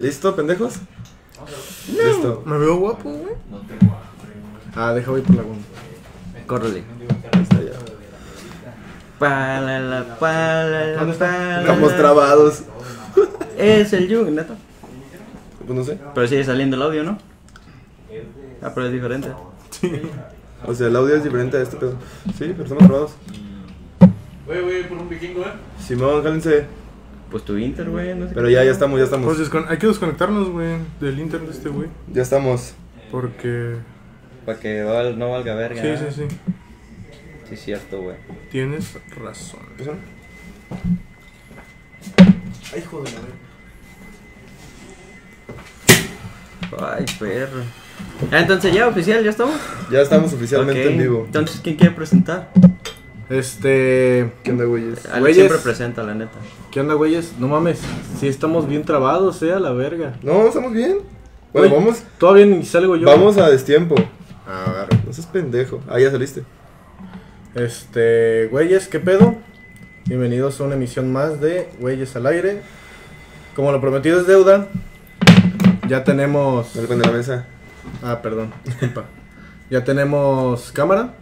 ¿Listo, 0.00 0.34
pendejos? 0.34 0.74
Listo. 1.88 2.42
Me 2.46 2.58
veo 2.58 2.78
guapo, 2.78 3.10
güey. 3.12 3.34
No 3.48 3.58
tengo 3.60 3.94
hambre, 3.94 4.32
güey. 4.40 4.72
Ah, 4.74 4.92
deja 4.92 5.10
voy 5.12 5.20
por 5.20 5.36
la 5.36 5.42
goma. 5.42 5.60
Córrele. 6.48 6.82
Está 7.40 7.62
ya. 7.62 7.72
Palala, 9.20 10.16
palala, 10.18 10.96
¿Dónde 10.96 11.12
está? 11.12 11.26
palala. 11.28 11.60
Estamos 11.60 11.96
trabados. 11.96 12.62
Es 13.56 13.92
el 13.92 14.12
Jung, 14.12 14.30
neta. 14.34 14.56
Pues 15.64 15.78
no 15.78 15.84
sé. 15.84 15.96
Pero 16.12 16.26
sigue 16.26 16.42
saliendo 16.42 16.74
el 16.74 16.82
audio, 16.82 17.04
¿no? 17.04 17.18
Ah, 18.62 18.72
pero 18.74 18.86
es 18.88 18.92
diferente. 18.92 19.28
O 20.66 20.74
sea, 20.74 20.88
el 20.88 20.96
audio 20.96 21.14
es 21.14 21.22
diferente 21.22 21.56
a 21.56 21.62
este 21.62 21.76
pedo. 21.76 21.94
Sí, 22.36 22.52
pero 22.56 22.64
estamos 22.64 22.84
trabados. 22.84 23.12
Güey, 24.44 24.60
güey, 24.60 24.88
por 24.88 24.98
un 24.98 25.08
vikingo, 25.08 25.42
eh. 25.42 25.52
Simón, 25.78 26.20
jálense. 26.24 26.66
Pues 27.34 27.44
tu 27.44 27.58
Inter, 27.58 27.90
güey, 27.90 28.14
no 28.14 28.28
sé. 28.28 28.32
Pero 28.32 28.48
ya, 28.48 28.62
ya 28.62 28.70
estamos, 28.70 28.96
ya 28.96 29.06
estamos. 29.06 29.26
Pues 29.34 29.50
descon- 29.50 29.66
hay 29.68 29.76
que 29.76 29.88
desconectarnos, 29.88 30.50
güey, 30.50 30.76
del 31.00 31.18
internet 31.18 31.50
de 31.50 31.56
este 31.56 31.68
güey. 31.68 31.88
Ya 32.12 32.22
estamos. 32.22 32.74
Porque. 33.10 33.74
Para 34.46 34.60
que 34.60 34.84
val- 34.84 35.18
no 35.18 35.32
valga 35.32 35.56
verga. 35.56 35.82
Sí, 35.82 35.88
¿no? 35.88 35.98
sí, 35.98 36.04
sí. 36.28 36.36
Sí, 37.48 37.54
es 37.54 37.60
cierto, 37.64 38.02
güey. 38.02 38.14
Tienes 38.52 38.96
razón. 39.20 39.58
¿Empezaron? 39.72 39.98
Ay, 42.72 42.78
hijo 42.78 43.02
de 43.02 43.10
la 43.10 43.18
verga. 46.78 46.94
Ay, 46.96 47.04
perro. 47.18 47.62
Ah, 48.30 48.38
entonces 48.42 48.72
ya, 48.72 48.86
oficial, 48.86 49.24
ya 49.24 49.30
estamos. 49.30 49.56
Ya 49.90 50.02
estamos 50.02 50.32
oficialmente 50.32 50.84
Ok. 50.86 50.92
en 50.92 50.98
vivo. 50.98 51.22
Entonces, 51.26 51.60
¿quién 51.64 51.74
quiere 51.74 51.96
presentar? 51.96 52.52
Este. 53.30 54.32
¿Qué 54.42 54.50
onda, 54.50 54.64
güeyes? 54.64 55.08
Güeyes. 55.18 55.36
Siempre 55.36 55.58
presenta, 55.58 56.02
la 56.02 56.14
neta. 56.14 56.38
¿Qué 56.70 56.80
onda, 56.80 56.94
güeyes? 56.94 57.34
No 57.38 57.48
mames. 57.48 57.80
Si 58.18 58.28
estamos 58.28 58.68
bien 58.68 58.84
trabados, 58.84 59.42
eh, 59.42 59.52
a 59.52 59.60
la 59.60 59.72
verga. 59.72 60.14
No, 60.22 60.46
estamos 60.46 60.72
bien. 60.72 60.98
Bueno, 61.52 61.68
Güey, 61.68 61.70
vamos. 61.70 62.02
Todavía 62.18 62.46
ni 62.46 62.64
salgo 62.64 62.96
yo. 62.96 63.06
Vamos 63.06 63.38
a 63.38 63.48
destiempo. 63.48 63.94
A 64.46 64.72
ver. 64.72 65.06
No 65.06 65.12
seas 65.12 65.26
pendejo. 65.26 65.80
Ah, 65.88 65.98
ya 65.98 66.10
saliste. 66.10 66.44
Este. 67.54 68.48
Güeyes, 68.50 68.88
¿qué 68.88 69.00
pedo? 69.00 69.36
Bienvenidos 70.06 70.60
a 70.60 70.64
una 70.64 70.74
emisión 70.74 71.10
más 71.10 71.40
de 71.40 71.70
Güeyes 71.80 72.14
al 72.16 72.26
aire. 72.26 72.60
Como 73.56 73.72
lo 73.72 73.80
prometido 73.80 74.20
es 74.20 74.26
deuda. 74.26 74.68
Ya 75.88 76.04
tenemos. 76.04 76.74
Dale 76.74 76.88
con 76.88 77.00
la 77.00 77.10
mesa. 77.10 77.46
Ah, 78.02 78.20
perdón, 78.20 78.52
disculpa. 78.64 79.04
Ya 79.70 79.82
tenemos 79.82 80.72
cámara. 80.72 81.14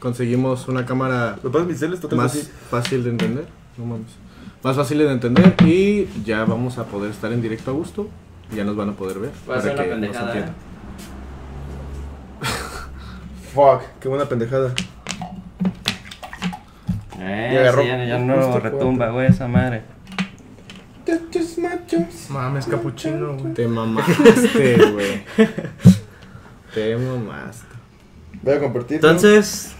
Conseguimos 0.00 0.66
una 0.66 0.86
cámara 0.86 1.38
más 2.16 2.34
así. 2.34 2.50
fácil 2.70 3.04
de 3.04 3.10
entender. 3.10 3.46
No 3.76 3.84
mames. 3.84 4.10
Más 4.62 4.74
fácil 4.76 4.98
de 4.98 5.10
entender 5.12 5.54
y 5.64 6.08
ya 6.24 6.44
vamos 6.44 6.78
a 6.78 6.84
poder 6.84 7.10
estar 7.10 7.32
en 7.32 7.40
directo 7.42 7.70
a 7.70 7.74
gusto. 7.74 8.08
Ya 8.54 8.64
nos 8.64 8.76
van 8.76 8.88
a 8.88 8.92
poder 8.92 9.18
ver. 9.18 9.30
Va 9.48 9.56
a 9.58 9.60
ser 9.60 9.74
una 9.74 9.82
nos 9.82 9.90
pendejada, 9.90 10.26
entiendan. 10.26 10.54
Fuck. 13.54 13.82
Qué 14.00 14.08
buena 14.08 14.24
pendejada. 14.24 14.74
Eh, 17.18 17.50
Y 17.52 17.56
agarró 17.58 17.82
sí, 17.82 17.88
ya, 17.88 18.04
ya 18.04 18.18
no 18.18 18.58
retumba, 18.58 19.10
güey, 19.10 19.28
esa 19.28 19.46
madre. 19.46 19.82
Mames, 22.30 22.66
capuchino, 22.66 23.36
güey. 23.36 23.54
Te 23.54 23.68
mamaste, 23.68 24.76
güey. 24.92 25.24
Te 26.74 26.96
mamaste. 26.96 27.66
Voy 28.42 28.54
a 28.54 28.60
compartir. 28.60 28.96
Entonces, 28.96 29.74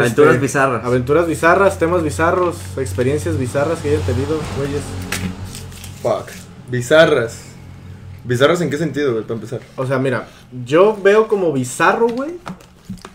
aventuras 0.00 0.30
Este, 0.34 0.42
bizarras. 0.42 0.84
Aventuras 0.84 1.26
bizarras, 1.26 1.78
temas 1.78 2.02
bizarros, 2.02 2.56
experiencias 2.78 3.38
bizarras 3.38 3.78
que 3.80 3.90
hayan 3.90 4.02
tenido, 4.02 4.38
güeyes. 4.56 4.82
Fuck. 6.02 6.28
Bizarras. 6.70 7.42
¿Bizarras 8.24 8.60
en 8.60 8.70
qué 8.70 8.78
sentido, 8.78 9.12
güey? 9.12 9.24
Para 9.24 9.34
empezar. 9.34 9.60
O 9.76 9.86
sea, 9.86 9.98
mira, 9.98 10.28
yo 10.64 10.96
veo 11.02 11.28
como 11.28 11.52
bizarro, 11.52 12.06
güey. 12.08 12.30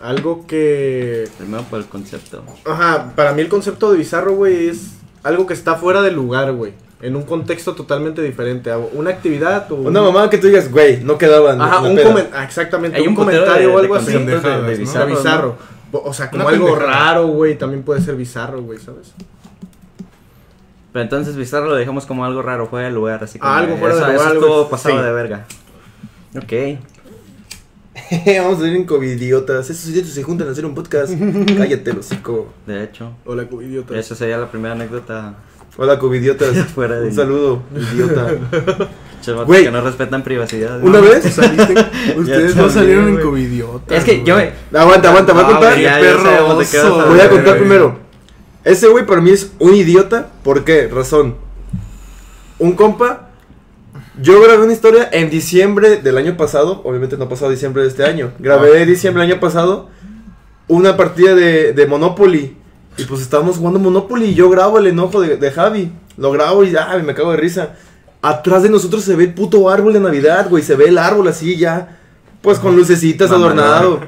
Algo 0.02 0.45
que. 0.45 1.28
Primero 1.38 1.63
por 1.63 1.79
el 1.79 1.85
concepto. 1.85 2.44
Ajá, 2.66 3.12
para 3.16 3.34
mí 3.34 3.41
el 3.41 3.50
concepto 3.50 3.91
de 3.91 3.97
bizarro, 3.97 4.34
güey, 4.35 4.69
es 4.69 4.91
algo 5.24 5.46
que 5.47 5.53
está 5.53 5.75
fuera 5.75 6.01
del 6.01 6.16
lugar, 6.16 6.51
güey. 6.53 6.74
En 7.01 7.16
un 7.16 7.24
contexto 7.24 7.74
totalmente 7.75 8.22
diferente. 8.22 8.72
a 8.72 8.78
Una 8.78 9.12
actividad 9.12 9.72
o. 9.72 9.75
un- 9.75 9.88
Una 9.88 10.01
mamá 10.01 10.30
que 10.30 10.38
tú 10.38 10.47
digas, 10.47 10.72
güey, 10.72 11.01
no 11.03 11.18
quedaban. 11.18 11.62
Ajá, 11.62 11.80
un 11.81 11.96
comentario. 11.96 12.44
Exactamente, 12.44 12.97
Hay 12.97 13.07
un, 13.07 13.16
comentario 13.16 13.69
de- 13.69 13.75
o 13.75 13.80
algo 13.80 13.96
de 13.96 14.01
así. 14.01 14.12
de- 14.13 14.40
de 14.40 14.75
bizarro, 14.78 15.07
¿no? 15.09 15.76
O 15.92 16.14
sea, 16.14 16.30
como 16.30 16.44
Una 16.46 16.53
algo 16.53 16.66
pendejada. 16.74 16.94
raro, 17.06 17.28
güey, 17.28 17.58
también 17.58 17.84
puede 17.84 18.02
ser 18.02 18.16
bizarro, 18.16 18.62
güey, 18.62 18.80
¿sabes? 18.80 19.14
Pero 20.94 21.03
entonces 21.03 21.36
bizarro 21.36 21.68
lo 21.68 21.75
dejamos 21.75 22.06
como 22.06 22.25
algo 22.25 22.42
raro, 22.42 22.68
fuera 22.68 22.88
de 22.88 22.94
lugar, 22.94 23.24
así 23.24 23.40
como. 23.40 23.52
Algo 23.52 23.78
fuera 23.78 23.96
de 23.96 24.02
eso- 24.02 24.08
lugar, 24.12 24.16
Eso 24.22 24.30
algo- 24.30 24.42
estuvo 24.46 24.70
pasado 24.70 24.98
sí. 24.98 25.03
de 25.03 25.12
verga. 25.12 25.46
Ok. 26.36 26.80
Vamos 28.44 28.62
a 28.64 28.68
en 28.68 28.86
covidiotas. 28.86 29.70
Esos 29.70 29.90
idiotas 29.90 30.12
se 30.12 30.24
juntan 30.24 30.48
a 30.48 30.52
hacer 30.52 30.66
un 30.66 30.74
podcast. 30.75 31.14
Cállate, 31.58 31.92
hocico. 31.92 32.48
De 32.66 32.84
hecho, 32.84 33.12
Hola, 33.25 33.48
idiota. 33.62 33.98
esa 33.98 34.16
sería 34.16 34.38
la 34.38 34.50
primera 34.50 34.74
anécdota. 34.75 35.36
Hola, 35.78 36.00
covidiotas. 36.00 36.56
Fuera 36.75 37.00
de- 37.00 37.08
Un 37.08 37.14
saludo, 37.14 37.62
idiota. 37.94 38.31
Güey. 39.45 39.63
que 39.66 39.72
no 39.72 39.81
respetan 39.81 40.23
privacidad. 40.23 40.81
Una 40.81 41.00
vez. 41.00 41.25
Ustedes 42.17 42.55
Ya 42.55 42.61
no 42.61 42.69
salieron 42.69 43.07
en 43.07 43.13
güey. 43.16 43.25
covidiota. 43.25 43.95
Es 43.95 44.03
que 44.03 44.23
yo. 44.23 44.35
Aguanta, 44.73 45.09
aguanta, 45.09 45.33
voy 45.33 45.44
a 45.44 45.47
contar. 45.47 45.75
perroso, 45.75 47.05
Voy 47.07 47.19
a 47.19 47.29
contar 47.29 47.57
primero. 47.57 48.00
Ese 48.63 48.88
güey 48.88 49.06
para 49.06 49.22
mí 49.22 49.31
es 49.31 49.51
un 49.59 49.73
idiota. 49.75 50.29
¿Por 50.44 50.63
qué? 50.63 50.88
Razón. 50.88 51.35
Un 52.59 52.73
compa. 52.73 53.29
Yo 54.19 54.41
grabé 54.41 54.63
una 54.63 54.73
historia 54.73 55.07
en 55.11 55.29
diciembre 55.29 55.97
del 55.97 56.17
año 56.17 56.38
pasado. 56.38 56.81
Obviamente 56.83 57.17
no 57.17 57.25
ha 57.25 57.29
pasado 57.29 57.51
diciembre 57.51 57.83
de 57.83 57.89
este 57.89 58.03
año. 58.03 58.31
Grabé 58.39 58.81
en 58.81 58.88
diciembre 58.88 59.22
del 59.23 59.31
año 59.33 59.39
pasado 59.41 59.89
una 60.67 60.97
partida 60.97 61.35
de, 61.35 61.73
de 61.73 61.85
Monopoly. 61.88 62.57
Y 62.97 63.03
pues 63.06 63.22
estábamos 63.22 63.57
jugando 63.57 63.79
Monopoly 63.79 64.25
y 64.25 64.33
yo 64.33 64.50
grabo 64.50 64.79
el 64.79 64.88
enojo 64.88 65.22
de, 65.22 65.38
de 65.38 65.51
Javi. 65.51 65.91
Lo 66.17 66.31
grabo 66.31 66.63
y 66.63 66.72
ya, 66.72 66.97
me 67.06 67.13
cago 67.13 67.31
de 67.31 67.38
risa. 67.38 67.75
Atrás 68.27 68.61
de 68.61 68.69
nosotros 68.69 69.05
se 69.05 69.15
ve 69.15 69.23
el 69.23 69.33
puto 69.33 69.69
árbol 69.69 69.93
de 69.93 70.01
Navidad, 70.01 70.49
güey. 70.49 70.61
Se 70.61 70.75
ve 70.75 70.89
el 70.89 70.97
árbol 70.97 71.29
así 71.29 71.55
ya. 71.55 71.97
Pues 72.41 72.59
con 72.59 72.75
lucecitas 72.75 73.31
adornado. 73.31 74.01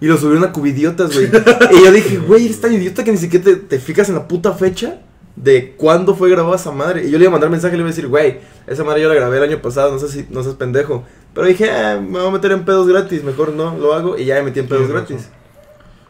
Y 0.00 0.06
lo 0.06 0.16
subieron 0.16 0.44
a 0.44 0.50
cubidiotas, 0.50 1.12
güey. 1.12 1.26
y 1.72 1.84
yo 1.84 1.92
dije, 1.92 2.16
güey, 2.16 2.46
eres 2.46 2.62
tan 2.62 2.72
idiota 2.72 3.04
que 3.04 3.12
ni 3.12 3.18
siquiera 3.18 3.44
te, 3.44 3.56
te 3.56 3.78
fijas 3.78 4.08
en 4.08 4.14
la 4.14 4.26
puta 4.26 4.52
fecha 4.54 4.98
de 5.36 5.74
cuándo 5.76 6.14
fue 6.14 6.30
grabada 6.30 6.56
esa 6.56 6.70
madre. 6.70 7.06
Y 7.06 7.10
yo 7.10 7.18
le 7.18 7.24
iba 7.24 7.28
a 7.28 7.32
mandar 7.32 7.50
mensaje 7.50 7.74
y 7.74 7.76
le 7.76 7.82
iba 7.82 7.88
a 7.88 7.92
decir, 7.92 8.08
güey, 8.08 8.40
esa 8.66 8.82
madre 8.82 9.02
yo 9.02 9.10
la 9.10 9.14
grabé 9.14 9.36
el 9.36 9.42
año 9.42 9.60
pasado, 9.60 9.92
no 9.92 9.98
sé 9.98 10.08
si 10.08 10.26
no 10.30 10.42
seas 10.42 10.54
pendejo. 10.54 11.04
Pero 11.34 11.46
dije, 11.46 11.70
ah, 11.70 12.00
me 12.00 12.18
voy 12.18 12.28
a 12.28 12.30
meter 12.30 12.52
en 12.52 12.64
pedos 12.64 12.88
gratis, 12.88 13.22
mejor 13.22 13.52
no, 13.52 13.76
lo 13.76 13.92
hago. 13.92 14.16
Y 14.16 14.24
ya 14.24 14.36
me 14.36 14.44
metí 14.44 14.60
en 14.60 14.68
pedos 14.68 14.88
gratis. 14.88 15.28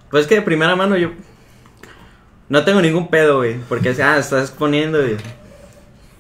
Pues 0.08 0.22
es 0.22 0.28
que 0.28 0.36
de 0.36 0.42
primera 0.42 0.76
mano 0.76 0.96
yo. 0.96 1.10
No 2.48 2.64
tengo 2.64 2.80
ningún 2.80 3.08
pedo, 3.08 3.38
güey. 3.38 3.56
Porque, 3.68 3.88
ah, 4.00 4.18
estás 4.18 4.50
exponiendo, 4.50 5.04
y 5.04 5.16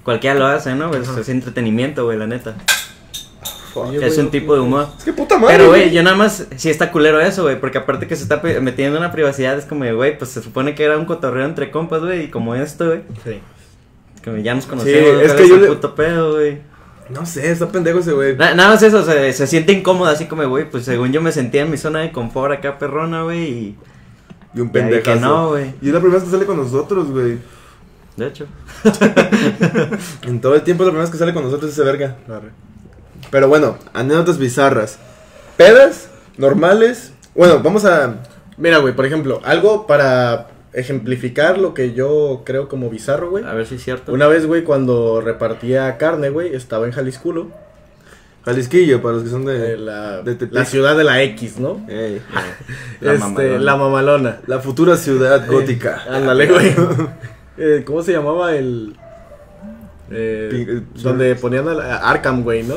Cualquiera 0.04 0.38
lo 0.38 0.46
hace, 0.46 0.74
¿no? 0.74 0.90
Pues, 0.90 1.08
es 1.08 1.28
entretenimiento, 1.28 2.04
güey, 2.04 2.18
la 2.18 2.26
neta. 2.26 2.56
Es 4.02 4.18
un 4.18 4.30
tipo 4.30 4.52
de 4.54 4.60
humor. 4.60 4.88
Es 4.98 5.04
que 5.04 5.12
puta 5.14 5.38
madre. 5.38 5.56
Pero, 5.56 5.68
güey, 5.68 5.90
yo 5.92 6.02
nada 6.02 6.14
más, 6.16 6.46
sí 6.56 6.68
está 6.68 6.92
culero 6.92 7.20
eso, 7.20 7.42
güey, 7.44 7.58
porque 7.58 7.78
aparte 7.78 8.06
que 8.06 8.16
se 8.16 8.22
está 8.24 8.42
metiendo 8.60 8.98
en 8.98 9.02
una 9.02 9.12
privacidad, 9.12 9.56
es 9.56 9.64
como, 9.64 9.84
güey, 9.94 10.18
pues 10.18 10.30
se 10.30 10.42
supone 10.42 10.74
que 10.74 10.84
era 10.84 10.98
un 10.98 11.06
cotorreo 11.06 11.46
entre 11.46 11.70
compas, 11.70 12.00
güey, 12.02 12.24
y 12.24 12.28
como 12.28 12.54
esto, 12.54 12.86
güey, 12.86 13.00
Sí. 13.24 13.40
como 14.22 14.36
ya 14.38 14.54
nos 14.54 14.66
conocemos, 14.66 15.22
es 15.22 15.32
¿cuál 15.32 15.42
que 15.42 15.48
yo 15.48 15.56
le- 15.56 15.66
puto 15.68 15.94
pedo, 15.94 16.34
güey. 16.34 16.58
No 17.08 17.24
sé, 17.24 17.50
está 17.50 17.68
pendejo 17.68 17.98
ese 18.00 18.12
güey. 18.12 18.36
Na- 18.36 18.54
nada 18.54 18.70
más 18.70 18.82
eso, 18.82 19.02
se, 19.04 19.32
se 19.32 19.46
siente 19.46 19.72
incómodo, 19.72 20.10
así 20.10 20.26
como, 20.26 20.46
güey, 20.48 20.68
pues 20.70 20.84
según 20.84 21.10
yo 21.12 21.22
me 21.22 21.32
sentía 21.32 21.62
en 21.62 21.70
mi 21.70 21.78
zona 21.78 22.00
de 22.00 22.12
confort 22.12 22.52
acá, 22.52 22.78
perrona, 22.78 23.22
güey, 23.22 23.42
y 23.48 23.76
Y 24.54 24.60
un 24.60 24.70
Ya 24.70 24.80
vi 24.82 24.90
que 24.90 25.00
pendejazo. 25.00 25.20
no, 25.20 25.48
güey. 25.48 25.72
Y 25.80 25.86
es 25.88 25.94
la 25.94 26.00
primera 26.00 26.18
vez 26.20 26.24
que 26.24 26.30
sale 26.30 26.44
con 26.44 26.58
nosotros, 26.58 27.10
güey. 27.10 27.38
De 28.16 28.26
hecho. 28.26 28.46
En 30.26 30.40
todo 30.40 30.54
el 30.54 30.62
tiempo 30.62 30.82
es 30.82 30.86
la 30.86 30.92
primera 30.92 31.04
vez 31.04 31.10
que 31.10 31.18
sale 31.18 31.34
con 31.34 31.44
nosotros 31.44 31.70
ese 31.72 31.82
verga. 31.82 32.16
Arre. 32.28 32.50
Pero 33.30 33.48
bueno, 33.48 33.76
anécdotas 33.92 34.38
bizarras. 34.38 34.98
Pedas, 35.56 36.08
normales. 36.36 37.12
Bueno, 37.34 37.60
vamos 37.62 37.84
a. 37.84 38.16
Mira, 38.56 38.78
güey, 38.78 38.94
por 38.94 39.06
ejemplo, 39.06 39.40
algo 39.44 39.86
para 39.86 40.48
ejemplificar 40.72 41.58
lo 41.58 41.74
que 41.74 41.92
yo 41.92 42.42
creo 42.44 42.68
como 42.68 42.90
bizarro, 42.90 43.30
güey. 43.30 43.44
A 43.44 43.54
ver 43.54 43.66
si 43.66 43.76
es 43.76 43.84
cierto. 43.84 44.12
Una 44.12 44.26
vez, 44.26 44.46
güey, 44.46 44.64
cuando 44.64 45.20
repartía 45.20 45.96
carne, 45.96 46.30
güey, 46.30 46.54
estaba 46.54 46.86
en 46.86 46.92
Jalisco, 46.92 47.50
Jalisquillo, 48.44 49.00
para 49.00 49.14
los 49.14 49.22
que 49.24 49.30
son 49.30 49.44
de. 49.44 49.76
la, 49.76 50.22
de 50.22 50.48
la 50.50 50.64
ciudad 50.64 50.96
de 50.96 51.04
la 51.04 51.22
X, 51.22 51.58
¿no? 51.58 51.86
Ey, 51.88 52.20
La 53.00 53.14
este, 53.14 53.24
mamalona. 53.24 53.58
la 53.58 53.76
mamalona. 53.76 54.40
la 54.46 54.58
futura 54.58 54.96
ciudad 54.96 55.46
gótica. 55.46 56.02
Ándale, 56.10 56.46
güey. 56.46 56.74
Eh, 57.58 57.82
¿Cómo 57.84 58.02
se 58.02 58.12
llamaba 58.12 58.54
el...? 58.54 58.96
Eh, 60.14 60.48
Pink- 60.52 60.68
eh, 60.68 60.82
donde 61.02 61.34
ponían 61.36 61.66
a 61.68 61.74
la- 61.74 61.96
a 61.96 62.10
Arkham, 62.10 62.42
güey, 62.42 62.62
¿no? 62.64 62.74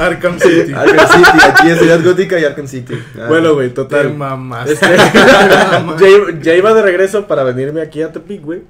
Arkham 0.00 0.38
City. 0.38 0.72
Arkham 0.76 1.08
City, 1.08 1.38
aquí 1.46 1.70
es 1.70 1.78
ciudad 1.78 2.02
gótica 2.02 2.38
y 2.38 2.44
Arkham 2.44 2.66
City. 2.66 2.94
Ah. 3.18 3.26
bueno, 3.28 3.54
güey, 3.54 3.70
total. 3.74 4.14
Este, 4.66 4.86
ya, 4.96 6.40
ya 6.40 6.54
iba 6.54 6.72
de 6.74 6.82
regreso 6.82 7.26
para 7.26 7.42
venirme 7.44 7.82
aquí 7.82 8.02
a 8.02 8.12
Tepic, 8.12 8.42
güey. 8.42 8.62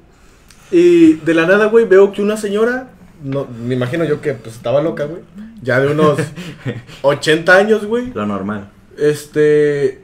Y 0.70 1.14
de 1.14 1.34
la 1.34 1.46
nada, 1.46 1.66
güey, 1.66 1.84
veo 1.84 2.10
que 2.12 2.22
una 2.22 2.36
señora, 2.36 2.88
no, 3.22 3.46
me 3.64 3.74
imagino 3.74 4.04
yo 4.04 4.20
que 4.20 4.32
pues 4.34 4.56
estaba 4.56 4.82
loca, 4.82 5.04
güey. 5.04 5.22
Ya 5.62 5.80
de 5.80 5.88
unos 5.92 6.18
80 7.02 7.54
años, 7.56 7.84
güey. 7.86 8.12
Lo 8.14 8.26
normal. 8.26 8.70
Este. 8.98 10.00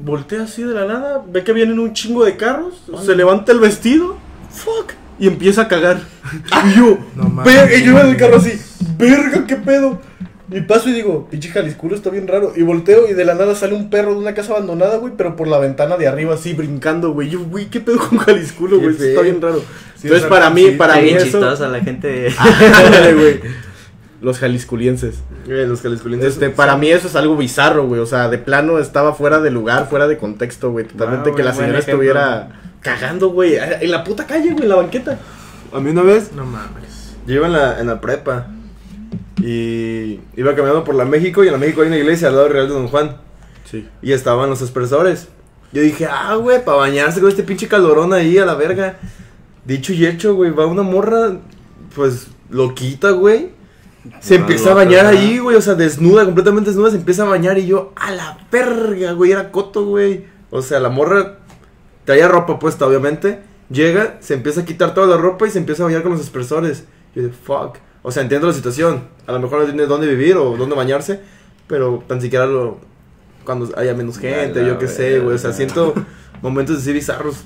Voltea 0.00 0.42
así 0.42 0.62
de 0.62 0.74
la 0.74 0.86
nada, 0.86 1.24
ve 1.26 1.44
que 1.44 1.52
vienen 1.52 1.78
un 1.78 1.92
chingo 1.92 2.24
de 2.24 2.36
carros, 2.36 2.74
se 3.04 3.14
levanta 3.14 3.52
el 3.52 3.60
vestido, 3.60 4.16
fuck, 4.50 4.92
y 5.18 5.26
empieza 5.26 5.62
a 5.62 5.68
cagar. 5.68 6.00
Y 6.66 6.76
yo, 6.76 6.98
No 7.16 7.42
y 7.44 7.82
yo 7.84 7.98
en 7.98 8.08
el 8.08 8.16
carro 8.16 8.36
así, 8.36 8.52
verga, 8.98 9.46
qué 9.46 9.56
pedo. 9.56 9.98
Y 10.54 10.60
paso 10.60 10.90
y 10.90 10.92
digo, 10.92 11.28
pinche 11.30 11.48
Jalisculo 11.48 11.94
está 11.96 12.10
bien 12.10 12.28
raro. 12.28 12.52
Y 12.54 12.62
volteo 12.62 13.08
y 13.08 13.14
de 13.14 13.24
la 13.24 13.34
nada 13.34 13.54
sale 13.54 13.74
un 13.74 13.88
perro 13.88 14.12
de 14.12 14.20
una 14.20 14.34
casa 14.34 14.52
abandonada, 14.52 14.96
güey, 14.98 15.14
pero 15.16 15.34
por 15.34 15.48
la 15.48 15.58
ventana 15.58 15.96
de 15.96 16.06
arriba 16.06 16.34
así 16.34 16.52
brincando, 16.52 17.12
güey. 17.12 17.30
Yo, 17.30 17.40
güey, 17.40 17.66
qué 17.66 17.80
pedo 17.80 17.98
con 17.98 18.18
Jalisculo, 18.18 18.78
güey, 18.78 18.94
está 18.94 19.22
bien 19.22 19.40
raro. 19.40 19.60
Sí, 19.96 20.08
Entonces 20.08 20.28
para 20.28 20.50
mí, 20.50 20.72
para 20.72 20.96
mí 21.00 21.10
eso... 21.10 21.24
chistosa 21.24 21.68
la 21.68 21.80
gente. 21.80 22.28
Güey. 23.14 23.40
Los 24.22 24.38
jalisculienses. 24.38 25.16
Eh, 25.48 25.66
los 25.68 25.82
jalisculenses. 25.82 26.34
Este, 26.34 26.48
para 26.48 26.76
mí 26.78 26.88
eso 26.90 27.08
es 27.08 27.16
algo 27.16 27.36
bizarro, 27.36 27.86
güey. 27.86 28.00
O 28.00 28.06
sea, 28.06 28.28
de 28.30 28.38
plano 28.38 28.78
estaba 28.78 29.12
fuera 29.14 29.40
de 29.40 29.50
lugar, 29.50 29.88
fuera 29.90 30.06
de 30.08 30.16
contexto, 30.16 30.70
güey. 30.70 30.86
Totalmente 30.86 31.30
Ah, 31.30 31.34
que 31.34 31.42
la 31.42 31.52
señora 31.52 31.78
ejemplo. 31.80 31.92
estuviera 31.94 32.60
cagando, 32.80 33.28
güey. 33.30 33.56
En 33.56 33.90
la 33.90 34.04
puta 34.04 34.24
calle, 34.26 34.52
güey, 34.52 34.62
en 34.62 34.68
la 34.68 34.76
banqueta. 34.76 35.18
A 35.74 35.80
mí 35.80 35.90
una 35.90 36.02
vez, 36.02 36.30
No 36.32 36.44
mames. 36.46 37.16
yo 37.26 37.34
iba 37.34 37.46
en 37.48 37.52
la, 37.52 37.80
en 37.80 37.86
la 37.88 38.00
prepa. 38.00 38.46
Y 39.42 40.20
iba 40.36 40.54
caminando 40.54 40.84
por 40.84 40.94
la 40.94 41.04
México. 41.04 41.42
Y 41.42 41.48
en 41.48 41.52
la 41.54 41.58
México 41.58 41.82
hay 41.82 41.88
una 41.88 41.98
iglesia 41.98 42.28
al 42.28 42.34
lado 42.34 42.44
del 42.44 42.52
Real 42.54 42.68
de 42.68 42.74
Don 42.74 42.88
Juan. 42.88 43.16
Sí. 43.68 43.88
Y 44.02 44.12
estaban 44.12 44.48
los 44.50 44.60
expresores. 44.62 45.28
Yo 45.72 45.80
dije, 45.82 46.06
ah, 46.08 46.34
güey, 46.36 46.64
para 46.64 46.76
bañarse 46.78 47.20
con 47.20 47.28
este 47.28 47.42
pinche 47.42 47.66
calorón 47.66 48.12
ahí 48.12 48.38
a 48.38 48.44
la 48.44 48.54
verga. 48.54 48.96
Dicho 49.64 49.92
y 49.92 50.06
hecho, 50.06 50.34
güey, 50.34 50.50
va 50.50 50.66
una 50.66 50.82
morra, 50.82 51.38
pues, 51.96 52.28
loquita, 52.50 53.10
güey. 53.10 53.50
Se 54.20 54.34
empieza 54.34 54.72
a 54.72 54.74
bañar 54.74 55.06
ahí, 55.06 55.38
güey, 55.38 55.56
o 55.56 55.60
sea, 55.60 55.74
desnuda, 55.74 56.24
completamente 56.24 56.70
desnuda, 56.70 56.90
se 56.90 56.96
empieza 56.96 57.22
a 57.22 57.28
bañar 57.28 57.58
y 57.58 57.66
yo, 57.66 57.92
a 57.96 58.10
la 58.10 58.38
verga, 58.50 59.12
güey, 59.12 59.32
era 59.32 59.52
coto, 59.52 59.84
güey. 59.84 60.26
O 60.50 60.60
sea, 60.60 60.80
la 60.80 60.88
morra 60.88 61.38
traía 62.04 62.28
ropa 62.28 62.58
puesta, 62.58 62.86
obviamente. 62.86 63.42
Llega, 63.70 64.18
se 64.20 64.34
empieza 64.34 64.62
a 64.62 64.64
quitar 64.64 64.92
toda 64.92 65.06
la 65.06 65.16
ropa 65.16 65.46
y 65.46 65.50
se 65.50 65.58
empieza 65.58 65.82
a 65.82 65.86
bañar 65.86 66.02
con 66.02 66.12
los 66.12 66.20
expresores. 66.20 66.84
Yo 67.14 67.22
de 67.22 67.30
fuck. 67.30 67.78
O 68.02 68.10
sea, 68.10 68.22
entiendo 68.22 68.48
la 68.48 68.52
situación. 68.52 69.04
A 69.26 69.32
lo 69.32 69.38
mejor 69.38 69.60
no 69.60 69.64
tiene 69.64 69.86
dónde 69.86 70.08
vivir 70.08 70.36
o 70.36 70.56
dónde 70.56 70.74
bañarse, 70.74 71.20
pero 71.68 72.02
tan 72.06 72.20
siquiera 72.20 72.46
lo. 72.46 72.78
Cuando 73.44 73.76
haya 73.76 73.94
menos 73.94 74.18
gente, 74.18 74.62
la 74.62 74.68
yo 74.68 74.78
qué 74.78 74.88
sé, 74.88 75.20
güey. 75.20 75.36
O 75.36 75.38
sea, 75.38 75.52
siento 75.52 75.94
momentos 76.42 76.78
así 76.78 76.92
bizarros 76.92 77.44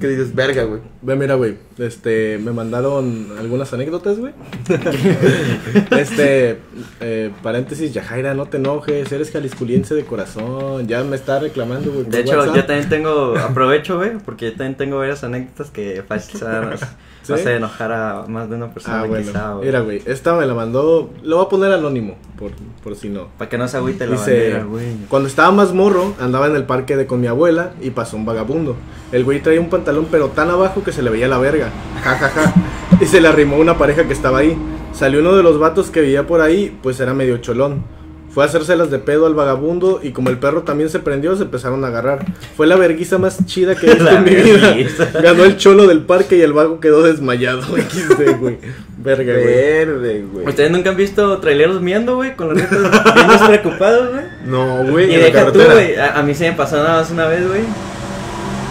que 0.00 0.06
dices, 0.08 0.34
verga, 0.34 0.64
güey. 0.64 0.80
Ve, 1.02 1.16
mira, 1.16 1.34
güey. 1.34 1.56
Este, 1.78 2.38
me 2.38 2.52
mandaron 2.52 3.28
algunas 3.38 3.72
anécdotas, 3.72 4.18
güey. 4.18 4.32
este, 5.98 6.58
eh, 7.00 7.30
paréntesis, 7.42 7.92
Yajaira, 7.92 8.34
no 8.34 8.46
te 8.46 8.56
enojes. 8.58 9.10
Eres 9.10 9.30
jalisculiense 9.30 9.94
de 9.94 10.04
corazón. 10.04 10.86
Ya 10.86 11.02
me 11.04 11.16
está 11.16 11.38
reclamando, 11.40 11.92
güey. 11.92 12.04
De 12.04 12.20
hecho, 12.20 12.38
WhatsApp. 12.38 12.56
yo 12.56 12.64
también 12.66 12.88
tengo, 12.88 13.36
aprovecho, 13.36 13.96
güey, 13.98 14.18
porque 14.24 14.46
yo 14.46 14.50
también 14.52 14.76
tengo 14.76 14.98
varias 14.98 15.24
anécdotas 15.24 15.70
que 15.70 16.02
fácil 16.06 16.40
¿Sí? 17.22 17.34
hacer 17.34 17.56
enojar 17.56 17.92
a 17.92 18.24
más 18.26 18.48
de 18.48 18.56
una 18.56 18.72
persona 18.72 19.00
Ah, 19.02 19.04
bueno. 19.04 19.26
quizá, 19.26 19.52
güey. 19.52 19.66
Mira, 19.66 19.80
güey. 19.80 20.02
Esta 20.06 20.34
me 20.34 20.46
la 20.46 20.54
mandó. 20.54 21.10
Lo 21.22 21.36
voy 21.36 21.46
a 21.46 21.48
poner 21.50 21.72
anónimo, 21.72 22.16
por, 22.38 22.52
por 22.82 22.96
si 22.96 23.10
no. 23.10 23.28
Para 23.36 23.50
que 23.50 23.58
no 23.58 23.68
se 23.68 23.76
agüite 23.76 24.06
la 24.06 24.12
Dice, 24.12 24.30
bandera, 24.32 24.64
güey. 24.64 24.86
cuando 25.08 25.28
estaba 25.28 25.50
más 25.50 25.74
morro, 25.74 26.14
andaba 26.20 26.46
en 26.46 26.56
el 26.56 26.64
parque 26.64 26.96
de 26.96 27.06
con 27.06 27.20
mi 27.20 27.26
abuela 27.26 27.72
y 27.82 27.90
pasó 27.90 28.16
un 28.16 28.24
vagabundo. 28.24 28.76
El 29.12 29.24
güey 29.24 29.42
traía 29.42 29.60
un 29.60 29.67
pantalón 29.68 30.08
pero 30.10 30.28
tan 30.28 30.50
abajo 30.50 30.82
que 30.82 30.92
se 30.92 31.02
le 31.02 31.10
veía 31.10 31.28
la 31.28 31.38
verga. 31.38 31.70
Ja, 32.02 32.14
ja, 32.16 32.28
ja. 32.28 32.54
Y 33.00 33.06
se 33.06 33.20
le 33.20 33.28
arrimó 33.28 33.56
una 33.56 33.78
pareja 33.78 34.04
que 34.04 34.12
estaba 34.12 34.38
ahí. 34.38 34.56
Salió 34.92 35.20
uno 35.20 35.36
de 35.36 35.42
los 35.42 35.58
vatos 35.58 35.90
que 35.90 36.00
vivía 36.00 36.26
por 36.26 36.40
ahí, 36.40 36.76
pues 36.82 36.98
era 37.00 37.14
medio 37.14 37.38
cholón. 37.38 37.84
Fue 38.30 38.44
a 38.44 38.46
hacérselas 38.46 38.90
de 38.90 38.98
pedo 38.98 39.26
al 39.26 39.34
vagabundo 39.34 40.00
y 40.02 40.10
como 40.10 40.28
el 40.28 40.38
perro 40.38 40.62
también 40.62 40.90
se 40.90 40.98
prendió, 40.98 41.34
se 41.34 41.44
empezaron 41.44 41.82
a 41.84 41.88
agarrar. 41.88 42.26
Fue 42.56 42.66
la 42.66 42.76
verguiza 42.76 43.16
más 43.18 43.44
chida 43.46 43.74
que 43.74 43.86
he 43.86 43.94
visto 43.94 44.04
La 44.10 44.18
en 44.18 44.24
mi 44.24 44.34
vida. 44.34 44.76
Ganó 45.22 45.44
el 45.44 45.56
cholo 45.56 45.86
del 45.86 46.02
parque 46.02 46.36
y 46.36 46.42
el 46.42 46.52
vago 46.52 46.78
quedó 46.78 47.02
desmayado. 47.02 47.62
XD, 47.76 48.38
güey. 48.38 48.58
Verga, 48.98 49.32
güey. 49.32 49.44
Verde, 49.44 50.24
güey. 50.30 50.46
¿Ustedes 50.46 50.70
nunca 50.70 50.90
han 50.90 50.96
visto 50.96 51.38
traileros 51.38 51.80
miando, 51.80 52.16
güey? 52.16 52.36
Con 52.36 52.48
los 52.48 52.58
netos 52.58 52.78
bien 53.14 53.28
despreocupados, 53.28 54.10
güey. 54.10 54.24
No, 54.44 54.84
güey. 54.84 55.12
Y 55.12 55.16
deja 55.16 55.50
tú, 55.50 55.60
güey. 55.60 55.96
A, 55.96 56.18
a 56.18 56.22
mí 56.22 56.34
se 56.34 56.50
me 56.50 56.56
pasó 56.56 56.76
nada 56.76 57.00
más 57.00 57.10
una 57.10 57.26
vez, 57.26 57.46
güey. 57.48 57.62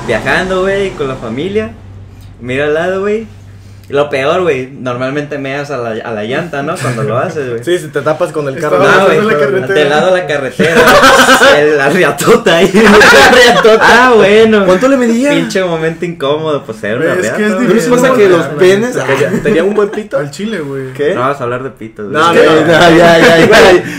Viajando, 0.08 0.62
güey, 0.62 0.92
con 0.92 1.10
la 1.10 1.16
familia. 1.18 1.72
Mira 2.40 2.64
al 2.64 2.74
lado, 2.74 3.02
güey. 3.02 3.28
Lo 3.90 4.10
peor, 4.10 4.42
güey, 4.42 4.68
normalmente 4.70 5.38
me 5.38 5.52
das 5.54 5.72
a 5.72 5.78
la, 5.78 5.90
a 6.04 6.12
la 6.12 6.24
llanta, 6.26 6.62
¿no? 6.62 6.76
Cuando 6.76 7.04
lo 7.04 7.18
haces, 7.18 7.50
güey. 7.50 7.64
Sí, 7.64 7.78
si 7.80 7.88
te 7.88 8.02
tapas 8.02 8.34
con 8.34 8.46
el 8.50 8.60
carro. 8.60 8.80
No, 8.80 9.06
güey, 9.06 9.22
la 9.24 9.34
del 9.74 9.90
lado 9.90 10.14
de 10.14 10.22
la 10.22 10.28
carretera. 10.28 10.82
el, 11.58 11.78
la 11.78 11.90
riatota 11.90 12.58
ahí. 12.58 12.72
Ah, 13.80 14.12
bueno. 14.16 14.66
¿Cuánto 14.66 14.88
le 14.90 14.98
medía? 14.98 15.30
Pinche 15.32 15.64
momento 15.64 16.06
incómodo, 16.06 16.64
pues 16.66 16.84
era 16.84 16.98
una 16.98 17.14
es 17.14 17.20
que 17.20 17.28
es 17.28 17.38
güey. 17.38 17.50
¿No 17.50 17.60
les 17.60 17.68
difícil 17.70 17.92
pasa 17.94 18.14
que 18.14 18.30
los 18.30 18.46
penes... 18.48 18.92
Tenía- 18.94 19.44
Tenía 19.44 19.64
un 19.64 19.74
buen 19.74 19.90
pito. 19.90 20.18
Al 20.18 20.32
chile, 20.32 20.60
güey. 20.60 20.92
¿Qué? 20.94 21.14
No 21.14 21.22
vamos 21.22 21.40
a 21.40 21.44
hablar 21.44 21.64
de 21.64 21.70
pitos. 21.72 22.08
No, 22.12 22.20
no, 22.20 22.34
no. 22.34 22.68
Ya, 22.68 22.90
ya, 22.90 23.20
ya. 23.20 23.48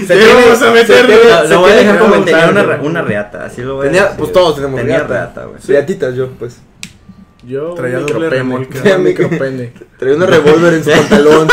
Se 0.07 0.17
vamos 0.35 0.63
a 0.63 0.85
tiene- 0.85 1.49
Lo, 1.49 1.61
voy 1.61 1.71
a 1.73 1.75
dejar 1.77 1.99
como 1.99 2.15
tenía 2.25 2.49
una, 2.49 2.63
güey. 2.63 2.77
re- 2.77 2.83
una 2.87 3.03
reata, 3.03 3.45
así 3.47 3.63
lo 3.63 3.77
voy 3.77 3.87
a 3.87 3.91
Tenía, 3.91 4.03
decir. 4.05 4.19
pues 4.19 4.33
todos 4.33 4.57
tenemos 4.57 4.81
Tenía 4.81 4.97
riata. 4.99 5.15
reata, 5.15 5.45
güey. 5.45 5.59
Riatitas 5.67 6.15
yo, 6.15 6.29
pues. 6.39 6.59
Yo 7.49 7.73
Traía 7.73 8.01
doble 8.01 8.29
remolque. 8.29 8.79
Traía 8.79 8.97
un 8.99 9.05
micropene. 9.05 9.73
Traía 9.99 10.17
una 10.17 10.27
revólver 10.27 10.75
en 10.75 10.85
su 10.85 10.91
pantalón. 10.99 11.49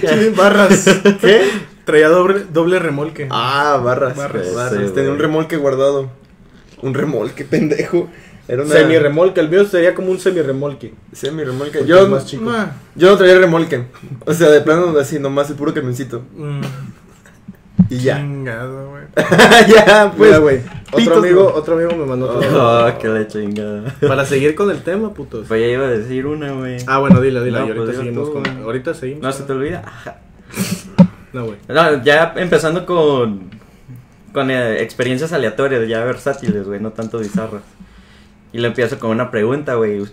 Sí, 0.00 0.30
barras. 0.34 1.00
¿Qué? 1.20 1.42
Traía 1.84 2.08
doble, 2.08 2.46
doble 2.50 2.78
remolque. 2.78 3.28
Ah, 3.30 3.78
barras. 3.84 4.16
Barras. 4.16 4.54
Barras. 4.54 4.82
Sí, 4.86 4.92
Tenía 4.94 5.10
un 5.10 5.18
remolque 5.18 5.56
guardado. 5.56 6.10
Un 6.82 6.94
remolque, 6.94 7.44
pendejo. 7.44 8.08
Era 8.48 8.62
una... 8.62 8.74
Semi-remolque. 8.74 9.40
El 9.40 9.50
mío 9.50 9.64
sería 9.66 9.94
como 9.94 10.10
un 10.10 10.18
semi-remolque. 10.18 10.94
Semi 11.12 11.44
remolque. 11.44 11.84
Yo, 11.84 12.08
más 12.08 12.24
chico. 12.24 12.50
Yo 12.96 13.10
no 13.10 13.16
traía 13.18 13.38
remolque. 13.38 13.84
O 14.24 14.32
sea, 14.32 14.48
de 14.48 14.62
plano 14.62 14.98
así, 14.98 15.18
nomás 15.18 15.50
el 15.50 15.56
puro 15.56 15.74
camioncito. 15.74 16.22
Mm, 16.34 16.60
Y 17.88 17.98
ya. 17.98 18.18
Chingado, 18.18 18.90
güey. 18.90 19.04
ya, 19.74 20.12
pues. 20.16 20.28
Mira, 20.28 20.38
güey. 20.38 20.60
Otro 20.92 21.14
amigo, 21.16 21.52
otro 21.54 21.74
amigo 21.74 21.96
me 21.96 22.06
mandó 22.06 22.30
otro. 22.30 22.86
Oh, 22.86 22.98
que 22.98 23.08
la 23.08 23.26
chingada. 23.26 23.94
Para 24.00 24.24
seguir 24.26 24.54
con 24.54 24.70
el 24.70 24.82
tema, 24.82 25.14
putos. 25.14 25.46
Pues 25.48 25.60
ya 25.60 25.66
iba 25.68 25.86
a 25.86 25.90
decir 25.90 26.26
una, 26.26 26.52
güey. 26.52 26.78
Ah, 26.86 26.98
bueno, 26.98 27.20
dila, 27.20 27.42
dila. 27.42 27.60
No, 27.60 27.66
y 27.66 27.68
ahorita 27.68 27.84
pues, 27.86 27.96
seguimos 27.96 28.28
tú, 28.28 28.32
con. 28.34 28.42
güey. 28.42 28.64
Ahorita 28.64 28.94
seguimos. 28.94 29.22
¿No 29.22 29.32
se 29.32 29.42
te 29.44 29.52
olvida? 29.52 29.82
Ajá. 29.86 30.18
No, 31.32 31.44
güey. 31.44 31.58
No, 31.68 32.02
ya 32.02 32.34
empezando 32.36 32.84
con. 32.84 33.50
Con 34.32 34.50
eh, 34.50 34.82
experiencias 34.82 35.32
aleatorias, 35.32 35.86
ya 35.88 36.04
versátiles, 36.04 36.66
güey, 36.66 36.80
no 36.80 36.90
tanto 36.90 37.18
bizarras. 37.20 37.62
Y 38.52 38.58
le 38.58 38.66
empiezo 38.66 38.98
con 38.98 39.10
una 39.10 39.30
pregunta, 39.30 39.74
güey. 39.74 40.04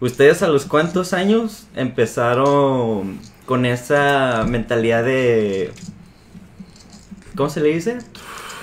¿Ustedes 0.00 0.42
a 0.42 0.48
los 0.48 0.66
cuántos 0.66 1.12
años 1.12 1.68
empezaron 1.74 3.18
con 3.46 3.64
esa 3.64 4.44
mentalidad 4.46 5.04
de. 5.04 5.72
¿Cómo 7.36 7.50
se 7.50 7.60
le 7.60 7.68
dice? 7.68 7.98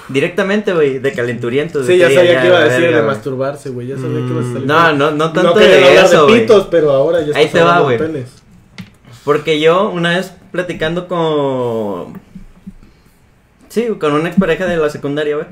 Directamente, 0.10 0.74
güey, 0.74 1.00
de 1.00 1.14
calenturientos. 1.14 1.88
de 1.88 1.94
Sí, 1.94 2.00
ya 2.00 2.10
sabía 2.10 2.42
que 2.42 2.48
iba 2.48 2.58
a 2.58 2.64
decir 2.66 2.94
de 2.94 3.02
masturbarse, 3.02 3.70
güey. 3.70 3.88
Ya 3.88 3.96
sabía 3.96 4.20
que 4.20 4.32
iba 4.32 4.42
a 4.42 4.44
salir. 4.44 4.66
No, 4.66 4.94
no, 4.94 5.12
no 5.12 5.32
tanto 5.32 5.54
no 5.54 5.60
de 5.60 5.96
eso, 5.96 6.28
de 6.28 6.40
pitos, 6.40 6.68
pero 6.70 6.92
ahora 6.92 7.22
ya 7.22 7.38
Ahí 7.38 7.48
te 7.48 7.62
va, 7.62 7.80
güey. 7.80 8.00
Porque 9.24 9.60
yo 9.60 9.90
una 9.90 10.18
vez 10.18 10.34
platicando 10.52 11.08
con... 11.08 12.22
Sí, 13.70 13.88
con 14.00 14.14
una 14.14 14.28
expareja 14.28 14.66
de 14.66 14.78
la 14.78 14.90
secundaria, 14.90 15.36
güey. 15.36 15.48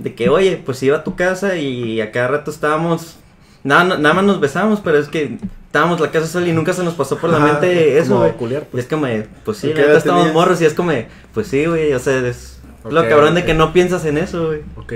De 0.00 0.14
que, 0.14 0.28
oye, 0.28 0.60
pues 0.64 0.82
iba 0.82 0.98
a 0.98 1.04
tu 1.04 1.14
casa 1.14 1.56
y 1.56 2.00
a 2.00 2.10
cada 2.10 2.28
rato 2.28 2.50
estábamos... 2.50 3.18
Nada, 3.62 3.98
nada 3.98 4.14
más 4.14 4.24
nos 4.24 4.40
besamos, 4.40 4.80
pero 4.80 4.98
es 4.98 5.08
que 5.08 5.38
estábamos 5.76 6.00
la 6.00 6.10
casa 6.10 6.26
sola 6.26 6.48
y 6.48 6.52
nunca 6.52 6.72
se 6.72 6.82
nos 6.82 6.94
pasó 6.94 7.18
por 7.18 7.28
la 7.30 7.38
mente 7.38 7.98
eso, 7.98 8.14
como 8.18 8.32
culiar, 8.32 8.62
Y 8.62 8.66
pues. 8.72 8.84
es 8.84 8.90
como, 8.90 9.06
pues 9.44 9.58
sí, 9.58 9.66
¿Y 9.66 9.70
la 9.70 9.74
qué 9.74 9.80
neta 9.82 9.90
edad 9.92 9.98
estamos 9.98 10.32
morros 10.32 10.60
y 10.60 10.64
es 10.64 10.74
como, 10.74 10.92
pues 11.34 11.48
sí, 11.48 11.66
güey, 11.66 11.92
o 11.92 11.98
sea, 11.98 12.18
es 12.26 12.58
lo 12.88 13.00
Ok, 13.02 13.08
cabrón 13.08 13.34
de 13.34 13.40
ok. 13.40 13.46
que 13.46 13.54
no 13.54 13.72
piensas 13.72 14.04
en 14.06 14.16
eso, 14.18 14.46
güey. 14.46 14.60
Ok. 14.76 14.92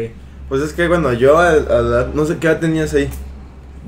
Pues 0.49 0.63
es 0.63 0.73
que, 0.73 0.89
bueno, 0.89 1.13
yo 1.13 1.39
a, 1.39 1.51
a 1.51 1.55
la- 1.83 2.09
no 2.15 2.25
sé 2.25 2.39
qué 2.39 2.47
edad 2.49 2.59
tenías 2.61 2.93
ahí. 2.95 3.09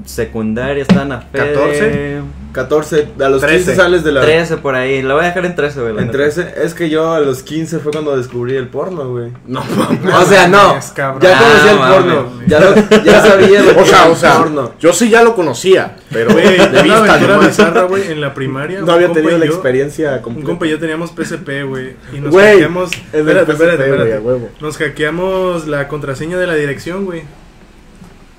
Secundaria, 0.05 0.83
están 0.83 1.13
a 1.13 1.21
Fede. 1.21 1.53
14. 1.55 2.21
14, 2.53 3.09
a 3.25 3.29
los 3.31 3.41
13. 3.41 3.57
15 3.57 3.75
sales 3.77 4.05
de 4.05 4.13
la. 4.13 4.21
13 4.21 4.59
por 4.59 4.75
ahí, 4.75 5.01
la 5.01 5.15
voy 5.15 5.23
a 5.25 5.29
dejar 5.29 5.47
en 5.47 5.55
13, 5.55 5.81
güey. 5.81 5.91
En 5.93 5.97
neta. 6.01 6.13
13, 6.13 6.55
es 6.65 6.75
que 6.75 6.91
yo 6.91 7.13
a 7.13 7.21
los 7.21 7.43
15 7.43 7.79
fue 7.79 7.93
cuando 7.93 8.15
descubrí 8.17 8.57
el 8.57 8.69
porno, 8.69 9.09
güey. 9.11 9.31
No 9.47 9.65
mames. 9.65 10.15
O 10.15 10.25
sea, 10.27 10.49
no. 10.49 10.77
cabrón. 10.95 11.23
Ya 11.23 11.39
conocía 11.39 11.73
Ah, 11.81 11.97
el 11.97 12.05
porno. 12.05 12.33
Ya, 12.47 12.61
lo- 12.61 13.03
ya 13.05 13.21
sabía 13.23 13.63
lo 13.63 13.75
que 13.75 13.81
O 13.81 13.85
sea, 13.87 13.97
era 13.99 14.07
el 14.07 14.13
o 14.13 14.17
sea, 14.17 14.37
porno. 14.39 14.73
yo 14.81 14.93
sí 14.93 15.09
ya 15.09 15.23
lo 15.23 15.35
conocía, 15.35 15.97
pero 16.11 16.33
Güey, 16.33 16.45
de 16.73 16.83
vista 16.83 17.19
nomás. 17.21 17.47
bizarra, 17.47 17.83
güey, 17.85 18.13
en 18.13 18.21
la 18.21 18.35
primaria. 18.35 18.81
No 18.81 18.85
un 18.85 18.91
había 18.91 19.13
tenido 19.13 19.39
la 19.39 19.47
yo- 19.47 19.53
experiencia 19.53 20.17
Un 20.17 20.23
completa. 20.23 20.47
compa 20.49 20.67
y 20.67 20.71
yo 20.71 20.79
teníamos 20.79 21.11
PSP, 21.13 21.63
güey. 21.67 21.95
Y 22.13 22.21
nos 22.21 22.33
Güey, 22.33 22.53
hackeamos. 22.55 22.91
es 22.93 22.99
Espérate, 23.15 23.53
espérate, 23.53 23.85
espérate. 23.91 24.21
Nos 24.61 24.77
hackeamos 24.77 25.67
la 25.69 25.89
contraseña 25.89 26.37
de 26.39 26.47
la 26.47 26.55
dirección, 26.55 27.07
güey. 27.07 27.23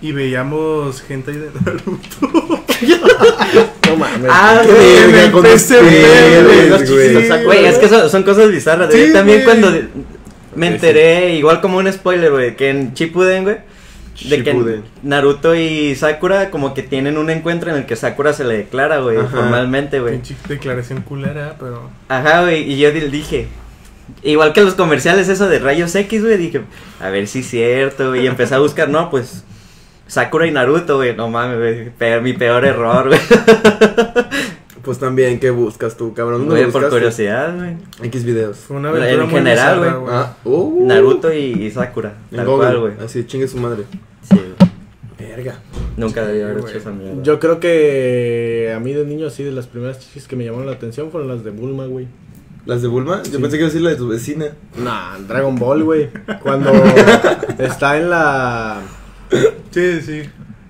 Y 0.03 0.11
veíamos 0.11 1.01
gente 1.01 1.31
ahí 1.31 1.37
de 1.37 1.49
Naruto. 1.65 2.29
No 3.89 3.95
mames. 3.97 4.29
Ah, 4.31 4.61
güey, 4.65 5.31
con 5.31 5.45
ustedes, 5.45 7.43
güey, 7.45 7.65
es 7.65 7.77
que 7.77 7.87
son, 7.87 8.09
son 8.09 8.23
cosas 8.23 8.49
bizarras. 8.51 8.93
Sí, 8.93 9.07
Yo 9.07 9.13
también 9.13 9.43
cuando 9.43 9.71
me 10.55 10.67
enteré, 10.67 11.35
igual 11.35 11.61
como 11.61 11.77
un 11.77 11.91
spoiler, 11.91 12.31
güey, 12.31 12.55
que 12.55 12.69
en 12.69 12.93
Shippuden, 12.93 13.43
güey, 13.43 13.57
de 14.29 14.43
que. 14.43 14.81
Naruto 15.03 15.55
y 15.55 15.95
Sakura 15.95 16.49
como 16.51 16.73
que 16.73 16.83
tienen 16.83 17.17
un 17.17 17.29
encuentro 17.29 17.71
en 17.71 17.77
el 17.77 17.85
que 17.85 17.95
Sakura 17.95 18.33
se 18.33 18.43
le 18.43 18.57
declara, 18.57 18.99
güey, 18.99 19.17
Ajá. 19.17 19.27
formalmente, 19.29 19.99
güey. 19.99 20.13
Pinche 20.15 20.35
declaración 20.47 21.01
culera, 21.01 21.55
pero. 21.59 21.89
Ajá, 22.09 22.41
güey, 22.41 22.71
y 22.71 22.77
yo 22.77 22.91
di- 22.91 23.07
dije, 23.09 23.47
igual 24.23 24.53
que 24.53 24.61
los 24.61 24.73
comerciales 24.75 25.29
eso 25.29 25.47
de 25.47 25.59
rayos 25.59 25.95
X, 25.95 26.21
güey, 26.23 26.37
dije, 26.37 26.61
a 26.99 27.09
ver 27.09 27.27
si 27.27 27.39
es 27.39 27.49
cierto, 27.49 28.09
güey, 28.09 28.23
y 28.23 28.27
empecé 28.27 28.55
a 28.55 28.59
buscar, 28.59 28.89
no, 28.89 29.09
pues, 29.09 29.43
Sakura 30.13 30.45
y 30.45 30.51
Naruto, 30.51 30.97
güey, 30.97 31.15
no 31.15 31.27
mames, 31.27 31.57
güey, 31.57 31.89
pe- 31.89 32.21
mi 32.21 32.33
peor 32.33 32.63
error, 32.65 33.07
güey, 33.07 33.19
Pues 34.83 34.99
también, 34.99 35.39
¿qué 35.39 35.49
buscas 35.49 35.95
tú, 35.95 36.13
cabrón? 36.13 36.41
¿Dónde 36.47 36.61
Güey, 36.61 36.71
por 36.71 36.89
curiosidad, 36.89 37.55
güey. 37.55 37.77
X 38.03 38.23
videos. 38.25 38.57
Fue 38.57 38.75
una 38.77 38.89
En 38.89 38.97
aventura 38.97 39.23
muy 39.25 39.33
general, 39.33 39.79
güey. 39.79 39.91
Ah, 40.09 40.35
uh. 40.43 40.85
Naruto 40.85 41.33
y, 41.33 41.37
y 41.63 41.71
Sakura, 41.71 42.13
En 42.31 42.37
tal 42.37 42.45
Google, 42.47 42.67
cual, 42.67 42.79
güey. 42.81 42.93
Así, 43.03 43.25
chingue 43.25 43.47
su 43.47 43.57
madre. 43.57 43.83
Sí, 44.23 44.35
güey. 44.35 45.29
Verga. 45.29 45.55
Nunca 45.95 46.25
debí 46.25 46.41
haber 46.41 46.61
Sí, 46.63 46.67
hecho 46.67 46.77
esa 46.79 46.91
mierda. 46.91 47.23
Yo 47.23 47.39
creo 47.39 47.59
que 47.61 48.73
a 48.75 48.79
mí 48.81 48.91
de 48.93 49.05
niño 49.05 49.27
así 49.27 49.43
de 49.43 49.51
las 49.51 49.67
primeras 49.67 49.99
chichis 49.99 50.27
que 50.27 50.35
me 50.35 50.43
llamaron 50.43 50.65
la 50.67 50.73
atención 50.73 51.09
fueron 51.11 51.29
las 51.29 51.43
de 51.45 51.51
Bulma, 51.51 51.85
güey. 51.85 52.07
¿Las 52.65 52.81
de 52.81 52.89
Bulma? 52.89 53.23
Yo 53.23 53.37
Sí. 53.37 53.37
pensé 53.41 53.51
que 53.51 53.63
iba 53.63 53.65
a 53.67 53.69
decir 53.71 53.81
la 53.81 53.89
de 53.91 53.95
tu 53.95 54.07
vecina. 54.09 54.45
Nah, 54.77 55.17
Dragon 55.27 55.55
Ball, 55.55 55.83
güey. 55.83 56.09
Cuando 56.41 56.71
está 57.57 57.97
en 57.97 58.09
la 58.09 58.81
Sí, 59.71 60.01
sí. 60.01 60.19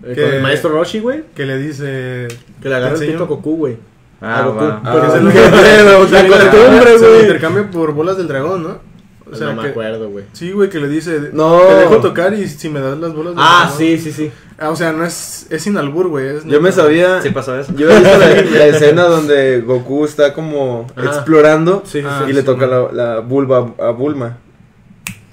eh, 0.05 0.13
Que- 0.15 0.21
con 0.21 0.31
el 0.33 0.41
maestro 0.41 0.69
Roshi, 0.71 0.99
güey, 0.99 1.23
Que 1.35 1.45
le 1.45 1.57
dice. 1.57 2.27
que 2.61 2.69
le 2.69 2.75
agarra 2.75 2.93
el 2.95 2.99
¿Te 2.99 3.07
pito 3.07 3.23
a? 3.23 3.27
Goku, 3.27 3.55
güey. 3.57 3.77
Ah, 4.21 4.39
a 4.39 4.45
Goku. 4.47 4.63
va. 4.65 4.81
Porque 4.83 5.07
Ah, 5.07 5.11
se 5.11 5.21
lo- 5.21 5.29
pedo, 5.31 5.91
La 5.91 6.27
costumbre, 6.27 6.97
güey. 6.97 7.21
intercambia 7.21 7.69
por 7.71 7.93
bolas 7.93 8.17
del 8.17 8.27
dragón, 8.27 8.63
¿no? 8.63 8.93
O 9.31 9.35
sea, 9.35 9.47
no 9.47 9.55
me 9.55 9.61
que- 9.63 9.69
acuerdo, 9.69 10.09
güey. 10.09 10.25
Sí, 10.33 10.51
güey, 10.51 10.69
que 10.69 10.79
le 10.79 10.87
dice. 10.87 11.29
No. 11.33 11.59
Te 11.61 11.73
dejo 11.75 11.97
tocar 11.97 12.33
y 12.33 12.47
si 12.47 12.69
me 12.69 12.79
das 12.79 12.97
las 12.99 13.13
bolas 13.15 13.33
del 13.33 13.43
Ah, 13.43 13.61
dragón. 13.63 13.77
sí, 13.79 13.97
sí, 13.97 14.11
sí. 14.11 14.31
Ah, 14.59 14.69
o 14.69 14.75
sea, 14.75 14.91
no 14.91 15.03
es. 15.05 15.47
Es 15.49 15.63
sin 15.63 15.75
albur, 15.77 16.07
güey. 16.09 16.27
Yo 16.45 16.61
me 16.61 16.71
sabía. 16.71 17.21
¿Sí 17.21 17.29
pasó 17.31 17.57
eso? 17.59 17.73
Yo 17.75 17.89
he 17.89 17.99
visto 17.99 18.17
la, 18.17 18.27
la 18.59 18.65
escena 18.67 19.03
donde 19.05 19.61
Goku 19.61 20.05
está 20.05 20.33
como 20.33 20.85
Ajá. 20.95 21.07
explorando 21.07 21.81
Sí, 21.85 22.01
sí, 22.01 22.07
Ah, 22.07 22.21
y 22.25 22.27
sí. 22.27 22.33
le 22.33 22.39
sí, 22.41 22.45
toca 22.45 22.67
la, 22.67 22.91
la 22.91 23.19
vulva 23.21 23.73
a 23.79 23.89
Bulma. 23.89 24.37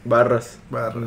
Barras. 0.05 0.59
Barras. 0.71 1.05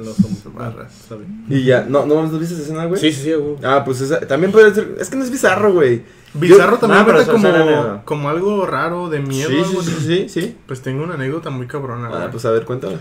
Barras. 0.54 0.92
¿sabe? 1.10 1.26
Y 1.50 1.64
ya, 1.64 1.86
¿no, 1.90 2.06
¿no, 2.06 2.16
¿no 2.28 2.38
viste 2.40 2.54
esa 2.54 2.64
escena, 2.64 2.86
güey? 2.86 3.00
Sí, 3.02 3.12
sí, 3.12 3.22
sí, 3.24 3.34
güey. 3.34 3.56
Ah, 3.64 3.84
pues 3.84 4.02
esa, 4.02 4.20
también 4.22 4.52
puede 4.52 4.74
ser, 4.74 4.96
es 5.00 5.10
que 5.10 5.16
no 5.16 5.24
es 5.24 5.32
bizarro, 5.32 5.74
güey. 5.74 6.04
Bizarro 6.36 6.74
Yo- 6.74 6.78
también 6.80 7.06
No, 7.08 7.20
eso 7.20 7.32
como, 7.32 8.02
como 8.06 8.30
algo 8.30 8.66
raro 8.66 9.10
de 9.10 9.20
miedo. 9.20 9.50
Sí, 9.50 9.58
algo 9.60 9.82
sí, 9.84 9.92
así. 9.92 10.06
sí, 10.06 10.30
sí, 10.30 10.42
sí. 10.42 10.58
Pues 10.68 10.82
tengo 10.82 11.04
una 11.04 11.16
anécdota 11.16 11.50
muy 11.50 11.66
cabrona, 11.68 12.08
Ah, 12.12 12.18
güey. 12.18 12.32
pues 12.32 12.46
a 12.46 12.52
ver, 12.52 12.66
cuéntame. 12.66 12.98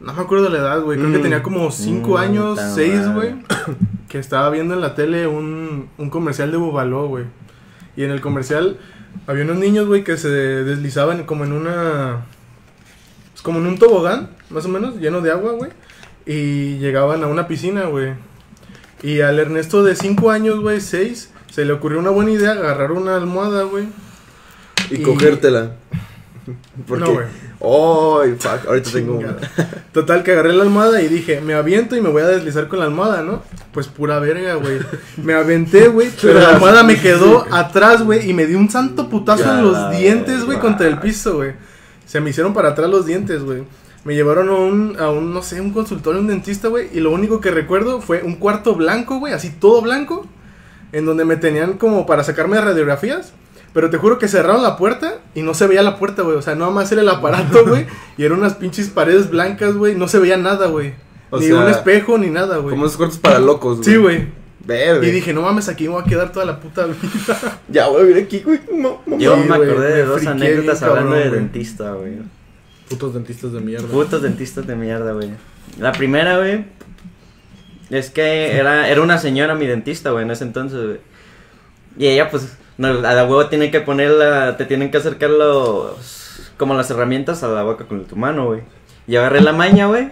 No 0.00 0.12
me 0.12 0.20
acuerdo 0.22 0.44
de 0.44 0.50
la 0.50 0.58
edad, 0.58 0.80
güey. 0.82 0.98
Creo 0.98 1.10
que 1.10 1.18
Mm. 1.18 1.22
tenía 1.22 1.42
como 1.42 1.70
5 1.70 2.12
Mm, 2.14 2.16
años, 2.16 2.56
ta 2.56 2.74
6, 2.74 2.94
madre. 3.06 3.12
güey. 3.14 3.34
Que 4.08 4.18
estaba 4.18 4.48
viendo 4.50 4.72
en 4.74 4.80
la 4.80 4.94
tele 4.94 5.26
un, 5.26 5.88
un 5.98 6.10
comercial 6.10 6.50
de 6.50 6.56
Bubaló, 6.58 7.08
güey. 7.08 7.24
Y 7.96 8.04
en 8.04 8.10
el 8.10 8.20
comercial 8.20 8.78
había 9.26 9.44
unos 9.44 9.56
niños, 9.56 9.86
güey, 9.86 10.04
que 10.04 10.16
se 10.16 10.28
deslizaban 10.28 11.24
como 11.24 11.44
en 11.44 11.52
una. 11.52 12.24
Como 13.46 13.60
en 13.60 13.66
un 13.68 13.78
tobogán, 13.78 14.30
más 14.50 14.64
o 14.64 14.68
menos, 14.68 14.96
lleno 14.96 15.20
de 15.20 15.30
agua, 15.30 15.52
güey. 15.52 15.70
Y 16.26 16.78
llegaban 16.78 17.22
a 17.22 17.28
una 17.28 17.46
piscina, 17.46 17.84
güey. 17.84 18.14
Y 19.04 19.20
al 19.20 19.38
Ernesto 19.38 19.84
de 19.84 19.94
5 19.94 20.32
años, 20.32 20.58
güey, 20.58 20.80
6, 20.80 21.30
se 21.52 21.64
le 21.64 21.72
ocurrió 21.72 22.00
una 22.00 22.10
buena 22.10 22.32
idea 22.32 22.50
agarrar 22.50 22.90
una 22.90 23.14
almohada, 23.14 23.62
güey. 23.62 23.84
Y, 24.90 24.96
Y- 24.96 25.02
cogértela. 25.02 25.74
Porque, 26.88 27.04
No, 27.04 27.12
güey. 27.12 27.26
¡Ay, 28.26 28.36
fuck! 28.36 28.66
Ahorita 28.66 28.90
tengo 28.90 29.14
una. 29.18 29.36
Total, 29.92 30.24
que 30.24 30.32
agarré 30.32 30.52
la 30.52 30.64
almohada 30.64 31.00
y 31.00 31.06
dije, 31.06 31.40
me 31.40 31.54
aviento 31.54 31.94
y 31.94 32.00
me 32.00 32.08
voy 32.08 32.22
a 32.22 32.26
deslizar 32.26 32.66
con 32.66 32.80
la 32.80 32.86
almohada, 32.86 33.22
¿no? 33.22 33.44
Pues 33.70 33.86
pura 33.86 34.18
verga, 34.18 34.54
güey. 34.54 34.80
Me 35.22 35.34
aventé, 35.34 35.86
güey, 35.86 36.10
pero 36.20 36.40
la 36.40 36.48
almohada 36.50 36.82
me 36.82 36.98
quedó 37.00 37.46
atrás, 37.54 38.02
güey, 38.02 38.28
y 38.28 38.34
me 38.34 38.46
dio 38.46 38.58
un 38.58 38.70
santo 38.70 39.08
putazo 39.08 39.44
Ya 39.44 39.58
en 39.60 39.64
los 39.64 39.90
dientes, 39.96 40.44
güey, 40.44 40.58
contra 40.58 40.88
el 40.88 40.98
piso, 40.98 41.36
güey. 41.36 41.52
Se 42.06 42.20
me 42.20 42.30
hicieron 42.30 42.54
para 42.54 42.70
atrás 42.70 42.88
los 42.88 43.04
dientes, 43.04 43.42
güey. 43.42 43.64
Me 44.04 44.14
llevaron 44.14 44.48
a 44.48 44.54
un, 44.54 44.96
a 44.98 45.10
un, 45.10 45.34
no 45.34 45.42
sé, 45.42 45.60
un 45.60 45.72
consultorio, 45.72 46.20
un 46.20 46.28
dentista, 46.28 46.68
güey, 46.68 46.88
y 46.92 47.00
lo 47.00 47.10
único 47.10 47.40
que 47.40 47.50
recuerdo 47.50 48.00
fue 48.00 48.22
un 48.22 48.36
cuarto 48.36 48.74
blanco, 48.76 49.18
güey, 49.18 49.32
así 49.32 49.50
todo 49.50 49.82
blanco, 49.82 50.24
en 50.92 51.04
donde 51.04 51.24
me 51.24 51.36
tenían 51.36 51.74
como 51.74 52.06
para 52.06 52.22
sacarme 52.22 52.60
radiografías. 52.60 53.32
Pero 53.72 53.90
te 53.90 53.98
juro 53.98 54.18
que 54.18 54.26
cerraron 54.26 54.62
la 54.62 54.78
puerta 54.78 55.18
y 55.34 55.42
no 55.42 55.52
se 55.52 55.66
veía 55.66 55.82
la 55.82 55.98
puerta, 55.98 56.22
güey. 56.22 56.36
O 56.36 56.40
sea, 56.40 56.54
nada 56.54 56.70
más 56.70 56.90
era 56.92 57.02
el 57.02 57.08
aparato, 57.10 57.66
güey. 57.66 57.86
y 58.16 58.24
eran 58.24 58.38
unas 58.38 58.54
pinches 58.54 58.88
paredes 58.88 59.28
blancas, 59.28 59.74
güey. 59.74 59.94
No 59.94 60.08
se 60.08 60.18
veía 60.18 60.38
nada, 60.38 60.68
güey. 60.68 60.94
Ni 61.32 61.42
sea, 61.42 61.56
un 61.56 61.68
espejo, 61.68 62.16
ni 62.16 62.30
nada, 62.30 62.56
güey. 62.56 62.70
Como 62.70 62.86
esos 62.86 62.96
cortos 62.96 63.18
para 63.18 63.38
locos, 63.38 63.78
güey. 63.78 63.84
Sí, 63.84 63.96
güey. 63.96 64.28
Verde. 64.66 65.06
Y 65.06 65.10
dije, 65.12 65.32
no 65.32 65.42
mames, 65.42 65.68
aquí 65.68 65.84
me 65.84 65.90
voy 65.90 66.02
a 66.02 66.04
quedar 66.04 66.32
toda 66.32 66.44
la 66.44 66.58
puta 66.60 66.86
vida. 66.86 67.60
Ya 67.68 67.88
voy 67.88 68.00
a 68.02 68.04
vivir 68.04 68.24
aquí, 68.24 68.40
güey. 68.40 68.60
No, 68.72 69.00
no, 69.06 69.18
Yo 69.18 69.34
Sí, 69.36 69.42
me 69.48 69.56
güey, 69.56 69.70
acordé 69.70 69.88
me 69.90 69.94
de 69.94 70.04
dos 70.04 70.26
anécdotas 70.26 70.82
hablando 70.82 71.14
de 71.14 71.28
güey. 71.28 71.40
dentista, 71.40 71.92
güey. 71.92 72.14
Putos 72.88 73.14
dentistas 73.14 73.52
de 73.52 73.60
mierda. 73.60 73.86
Putos 73.88 74.22
dentistas 74.22 74.66
de 74.66 74.74
mierda, 74.76 75.12
güey. 75.12 75.30
La 75.78 75.92
primera, 75.92 76.38
güey, 76.38 76.64
es 77.90 78.10
que 78.10 78.56
era, 78.56 78.88
era 78.88 79.00
una 79.02 79.18
señora 79.18 79.54
mi 79.54 79.66
dentista, 79.66 80.10
güey, 80.10 80.24
en 80.24 80.30
ese 80.30 80.44
entonces, 80.44 80.84
güey. 80.84 80.98
Y 81.98 82.06
ella, 82.08 82.30
pues, 82.30 82.56
no, 82.78 82.88
a 82.88 82.92
la 82.92 83.24
huevo 83.24 83.46
tiene 83.46 83.70
que 83.70 83.80
poner 83.80 84.10
la, 84.10 84.56
te 84.56 84.64
tienen 84.66 84.90
que 84.90 84.98
acercar 84.98 85.30
los, 85.30 86.50
como 86.56 86.74
las 86.74 86.90
herramientas 86.90 87.42
a 87.42 87.48
la 87.48 87.62
boca 87.62 87.86
con 87.86 88.04
tu 88.04 88.16
mano, 88.16 88.46
güey. 88.46 88.60
Y 89.06 89.16
agarré 89.16 89.40
la 89.40 89.52
maña, 89.52 89.86
güey, 89.86 90.10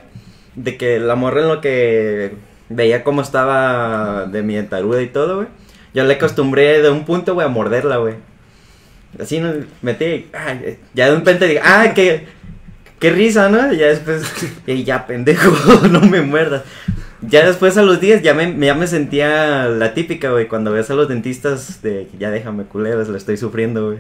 de 0.55 0.77
que 0.77 0.99
la 1.01 1.15
morra 1.17 1.43
en 1.43 1.49
lo 1.49 1.61
que 1.61 2.35
veía 2.69 3.05
cómo 3.05 3.23
estaba 3.23 4.27
de 4.27 4.43
mi 4.43 4.55
dentaruda 4.55 5.03
y 5.03 5.09
todo, 5.09 5.37
güey. 5.37 5.49
Yo 5.95 6.05
le 6.05 6.15
acostumbré 6.15 6.83
de 6.83 6.91
un 6.91 7.05
punto, 7.05 7.35
güey, 7.35 7.47
a 7.47 7.51
morderla, 7.51 7.99
güey. 7.99 8.15
Así 9.21 9.39
no 9.39 9.53
metí, 9.81 10.29
ya 10.93 11.07
de 11.07 11.13
un 11.13 11.19
repente 11.19 11.47
digo, 11.47 11.61
ah, 11.63 11.93
que 11.95 12.27
qué 12.99 13.11
risa, 13.11 13.49
¿no? 13.49 13.73
Y 13.73 13.77
ya 13.77 13.89
después, 13.89 14.25
y 14.67 14.83
ya 14.85 15.07
pendejo, 15.07 15.87
no 15.91 16.01
me 16.01 16.23
muerdas. 16.23 16.63
Ya 17.21 17.47
después 17.47 17.77
a 17.77 17.83
los 17.83 18.01
días 18.01 18.23
ya 18.23 18.35
me, 18.35 18.55
ya 18.59 18.75
me 18.75 18.87
sentía 18.87 19.67
la 19.67 19.95
típica, 19.95 20.31
güey, 20.31 20.49
cuando 20.49 20.73
ves 20.73 20.91
a 20.91 20.95
los 20.95 21.09
dentistas 21.09 21.81
de 21.83 22.09
ya 22.19 22.31
déjame 22.31 22.65
culeros, 22.65 23.09
lo 23.09 23.17
estoy 23.17 23.37
sufriendo, 23.37 23.87
güey. 23.87 23.99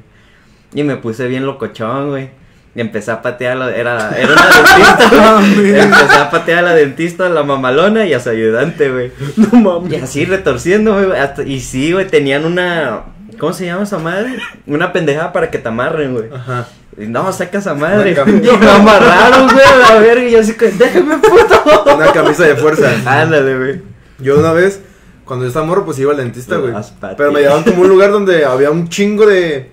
Y 0.75 0.83
me 0.83 0.97
puse 0.97 1.29
bien 1.29 1.47
locochón, 1.47 2.11
güey. 2.11 2.31
Y 2.77 2.81
empecé 2.81 3.13
a 3.13 3.23
patear, 3.23 3.53
a 3.53 3.55
la, 3.57 3.77
era, 3.77 4.11
era 4.19 4.33
una 4.33 4.49
dentista, 4.49 5.09
güey. 5.55 5.81
Empecé 5.81 6.17
a 6.17 6.31
patear 6.31 6.59
a 6.59 6.63
la 6.63 6.75
dentista, 6.75 7.27
a 7.27 7.29
la 7.29 7.45
mamalona 7.45 8.05
y 8.05 8.13
a 8.15 8.21
su 8.21 8.31
ayudante, 8.31 8.91
güey. 8.91 9.13
No 9.37 9.61
mames. 9.61 9.93
Y 9.93 9.97
así 9.97 10.25
retorciendo, 10.25 10.93
güey. 10.95 11.21
Y 11.47 11.61
sí, 11.61 11.93
güey, 11.93 12.09
tenían 12.09 12.45
una. 12.45 13.03
¿Cómo 13.39 13.53
se 13.53 13.67
llama 13.67 13.85
esa 13.85 13.99
madre? 13.99 14.39
Una 14.67 14.93
pendejada 14.93 15.33
para 15.33 15.51
que 15.51 15.59
te 15.59 15.69
amarren, 15.69 16.15
güey. 16.15 16.27
Ajá. 16.33 16.67
Y 16.97 17.07
no, 17.07 17.33
saca 17.33 17.59
esa 17.59 17.75
madre. 17.75 18.17
Y 18.27 18.57
me 18.59 18.71
amarraron, 18.71 19.49
güey, 19.49 19.65
a 19.65 19.77
la 19.77 19.95
verga. 20.01 20.25
Y 20.25 20.33
yo 20.33 20.41
así, 20.41 20.55
que, 20.55 20.71
déjame, 20.71 21.19
puto. 21.19 21.95
Una 21.95 22.13
camisa 22.13 22.45
de 22.45 22.57
fuerza. 22.57 22.91
Ándale, 23.07 23.57
güey. 23.57 23.83
Yo 24.19 24.39
una 24.39 24.53
vez, 24.53 24.81
cuando 25.25 25.45
yo 25.45 25.49
estaba 25.49 25.67
morro, 25.67 25.85
pues 25.85 25.99
iba 25.99 26.13
al 26.13 26.19
dentista, 26.19 26.57
güey. 26.57 26.73
Pero 27.17 27.33
me 27.33 27.41
llevaban 27.41 27.65
como 27.65 27.83
un 27.83 27.89
lugar 27.89 28.11
donde 28.11 28.45
había 28.45 28.71
un 28.71 28.89
chingo 28.89 29.27
de. 29.27 29.71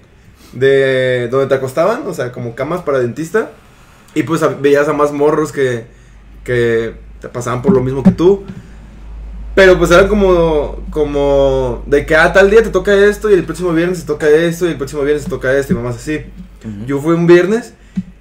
De. 0.54 1.28
donde 1.30 1.48
te 1.48 1.56
acostaban, 1.56 2.04
o 2.08 2.14
sea, 2.14 2.32
como 2.32 2.56
camas 2.56 2.82
para 2.82 3.00
dentista. 3.00 3.52
Y 4.14 4.24
pues 4.24 4.44
a- 4.44 4.50
veías 4.50 4.88
a 4.88 4.94
más 4.94 5.12
morros 5.12 5.52
que. 5.52 5.86
que 6.44 6.96
te 7.20 7.30
pasaban 7.30 7.62
por 7.62 7.74
lo 7.74 7.82
mismo 7.82 8.04
que 8.04 8.12
tú. 8.12 8.44
Pero 9.56 9.78
pues 9.78 9.92
era 9.92 10.08
como. 10.08 10.84
como. 10.92 11.84
de 11.86 12.06
que 12.06 12.16
ah, 12.16 12.32
tal 12.34 12.50
día 12.50 12.64
te 12.64 12.70
toca 12.70 12.94
esto, 12.94 13.30
y 13.30 13.34
el 13.34 13.44
próximo 13.44 13.72
viernes 13.74 14.02
te 14.02 14.06
toca 14.08 14.28
esto, 14.30 14.66
y 14.66 14.70
el 14.72 14.78
próximo 14.78 15.02
viernes 15.04 15.26
te 15.26 15.30
toca 15.30 15.54
esto, 15.58 15.74
y 15.74 15.76
mamás 15.76 15.96
así. 15.98 16.22
Yo 16.86 17.00
fui 17.02 17.16
un 17.16 17.26
viernes 17.26 17.74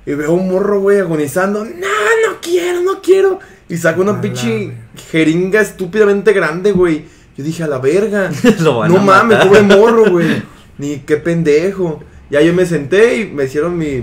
y 0.06 0.14
veo 0.14 0.32
un 0.32 0.50
morro, 0.50 0.80
güey, 0.80 0.98
agonizando. 0.98 1.64
No, 1.64 1.70
no 1.70 2.40
quiero, 2.40 2.80
no 2.82 3.02
quiero. 3.02 3.38
Y 3.68 3.76
saca 3.76 4.00
una 4.00 4.12
A 4.12 4.20
pinche 4.20 4.72
jeringa 5.10 5.60
estúpidamente 5.60 6.32
grande, 6.32 6.72
güey. 6.72 7.04
Yo 7.36 7.44
dije, 7.44 7.62
a 7.62 7.68
la 7.68 7.78
verga. 7.78 8.30
Lo 8.60 8.78
van 8.78 8.92
no 8.92 8.98
a 8.98 9.02
mames, 9.02 9.38
pobre 9.44 9.62
morro, 9.62 10.10
güey. 10.10 10.42
Ni 10.78 11.00
qué 11.00 11.16
pendejo. 11.18 12.02
Ya 12.30 12.40
yo 12.42 12.52
me 12.54 12.66
senté 12.66 13.16
y 13.16 13.26
me 13.26 13.44
hicieron 13.44 13.76
mi. 13.76 14.02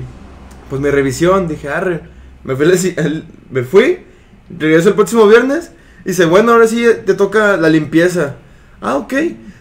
Pues 0.69 0.81
mi 0.81 0.89
revisión. 0.89 1.47
Dije, 1.47 1.69
arre. 1.69 2.01
Me 2.43 2.55
fui, 2.55 2.93
al- 2.97 3.25
me 3.49 3.63
fui. 3.63 3.99
Regreso 4.57 4.89
el 4.89 4.95
próximo 4.95 5.27
viernes. 5.27 5.71
Y 6.05 6.09
dice, 6.09 6.25
bueno, 6.25 6.53
ahora 6.53 6.67
sí 6.67 6.85
te 7.05 7.13
toca 7.13 7.57
la 7.57 7.69
limpieza. 7.69 8.35
Ah, 8.81 8.95
ok. 8.95 9.13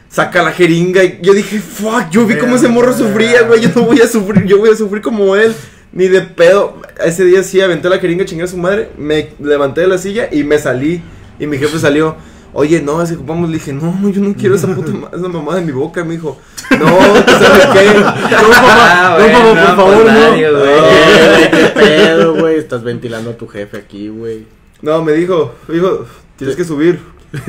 Saca 0.09 0.43
la 0.43 0.53
jeringa. 0.53 1.03
Y 1.05 1.19
yo 1.23 1.33
dije, 1.35 1.59
fuck, 1.59 2.11
yo 2.11 2.27
vi 2.27 2.37
cómo 2.37 2.57
ese 2.57 2.69
morro 2.69 2.93
sufría, 2.93 3.43
güey. 3.43 3.61
Yo 3.61 3.71
no 3.75 3.83
voy 3.83 4.01
a 4.01 4.07
sufrir, 4.07 4.45
yo 4.45 4.59
voy 4.59 4.71
a 4.71 4.77
sufrir 4.77 5.03
como 5.03 5.35
él. 5.37 5.55
Ni 5.93 6.09
de 6.09 6.21
pedo. 6.23 6.81
Ese 7.05 7.25
día 7.25 7.43
sí 7.43 7.61
aventé 7.61 7.89
la 7.89 7.99
jeringa, 7.99 8.25
chingué 8.25 8.45
a 8.45 8.49
su 8.49 8.57
madre. 8.57 8.91
Me 8.99 9.31
levanté 9.41 9.81
de 9.83 9.89
la 9.89 9.99
silla 9.99 10.29
y 10.31 10.45
me 10.45 10.59
salí. 10.59 11.03
Y 11.39 11.47
mi 11.47 11.59
jefe 11.59 11.79
salió. 11.79 12.17
Oye, 12.59 12.81
no, 12.81 13.05
si 13.05 13.15
ocupamos, 13.15 13.51
le 13.51 13.57
dije, 13.59 13.73
no, 13.75 13.95
yo 14.09 14.21
no 14.23 14.35
quiero 14.35 14.55
esa 14.55 14.67
puta 14.75 14.91
ma- 15.01 15.11
esa 15.13 15.29
mamada 15.29 15.59
en 15.61 15.67
mi 15.67 15.73
boca. 15.73 16.03
Me 16.05 16.15
dijo, 16.15 16.39
no, 16.71 16.87
¿tú 16.87 17.33
sabes 17.33 17.67
qué? 17.67 17.95
No, 18.01 18.49
papá, 18.49 18.57
Ah, 18.79 19.17
no, 19.19 19.25
bueno, 19.25 19.55
papá, 19.55 19.77
por 19.77 19.85
pues 19.95 19.97
favor, 19.97 20.07
no. 20.07 20.31
güey. 20.31 20.45
Eh, 20.47 21.49
¿Qué 21.51 21.81
pedo, 21.81 22.35
güey? 22.37 22.57
Estás 22.57 22.83
ventilando 22.83 23.31
a 23.31 23.37
tu 23.37 23.47
jefe 23.47 23.77
aquí, 23.77 24.09
güey. 24.09 24.47
No, 24.83 25.03
me 25.03 25.13
dijo, 25.13 25.55
me 25.69 25.75
dijo, 25.75 26.07
tienes 26.37 26.57
que 26.57 26.65
subir 26.65 26.99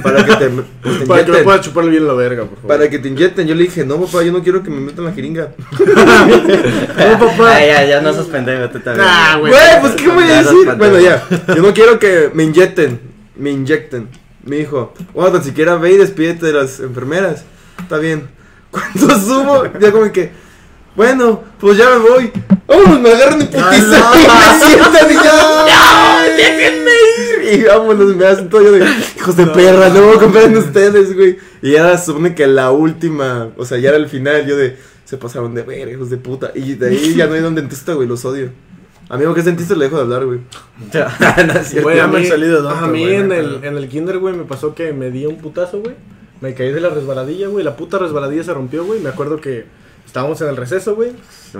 para 0.04 0.26
que 0.26 0.36
te, 0.36 0.50
pues, 0.50 0.66
te 1.00 1.06
Para 1.06 1.20
que 1.24 1.32
me 1.32 1.38
inyecten. 1.38 1.44
puedas 1.46 1.62
chuparle 1.62 1.92
bien 1.92 2.06
la 2.08 2.14
verga, 2.14 2.44
por 2.44 2.56
favor. 2.58 2.68
Para 2.68 2.90
que 2.90 3.00
te 3.00 3.08
inyecten. 3.08 3.48
Yo 3.48 3.56
le 3.56 3.64
dije, 3.64 3.86
no, 3.86 3.98
papá, 4.02 4.24
yo 4.24 4.32
no 4.34 4.44
quiero 4.44 4.62
que 4.62 4.70
me 4.70 4.82
metan 4.82 5.06
la 5.06 5.14
jeringa. 5.14 5.52
No, 5.80 7.20
papá. 7.20 7.56
Ah, 7.56 7.66
ya, 7.66 7.86
ya 7.86 8.02
no 8.02 8.14
sos 8.14 8.28
pendejo, 8.28 8.70
tú 8.70 8.80
también. 8.80 9.06
Nah, 9.08 9.38
güey. 9.38 9.52
Güey, 9.54 9.82
pues, 9.82 9.94
¿qué 9.94 10.08
voy 10.10 10.24
a 10.26 10.44
decir? 10.44 10.68
es 10.70 10.78
Bueno, 10.78 11.00
ya. 11.00 11.24
Yo 11.56 11.62
no 11.62 11.74
quiero 11.74 12.00
que 12.00 12.30
me 12.34 12.44
inyecten. 12.44 13.00
Me 13.36 13.52
inyecten. 13.52 14.10
Me 14.48 14.58
dijo, 14.58 14.94
bueno, 15.14 15.34
tan 15.34 15.44
siquiera 15.44 15.76
ve 15.76 15.94
y 15.94 15.98
despídete 15.98 16.48
de 16.48 16.54
las 16.54 16.80
enfermeras. 16.80 17.44
Está 17.80 17.98
bien. 17.98 18.30
Cuando 18.72 19.20
subo, 19.20 19.64
ya 19.80 19.92
como 19.92 20.12
que, 20.12 20.32
bueno, 20.96 21.44
pues 21.60 21.78
ya 21.78 21.90
me 21.90 21.98
voy. 21.98 22.32
Vámonos, 22.68 23.00
me 23.00 23.12
agarran 23.12 23.40
putiza 23.40 23.62
y 23.62 23.72
me 23.72 24.66
sientan 24.66 25.12
y 25.12 25.14
ya. 25.14 26.26
¡No, 26.28 26.36
déjenme 26.36 26.92
ir! 26.92 27.60
Y 27.60 27.64
vámonos, 27.64 28.16
me 28.16 28.26
hacen 28.26 28.50
todo. 28.50 28.64
Yo 28.64 28.72
de, 28.72 28.86
hijos 29.16 29.38
de 29.38 29.48
perra, 29.48 29.90
no, 29.90 30.20
compren 30.20 30.56
ustedes, 30.58 31.16
güey. 31.16 31.38
Y 31.62 31.72
ya 31.74 31.98
supone 31.98 32.36
que 32.36 32.48
la 32.48 32.72
última, 32.72 33.50
o 33.58 33.66
sea, 33.66 33.78
ya 33.78 33.90
era 33.90 33.98
el 33.98 34.10
final. 34.10 34.46
Yo 34.46 34.58
de, 34.58 34.78
se 35.06 35.18
pasaron 35.18 35.54
de 35.54 35.64
ver, 35.64 35.88
hijos 35.90 36.10
de 36.10 36.18
puta. 36.18 36.52
Y 36.56 36.74
de 36.74 36.90
ahí 36.90 37.16
ya 37.16 37.28
no 37.28 37.34
hay 37.34 37.42
un 37.42 37.56
dentista, 37.56 37.94
güey, 37.94 38.08
los 38.08 38.26
odio. 38.26 38.52
Amigo 39.10 39.34
que 39.34 39.40
es 39.40 39.46
dentista 39.46 39.74
le 39.76 39.86
dejo 39.86 39.96
de 39.98 40.02
hablar, 40.04 40.26
güey. 40.26 40.40
No. 40.94 41.82
Güey, 41.84 41.98
Ya 41.98 42.04
a 42.04 42.08
me 42.08 42.20
mí, 42.20 42.26
han 42.26 42.30
salido 42.32 42.62
dos, 42.62 42.74
a 42.74 42.88
mí 42.88 43.04
en, 43.04 43.32
el, 43.32 43.64
en 43.64 43.78
el 43.78 43.88
kinder, 43.88 44.20
güey, 44.20 44.36
me 44.36 44.44
pasó 44.44 44.76
que 44.76 44.92
me 44.94 45.12
di 45.12 45.26
un 45.26 45.38
putazo, 45.38 45.80
güey. 45.82 45.96
Me 46.42 46.54
caí 46.54 46.72
de 46.72 46.82
la 46.82 46.90
resbaladilla, 46.90 47.48
güey. 47.48 47.64
La 47.64 47.76
puta 47.76 47.98
resbaladilla 47.98 48.44
se 48.44 48.54
rompió, 48.54 48.86
güey. 48.86 49.00
Me 49.00 49.10
acuerdo 49.10 49.42
que 49.42 49.66
estábamos 50.06 50.40
en 50.42 50.50
el 50.50 50.58
receso, 50.58 50.96
güey. 50.96 51.12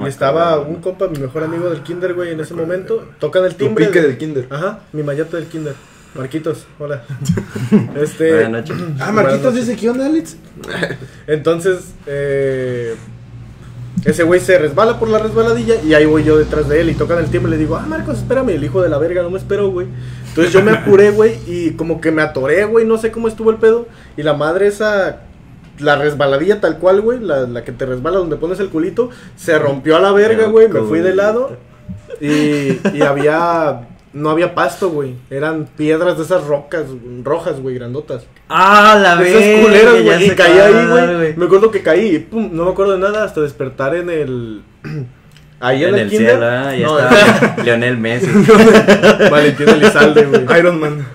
Y 0.04 0.08
estaba 0.08 0.60
un 0.60 0.76
compa, 0.82 1.08
mi 1.08 1.18
mejor 1.20 1.44
amigo 1.44 1.70
del 1.70 1.82
kinder, 1.82 2.14
güey, 2.14 2.32
en 2.34 2.40
ese 2.42 2.54
momento. 2.54 3.08
Tocan 3.20 3.44
el 3.46 3.54
Tu 3.56 3.66
timbre. 3.66 3.88
pique 3.88 4.02
de- 4.02 4.08
del 4.10 4.18
kinder. 4.20 4.48
Ajá, 4.52 4.82
mi 4.94 5.02
mayate 5.02 5.38
del 5.38 5.48
kinder. 5.48 5.74
Marquitos, 6.14 6.66
hola. 6.80 7.04
este. 7.96 8.34
Buenas 8.44 8.52
noches. 8.70 8.78
Ah, 9.00 9.12
Marquitos 9.12 9.56
dice, 9.56 9.76
¿qué 9.76 9.90
onda, 9.90 10.06
Alex? 10.06 10.38
Entonces, 11.28 11.94
eh, 12.06 12.96
ese 14.08 14.24
güey 14.24 14.40
se 14.40 14.58
resbala 14.58 15.00
por 15.00 15.10
la 15.10 15.20
resbaladilla 15.20 15.82
y 15.84 15.94
ahí 15.94 16.06
voy 16.06 16.24
yo 16.24 16.38
detrás 16.38 16.70
de 16.70 16.80
él 16.80 16.90
y 16.90 16.94
tocan 16.94 17.20
el 17.20 17.30
timbre 17.30 17.50
y 17.50 17.56
le 17.56 17.58
digo, 17.58 17.76
ah, 17.76 17.86
Marcos, 17.86 18.20
espérame, 18.20 18.52
el 18.52 18.64
hijo 18.64 18.82
de 18.82 18.88
la 18.88 18.98
verga 18.98 19.22
no 19.22 19.30
me 19.30 19.38
esperó, 19.38 19.70
güey. 19.70 19.88
Entonces 20.30 20.54
yo 20.54 20.64
me 20.64 20.72
apuré, 20.72 21.12
güey, 21.12 21.38
y 21.46 21.72
como 21.72 22.00
que 22.00 22.10
me 22.10 22.22
atoré, 22.22 22.64
güey, 22.64 22.86
no 22.86 22.98
sé 22.98 23.12
cómo 23.12 23.28
estuvo 23.28 23.52
el 23.52 23.58
pedo. 23.58 23.86
Y 24.16 24.24
la 24.24 24.34
madre 24.34 24.68
esa, 24.68 25.24
la 25.80 25.98
resbaladilla 25.98 26.62
tal 26.62 26.78
cual, 26.78 27.02
güey, 27.02 27.20
la, 27.20 27.42
la 27.42 27.66
que 27.66 27.74
te 27.74 27.86
resbala 27.86 28.20
donde 28.20 28.38
pones 28.38 28.62
el 28.62 28.70
culito, 28.70 29.10
se 29.36 29.60
rompió 29.60 29.98
a 29.98 30.00
la 30.00 30.14
verga, 30.14 30.48
güey, 30.48 30.70
me 30.70 30.80
fui 30.84 31.00
de 31.00 31.14
lado 31.14 31.58
y, 32.22 32.80
y 32.94 33.02
había... 33.02 33.90
No 34.18 34.32
había 34.32 34.56
pasto, 34.56 34.90
güey. 34.90 35.14
Eran 35.30 35.68
piedras 35.78 36.18
de 36.18 36.24
esas 36.24 36.46
rocas 36.46 36.86
rojas, 37.24 37.60
güey, 37.60 37.76
grandotas. 37.76 38.26
Ah, 38.50 38.98
la 39.00 39.16
vez. 39.16 39.36
Esas 39.36 39.64
culeras, 39.64 40.04
güey. 40.04 40.26
Y 40.26 40.30
caí 40.32 40.58
ahí, 40.58 40.88
güey. 40.88 41.36
Me 41.38 41.46
acuerdo 41.46 41.70
que 41.70 41.84
caí 41.84 42.16
y 42.16 42.20
pum, 42.20 42.50
no 42.52 42.66
me 42.66 42.72
acuerdo 42.72 42.94
de 42.94 43.00
nada 43.00 43.24
hasta 43.24 43.42
despertar 43.42 43.96
en 43.96 44.10
el. 44.10 44.62
Ahí 45.60 45.84
en, 45.84 45.90
En 45.90 45.96
el, 45.96 46.02
el 46.02 46.10
kinder. 46.12 46.30
cielo, 46.30 46.46
ah, 46.46 46.76
ya 46.76 46.86
No, 46.86 47.00
estaba 47.00 47.56
Leonel 47.64 47.98
Messi. 47.98 48.28
Valentín 49.32 49.70
Elizalde, 49.70 50.26
güey. 50.26 50.60
Iron 50.60 50.80
Man. 50.80 51.08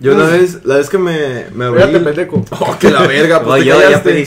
Yo 0.00 0.14
una 0.14 0.24
vez, 0.24 0.64
la 0.64 0.76
vez 0.76 0.88
que 0.88 0.96
me, 0.98 1.44
me 1.54 1.66
abrí... 1.66 1.82
Espérate, 1.82 2.04
pendejo. 2.04 2.44
Oh, 2.58 2.78
que 2.78 2.90
la 2.90 3.06
verga, 3.06 3.42
pues 3.42 3.52
Oye, 3.62 3.62
te 3.64 3.68
yo 3.68 3.90
ya 3.90 4.02
pedí. 4.02 4.24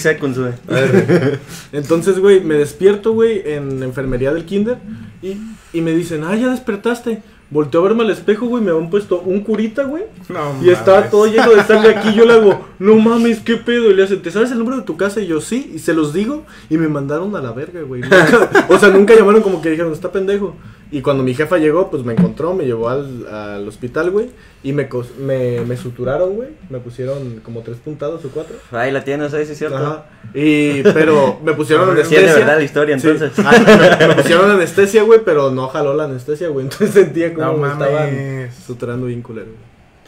A 0.67 0.73
ver, 0.73 1.39
Entonces, 1.71 2.19
güey, 2.19 2.41
me 2.41 2.55
despierto, 2.55 3.13
güey, 3.13 3.41
en 3.45 3.81
enfermería 3.81 4.31
del 4.33 4.45
kinder. 4.45 4.77
Y, 5.21 5.37
y 5.73 5.81
me 5.81 5.91
dicen, 5.91 6.23
ah, 6.23 6.35
ya 6.35 6.49
despertaste. 6.49 7.21
Volteo 7.51 7.81
a 7.81 7.83
verme 7.85 8.03
al 8.03 8.11
espejo, 8.11 8.45
güey. 8.45 8.63
Me 8.63 8.69
habían 8.71 8.89
puesto 8.89 9.21
un 9.21 9.41
curita, 9.41 9.83
güey. 9.83 10.03
No, 10.29 10.55
Y 10.63 10.69
estaba 10.69 11.09
todo 11.09 11.25
lleno 11.25 11.49
de 11.49 11.63
sangre 11.63 11.95
aquí. 11.95 12.13
Yo 12.13 12.25
le 12.25 12.33
hago, 12.33 12.65
no 12.79 12.95
mames, 12.95 13.39
qué 13.39 13.57
pedo. 13.57 13.89
Y 13.89 13.95
le 13.95 14.03
hacen, 14.03 14.21
¿te 14.21 14.29
sabes 14.29 14.51
el 14.51 14.59
número 14.59 14.77
de 14.77 14.83
tu 14.83 14.97
casa? 14.97 15.19
Y 15.19 15.27
yo, 15.27 15.41
sí. 15.41 15.71
Y 15.73 15.79
se 15.79 15.93
los 15.93 16.13
digo. 16.13 16.43
Y 16.69 16.77
me 16.77 16.87
mandaron 16.87 17.35
a 17.35 17.41
la 17.41 17.51
verga, 17.51 17.81
güey. 17.81 18.01
Nunca- 18.03 18.65
o 18.69 18.77
sea, 18.77 18.89
nunca 18.89 19.15
llamaron 19.15 19.41
como 19.41 19.61
que 19.61 19.71
dijeron, 19.71 19.91
está 19.93 20.11
pendejo. 20.11 20.55
Y 20.91 21.01
cuando 21.01 21.23
mi 21.23 21.35
jefa 21.35 21.57
llegó, 21.59 21.91
pues 21.91 22.03
me 22.03 22.13
encontró, 22.13 22.53
me 22.55 22.65
llevó 22.65 22.89
al, 22.89 23.27
al 23.27 23.67
hospital, 23.67 24.09
güey. 24.09 24.31
Y 24.63 24.73
me, 24.73 24.89
cos- 24.89 25.15
me, 25.17 25.61
me 25.61 25.77
suturaron, 25.77 26.35
güey. 26.35 26.49
Me 26.71 26.79
pusieron 26.79 27.41
como 27.43 27.61
tres 27.61 27.77
puntados 27.77 28.25
o 28.25 28.29
cuatro. 28.29 28.55
Ahí 28.71 28.91
la 28.91 29.03
tienes, 29.03 29.29
¿sabes 29.31 29.47
si 29.47 29.53
es 29.53 29.59
cierto? 29.59 29.77
Ajá. 29.77 30.05
Y, 30.33 30.81
pero 30.81 31.39
me 31.43 31.53
pusieron 31.53 31.89
A 31.89 31.93
ver, 31.93 32.05
Sí, 32.07 32.15
es 32.15 32.21
anestesia. 32.21 32.33
de 32.33 32.39
verdad 32.39 32.57
la 32.57 32.63
historia, 32.63 32.99
Sí. 32.99 33.07
entonces. 33.07 33.45
Ah, 33.45 33.97
me, 33.99 34.07
me 34.07 34.15
pusieron 34.15 34.49
anestesia, 34.49 35.03
güey, 35.03 35.19
pero 35.23 35.51
no 35.51 35.67
jaló 35.67 35.93
la 35.93 36.05
anestesia, 36.05 36.47
güey. 36.49 36.65
Entonces 36.65 36.89
sentía 36.91 37.33
como 37.35 37.45
No 37.45 37.57
me 37.57 37.67
estaban 37.71 38.49
suturando 38.65 39.05
bien 39.05 39.21
culero. 39.21 39.47
güey. 39.47 39.57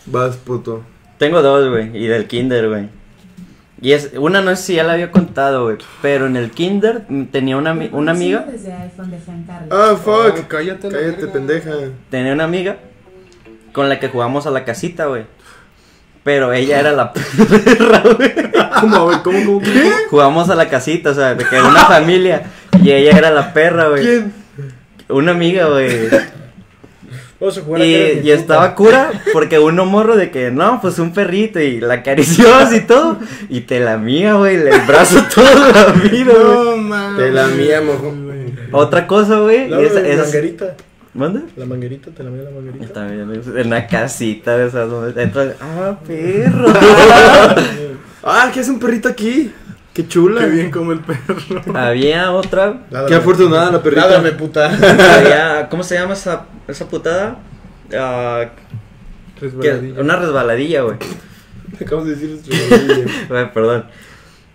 vas, 0.08 0.36
puto. 0.38 0.82
Tengo 1.20 1.44
dos, 1.44 1.70
güey, 1.70 1.96
y 1.96 2.08
del 2.08 2.26
kinder, 2.26 2.68
güey. 2.70 2.90
Y 3.82 3.94
es, 3.94 4.12
una 4.16 4.42
no 4.42 4.56
sé 4.56 4.62
si 4.64 4.76
ya 4.76 4.84
la 4.84 4.94
había 4.94 5.12
contado, 5.12 5.64
güey, 5.66 5.78
pero 6.04 6.28
en 6.28 6.36
el 6.38 6.52
kinder 6.52 7.02
tenía 7.32 7.58
una, 7.58 7.74
una 7.92 8.12
amiga. 8.12 8.46
Ah, 9.72 9.96
fuck. 9.96 10.36
Oh, 10.40 10.48
cállate, 10.48 10.92
la 10.92 11.00
Cállate, 11.00 11.18
verga. 11.22 11.34
pendeja. 11.34 11.72
tenía 12.12 12.34
una 12.34 12.44
amiga 12.44 12.78
con 13.74 13.90
la 13.90 14.00
que 14.00 14.08
jugamos 14.10 14.46
a 14.46 14.52
la 14.52 14.66
casita, 14.66 15.06
güey. 15.08 15.26
Pero 16.24 16.54
ella 16.54 16.80
era 16.80 16.92
la 16.92 17.12
perra, 17.14 18.04
güey. 18.16 18.32
¿Cómo, 18.80 18.98
cómo, 19.08 19.24
cómo, 19.24 19.46
cómo? 19.62 19.62
Jugamos 20.12 20.50
a 20.52 20.56
la 20.56 20.70
casita, 20.70 21.10
o 21.10 21.14
sea, 21.16 21.34
de 21.34 21.44
que 21.46 21.56
era 21.56 21.68
una 21.68 21.86
familia. 21.86 22.44
Y 22.84 22.92
ella 22.92 23.18
era 23.18 23.32
la 23.32 23.52
perra, 23.54 23.88
güey. 23.88 24.04
¿Quién? 24.04 24.34
Una 25.10 25.32
amiga, 25.32 25.66
güey. 25.70 26.08
Vamos 27.42 27.58
a 27.58 27.62
jugar 27.62 27.82
a 27.82 27.84
que 27.84 28.12
eres 28.12 28.26
Y, 28.26 28.32
estaba 28.32 28.76
cura 28.76 29.12
porque 29.34 29.58
uno 29.60 29.86
morro 29.86 30.16
de 30.16 30.30
que 30.32 30.52
no, 30.52 30.80
pues 30.80 31.00
un 31.00 31.12
perrito 31.12 31.60
y 31.60 31.82
la 31.82 31.96
acarició 31.96 32.54
así 32.56 32.82
todo. 32.82 33.18
Y 33.50 33.62
te 33.62 33.80
la 33.80 33.98
mía, 33.98 34.36
güey, 34.36 34.56
el 34.56 34.82
brazo 34.88 35.22
toda 35.36 35.54
la 35.56 35.86
vida. 35.92 36.34
No 36.38 36.78
mames. 36.78 37.18
Te 37.20 37.32
la 37.32 37.48
mía, 37.48 37.82
mojo. 37.82 38.14
Otra 38.72 39.08
cosa, 39.08 39.40
güey. 39.40 39.68
La, 39.68 39.82
y 39.82 39.86
esa, 39.86 40.00
la 40.02 40.08
esa- 40.08 40.24
manguerita. 40.24 40.76
¿Mande? 41.14 41.42
La 41.58 41.66
manguerita, 41.66 42.10
te 42.12 42.24
la 42.24 42.30
mía 42.30 42.44
la 42.44 42.52
manguerita. 42.52 42.94
También, 42.94 43.32
es 43.32 43.48
en 43.48 43.68
una 43.68 43.86
casita 43.88 44.56
de 44.58 44.68
esas 44.68 44.90
donde 44.90 45.22
entra- 45.22 45.56
Ah, 45.60 45.98
perro. 46.08 46.68
Ah, 48.24 48.52
¿qué 48.54 48.60
hace 48.60 48.70
un 48.70 48.80
perrito 48.80 49.10
aquí? 49.10 49.52
Qué 49.94 50.08
chula. 50.08 50.42
Qué 50.42 50.48
bien 50.48 50.72
como 50.72 50.94
el 50.94 51.00
perro. 51.02 51.36
Había 51.78 52.32
otra. 52.32 52.82
Ládame. 52.90 53.10
Qué 53.10 53.16
afortunada 53.16 53.72
la 53.72 53.84
perrita. 53.84 54.08
Ládame, 54.08 54.32
puta. 54.32 54.68
Había, 55.18 55.68
¿Cómo 55.70 55.84
se 55.84 55.96
llama 55.96 56.14
esa, 56.14 56.46
esa 56.68 56.88
putada? 56.88 57.40
Ah, 57.94 58.46
que- 58.56 59.42
Resbaladilla. 59.46 60.00
una 60.02 60.16
resbaladilla, 60.18 60.82
güey. 60.84 60.98
Acabamos 61.82 62.08
de 62.10 62.16
decir. 62.16 62.40
Güey, 63.30 63.54
perdón. 63.54 63.86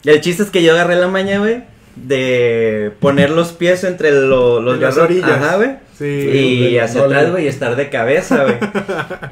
El 0.05 0.21
chiste 0.21 0.43
es 0.45 0.51
que 0.51 0.63
yo 0.63 0.73
agarré 0.73 0.95
la 0.97 1.09
maña, 1.09 1.39
güey, 1.41 1.65
de 1.97 2.93
poner 3.01 3.31
los 3.31 3.53
pies 3.53 3.83
entre 3.85 4.13
lo- 4.13 4.61
los 4.63 4.79
las 4.79 4.97
orillas. 4.97 5.29
Ajá, 5.31 5.57
güey. 5.57 5.71
Sí. 5.99 6.05
y 6.05 6.79
hacia 6.79 7.01
no, 7.01 7.07
atrás, 7.07 7.25
no. 7.27 7.31
güey, 7.33 7.45
y 7.47 7.49
estar 7.49 7.75
de 7.75 7.89
cabeza, 7.91 8.45
güey. 8.45 8.57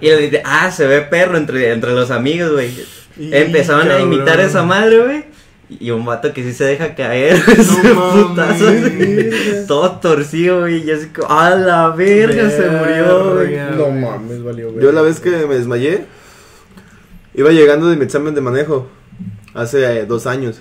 y 0.01 0.07
le 0.09 0.17
dije, 0.19 0.43
ah, 0.45 0.71
se 0.71 0.87
ve 0.87 1.03
perro 1.03 1.37
entre, 1.37 1.73
entre 1.73 1.93
los 1.93 2.11
amigos, 2.11 2.53
güey. 2.53 2.71
Empezaban 3.19 3.91
a 3.91 4.01
imitar 4.01 4.41
esa 4.41 4.63
madre, 4.65 4.99
güey. 4.99 5.25
Y 5.81 5.91
un 5.91 6.05
vato 6.05 6.33
que 6.33 6.43
sí 6.43 6.53
se 6.53 6.65
deja 6.65 6.95
caer, 6.95 7.43
mames. 7.47 8.25
putazo, 8.27 8.65
todo 9.67 9.91
torcido, 10.01 10.61
güey. 10.61 10.83
Y 10.87 10.91
así 10.91 11.07
como, 11.09 11.31
a 11.31 11.51
la 11.51 11.91
verga, 11.91 12.49
se 12.51 12.69
murió, 12.71 13.35
güey. 13.35 13.49
Verga. 13.55 13.71
No 13.77 13.91
mames, 13.91 14.43
valió, 14.43 14.71
güey. 14.73 14.83
Yo 14.85 14.93
la 14.93 15.03
vez 15.03 15.21
que 15.21 15.31
me 15.31 15.55
desmayé, 15.55 16.05
iba 17.35 17.51
llegando 17.51 17.89
de 17.89 17.97
mi 17.97 18.05
examen 18.05 18.35
de 18.35 18.41
manejo. 18.41 18.89
Hace 19.55 20.01
eh, 20.01 20.07
dos 20.07 20.27
años. 20.27 20.61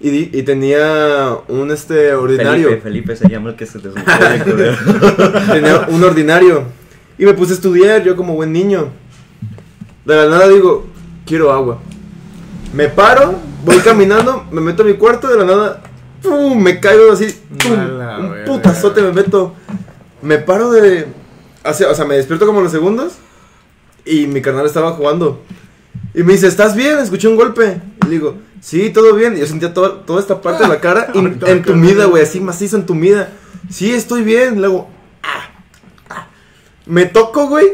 Y, 0.00 0.10
di- 0.10 0.30
y 0.32 0.42
tenía 0.42 1.36
un 1.48 1.70
este 1.70 2.12
ordinario. 2.14 2.68
Felipe, 2.68 2.82
Felipe 2.82 3.16
se 3.16 3.28
llama 3.28 3.50
el 3.50 3.56
que 3.56 3.66
se 3.66 3.78
te. 3.78 3.88
Tenía 5.52 5.86
un 5.88 6.02
ordinario. 6.04 6.64
Y 7.18 7.24
me 7.24 7.32
puse 7.34 7.52
a 7.52 7.54
estudiar, 7.56 8.02
yo 8.04 8.14
como 8.16 8.34
buen 8.34 8.52
niño. 8.52 8.88
De 10.04 10.14
la 10.16 10.26
nada 10.28 10.48
digo, 10.48 10.86
quiero 11.24 11.50
agua. 11.52 11.78
Me 12.72 12.88
paro, 12.88 13.34
voy 13.64 13.78
caminando, 13.78 14.44
me 14.50 14.60
meto 14.60 14.82
a 14.82 14.86
mi 14.86 14.94
cuarto, 14.94 15.28
de 15.28 15.38
la 15.38 15.44
nada, 15.44 15.82
¡pum! 16.22 16.60
me 16.60 16.78
caigo 16.80 17.12
así, 17.12 17.26
¡pum! 17.62 17.72
Un 17.72 18.44
putazote 18.44 19.00
me 19.02 19.12
meto. 19.12 19.54
Me 20.22 20.38
paro 20.38 20.70
de... 20.70 21.06
o 21.64 21.72
sea, 21.94 22.04
me 22.04 22.16
despierto 22.16 22.46
como 22.46 22.60
los 22.60 22.72
segundos 22.72 23.14
y 24.04 24.26
mi 24.26 24.42
carnal 24.42 24.66
estaba 24.66 24.92
jugando. 24.92 25.42
Y 26.14 26.22
me 26.22 26.32
dice, 26.32 26.46
¿estás 26.48 26.74
bien? 26.74 26.98
Escuché 26.98 27.28
un 27.28 27.36
golpe. 27.36 27.80
Y 28.02 28.04
le 28.06 28.10
digo, 28.12 28.36
sí, 28.60 28.90
todo 28.90 29.14
bien. 29.14 29.36
Y 29.36 29.40
yo 29.40 29.46
sentía 29.46 29.74
toda 29.74 30.18
esta 30.18 30.40
parte 30.40 30.62
de 30.64 30.68
la 30.68 30.80
cara 30.80 31.10
en- 31.14 31.38
entumida, 31.46 32.06
güey, 32.06 32.22
así 32.22 32.40
macizo 32.40 32.76
entumida. 32.76 33.30
Sí, 33.70 33.92
estoy 33.92 34.22
bien. 34.22 34.58
Luego, 34.60 34.88
ah, 35.22 35.50
ah. 36.10 36.26
me 36.86 37.04
toco, 37.06 37.48
güey. 37.48 37.66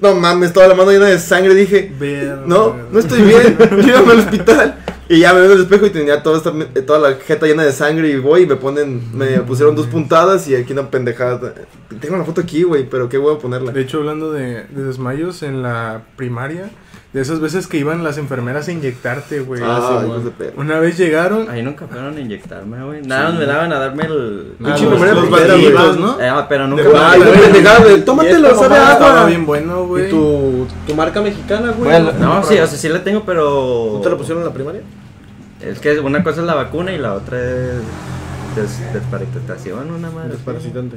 No 0.00 0.14
mames, 0.14 0.52
toda 0.52 0.68
la 0.68 0.74
mano 0.74 0.90
llena 0.92 1.06
de 1.06 1.18
sangre. 1.18 1.54
Dije, 1.54 1.92
Verga. 1.98 2.42
no, 2.46 2.76
no 2.92 2.98
estoy 2.98 3.22
bien. 3.22 3.56
Llévame 3.84 4.12
al 4.12 4.18
hospital. 4.20 4.78
Y 5.08 5.20
ya 5.20 5.32
me 5.32 5.40
veo 5.40 5.52
en 5.52 5.56
el 5.56 5.62
espejo 5.62 5.86
y 5.86 5.90
tenía 5.90 6.22
toda, 6.22 6.36
esta, 6.36 6.52
toda 6.84 6.98
la 7.10 7.16
jeta 7.16 7.46
llena 7.46 7.64
de 7.64 7.72
sangre. 7.72 8.10
Y 8.10 8.16
voy 8.16 8.42
y 8.42 8.46
me 8.46 8.56
ponen, 8.56 9.02
me 9.16 9.26
pusieron 9.40 9.74
dos 9.74 9.86
puntadas 9.86 10.46
y 10.48 10.54
aquí 10.54 10.72
una 10.72 10.90
pendejada. 10.90 11.54
Tengo 12.00 12.16
la 12.16 12.24
foto 12.24 12.42
aquí, 12.42 12.62
güey, 12.62 12.88
pero 12.88 13.08
qué 13.08 13.16
voy 13.18 13.34
a 13.34 13.38
ponerla. 13.38 13.72
De 13.72 13.80
hecho, 13.80 13.98
hablando 13.98 14.30
de, 14.32 14.64
de 14.64 14.84
desmayos 14.84 15.42
en 15.42 15.62
la 15.62 16.02
primaria, 16.16 16.70
de 17.12 17.22
esas 17.22 17.40
veces 17.40 17.66
que 17.66 17.78
iban 17.78 18.04
las 18.04 18.18
enfermeras 18.18 18.68
a 18.68 18.72
inyectarte, 18.72 19.40
güey. 19.40 19.62
Ah, 19.64 19.98
sí, 20.00 20.06
hijos 20.06 20.24
de 20.24 20.30
perra. 20.30 20.52
Una 20.56 20.78
vez 20.78 20.98
llegaron. 20.98 21.48
Ahí 21.48 21.62
nunca 21.62 21.86
fueron 21.86 22.14
a 22.16 22.20
inyectarme, 22.20 22.84
güey. 22.84 23.00
Nada 23.02 23.30
más 23.30 23.38
me 23.38 23.46
daban 23.46 23.72
a 23.72 23.78
darme 23.78 24.04
el. 24.04 24.52
Ah, 24.60 24.64
Pinche 24.66 24.84
los- 24.84 24.92
enfermera 24.92 25.14
los 25.14 25.28
güey. 25.96 25.98
¿no? 26.00 26.20
Eh, 26.20 26.44
pero 26.50 26.66
nunca 26.68 27.10
Ay, 27.10 27.20
güey. 27.20 28.04
Tómatelo, 28.04 28.54
sabe 28.54 28.66
a 28.66 28.68
mamada 28.68 28.92
Estaba 28.92 29.10
agua. 29.16 29.26
bien 29.26 29.46
bueno, 29.46 29.86
güey. 29.86 30.06
¿Y 30.06 30.10
tu, 30.10 30.66
tu 30.86 30.94
marca 30.94 31.22
mexicana, 31.22 31.72
güey? 31.72 31.90
Bueno, 31.90 32.12
no, 32.20 32.42
sí, 32.44 32.58
o 32.58 32.66
sea, 32.66 32.78
sí 32.78 32.88
la 32.90 33.02
tengo, 33.02 33.22
pero. 33.24 33.92
¿No 33.94 34.00
te 34.00 34.10
la 34.10 34.16
pusieron 34.16 34.42
en 34.42 34.48
la 34.48 34.54
primaria? 34.54 34.82
Es 35.62 35.78
que 35.80 35.98
una 36.00 36.22
cosa 36.22 36.40
es 36.42 36.46
la 36.46 36.54
vacuna 36.54 36.92
y 36.92 36.98
la 36.98 37.14
otra 37.14 37.38
es. 37.40 37.72
Des, 38.54 38.92
desparasitación, 38.92 39.90
una 39.90 40.10
madre. 40.10 40.30
Desparasitante. 40.32 40.96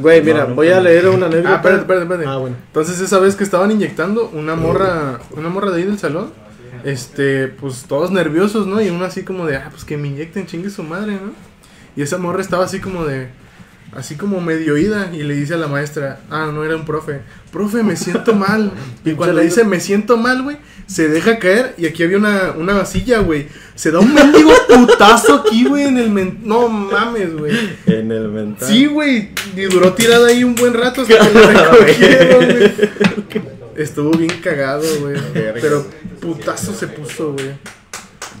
Güey, 0.00 0.22
mira, 0.22 0.42
No, 0.42 0.48
no 0.48 0.54
voy 0.54 0.68
a 0.68 0.80
leer 0.80 1.08
una 1.08 1.26
anécdota. 1.26 1.52
Ah, 1.52 1.56
espérate, 1.56 1.80
espérate, 1.82 2.02
espérate. 2.04 2.26
Ah, 2.28 2.36
bueno. 2.38 2.56
Entonces 2.66 3.00
esa 3.00 3.18
vez 3.18 3.36
que 3.36 3.44
estaban 3.44 3.70
inyectando 3.70 4.30
una 4.32 4.54
morra, 4.54 5.20
una 5.36 5.48
morra 5.48 5.70
de 5.70 5.78
ahí 5.78 5.82
del 5.84 5.98
salón, 5.98 6.30
este, 6.84 7.48
pues 7.48 7.84
todos 7.88 8.10
nerviosos, 8.10 8.66
¿no? 8.66 8.80
Y 8.80 8.90
uno 8.90 9.04
así 9.04 9.24
como 9.24 9.46
de, 9.46 9.56
ah, 9.56 9.68
pues 9.70 9.84
que 9.84 9.96
me 9.96 10.08
inyecten, 10.08 10.46
chingue 10.46 10.70
su 10.70 10.82
madre, 10.82 11.12
¿no? 11.14 11.32
Y 11.96 12.02
esa 12.02 12.18
morra 12.18 12.40
estaba 12.42 12.64
así 12.64 12.80
como 12.80 13.04
de, 13.04 13.28
así 13.92 14.16
como 14.16 14.40
medio 14.40 14.76
ida 14.76 15.10
y 15.12 15.22
le 15.22 15.34
dice 15.34 15.54
a 15.54 15.56
la 15.56 15.68
maestra, 15.68 16.20
ah, 16.30 16.50
no 16.52 16.64
era 16.64 16.76
un 16.76 16.84
profe, 16.84 17.20
profe, 17.50 17.82
me 17.82 17.96
siento 17.96 18.34
mal. 18.34 18.72
Y 19.04 19.12
cuando 19.12 19.36
le 19.36 19.44
dice, 19.44 19.64
me 19.64 19.80
siento 19.80 20.16
mal, 20.16 20.42
güey, 20.42 20.56
se 20.86 21.08
deja 21.08 21.38
caer 21.38 21.74
y 21.78 21.86
aquí 21.86 22.02
había 22.02 22.18
una, 22.18 22.52
una 22.56 22.74
vasilla, 22.74 23.20
güey. 23.20 23.48
Se 23.74 23.90
da 23.90 24.00
un 24.00 24.12
mendigo 24.12 24.50
putazo 24.68 25.44
aquí, 25.46 25.64
güey, 25.64 25.84
en 25.84 25.98
el 25.98 26.10
men... 26.10 26.40
No 26.42 26.68
mames, 26.68 27.36
güey. 27.36 27.52
En 27.86 28.10
el 28.10 28.28
mental. 28.28 28.68
Sí, 28.68 28.86
güey. 28.86 29.30
Y 29.54 29.62
duró 29.62 29.92
tirada 29.94 30.28
ahí 30.28 30.44
un 30.44 30.54
buen 30.54 30.74
rato 30.74 31.02
hasta 31.02 31.18
que 31.18 31.34
la 31.34 31.46
recogieron, 31.70 32.44
güey. 32.44 32.72
Estuvo 33.76 34.10
bien 34.12 34.40
cagado, 34.42 34.84
güey. 35.00 35.16
Pero 35.60 35.86
putazo 36.20 36.72
se 36.72 36.88
puso, 36.88 37.32
güey. 37.32 37.52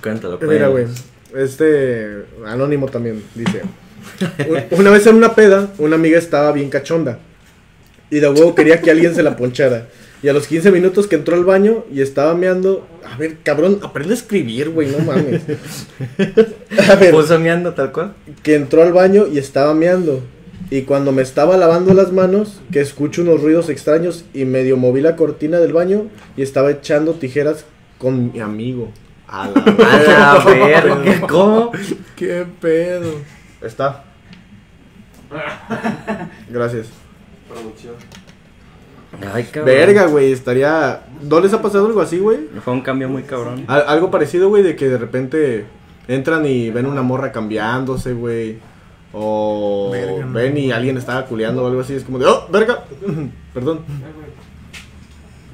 Cuéntalo, 0.02 0.38
Mira, 0.42 0.68
güey. 0.68 0.86
Este. 1.34 2.24
Anónimo 2.46 2.86
también, 2.86 3.22
dice. 3.34 3.62
Un- 4.48 4.64
Una 4.80 4.90
vez 4.90 5.06
en 5.06 5.16
una 5.16 5.34
peda, 5.34 5.70
una 5.78 5.96
amiga 5.96 6.18
estaba 6.18 6.52
bien 6.52 6.70
cachonda. 6.70 7.18
Y 8.10 8.20
de 8.20 8.28
huevo 8.28 8.54
quería 8.54 8.80
que 8.80 8.90
alguien 8.90 9.14
se 9.14 9.22
la 9.22 9.36
ponchara. 9.36 9.88
Y 10.22 10.28
a 10.28 10.32
los 10.32 10.46
15 10.46 10.70
minutos 10.70 11.06
que 11.06 11.16
entró 11.16 11.34
al 11.36 11.44
baño 11.44 11.84
y 11.92 12.00
estaba 12.00 12.34
meando. 12.34 12.86
A 13.04 13.16
ver, 13.18 13.36
cabrón, 13.42 13.80
aprende 13.82 14.14
a 14.14 14.16
escribir, 14.16 14.70
güey, 14.70 14.88
no 14.88 14.98
mames. 15.00 15.42
A 16.90 16.94
ver, 16.96 17.10
Puso 17.12 17.38
meando 17.38 17.74
tal 17.74 17.92
cual. 17.92 18.14
que 18.42 18.54
entró 18.54 18.82
al 18.82 18.92
baño 18.92 19.26
y 19.32 19.38
estaba 19.38 19.74
meando. 19.74 20.22
Y 20.70 20.82
cuando 20.82 21.12
me 21.12 21.22
estaba 21.22 21.56
lavando 21.56 21.94
las 21.94 22.12
manos, 22.12 22.60
que 22.72 22.80
escucho 22.80 23.22
unos 23.22 23.40
ruidos 23.42 23.68
extraños 23.68 24.24
y 24.34 24.44
medio 24.46 24.76
moví 24.76 25.00
la 25.00 25.14
cortina 25.14 25.58
del 25.60 25.72
baño 25.72 26.06
y 26.36 26.42
estaba 26.42 26.70
echando 26.72 27.12
tijeras 27.14 27.64
con 27.98 28.32
mi 28.32 28.40
amigo. 28.40 28.90
A 29.28 29.48
la 29.48 29.60
A 29.60 30.44
la 30.44 30.54
verga. 30.54 31.26
¿Cómo? 31.28 31.72
Qué 32.16 32.44
pedo. 32.60 33.10
Está. 33.66 34.04
Gracias. 36.48 36.88
Ay, 39.32 39.44
cabrón. 39.44 39.64
Verga, 39.64 40.06
güey, 40.06 40.32
estaría... 40.32 41.02
¿No 41.22 41.40
les 41.40 41.52
ha 41.52 41.62
pasado 41.62 41.86
algo 41.86 42.00
así, 42.00 42.18
güey? 42.18 42.48
Fue 42.64 42.72
un 42.72 42.82
cambio 42.82 43.08
muy 43.08 43.22
cabrón. 43.22 43.64
Al- 43.66 43.84
algo 43.88 44.10
parecido, 44.10 44.48
güey, 44.48 44.62
de 44.62 44.76
que 44.76 44.88
de 44.88 44.98
repente 44.98 45.64
entran 46.08 46.44
y 46.46 46.70
ven 46.70 46.86
una 46.86 47.02
morra 47.02 47.32
cambiándose, 47.32 48.12
güey. 48.12 48.58
O 49.12 49.88
Verga, 49.92 50.24
no. 50.26 50.32
ven 50.32 50.58
y 50.58 50.70
alguien 50.72 50.98
estaba 50.98 51.24
culeando 51.24 51.64
o 51.64 51.66
algo 51.68 51.80
así. 51.80 51.94
Es 51.94 52.04
como 52.04 52.18
de, 52.18 52.26
oh, 52.26 52.46
verga. 52.50 52.84
Perdón. 53.54 53.80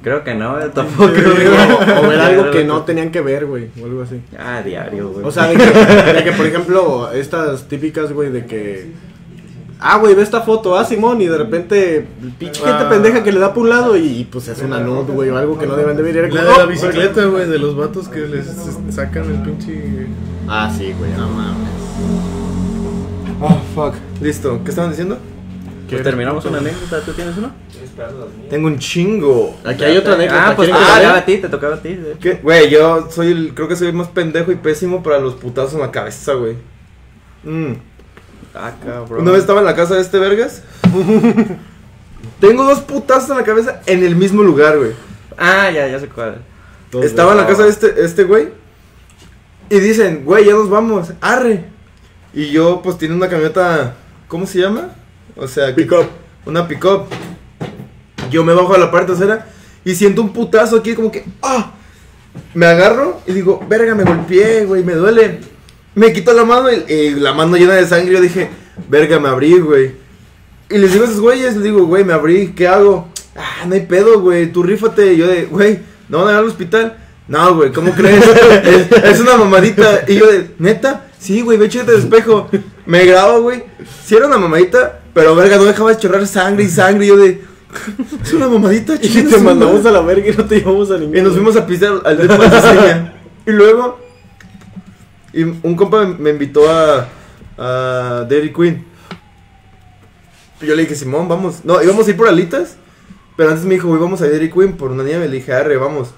Creo 0.03 0.23
que 0.23 0.35
no, 0.35 0.59
eh, 0.59 0.69
tampoco. 0.73 1.05
o, 1.05 2.03
o 2.05 2.07
ver 2.09 2.19
algo 2.19 2.51
que 2.51 2.63
no 2.65 2.81
tenían 2.83 3.09
que 3.11 3.21
ver, 3.21 3.45
güey. 3.45 3.69
O 3.81 3.85
algo 3.85 4.01
así. 4.03 4.19
Ah, 4.37 4.61
diario, 4.63 5.09
güey. 5.09 5.25
O 5.25 5.31
sea, 5.31 5.47
de 5.47 5.55
que, 5.55 5.65
de 6.13 6.23
que, 6.25 6.31
por 6.33 6.45
ejemplo, 6.45 7.11
estas 7.13 7.67
típicas, 7.69 8.11
güey, 8.11 8.29
de 8.29 8.45
que... 8.45 8.91
Ah, 9.85 9.97
güey, 9.97 10.13
ve 10.15 10.21
esta 10.23 10.41
foto, 10.41 10.77
ah, 10.77 10.85
Simón, 10.85 11.21
y 11.21 11.27
de 11.27 11.37
repente, 11.37 12.05
pinche 12.39 12.61
gente 12.61 12.83
Ah. 12.85 12.89
pendeja 12.89 13.21
que 13.23 13.31
le 13.33 13.39
da 13.39 13.53
por 13.53 13.63
un 13.63 13.69
lado 13.69 13.97
y, 13.97 14.05
y, 14.19 14.23
pues 14.25 14.47
es 14.47 14.61
una 14.61 14.79
nude, 14.79 15.11
güey, 15.13 15.29
o 15.29 15.37
algo 15.37 15.57
que 15.59 15.65
no 15.67 15.75
deben 15.75 15.97
de 15.97 16.03
ver. 16.03 16.15
La 16.15 16.29
como, 16.29 16.41
de 16.41 16.57
la 16.57 16.63
"Oh, 16.63 16.67
bicicleta, 16.67 17.25
güey, 17.25 17.49
de 17.49 17.59
los 17.59 17.75
vatos 17.75 18.07
que 18.07 18.19
les 18.21 18.45
sacan 18.91 19.23
el 19.25 19.41
pinche. 19.41 20.07
Ah, 20.47 20.71
sí, 20.77 20.93
güey, 20.97 21.11
no 21.17 21.27
mames. 21.29 21.69
Oh, 23.41 23.57
fuck. 23.75 23.95
Listo. 24.21 24.61
¿Qué 24.63 24.69
estaban 24.69 24.91
diciendo? 24.91 25.17
Pues 25.89 26.01
terminamos 26.03 26.45
una 26.45 26.59
anécdota. 26.59 27.01
¿Tú 27.05 27.11
tienes 27.11 27.37
una? 27.37 27.51
Tengo 28.49 28.67
un 28.67 28.79
chingo. 28.79 29.55
Aquí 29.63 29.83
hay 29.83 29.97
otra 29.97 30.15
anécdota. 30.15 30.49
Ah, 30.49 30.55
pues 30.55 30.67
te 30.67 30.73
¿quieren 30.73 30.87
que 30.87 30.91
la 30.93 30.97
tocaba 30.97 31.13
lea? 31.13 31.21
a 31.21 31.25
ti, 31.25 31.37
te 31.37 31.49
tocaba 31.49 31.75
a 31.75 31.81
ti. 31.81 31.99
Güey, 32.41 32.69
yo 32.69 33.09
soy 33.11 33.31
el. 33.31 33.53
Creo 33.53 33.67
que 33.67 33.75
soy 33.75 33.87
el 33.87 33.93
más 33.93 34.07
pendejo 34.07 34.51
y 34.51 34.55
pésimo 34.55 35.03
para 35.03 35.19
los 35.19 35.35
putazos 35.35 35.73
en 35.73 35.81
la 35.81 35.91
cabeza, 35.91 36.33
güey. 36.33 36.55
Mm. 37.43 37.73
Ah, 38.55 38.71
cabrón. 38.83 39.21
Una 39.21 39.31
vez 39.31 39.41
estaba 39.41 39.59
en 39.59 39.65
la 39.65 39.75
casa 39.75 39.95
de 39.95 40.01
este 40.01 40.19
Vergas. 40.19 40.63
Tengo 42.39 42.63
dos 42.63 42.79
putazos 42.81 43.29
en 43.31 43.37
la 43.37 43.43
cabeza 43.43 43.81
en 43.85 44.03
el 44.03 44.15
mismo 44.15 44.43
lugar, 44.43 44.77
güey. 44.77 44.91
Ah, 45.37 45.69
ya, 45.71 45.87
ya 45.87 45.99
sé 45.99 46.07
cuál. 46.07 46.41
Dos 46.91 47.05
Estaba 47.05 47.31
en 47.31 47.37
la 47.37 47.47
casa 47.47 47.63
de 47.63 47.69
este, 47.69 48.03
este 48.03 48.23
güey. 48.23 48.49
Y 49.69 49.79
dicen, 49.79 50.23
güey, 50.25 50.45
ya 50.45 50.53
nos 50.53 50.69
vamos. 50.69 51.13
Arre. 51.21 51.65
Y 52.33 52.51
yo, 52.51 52.81
pues, 52.83 52.97
tiene 52.97 53.15
una 53.15 53.29
camioneta. 53.29 53.95
¿Cómo 54.27 54.45
se 54.45 54.59
llama? 54.59 54.89
O 55.35 55.47
sea, 55.47 55.67
que- 55.73 55.83
Pick 55.83 55.91
up. 55.91 56.07
una 56.45 56.67
pick-up. 56.67 57.05
Yo 58.33 58.43
me 58.43 58.53
bajo 58.53 58.73
a 58.73 58.77
la 58.77 58.91
parte 58.91 59.13
trasera 59.13 59.47
y 59.85 59.95
siento 59.95 60.21
un 60.21 60.33
putazo 60.33 60.77
aquí, 60.77 60.93
como 60.93 61.11
que, 61.11 61.23
¡ah! 61.41 61.73
Me 62.53 62.65
agarro 62.65 63.21
y 63.27 63.33
digo, 63.33 63.63
verga, 63.69 63.93
me 63.95 64.03
golpeé, 64.03 64.65
güey, 64.65 64.83
me 64.83 64.93
duele. 64.93 65.39
Me 65.95 66.11
quito 66.11 66.33
la 66.33 66.43
mano 66.43 66.69
y, 66.71 66.91
y 66.91 67.09
la 67.11 67.33
mano 67.33 67.55
llena 67.55 67.75
de 67.75 67.87
sangre. 67.87 68.13
Yo 68.13 68.21
dije, 68.21 68.49
verga, 68.89 69.19
me 69.19 69.29
abrí, 69.29 69.59
güey. 69.59 69.93
Y 70.69 70.77
les 70.77 70.91
digo 70.91 71.05
a 71.05 71.07
esos 71.07 71.19
güeyes, 71.19 71.53
les 71.53 71.63
digo, 71.63 71.85
güey, 71.85 72.03
me 72.03 72.13
abrí, 72.13 72.53
¿qué 72.55 72.67
hago? 72.67 73.07
Ah, 73.35 73.65
no 73.67 73.75
hay 73.75 73.81
pedo, 73.81 74.19
güey, 74.19 74.51
tú 74.51 74.63
rífate. 74.63 75.13
Y 75.13 75.17
yo 75.17 75.27
de, 75.27 75.45
güey, 75.45 75.79
¿no 76.09 76.19
van 76.19 76.29
a 76.29 76.31
ir 76.31 76.37
al 76.37 76.45
hospital? 76.45 76.97
No, 77.27 77.55
güey, 77.55 77.71
¿cómo 77.71 77.93
crees? 77.93 78.23
es, 79.03 79.19
una 79.19 79.37
mamadita. 79.37 80.03
Y 80.07 80.15
yo 80.15 80.31
de, 80.31 80.51
¿neta? 80.57 81.07
Sí, 81.19 81.41
güey, 81.41 81.57
ve, 81.57 81.67
échate 81.67 81.91
de 81.91 81.99
espejo. 81.99 82.49
Me 82.85 83.05
grabo, 83.05 83.43
güey. 83.43 83.63
Sí 84.03 84.15
era 84.15 84.27
una 84.27 84.37
mamadita, 84.37 84.99
pero 85.13 85.35
verga, 85.35 85.57
no 85.57 85.65
dejaba 85.65 85.91
de 85.91 85.97
chorrar 85.97 86.25
sangre 86.27 86.63
y 86.63 86.69
sangre. 86.69 87.05
Y 87.05 87.09
yo 87.09 87.17
de, 87.17 87.41
es 88.23 88.33
una 88.33 88.47
mamadita, 88.47 88.95
Y 88.95 89.09
chingue 89.09 89.35
te 89.35 89.37
mandamos 89.41 89.83
madre". 89.83 89.89
a 89.89 89.91
la 89.93 90.01
verga 90.01 90.29
y 90.29 90.35
no 90.37 90.45
te 90.45 90.59
llevamos 90.59 90.91
a 90.91 90.97
ningún 90.97 91.17
Y 91.17 91.21
nos 91.21 91.33
fuimos 91.33 91.55
a 91.55 91.65
pisar 91.65 92.01
al 92.05 92.17
de 92.17 92.27
Seña. 92.27 93.13
Y 93.45 93.51
luego, 93.51 93.99
y 95.33 95.43
un 95.43 95.75
compa 95.75 96.05
me, 96.05 96.13
me 96.15 96.29
invitó 96.29 96.69
a, 96.71 97.09
a 97.57 98.25
Dairy 98.29 98.53
Queen. 98.53 98.85
Y 100.61 100.65
yo 100.65 100.75
le 100.75 100.83
dije, 100.83 100.95
Simón, 100.95 101.27
vamos. 101.27 101.65
No, 101.65 101.83
íbamos 101.83 102.07
a 102.07 102.11
ir 102.11 102.15
por 102.15 102.29
alitas. 102.29 102.77
Pero 103.35 103.49
antes 103.49 103.65
me 103.65 103.73
dijo, 103.73 103.89
güey, 103.89 103.99
vamos 103.99 104.21
a 104.21 104.29
Dairy 104.29 104.49
Queen 104.49 104.77
por 104.77 104.91
una 104.91 105.03
nieve. 105.03 105.27
Le 105.27 105.35
dije, 105.35 105.51
arre, 105.51 105.75
vamos. 105.75 106.11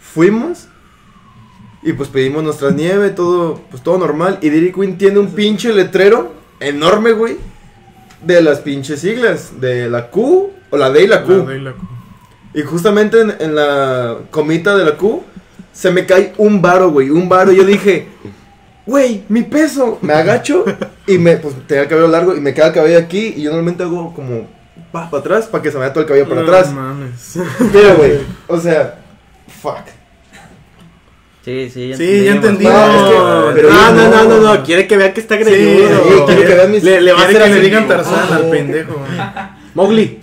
Fuimos. 0.00 0.66
Y 1.82 1.92
pues 1.92 2.08
pedimos 2.08 2.42
nuestra 2.42 2.70
nieve, 2.70 3.10
todo, 3.10 3.60
pues 3.70 3.82
todo 3.84 3.98
normal. 3.98 4.38
Y 4.42 4.50
Dairy 4.50 4.72
Queen 4.72 4.98
tiene 4.98 5.20
un 5.20 5.32
pinche 5.32 5.72
letrero 5.72 6.32
enorme, 6.58 7.12
güey. 7.12 7.36
De 8.22 8.40
las 8.42 8.60
pinches 8.60 9.00
siglas. 9.00 9.60
De 9.60 9.88
la 9.88 10.10
Q 10.10 10.50
o 10.70 10.76
la 10.76 10.90
D 10.90 11.04
y 11.04 11.06
la 11.06 11.22
Q. 11.22 11.46
La 11.48 11.54
la 11.54 11.74
Y 12.54 12.62
justamente 12.62 13.20
en, 13.20 13.34
en 13.38 13.54
la 13.54 14.16
comita 14.30 14.76
de 14.76 14.84
la 14.84 14.96
Q, 14.96 15.22
se 15.72 15.90
me 15.90 16.06
cae 16.06 16.32
un 16.38 16.62
varo, 16.62 16.90
güey, 16.90 17.10
un 17.10 17.28
varo. 17.28 17.52
Y 17.52 17.56
yo 17.56 17.64
dije, 17.64 18.08
güey, 18.86 19.24
mi 19.28 19.42
peso. 19.42 19.98
Me 20.02 20.14
agacho 20.14 20.64
y 21.06 21.18
me, 21.18 21.36
pues, 21.36 21.54
tenía 21.66 21.82
el 21.82 21.88
cabello 21.88 22.08
largo 22.08 22.34
y 22.34 22.40
me 22.40 22.54
queda 22.54 22.68
el 22.68 22.72
cabello 22.72 22.98
aquí. 22.98 23.34
Y 23.36 23.42
yo 23.42 23.50
normalmente 23.50 23.82
hago 23.82 24.14
como, 24.14 24.46
pa, 24.90 25.10
para 25.10 25.20
atrás, 25.20 25.46
para 25.46 25.62
que 25.62 25.70
se 25.70 25.74
me 25.76 25.80
vaya 25.80 25.92
todo 25.92 26.02
el 26.02 26.08
cabello 26.08 26.28
para 26.28 26.40
No 26.42 26.46
atrás. 26.48 26.72
mames. 26.72 27.38
Pero, 27.72 27.96
güey, 27.96 28.18
o 28.48 28.58
sea, 28.58 28.98
fuck. 29.60 29.84
Sí, 31.46 31.70
sí, 31.72 31.88
ya 31.90 31.96
Sí, 31.96 32.24
ya 32.24 32.32
entendí. 32.32 32.64
No, 32.64 32.70
es 32.70 33.54
que- 33.54 33.60
pero 33.62 33.70
no, 33.72 33.92
no, 33.92 34.08
no, 34.10 34.24
no. 34.24 34.40
no, 34.56 34.64
quiere 34.64 34.88
que 34.88 34.96
vea 34.96 35.14
que 35.14 35.20
está 35.20 35.36
Sí, 35.36 35.44
greñudo. 35.44 36.02
sí, 36.04 36.10
quiere 36.26 36.44
que 36.44 36.54
vean 36.54 36.72
mis- 36.72 36.82
le, 36.82 37.00
le 37.00 37.12
va 37.12 37.20
a 37.20 37.22
hacer 37.22 37.34
que 37.42 37.48
le 37.48 37.52
así. 37.54 37.60
digan 37.60 37.86
Tarzán 37.86 38.32
al 38.32 38.50
pendejo. 38.50 39.00
Mowgli. 39.74 40.18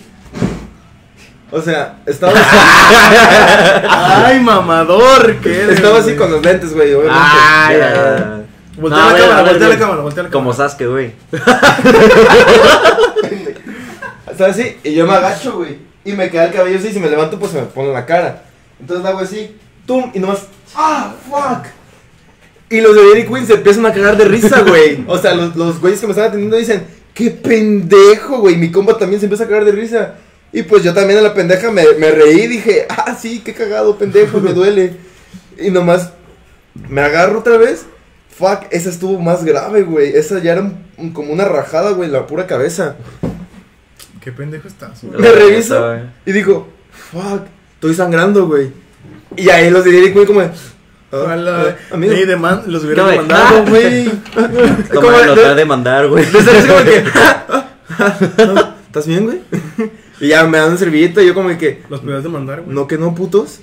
O 1.49 1.61
sea, 1.61 1.99
estaba, 2.05 2.33
Ay, 4.25 4.41
mamador, 4.41 5.37
¿qué 5.37 5.61
eres, 5.63 5.75
estaba 5.77 5.99
así 5.99 6.07
güey? 6.07 6.17
con 6.17 6.31
los 6.31 6.43
lentes, 6.43 6.73
güey, 6.73 6.93
obviamente. 6.93 7.17
Ah, 7.23 7.69
Ya, 7.71 7.79
ya. 7.93 8.41
Voltea 8.75 8.97
No, 8.99 9.03
a 9.03 9.07
la 9.07 9.13
ver, 9.13 9.21
cámara, 9.21 9.41
ver, 9.43 9.51
voltea 9.53 9.69
la 9.69 9.77
cámara, 9.79 10.01
voltea 10.01 10.23
la 10.23 10.29
cámara. 10.29 10.43
Como 10.45 10.53
Sasuke, 10.53 10.87
güey. 10.87 11.11
Estaba 14.31 14.49
así 14.49 14.77
y 14.83 14.93
yo 14.93 15.05
me 15.05 15.13
agacho, 15.13 15.57
güey. 15.57 15.77
Y 16.05 16.13
me 16.13 16.29
queda 16.29 16.45
el 16.45 16.53
cabello 16.53 16.77
así, 16.79 16.91
si 16.91 16.99
me 16.99 17.09
levanto, 17.09 17.39
pues 17.39 17.51
se 17.51 17.59
me 17.61 17.67
pone 17.67 17.89
en 17.89 17.93
la 17.93 18.05
cara. 18.05 18.43
Entonces 18.79 19.05
hago 19.05 19.19
así, 19.19 19.55
tum, 19.85 20.11
y 20.13 20.19
nomás, 20.19 20.47
¡ah, 20.75 21.13
fuck! 21.29 21.67
Y 22.69 22.81
los 22.81 22.95
de 22.95 23.03
Dairy 23.03 23.27
Queen 23.27 23.45
se 23.45 23.53
empiezan 23.53 23.85
a 23.85 23.93
cagar 23.93 24.17
de 24.17 24.25
risa, 24.25 24.61
güey. 24.67 25.03
O 25.07 25.17
sea, 25.17 25.33
los, 25.35 25.55
los 25.55 25.79
güeyes 25.79 25.99
que 25.99 26.07
me 26.07 26.11
están 26.11 26.27
atendiendo 26.27 26.57
dicen, 26.57 26.85
¡qué 27.13 27.29
pendejo, 27.31 28.39
güey! 28.39 28.55
Mi 28.57 28.71
compa 28.71 28.97
también 28.97 29.19
se 29.19 29.25
empieza 29.27 29.43
a 29.43 29.47
cagar 29.47 29.65
de 29.65 29.71
risa. 29.73 30.15
Y 30.51 30.63
pues 30.63 30.83
yo 30.83 30.93
también 30.93 31.19
a 31.19 31.21
la 31.23 31.33
pendeja 31.33 31.71
me, 31.71 31.83
me 31.99 32.11
reí, 32.11 32.47
dije, 32.47 32.85
¡ah, 32.89 33.15
sí, 33.19 33.41
qué 33.43 33.53
cagado, 33.53 33.97
pendejo, 33.97 34.39
me 34.39 34.53
duele! 34.53 34.95
Y 35.59 35.69
nomás 35.71 36.11
me 36.89 37.01
agarro 37.01 37.39
otra 37.39 37.57
vez. 37.57 37.85
Fuck, 38.35 38.63
esa 38.71 38.89
estuvo 38.89 39.19
más 39.19 39.43
grave, 39.45 39.83
güey. 39.83 40.15
Esa 40.15 40.39
ya 40.39 40.53
era 40.53 40.61
un- 40.61 40.83
un- 40.97 41.11
como 41.13 41.31
una 41.31 41.45
rajada, 41.45 41.91
güey, 41.91 42.07
en 42.07 42.13
la 42.13 42.25
pura 42.25 42.47
cabeza. 42.47 42.95
Qué 44.21 44.31
pendejo 44.31 44.67
estás, 44.67 45.03
güey. 45.03 45.19
Me 45.21 45.31
reviso 45.31 45.95
y 46.25 46.31
digo, 46.31 46.67
fuck, 47.11 47.43
estoy 47.75 47.93
sangrando, 47.93 48.47
güey. 48.47 48.71
Y 49.37 49.49
ahí 49.49 49.69
los 49.69 49.83
de 49.83 49.91
Dairy 49.91 50.13
Queen 50.13 50.25
como, 50.25 50.39
de, 50.41 50.47
ah, 50.47 50.53
ah, 51.11 51.75
amigo. 51.91 52.13
ni 52.13 52.21
deman- 52.23 52.65
los 52.65 52.83
hubiera 52.83 53.03
No, 53.03 53.09
demandado, 53.09 53.65
güey. 53.65 54.05
Como 54.33 55.01
Como 55.01 55.11
lo 55.11 55.35
de- 55.35 55.43
va 55.43 55.49
a 55.49 55.55
demandar, 55.55 56.07
güey. 56.07 56.25
De 56.25 56.41
ser 56.41 56.55
así 56.55 56.67
como 56.67 56.83
que, 56.83 57.03
¿estás 58.87 59.07
bien, 59.07 59.25
güey? 59.25 59.41
Y 60.19 60.27
ya 60.29 60.43
me 60.45 60.57
dan 60.57 60.71
un 60.71 60.77
servilleta 60.77 61.21
y 61.21 61.27
yo 61.27 61.33
como 61.33 61.55
que, 61.57 61.83
Los 61.89 61.99
podías 62.01 62.23
demandar, 62.23 62.61
güey. 62.61 62.75
no 62.75 62.87
que 62.87 62.97
no, 62.97 63.13
putos. 63.15 63.59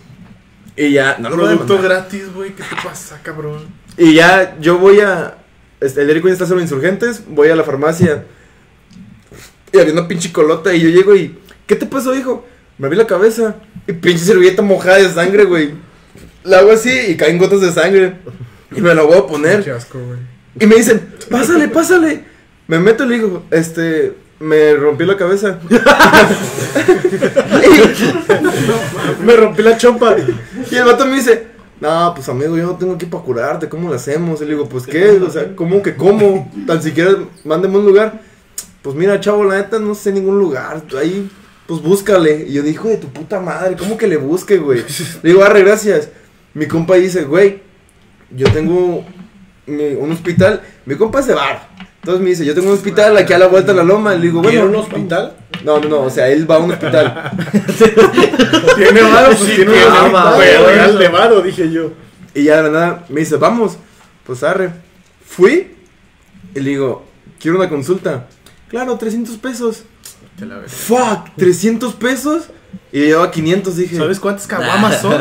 Y 0.77 0.93
ya, 0.93 1.17
no 1.19 1.31
Producto 1.31 1.81
gratis, 1.83 2.33
güey. 2.35 2.51
¿Qué 2.55 2.63
te 2.63 2.77
pasa, 2.83 3.19
cabrón? 3.23 3.65
Y 3.97 4.15
ya 4.15 4.57
yo 4.61 4.79
voy 4.79 5.01
a. 5.01 5.37
Este, 5.81 6.01
el 6.03 6.07
Dairy 6.07 6.21
Queen 6.23 6.33
está 6.33 6.47
solo 6.47 6.61
insurgentes. 6.61 7.23
Voy 7.27 7.49
a 7.49 7.57
la 7.57 7.65
farmacia. 7.65 8.25
Y 9.73 9.79
había 9.79 9.93
una 9.93 10.09
pinche 10.09 10.33
colota. 10.33 10.73
Y 10.73 10.81
yo 10.81 10.89
llego 10.89 11.15
y. 11.15 11.39
¿Qué 11.67 11.77
te 11.77 11.87
pasó, 11.87 12.15
hijo? 12.15 12.47
Me 12.81 12.89
vi 12.89 12.97
la 12.97 13.07
cabeza. 13.07 13.57
Y 13.87 13.93
pinche 13.93 14.25
servilleta 14.25 14.63
mojada 14.63 14.97
de 14.97 15.09
sangre, 15.11 15.45
güey. 15.45 15.75
La 16.45 16.61
hago 16.61 16.73
así 16.73 16.91
y 17.09 17.17
caen 17.17 17.37
gotas 17.39 17.61
de 17.61 17.71
sangre. 17.73 18.15
Y 18.75 18.81
me 18.81 18.95
la 18.95 19.03
voy 19.03 19.19
a 19.19 19.23
Qué 19.23 19.29
poner. 19.29 19.71
asco, 19.71 19.99
güey. 19.99 20.19
Y 20.59 20.67
me 20.67 20.77
dicen, 20.77 21.01
pásale, 21.31 21.69
pásale. 21.69 22.25
Me 22.67 22.79
meto 22.79 23.05
y 23.05 23.09
le 23.09 23.15
digo, 23.17 23.43
este. 23.51 24.15
Me 24.39 24.73
rompí 24.75 25.05
la 25.05 25.19
cabeza. 25.19 25.59
Me 29.25 29.37
rompí 29.37 29.63
la 29.63 29.77
chompa. 29.77 30.17
Y 30.71 30.75
el 30.77 30.85
vato 30.85 31.05
me 31.07 31.17
dice, 31.17 31.49
no, 31.81 32.13
pues 32.15 32.29
amigo, 32.29 32.57
yo 32.57 32.65
no 32.67 32.77
tengo 32.77 32.95
aquí 32.95 33.05
para 33.07 33.23
curarte, 33.23 33.69
¿cómo 33.69 33.89
lo 33.91 33.95
hacemos? 33.97 34.41
Y 34.41 34.45
le 34.45 34.53
digo, 34.53 34.67
pues 34.69 34.87
qué, 34.87 35.11
o 35.11 35.31
sea, 35.31 35.55
¿cómo 35.55 35.83
que 35.83 35.95
cómo? 35.95 36.51
Tan 36.67 36.83
siquiera 36.83 37.11
mándeme 37.45 37.77
un 37.79 37.87
lugar. 37.87 38.21
Pues 38.83 38.97
mira, 38.97 39.21
chavo, 39.21 39.45
la 39.45 39.57
neta 39.59 39.79
no 39.79 39.95
sé 39.95 40.11
ningún 40.11 40.39
lugar. 40.39 40.83
Ahí, 40.99 41.31
pues 41.71 41.83
búscale. 41.83 42.47
Y 42.49 42.55
yo 42.55 42.63
dije, 42.63 42.75
hijo 42.75 42.89
de 42.89 42.97
tu 42.97 43.07
puta 43.13 43.39
madre, 43.39 43.77
¿cómo 43.77 43.97
que 43.97 44.09
le 44.09 44.17
busque, 44.17 44.59
güey? 44.59 44.83
Le 45.23 45.31
digo, 45.31 45.45
arre, 45.45 45.63
gracias. 45.63 46.09
Mi 46.53 46.67
compa 46.67 46.97
dice, 46.97 47.23
güey, 47.23 47.63
yo 48.33 48.51
tengo 48.51 49.05
mi- 49.67 49.95
un 49.95 50.11
hospital. 50.11 50.63
Mi 50.85 50.97
compa 50.97 51.21
es 51.21 51.29
de 51.29 51.35
bar. 51.35 51.69
Entonces 52.01 52.25
me 52.25 52.31
dice, 52.31 52.45
yo 52.45 52.55
tengo 52.55 52.71
un 52.71 52.75
hospital 52.75 53.17
aquí 53.17 53.33
a 53.35 53.39
la 53.39 53.47
vuelta 53.47 53.71
de 53.71 53.77
la 53.79 53.85
loma. 53.85 54.15
Le 54.17 54.23
digo, 54.23 54.43
¿Quiere 54.43 54.63
bueno, 54.63 54.79
un 54.81 54.85
hospital? 54.85 55.37
No, 55.65 55.79
no, 55.79 55.89
no, 55.89 56.01
o 56.03 56.11
sea, 56.11 56.29
él 56.29 56.51
va 56.51 56.57
a 56.57 56.59
un 56.59 56.73
hospital. 56.73 57.31
Tiene 58.77 59.03
varo, 59.03 59.29
pues 59.29 59.55
tiene 59.55 59.73
tiene 59.73 59.87
una 59.87 60.09
vara, 60.09 60.37
Güey, 60.37 60.99
de 60.99 61.09
varo, 61.09 61.41
dije 61.41 61.71
yo. 61.71 61.93
Y 62.35 62.45
ya 62.45 62.57
de 62.57 62.63
la 62.65 62.71
nada 62.71 63.05
me 63.11 63.21
dice, 63.21 63.37
vamos. 63.37 63.77
Pues 64.25 64.43
arre. 64.43 64.71
Fui 65.25 65.77
y 66.53 66.61
le 66.61 66.71
digo, 66.71 67.05
quiero 67.39 67.59
una 67.59 67.69
consulta. 67.69 68.27
Claro, 68.69 68.97
300 68.97 69.37
pesos. 69.37 69.85
Te 70.41 70.47
la 70.47 70.57
ves. 70.57 70.73
Fuck, 70.73 71.37
300 71.37 71.95
pesos. 71.95 72.45
Y 72.93 73.01
llevaba 73.01 73.31
500, 73.31 73.77
dije. 73.77 73.97
¿Sabes 73.97 74.19
cuántas 74.19 74.47
caguamas 74.47 75.01
son? 75.03 75.21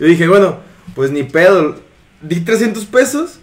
Yo 0.00 0.06
dije, 0.06 0.26
bueno, 0.26 0.56
pues 0.94 1.10
ni 1.10 1.22
pedo. 1.22 1.76
Di 2.22 2.40
300 2.40 2.82
pesos. 2.86 3.38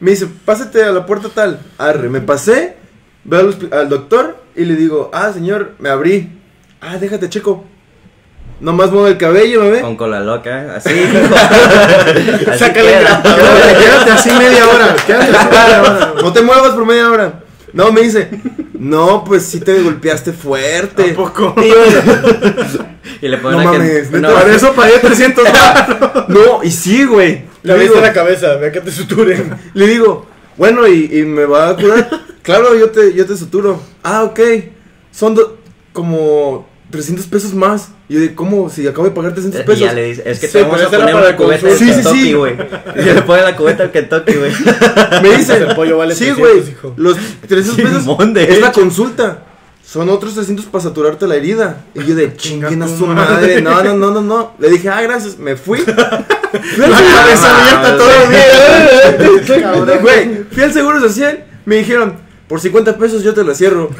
Me 0.00 0.10
dice, 0.10 0.28
pásate 0.44 0.84
a 0.84 0.92
la 0.92 1.06
puerta 1.06 1.30
tal. 1.30 1.60
Arre, 1.78 2.10
me 2.10 2.20
pasé. 2.20 2.76
Veo 3.24 3.50
al, 3.72 3.88
doctor 3.88 4.42
y 4.54 4.66
le 4.66 4.76
digo, 4.76 5.10
ah, 5.14 5.32
señor, 5.32 5.74
me 5.78 5.88
abrí. 5.88 6.30
Ah, 6.82 6.98
déjate, 6.98 7.30
checo. 7.30 7.64
Nomás 8.60 8.90
muevo 8.90 9.08
el 9.08 9.16
cabello, 9.16 9.62
me 9.62 9.70
ve. 9.70 9.80
Con 9.80 9.96
cola 9.96 10.20
loca, 10.20 10.74
así. 10.76 10.90
así 12.48 12.58
Sácale 12.58 12.90
queda. 12.90 13.22
Quédate, 13.22 13.78
quédate 13.78 14.10
así 14.10 14.30
media 14.32 14.68
hora. 14.68 14.96
Quédate 15.06 15.36
así 15.36 15.48
media 15.48 15.82
hora. 15.82 16.14
No 16.22 16.32
te 16.32 16.42
muevas 16.42 16.72
por 16.72 16.84
media 16.84 17.10
hora. 17.10 17.47
No, 17.72 17.92
me 17.92 18.02
dice, 18.02 18.28
no, 18.78 19.24
pues 19.24 19.44
sí 19.44 19.60
te 19.60 19.82
golpeaste 19.82 20.32
fuerte. 20.32 21.10
¿A 21.10 21.14
poco? 21.14 21.54
Y 21.58 21.68
yo, 21.68 21.74
Y 23.22 23.28
le 23.28 23.38
ponen 23.38 23.62
No 23.62 23.68
a 23.68 23.72
que- 23.72 23.78
mames, 23.78 24.10
no. 24.12 24.32
Por 24.32 24.50
eso 24.50 24.72
pagué 24.74 24.98
300 24.98 25.44
no, 26.28 26.62
y 26.62 26.70
sí, 26.70 27.04
güey. 27.04 27.44
Le 27.62 27.74
viste 27.78 28.00
la 28.00 28.12
cabeza, 28.12 28.54
ve 28.56 28.70
que 28.70 28.80
te 28.80 28.90
suturen. 28.92 29.56
le 29.74 29.86
digo, 29.86 30.26
bueno, 30.56 30.86
¿y, 30.86 31.10
y 31.12 31.22
me 31.24 31.44
va 31.44 31.70
a 31.70 31.76
curar? 31.76 32.08
claro, 32.42 32.74
yo 32.76 32.90
te, 32.90 33.12
yo 33.14 33.26
te 33.26 33.36
suturo. 33.36 33.82
Ah, 34.02 34.22
ok. 34.24 34.40
Son 35.10 35.34
do- 35.34 35.58
como 35.92 36.67
300 36.90 37.26
pesos 37.26 37.54
más. 37.54 37.88
Y 38.08 38.14
yo 38.14 38.20
digo, 38.20 38.34
¿cómo? 38.36 38.70
Si 38.70 38.86
acabo 38.86 39.04
de 39.04 39.10
pagar 39.10 39.32
300 39.32 39.60
Y 39.60 39.64
pesos. 39.64 39.80
ya 39.80 39.92
le 39.92 40.04
dice, 40.04 40.22
es 40.24 40.38
que 40.40 40.46
Sí, 40.46 40.52
te 40.54 40.62
vamos 40.62 40.76
pero 40.78 40.88
a 40.88 40.90
poner 40.90 41.14
para 41.14 41.28
una 41.28 41.36
cubeta 41.36 41.66
de 41.66 41.68
consulta. 41.70 41.78
Sí, 41.78 41.92
sí, 41.94 42.02
Kentucky, 42.02 42.22
sí. 42.22 42.32
güey. 42.32 42.56
Y 42.96 43.02
le 43.14 43.22
pone 43.22 43.42
la 43.42 43.56
cubeta 43.56 43.82
al 43.82 43.90
Kentucky, 43.90 44.32
güey. 44.34 44.52
Me 45.22 45.36
dice, 45.36 45.56
El 45.56 45.74
pollo 45.74 45.98
vale 45.98 46.14
sí, 46.14 46.24
300, 46.32 46.38
güey. 46.60 46.70
hijo. 46.70 46.94
Los 46.96 47.16
300 47.46 47.76
pesos 47.84 48.02
Simón, 48.02 48.32
de 48.34 48.44
es 48.44 48.60
la 48.60 48.68
hecho. 48.68 48.80
consulta. 48.80 49.42
Son 49.84 50.08
otros 50.10 50.34
300 50.34 50.66
para 50.66 50.84
saturarte 50.84 51.26
la 51.26 51.36
herida. 51.36 51.84
Y 51.94 52.04
yo 52.04 52.14
de 52.14 52.36
Chinga 52.36 52.68
chinguen 52.68 52.82
a 52.82 52.88
su 52.88 53.06
madre. 53.06 53.60
madre. 53.60 53.62
No, 53.62 53.82
no, 53.82 53.94
no, 53.94 54.10
no, 54.10 54.20
no. 54.20 54.52
Le 54.58 54.68
dije, 54.70 54.88
ah, 54.90 55.00
gracias. 55.00 55.38
Me 55.38 55.56
fui. 55.56 55.78
La 55.86 56.24
cabeza 56.88 57.56
abierta 57.58 57.96
todo 57.96 58.10
el 58.10 58.30
día. 58.30 59.98
Güey, 60.00 60.44
fui 60.52 60.62
al 60.62 60.72
seguro 60.72 61.00
social. 61.00 61.44
Me 61.64 61.76
dijeron, 61.76 62.14
por 62.48 62.60
50 62.60 62.96
pesos 62.98 63.22
yo 63.22 63.34
te 63.34 63.44
la 63.44 63.54
cierro. 63.54 63.90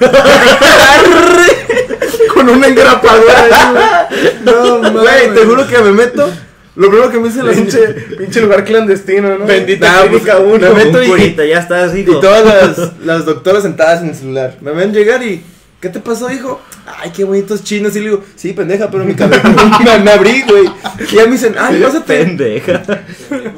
Con 2.35 2.49
una 2.49 2.67
engrapadora. 2.69 4.09
No, 4.45 4.93
Güey, 4.93 5.35
te 5.35 5.45
juro 5.45 5.67
que 5.67 5.79
me 5.79 5.93
meto. 5.93 6.31
Lo 6.77 6.89
primero 6.91 7.11
que 7.11 7.19
me 7.19 7.27
dicen 7.29 7.45
las 7.45 7.57
Pinche, 7.57 7.79
pinche 8.17 8.41
lugar 8.41 8.65
clandestino, 8.65 9.37
¿no? 9.37 9.47
Bendita 9.47 9.87
Nah, 9.91 9.99
pues, 10.09 10.23
clínica 10.23 10.39
uno. 10.39 10.73
me 10.75 10.85
meto 10.85 10.99
Un 11.13 11.21
y- 11.21 11.35
ya 11.35 11.59
está 11.59 11.83
así, 11.85 11.99
Y 11.99 12.03
hijo. 12.03 12.21
todas 12.21 12.45
las, 12.45 12.93
las 13.05 13.25
doctoras 13.25 13.65
sentadas 13.65 14.01
en 14.03 14.11
el 14.11 14.15
celular. 14.15 14.55
Me 14.61 14.71
ven 14.73 14.93
llegar 14.93 15.23
y. 15.25 15.43
¿Qué 15.81 15.89
te 15.89 15.99
pasó, 16.01 16.31
hijo? 16.31 16.61
Ay, 17.01 17.11
qué 17.15 17.25
bonitos 17.25 17.63
chinos. 17.65 17.95
Y 17.97 18.01
le 18.01 18.05
digo, 18.11 18.25
sí, 18.37 18.53
pendeja, 18.53 18.91
pero 18.91 19.05
mi 19.05 19.15
cabello. 19.15 19.43
me, 19.85 19.99
me 19.99 20.11
abrí, 20.13 20.43
güey. 20.43 20.71
Y 21.11 21.17
ya 21.17 21.25
me 21.27 21.33
dicen, 21.33 21.55
ay, 21.59 21.81
pásate. 21.83 22.25
Pendeja. 22.25 22.83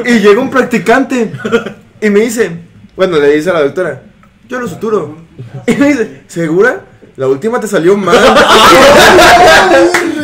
Y 0.06 0.18
llega 0.20 0.40
un 0.40 0.50
practicante. 0.50 1.30
Y 2.00 2.08
me 2.10 2.20
dice, 2.20 2.50
bueno, 2.96 3.18
le 3.18 3.34
dice 3.36 3.50
a 3.50 3.54
la 3.54 3.62
doctora, 3.62 4.02
yo 4.50 4.60
lo 4.60 4.68
suturo. 4.68 5.16
Y 5.66 5.76
me 5.76 5.88
dice, 5.88 6.22
¿segura? 6.26 6.84
La 7.16 7.28
última 7.28 7.60
te 7.60 7.66
salió 7.68 7.96
mal. 7.96 8.16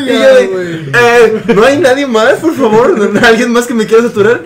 y 0.05 0.07
yo 0.09 0.35
de, 0.35 0.91
"Eh, 0.93 1.43
no 1.55 1.65
hay 1.65 1.79
nadie 1.79 2.07
más, 2.07 2.35
por 2.35 2.55
favor. 2.55 2.99
¿No- 2.99 3.21
¿Alguien 3.27 3.53
más 3.53 3.67
que 3.67 3.75
me 3.75 3.87
quiera 3.87 4.03
suturar? 4.03 4.43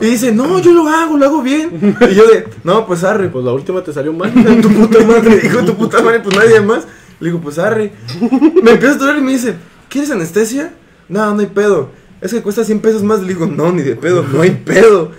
y 0.00 0.06
dice, 0.06 0.32
no, 0.32 0.58
yo 0.58 0.72
lo 0.72 0.88
hago, 0.88 1.16
lo 1.16 1.24
hago 1.26 1.42
bien. 1.42 1.96
Y 2.10 2.14
yo 2.14 2.26
de, 2.26 2.46
no, 2.64 2.86
pues 2.86 3.04
arre. 3.04 3.28
Pues 3.28 3.44
la 3.44 3.52
última 3.52 3.82
te 3.82 3.92
salió 3.92 4.12
mal. 4.12 4.32
tu 4.62 4.68
puta 4.72 4.98
madre, 5.04 5.40
hijo 5.44 5.58
de 5.58 5.64
tu 5.64 5.76
puta 5.76 6.02
madre, 6.02 6.20
pues 6.20 6.36
nadie 6.36 6.60
más. 6.60 6.84
Le 7.20 7.28
digo, 7.28 7.40
pues 7.40 7.58
arre. 7.58 7.92
Me 8.62 8.72
empieza 8.72 8.90
a 8.90 8.92
saturar 8.94 9.18
y 9.18 9.22
me 9.22 9.32
dice, 9.32 9.54
¿quieres 9.88 10.10
anestesia? 10.10 10.72
No, 11.08 11.34
no 11.34 11.40
hay 11.40 11.46
pedo. 11.46 11.90
Es 12.20 12.32
que 12.32 12.42
cuesta 12.42 12.64
100 12.64 12.80
pesos 12.80 13.02
más. 13.02 13.20
Le 13.20 13.28
digo, 13.28 13.46
no, 13.46 13.72
ni 13.72 13.82
de 13.82 13.94
pedo, 13.96 14.24
no 14.32 14.40
hay 14.42 14.50
pedo. 14.50 15.12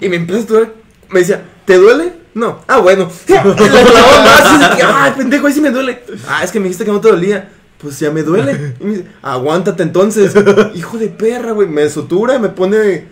Y 0.00 0.08
me 0.08 0.16
empieza 0.16 0.40
a 0.40 0.42
saturar. 0.42 0.72
Me 1.10 1.20
decía, 1.20 1.42
¿te 1.66 1.76
duele? 1.76 2.21
No. 2.34 2.60
Ah, 2.66 2.78
bueno. 2.78 3.10
Clavó 3.26 3.54
más. 3.54 4.54
Y 4.54 4.58
dice, 4.58 4.82
ay, 4.84 5.12
pendejo, 5.16 5.46
ahí 5.46 5.52
sí 5.52 5.60
me 5.60 5.70
duele. 5.70 6.02
Ah, 6.28 6.42
es 6.42 6.50
que 6.50 6.58
me 6.58 6.64
dijiste 6.64 6.84
que 6.84 6.92
no 6.92 7.00
te 7.00 7.08
dolía. 7.08 7.50
Pues 7.78 7.98
ya 7.98 8.10
me 8.10 8.22
duele. 8.22 8.74
Y 8.80 8.84
me 8.84 8.90
dice, 8.92 9.06
aguántate 9.22 9.82
entonces. 9.82 10.34
Hijo 10.74 10.98
de 10.98 11.08
perra, 11.08 11.52
güey. 11.52 11.68
Me 11.68 11.88
sutura, 11.90 12.38
me 12.38 12.48
pone 12.48 13.06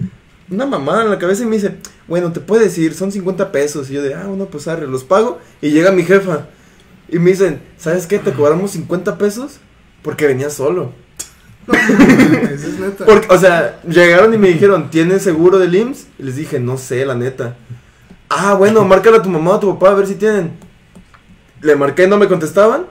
una 0.50 0.66
mamada 0.66 1.04
en 1.04 1.10
la 1.10 1.18
cabeza 1.18 1.42
y 1.42 1.46
me 1.46 1.56
dice, 1.56 1.76
bueno, 2.08 2.32
te 2.32 2.40
puedes 2.40 2.76
ir, 2.78 2.94
son 2.94 3.12
50 3.12 3.52
pesos. 3.52 3.90
Y 3.90 3.94
yo 3.94 4.02
de, 4.02 4.14
ah, 4.14 4.24
bueno, 4.26 4.46
pues 4.46 4.68
arre, 4.68 4.86
los 4.86 5.04
pago. 5.04 5.40
Y 5.60 5.70
llega 5.70 5.92
mi 5.92 6.04
jefa. 6.04 6.46
Y 7.08 7.18
me 7.18 7.30
dicen, 7.30 7.60
¿sabes 7.76 8.06
qué? 8.06 8.18
Te 8.18 8.32
cobramos 8.32 8.70
50 8.72 9.18
pesos 9.18 9.58
porque 10.02 10.26
venía 10.26 10.50
solo. 10.50 10.92
Eso 11.68 12.66
es 12.66 12.78
neta. 12.78 13.04
Porque, 13.04 13.28
o 13.32 13.38
sea, 13.38 13.80
llegaron 13.82 14.32
y 14.32 14.38
me 14.38 14.48
dijeron, 14.48 14.90
¿tienes 14.90 15.22
seguro 15.22 15.58
del 15.58 15.74
IMSS? 15.74 16.06
Y 16.18 16.22
les 16.22 16.36
dije, 16.36 16.58
no 16.58 16.78
sé, 16.78 17.04
la 17.04 17.14
neta. 17.14 17.56
Ah, 18.30 18.54
bueno, 18.54 18.84
márcale 18.84 19.16
a 19.16 19.22
tu 19.22 19.28
mamá 19.28 19.50
o 19.50 19.54
a 19.54 19.60
tu 19.60 19.68
papá 19.76 19.90
a 19.90 19.94
ver 19.94 20.06
si 20.06 20.14
tienen. 20.14 20.52
Le 21.60 21.74
marqué, 21.74 22.06
no 22.06 22.16
me 22.16 22.28
contestaban. 22.28 22.86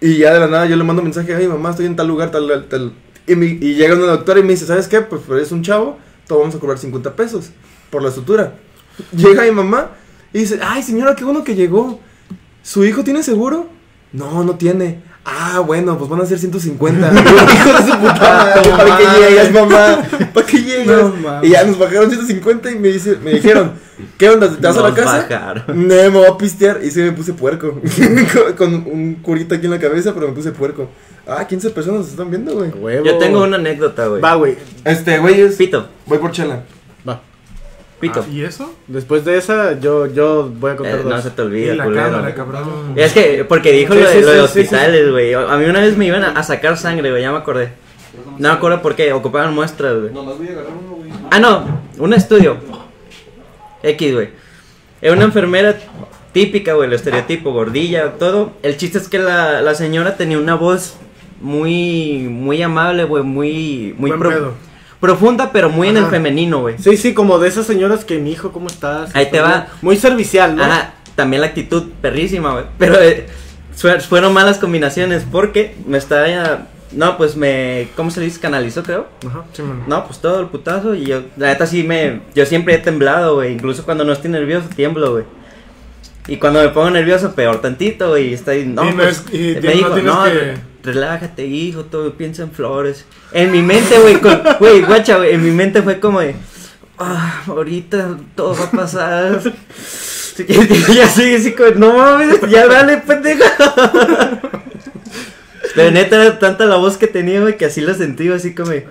Y 0.00 0.16
ya 0.16 0.32
de 0.32 0.40
la 0.40 0.46
nada 0.46 0.66
yo 0.66 0.76
le 0.76 0.82
mando 0.82 1.02
mensaje, 1.02 1.34
ay 1.34 1.46
mamá, 1.46 1.70
estoy 1.70 1.86
en 1.86 1.94
tal 1.94 2.08
lugar, 2.08 2.30
tal, 2.30 2.66
tal. 2.68 2.94
Y, 3.26 3.32
y 3.32 3.74
llega 3.74 3.94
una 3.94 4.06
doctora 4.06 4.40
y 4.40 4.42
me 4.42 4.50
dice, 4.50 4.66
¿sabes 4.66 4.88
qué? 4.88 5.02
Pues 5.02 5.22
pero 5.26 5.38
eres 5.38 5.52
un 5.52 5.62
chavo, 5.62 5.98
te 6.26 6.34
vamos 6.34 6.54
a 6.54 6.58
cobrar 6.58 6.78
50 6.78 7.14
pesos 7.14 7.50
por 7.90 8.02
la 8.02 8.10
sutura. 8.10 8.58
Llega 9.14 9.42
mi 9.42 9.50
mamá 9.50 9.90
y 10.32 10.40
dice, 10.40 10.58
ay 10.62 10.82
señora, 10.82 11.14
qué 11.14 11.24
bueno 11.24 11.44
que 11.44 11.54
llegó. 11.54 12.00
¿Su 12.62 12.84
hijo 12.84 13.04
tiene 13.04 13.22
seguro? 13.22 13.68
No, 14.12 14.42
no 14.42 14.56
tiene. 14.56 15.02
Ah, 15.28 15.58
bueno, 15.58 15.98
pues 15.98 16.08
van 16.08 16.20
a 16.20 16.26
ser 16.26 16.38
150. 16.38 17.12
Hijo 17.12 17.72
de 17.72 17.92
su 17.92 17.98
puta 17.98 18.14
madre, 18.14 18.70
para 18.70 18.96
que 18.96 19.04
llegues, 19.18 19.52
mamá. 19.52 20.02
Para 20.32 20.46
que. 20.46 20.84
No 20.86 21.08
mames. 21.08 21.48
y 21.48 21.52
ya 21.52 21.64
nos 21.64 21.76
bajaron 21.76 22.08
150 22.08 22.70
y 22.70 22.78
me, 22.78 22.88
dice, 22.88 23.16
me 23.16 23.32
dijeron, 23.32 23.72
¿qué 24.16 24.30
onda? 24.30 24.48
¿Te 24.48 24.64
vas 24.64 24.76
a 24.76 24.82
la 24.82 24.94
casa? 24.94 25.26
bajaron. 25.28 25.64
No, 25.66 25.94
me 25.94 26.08
voy 26.10 26.26
a 26.26 26.38
pistear. 26.38 26.78
Y 26.80 26.92
sí 26.92 27.00
me 27.00 27.10
puse 27.10 27.32
puerco. 27.32 27.80
con, 28.56 28.74
un 28.86 29.16
curita 29.16 29.56
aquí 29.56 29.64
en 29.64 29.72
la 29.72 29.80
cabeza, 29.80 30.14
pero 30.14 30.28
me 30.28 30.32
puse 30.32 30.52
puerco. 30.52 30.88
Ah, 31.26 31.44
15 31.44 31.70
personas 31.70 32.02
nos 32.02 32.10
están 32.10 32.30
viendo, 32.30 32.54
güey. 32.54 33.04
Yo 33.04 33.18
tengo 33.18 33.42
una 33.42 33.56
anécdota, 33.56 34.06
güey. 34.06 34.22
Va, 34.22 34.36
güey. 34.36 34.56
Este, 34.84 35.18
güey, 35.18 35.40
es. 35.40 35.56
Pito, 35.56 35.88
Voy 36.06 36.18
por 36.18 36.30
chela. 36.30 36.62
Pito. 38.00 38.20
Ah, 38.20 38.30
¿Y 38.30 38.42
eso? 38.42 38.74
Después 38.88 39.24
de 39.24 39.38
esa, 39.38 39.80
yo, 39.80 40.06
yo 40.06 40.50
voy 40.54 40.72
a 40.72 40.76
contar 40.76 41.00
Eh, 41.00 41.04
no 41.04 41.10
dos. 41.10 41.22
se 41.22 41.30
te 41.30 41.42
Y 41.42 41.44
olvida, 41.46 41.74
la 41.76 41.84
culero. 41.84 42.10
cámara, 42.10 42.34
cabrón. 42.34 42.92
Es 42.94 43.12
que, 43.14 43.44
porque 43.48 43.72
dijo 43.72 43.94
Sí, 43.94 44.00
lo, 44.00 44.06
de, 44.08 44.12
sí, 44.14 44.20
lo 44.20 44.26
de 44.26 44.34
sí, 44.34 44.52
sí, 44.52 44.60
hospitales, 44.60 45.10
güey. 45.10 45.32
A 45.34 45.56
mí 45.56 45.64
una 45.64 45.80
vez 45.80 45.96
me 45.96 46.04
iban 46.06 46.22
a, 46.22 46.28
a 46.32 46.42
sacar 46.42 46.76
sangre, 46.76 47.10
güey, 47.10 47.22
ya 47.22 47.32
me 47.32 47.38
acordé. 47.38 47.70
No 48.38 48.48
me 48.50 48.54
acuerdo 48.54 48.82
por 48.82 48.94
qué, 48.94 49.12
ocupaban 49.14 49.54
muestras, 49.54 49.98
güey. 49.98 50.12
Nomás 50.12 50.36
voy 50.36 50.48
a 50.48 50.50
agarrar 50.52 50.70
uno, 50.72 50.96
güey. 50.96 51.10
Ah, 51.30 51.38
no, 51.40 51.64
un 51.98 52.12
estudio. 52.12 52.56
X, 53.82 54.12
güey. 54.14 54.28
Era 55.00 55.12
una 55.14 55.24
enfermera 55.24 55.76
típica, 56.32 56.74
güey, 56.74 56.88
el 56.88 56.94
estereotipo, 56.94 57.52
gordilla, 57.52 58.12
todo. 58.18 58.52
El 58.62 58.76
chiste 58.76 58.98
es 58.98 59.08
que 59.08 59.18
la, 59.18 59.62
la 59.62 59.74
señora 59.74 60.16
tenía 60.16 60.38
una 60.38 60.54
voz 60.54 60.96
muy, 61.40 62.26
muy 62.30 62.60
amable, 62.62 63.04
güey, 63.04 63.22
muy, 63.22 63.94
muy 63.98 64.10
Buen 64.10 64.20
pro- 64.20 64.30
pedo. 64.30 64.52
Profunda, 65.00 65.52
pero 65.52 65.68
muy 65.70 65.88
en 65.88 65.96
el 65.98 66.06
femenino, 66.06 66.60
güey. 66.60 66.76
Sí, 66.78 66.96
sí, 66.96 67.14
como 67.14 67.38
de 67.38 67.48
esas 67.48 67.66
señoras 67.66 68.04
que 68.04 68.18
mi 68.18 68.32
hijo, 68.32 68.52
¿cómo 68.52 68.66
estás? 68.68 69.14
Ahí 69.14 69.30
te 69.30 69.40
va. 69.40 69.68
Muy 69.82 69.96
servicial, 69.96 70.56
¿no? 70.56 70.64
Ajá, 70.64 70.94
también 71.14 71.40
la 71.42 71.48
actitud 71.48 71.84
perrísima, 72.00 72.52
güey. 72.52 72.64
Pero 72.78 73.00
eh, 73.00 73.26
fue- 73.74 74.00
fueron 74.00 74.32
malas 74.32 74.58
combinaciones 74.58 75.24
porque 75.30 75.74
me 75.86 75.98
estaba 75.98 76.28
ya... 76.28 76.66
No, 76.92 77.16
pues 77.16 77.36
me... 77.36 77.88
¿Cómo 77.96 78.10
se 78.10 78.20
dice? 78.20 78.38
Canalizó, 78.40 78.82
creo. 78.82 79.06
Ajá. 79.26 79.44
Sí, 79.52 79.60
man. 79.62 79.82
No, 79.88 80.06
pues 80.06 80.20
todo 80.20 80.40
el 80.40 80.46
putazo 80.46 80.94
y 80.94 81.04
yo, 81.04 81.22
la 81.36 81.48
neta 81.48 81.66
sí 81.66 81.82
me, 81.82 82.20
yo 82.34 82.46
siempre 82.46 82.74
he 82.74 82.78
temblado, 82.78 83.34
güey, 83.34 83.52
incluso 83.52 83.84
cuando 83.84 84.04
no 84.04 84.12
estoy 84.12 84.30
nervioso 84.30 84.68
tiemblo, 84.74 85.12
güey. 85.12 85.24
Y 86.28 86.36
cuando 86.38 86.60
me 86.60 86.68
pongo 86.70 86.90
nervioso, 86.90 87.34
peor 87.34 87.60
tantito, 87.60 88.08
güey, 88.10 88.30
y 88.30 88.34
está 88.34 88.50
ahí, 88.52 88.64
no, 88.66 88.84
Y 88.84 88.90
no 88.90 88.96
pues, 89.02 89.22
es- 89.32 89.34
y 89.34 89.58
me 89.62 89.72
dijo, 89.74 89.96
no, 89.98 90.24
que- 90.24 90.54
relájate, 90.82 91.46
hijo, 91.46 91.84
todo 91.84 92.12
piensa 92.14 92.42
en 92.42 92.50
flores. 92.52 93.04
En 93.32 93.50
mi 93.52 93.62
mente, 93.62 93.98
güey, 93.98 94.20
con- 94.20 94.42
güey, 94.58 94.82
guacha, 94.82 95.16
güey, 95.18 95.34
en 95.34 95.44
mi 95.44 95.50
mente 95.50 95.82
fue 95.82 96.00
como 96.00 96.20
de, 96.20 96.34
ah, 96.98 97.42
ahorita 97.46 98.16
todo 98.34 98.54
va 98.56 98.64
a 98.64 98.70
pasar. 98.70 99.40
Y 100.38 100.98
así, 101.00 101.34
así 101.34 101.52
como, 101.52 101.70
no 101.76 101.96
mames, 101.96 102.38
ya 102.50 102.66
dale, 102.66 102.98
pendeja. 102.98 103.46
Pero 105.74 105.90
neta 105.90 106.16
era 106.22 106.38
tanta 106.38 106.66
la 106.66 106.76
voz 106.76 106.96
que 106.96 107.06
tenía, 107.06 107.40
güey, 107.40 107.56
que 107.56 107.64
así 107.66 107.80
la 107.80 107.94
sentí, 107.94 108.28
así 108.30 108.54
como, 108.54 108.72
ah, 108.72 108.82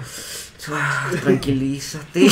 tranquilízate. 1.21 2.27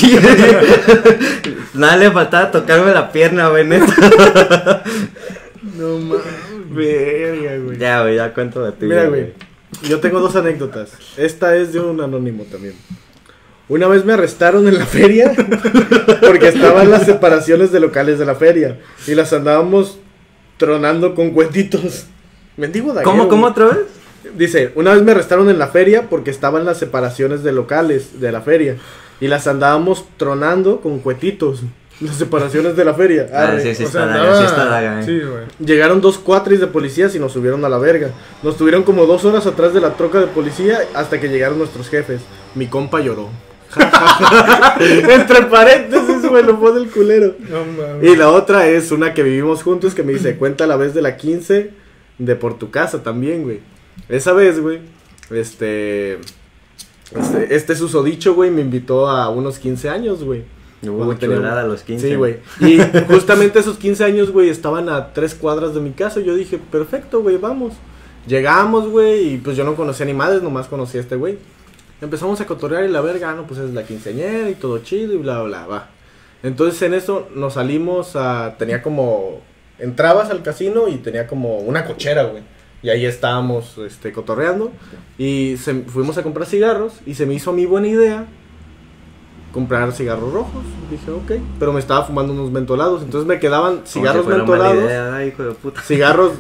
Nada 1.74 1.98
le 1.98 2.12
faltaba 2.12 2.52
tocarme 2.52 2.94
la 2.94 3.12
pierna, 3.12 3.50
güey, 3.50 3.66
neta. 3.66 4.84
No 5.78 5.98
mames. 5.98 6.24
Verga, 6.70 7.58
güey. 7.58 7.78
Ya, 7.78 8.02
güey, 8.02 8.16
ya 8.16 8.34
cuento 8.34 8.64
de 8.64 8.74
ti. 8.74 8.86
Mira, 8.86 9.06
güey. 9.06 9.34
Yo 9.82 10.00
tengo 10.00 10.20
dos 10.20 10.36
anécdotas. 10.36 10.92
Esta 11.18 11.56
es 11.56 11.74
de 11.74 11.80
un 11.80 12.00
anónimo 12.02 12.44
también. 12.44 12.76
Una 13.70 13.88
vez 13.88 14.06
me 14.06 14.14
arrestaron 14.14 14.68
en 14.68 14.78
la 14.78 14.86
feria 14.86 15.34
porque 16.22 16.50
estaban 16.50 16.92
las 16.92 17.06
separaciones 17.06 17.72
de 17.72 17.80
locales 17.80 18.20
de 18.20 18.26
la 18.26 18.36
feria 18.36 18.80
y 19.08 19.16
las 19.16 19.32
andábamos 19.34 20.00
tronando 20.58 21.16
con 21.16 21.32
cuentitos. 21.32 22.06
Mendigo 22.58 22.94
daguero, 22.94 23.10
¿Cómo, 23.10 23.28
cómo 23.30 23.48
otra 23.48 23.68
vez? 23.68 23.80
Dice, 24.38 24.72
una 24.76 24.94
vez 24.94 25.04
me 25.04 25.12
arrestaron 25.12 25.50
en 25.50 25.60
la 25.60 25.68
feria 25.68 26.10
porque 26.10 26.32
estaban 26.32 26.66
las 26.66 26.78
separaciones 26.78 27.44
de 27.44 27.52
locales 27.52 28.20
de 28.22 28.32
la 28.32 28.42
feria 28.42 28.78
y 29.20 29.28
las 29.28 29.48
andábamos 29.48 30.06
tronando 30.18 30.82
con 30.82 31.00
cuetitos. 31.00 31.62
Las 32.02 32.16
separaciones 32.16 32.76
de 32.76 32.84
la 32.86 32.94
feria. 32.96 33.30
Ah, 33.34 33.56
sí, 33.62 33.76
sí, 33.76 33.84
O 33.84 33.88
sea, 33.88 34.02
está 34.04 34.06
daga, 34.08 34.22
andaba- 34.24 34.40
sí 34.40 34.46
está 34.46 34.66
daga, 34.66 35.00
eh. 35.00 35.04
Sí, 35.06 35.20
güey. 35.20 35.44
Llegaron 35.60 36.02
dos 36.02 36.18
cuatris 36.18 36.60
de 36.60 36.68
policías 36.68 37.14
y 37.16 37.20
nos 37.20 37.32
subieron 37.34 37.64
a 37.66 37.70
la 37.70 37.78
verga. 37.78 38.10
Nos 38.42 38.58
tuvieron 38.58 38.84
como 38.84 39.06
dos 39.06 39.24
horas 39.26 39.46
atrás 39.46 39.74
de 39.74 39.80
la 39.82 39.92
troca 39.96 40.20
de 40.20 40.28
policía 40.28 40.80
hasta 40.96 41.20
que 41.20 41.30
llegaron 41.30 41.60
nuestros 41.60 41.90
jefes. 41.90 42.22
Mi 42.56 42.68
compa 42.68 43.00
lloró. 43.00 43.30
Entre 44.80 45.42
paréntesis, 45.44 46.28
güey, 46.28 46.44
lo 46.44 46.60
pone 46.60 46.82
el 46.82 46.90
culero. 46.90 47.36
No 47.50 47.60
mames. 47.66 48.04
Y 48.12 48.16
la 48.16 48.30
otra 48.30 48.68
es 48.68 48.92
una 48.92 49.14
que 49.14 49.24
vivimos 49.24 49.64
juntos 49.64 49.94
que 49.94 50.04
me 50.04 50.14
dice, 50.14 50.36
cuenta 50.36 50.68
la 50.68 50.76
vez 50.76 50.94
de 50.94 51.02
la 51.02 51.16
15 51.18 51.72
de 52.18 52.36
por 52.36 52.58
tu 52.58 52.70
casa 52.72 53.04
también, 53.04 53.44
güey. 53.44 53.60
Esa 54.10 54.34
vez, 54.34 54.60
güey, 54.60 54.80
este... 55.32 56.20
Este, 57.16 57.56
este 57.56 57.76
susodicho, 57.76 58.34
güey, 58.34 58.50
me 58.50 58.62
invitó 58.62 59.08
a 59.08 59.30
unos 59.30 59.60
15 59.60 59.90
años, 59.90 60.24
güey. 60.24 60.44
Hubo 60.82 61.16
tenía- 61.16 61.60
a 61.60 61.64
los 61.64 61.84
15. 61.84 62.10
Sí, 62.10 62.16
güey. 62.16 62.38
Y 62.60 62.80
justamente 63.08 63.60
esos 63.60 63.78
15 63.78 64.04
años, 64.04 64.32
güey, 64.32 64.50
estaban 64.50 64.90
a 64.90 65.14
tres 65.14 65.36
cuadras 65.36 65.74
de 65.74 65.80
mi 65.80 65.92
casa. 65.92 66.20
Yo 66.20 66.36
dije, 66.36 66.58
perfecto, 66.58 67.22
güey, 67.22 67.38
vamos. 67.38 67.74
Llegamos, 68.28 68.90
güey, 68.90 69.34
y 69.34 69.38
pues 69.38 69.56
yo 69.58 69.64
no 69.64 69.76
conocía 69.76 70.06
ni 70.06 70.14
madres, 70.14 70.42
nomás 70.42 70.68
conocía 70.68 71.02
a 71.02 71.04
este 71.04 71.16
güey. 71.16 71.38
Empezamos 72.02 72.40
a 72.42 72.46
cotorrear 72.46 72.86
y 72.86 72.90
la 72.90 73.02
verga, 73.02 73.30
ah, 73.30 73.36
no, 73.36 73.46
pues 73.46 73.60
es 73.60 73.74
la 73.74 73.84
quinceañera 73.84 74.50
y 74.50 74.56
todo 74.56 74.80
chido 74.80 75.14
y 75.14 75.18
bla, 75.18 75.42
bla, 75.42 75.66
bla, 75.66 75.68
va. 75.68 75.90
Entonces 76.42 76.82
en 76.82 76.94
eso 76.94 77.28
nos 77.36 77.54
salimos 77.54 78.16
a. 78.16 78.56
Tenía 78.58 78.82
como. 78.82 79.42
Entrabas 79.80 80.30
al 80.30 80.44
casino 80.44 80.88
y 80.88 80.98
tenía 80.98 81.28
como 81.28 81.60
una 81.60 81.86
cochera, 81.86 82.24
güey. 82.24 82.44
Y 82.84 82.90
ahí 82.90 83.06
estábamos 83.06 83.78
este, 83.80 84.12
cotorreando. 84.12 84.72
Y 85.18 85.56
se- 85.58 85.84
fuimos 85.84 86.18
a 86.18 86.24
comprar 86.24 86.46
cigarros. 86.48 86.94
Y 87.06 87.16
se 87.16 87.26
me 87.26 87.34
hizo 87.34 87.50
a 87.52 87.54
mí 87.54 87.66
buena 87.66 87.88
idea 87.88 88.28
comprar 89.54 89.92
cigarros 89.94 90.34
rojos. 90.34 90.64
Dije, 90.90 91.12
ok. 91.12 91.32
Pero 91.60 91.74
me 91.74 91.80
estaba 91.80 92.04
fumando 92.06 92.34
unos 92.34 92.52
mentolados. 92.52 93.04
Entonces 93.04 93.28
me 93.28 93.40
quedaban 93.40 93.76
Como 93.76 93.88
cigarros 93.88 94.26
si 94.26 94.32
fuera 94.32 94.44
mala 94.44 94.64
mentolados. 94.74 94.84
idea, 94.92 95.26
hijo 95.26 95.44
de 95.44 95.52
puta. 95.54 95.82
Cigarros 95.82 96.32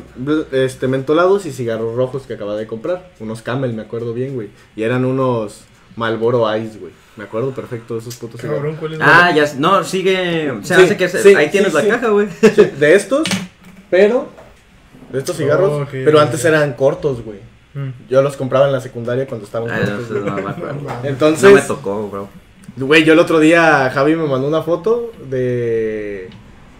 este, 0.51 0.87
mentolados 0.87 1.45
y 1.45 1.51
cigarros 1.51 1.95
rojos 1.95 2.23
que 2.23 2.33
acababa 2.33 2.57
de 2.57 2.67
comprar. 2.67 3.11
Unos 3.19 3.41
Camel, 3.41 3.73
me 3.73 3.83
acuerdo 3.83 4.13
bien, 4.13 4.33
güey. 4.33 4.49
Y 4.75 4.83
eran 4.83 5.05
unos 5.05 5.61
Malboro 5.95 6.53
Ice, 6.57 6.79
güey. 6.79 6.91
Me 7.15 7.25
acuerdo 7.25 7.51
perfecto 7.51 7.93
de 7.93 7.99
esos 7.99 8.15
putos 8.15 8.41
cigarros. 8.41 8.61
Cabrón, 8.61 8.77
¿cuál 8.79 8.93
es 8.95 8.99
Ah, 9.01 9.31
ya, 9.35 9.45
no, 9.59 9.83
sigue, 9.83 10.51
se 10.63 10.75
Sí, 10.75 10.81
hace 10.81 10.97
que 10.97 11.07
se- 11.07 11.21
sí, 11.21 11.35
ahí 11.35 11.45
sí, 11.45 11.51
tienes 11.51 11.73
la 11.73 11.81
sí. 11.81 11.87
caja, 11.87 12.07
güey. 12.09 12.27
Sí, 12.41 12.63
de 12.79 12.95
estos, 12.95 13.27
pero. 13.91 14.27
De 15.13 15.19
estos 15.19 15.37
cigarros. 15.37 15.71
Oh, 15.71 15.87
pero 15.89 16.19
antes 16.19 16.43
eran 16.43 16.73
cortos, 16.73 17.23
güey. 17.23 17.37
Mm. 17.75 18.09
Yo 18.09 18.21
los 18.21 18.35
compraba 18.35 18.65
en 18.65 18.73
la 18.73 18.81
secundaria 18.81 19.27
cuando 19.27 19.45
estaban 19.45 19.69
Ay, 19.69 19.83
no, 19.87 19.97
cortos. 19.97 20.25
no 20.25 20.33
me 20.33 20.49
acuerdo. 20.49 20.79
Entonces. 21.03 21.49
No 21.49 21.55
me 21.55 21.61
tocó, 21.61 22.09
bro. 22.09 22.29
Güey, 22.75 23.03
yo 23.03 23.13
el 23.13 23.19
otro 23.19 23.39
día 23.39 23.91
Javi 23.93 24.15
me 24.15 24.27
mandó 24.27 24.47
una 24.47 24.63
foto 24.63 25.11
de 25.29 26.29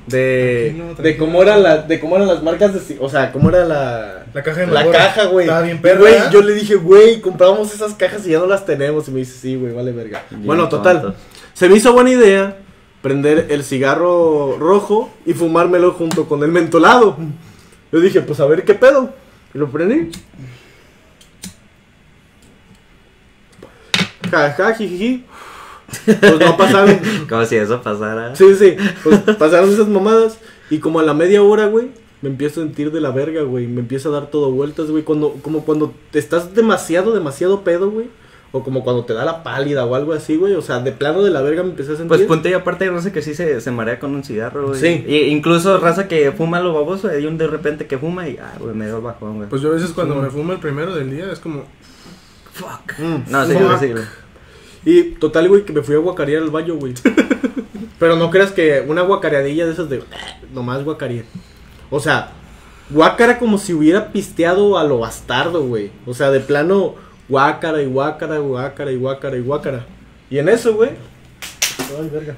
de 0.08 0.74
Tranquilo, 0.76 1.04
de 1.04 1.17
cómo 1.17 1.41
eran 1.43 1.63
las 1.63 1.88
de 1.88 2.00
cómo 2.00 2.15
eran 2.15 2.28
las 2.28 2.43
marcas 2.43 2.74
de 2.88 2.98
o 3.00 3.08
sea, 3.08 3.32
cómo 3.32 3.50
era 3.50 3.65
la 3.65 4.26
La 4.34 4.43
caja 4.43 4.62
de 4.62 4.67
la 4.67 4.89
caja, 4.89 5.26
güey. 5.26 5.46
Estaba 5.46 5.62
bien 5.62 5.82
perra. 5.82 6.00
Güey, 6.00 6.15
yo 6.32 6.41
le 6.41 6.54
dije, 6.54 6.76
"Güey, 6.76 7.22
compramos 7.22 7.74
esas 7.74 7.93
cajas 7.93 8.26
y 8.26 8.32
ya 8.32 8.39
no 8.39 8.48
las 8.48 8.65
tenemos." 8.65 9.08
Y 9.08 9.12
me 9.12 9.19
dice, 9.19 9.38
"Sí, 9.38 9.56
güey, 9.56 9.74
vale 9.74 9.91
verga." 9.91 10.24
Bien 10.32 10.46
bueno, 10.46 10.67
total. 10.67 11.15
Se 11.54 11.69
me 11.69 11.76
hizo 11.76 11.93
buena 11.93 12.10
idea 12.10 12.58
prender 13.04 13.48
el 13.50 13.63
cigarro 13.63 14.58
rojo 14.58 15.12
y 15.26 15.34
fumármelo 15.34 15.91
junto 15.91 16.28
con 16.28 16.43
el 16.43 16.52
mentolado. 16.52 17.17
Yo 17.93 18.01
dije, 18.01 18.19
"Pues 18.21 18.41
a 18.41 18.45
ver 18.45 18.65
qué 18.65 18.73
pedo." 18.73 19.13
Y 19.53 19.58
lo 19.58 19.69
prendí. 19.69 20.10
Jaja, 24.29 24.73
jijiji. 24.73 25.25
Pues 26.06 26.39
no 26.39 26.58
pasaron. 26.58 26.99
Como 27.29 27.45
si 27.45 27.56
eso 27.56 27.82
pasara. 27.82 28.36
Sí, 28.36 28.56
sí. 28.56 28.75
Pues 29.03 29.19
pasaron 29.38 29.71
esas 29.71 29.88
mamadas. 29.88 30.39
Y 30.69 30.79
como 30.79 30.99
a 30.99 31.03
la 31.03 31.13
media 31.13 31.43
hora, 31.43 31.67
güey, 31.67 31.89
me 32.21 32.29
empiezo 32.29 32.62
a 32.62 32.63
sentir 32.63 32.91
de 32.91 32.99
la 32.99 33.12
verga, 33.12 33.43
güey. 33.43 33.67
Me 33.67 33.82
empiezo 33.82 34.10
a 34.10 34.19
dar 34.19 34.32
todo 34.32 34.49
vueltas, 34.49 34.89
güey. 34.89 35.03
Cuando, 35.03 35.34
como 35.43 35.65
cuando 35.65 35.93
estás 36.13 36.56
demasiado, 36.56 37.13
demasiado 37.13 37.63
pedo, 37.63 37.91
güey. 37.91 38.08
O 38.55 38.63
como 38.63 38.83
cuando 38.83 39.03
te 39.03 39.13
da 39.13 39.25
la 39.25 39.41
pálida 39.41 39.83
o 39.83 39.95
algo 39.95 40.13
así, 40.13 40.35
güey. 40.37 40.53
O 40.53 40.61
sea, 40.61 40.79
de 40.79 40.91
plano 40.91 41.23
de 41.23 41.31
la 41.31 41.41
verga 41.41 41.63
me 41.63 41.71
empecé 41.71 41.93
a 41.93 41.95
sentir. 41.95 42.08
Pues 42.08 42.21
punto 42.21 42.47
y 42.47 42.54
aparte 42.54 42.83
hay 42.85 42.91
raza 42.91 43.12
que 43.12 43.23
sí 43.23 43.33
se, 43.33 43.60
se 43.60 43.71
marea 43.71 43.97
con 43.99 44.13
un 44.13 44.23
cigarro, 44.23 44.67
güey. 44.67 44.79
Sí. 44.79 45.04
Y 45.08 45.15
incluso 45.23 45.79
raza 45.79 46.08
que 46.08 46.31
fuma 46.31 46.60
lo 46.60 46.71
baboso, 46.73 47.10
hay 47.10 47.25
un 47.25 47.37
de 47.39 47.47
repente 47.47 47.87
que 47.87 47.97
fuma 47.97 48.29
y, 48.29 48.37
ah, 48.37 48.54
güey, 48.60 48.75
me 48.75 48.85
dio 48.85 48.97
el 48.97 49.01
bajón, 49.04 49.37
güey. 49.37 49.49
Pues 49.49 49.62
yo 49.63 49.69
a 49.69 49.73
veces 49.73 49.89
cuando 49.91 50.13
Sí. 50.15 50.21
me 50.21 50.29
fumo 50.29 50.54
el 50.54 50.60
primero 50.60 50.93
del 50.95 51.10
día 51.10 51.31
es 51.31 51.39
como. 51.39 51.63
fuck. 52.54 52.99
Mm, 52.99 53.31
No, 53.31 53.45
sí, 53.47 53.54
fuck. 53.54 53.79
sí, 53.79 53.91
güey. 53.91 54.04
Y 54.85 55.04
total, 55.15 55.47
güey, 55.49 55.65
que 55.65 55.73
me 55.73 55.81
fui 55.81 55.95
a 55.95 55.99
guacarear 55.99 56.43
al 56.43 56.51
baño, 56.51 56.75
güey. 56.75 56.93
Pero 57.99 58.15
no 58.17 58.29
creas 58.29 58.51
que 58.51 58.83
una 58.87 59.01
guacareadilla 59.01 59.65
de 59.65 59.71
esas 59.71 59.89
de. 59.89 60.04
Nomás 60.54 60.83
guacareé. 60.83 61.25
O 61.89 61.99
sea, 61.99 62.31
guacara 62.89 63.39
como 63.39 63.58
si 63.58 63.73
hubiera 63.73 64.12
pisteado 64.12 64.77
a 64.77 64.83
lo 64.83 64.99
bastardo, 64.99 65.63
güey. 65.65 65.89
O 66.06 66.13
sea, 66.13 66.31
de 66.31 66.39
plano, 66.39 66.95
guacara 67.30 67.82
y 67.82 67.86
guacara, 67.86 68.38
guacara 68.40 68.92
y 68.92 68.96
guacara 68.98 69.38
y 69.38 69.42
guacara. 69.42 69.86
Y 70.30 70.38
en 70.40 70.50
eso, 70.50 70.74
güey. 70.76 70.92
Ay, 72.00 72.10
verga. 72.12 72.36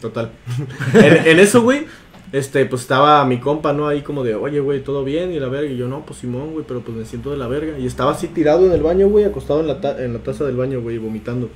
Total. 0.00 0.30
en, 0.94 1.26
en 1.26 1.38
eso, 1.40 1.62
güey. 1.62 1.86
este, 2.32 2.66
pues 2.66 2.82
estaba 2.82 3.24
mi 3.24 3.38
compa, 3.38 3.72
¿no? 3.72 3.86
Ahí 3.88 4.02
como 4.02 4.24
de, 4.24 4.34
oye, 4.34 4.60
güey, 4.60 4.80
¿todo 4.82 5.04
bien? 5.04 5.32
Y 5.32 5.40
la 5.40 5.48
verga. 5.48 5.70
Y 5.70 5.76
yo, 5.76 5.88
no, 5.88 6.04
pues 6.04 6.18
Simón, 6.20 6.52
güey, 6.52 6.64
pero 6.66 6.80
pues 6.80 6.96
me 6.96 7.04
siento 7.04 7.30
de 7.30 7.36
la 7.36 7.46
verga. 7.48 7.78
Y 7.78 7.86
estaba 7.86 8.12
así 8.12 8.28
tirado 8.28 8.66
en 8.66 8.72
el 8.72 8.82
baño, 8.82 9.08
güey, 9.08 9.24
acostado 9.24 9.60
en 9.60 9.66
la, 9.68 9.80
ta- 9.80 10.02
en 10.02 10.12
la 10.12 10.18
taza 10.20 10.44
del 10.44 10.56
baño, 10.56 10.80
güey, 10.80 10.98
vomitando. 10.98 11.48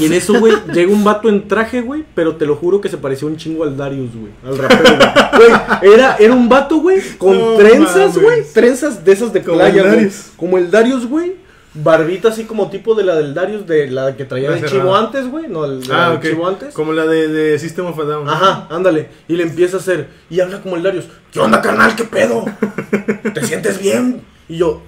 Y 0.00 0.06
en 0.06 0.12
eso, 0.14 0.38
güey, 0.38 0.54
llega 0.72 0.90
un 0.92 1.04
vato 1.04 1.28
en 1.28 1.46
traje, 1.48 1.80
güey, 1.82 2.04
pero 2.14 2.36
te 2.36 2.46
lo 2.46 2.56
juro 2.56 2.80
que 2.80 2.88
se 2.88 2.96
parecía 2.96 3.28
un 3.28 3.36
chingo 3.36 3.64
al 3.64 3.76
Darius, 3.76 4.10
güey. 4.14 4.32
Al 4.44 4.58
rapero, 4.58 4.96
güey. 5.36 5.92
Era, 5.94 6.16
era 6.18 6.32
un 6.32 6.48
vato, 6.48 6.76
güey, 6.78 7.00
con 7.18 7.38
No 7.38 7.54
trenzas, 7.56 8.16
güey. 8.18 8.42
Trenzas 8.54 9.04
de 9.04 9.12
esas 9.12 9.32
de 9.32 9.42
Como 9.42 9.58
playa, 9.58 9.74
el 9.76 9.82
güey. 9.82 9.94
Darius. 9.96 10.30
Como 10.36 10.58
el 10.58 10.70
Darius, 10.70 11.06
güey. 11.06 11.42
Barbita 11.74 12.28
así 12.28 12.44
como 12.44 12.68
tipo 12.68 12.94
de 12.94 13.02
la 13.02 13.16
del 13.16 13.32
Darius, 13.32 13.66
de 13.66 13.90
la 13.90 14.14
que 14.14 14.26
traía 14.26 14.54
el 14.54 14.64
chivo 14.66 14.94
antes, 14.94 15.26
güey. 15.30 15.48
No, 15.48 15.64
el, 15.64 15.80
Ah, 15.90 16.18
chivo 16.22 16.46
antes. 16.46 16.74
Como 16.74 16.92
la 16.92 17.06
de, 17.06 17.28
de 17.28 17.58
System 17.58 17.86
of 17.86 17.98
a 17.98 18.02
Down. 18.04 18.28
Ajá, 18.28 18.66
ándale. 18.70 19.08
Y 19.26 19.36
le 19.36 19.44
empieza 19.44 19.78
a 19.78 19.80
hacer. 19.80 20.08
Y 20.28 20.40
habla 20.40 20.60
como 20.60 20.76
el 20.76 20.82
Darius. 20.82 21.06
¿Qué 21.32 21.40
onda, 21.40 21.62
carnal? 21.62 21.96
¿Qué 21.96 22.04
pedo? 22.04 22.44
¿Te 23.32 23.42
sientes 23.46 23.80
bien? 23.80 24.20
Y 24.50 24.58
yo 24.58 24.82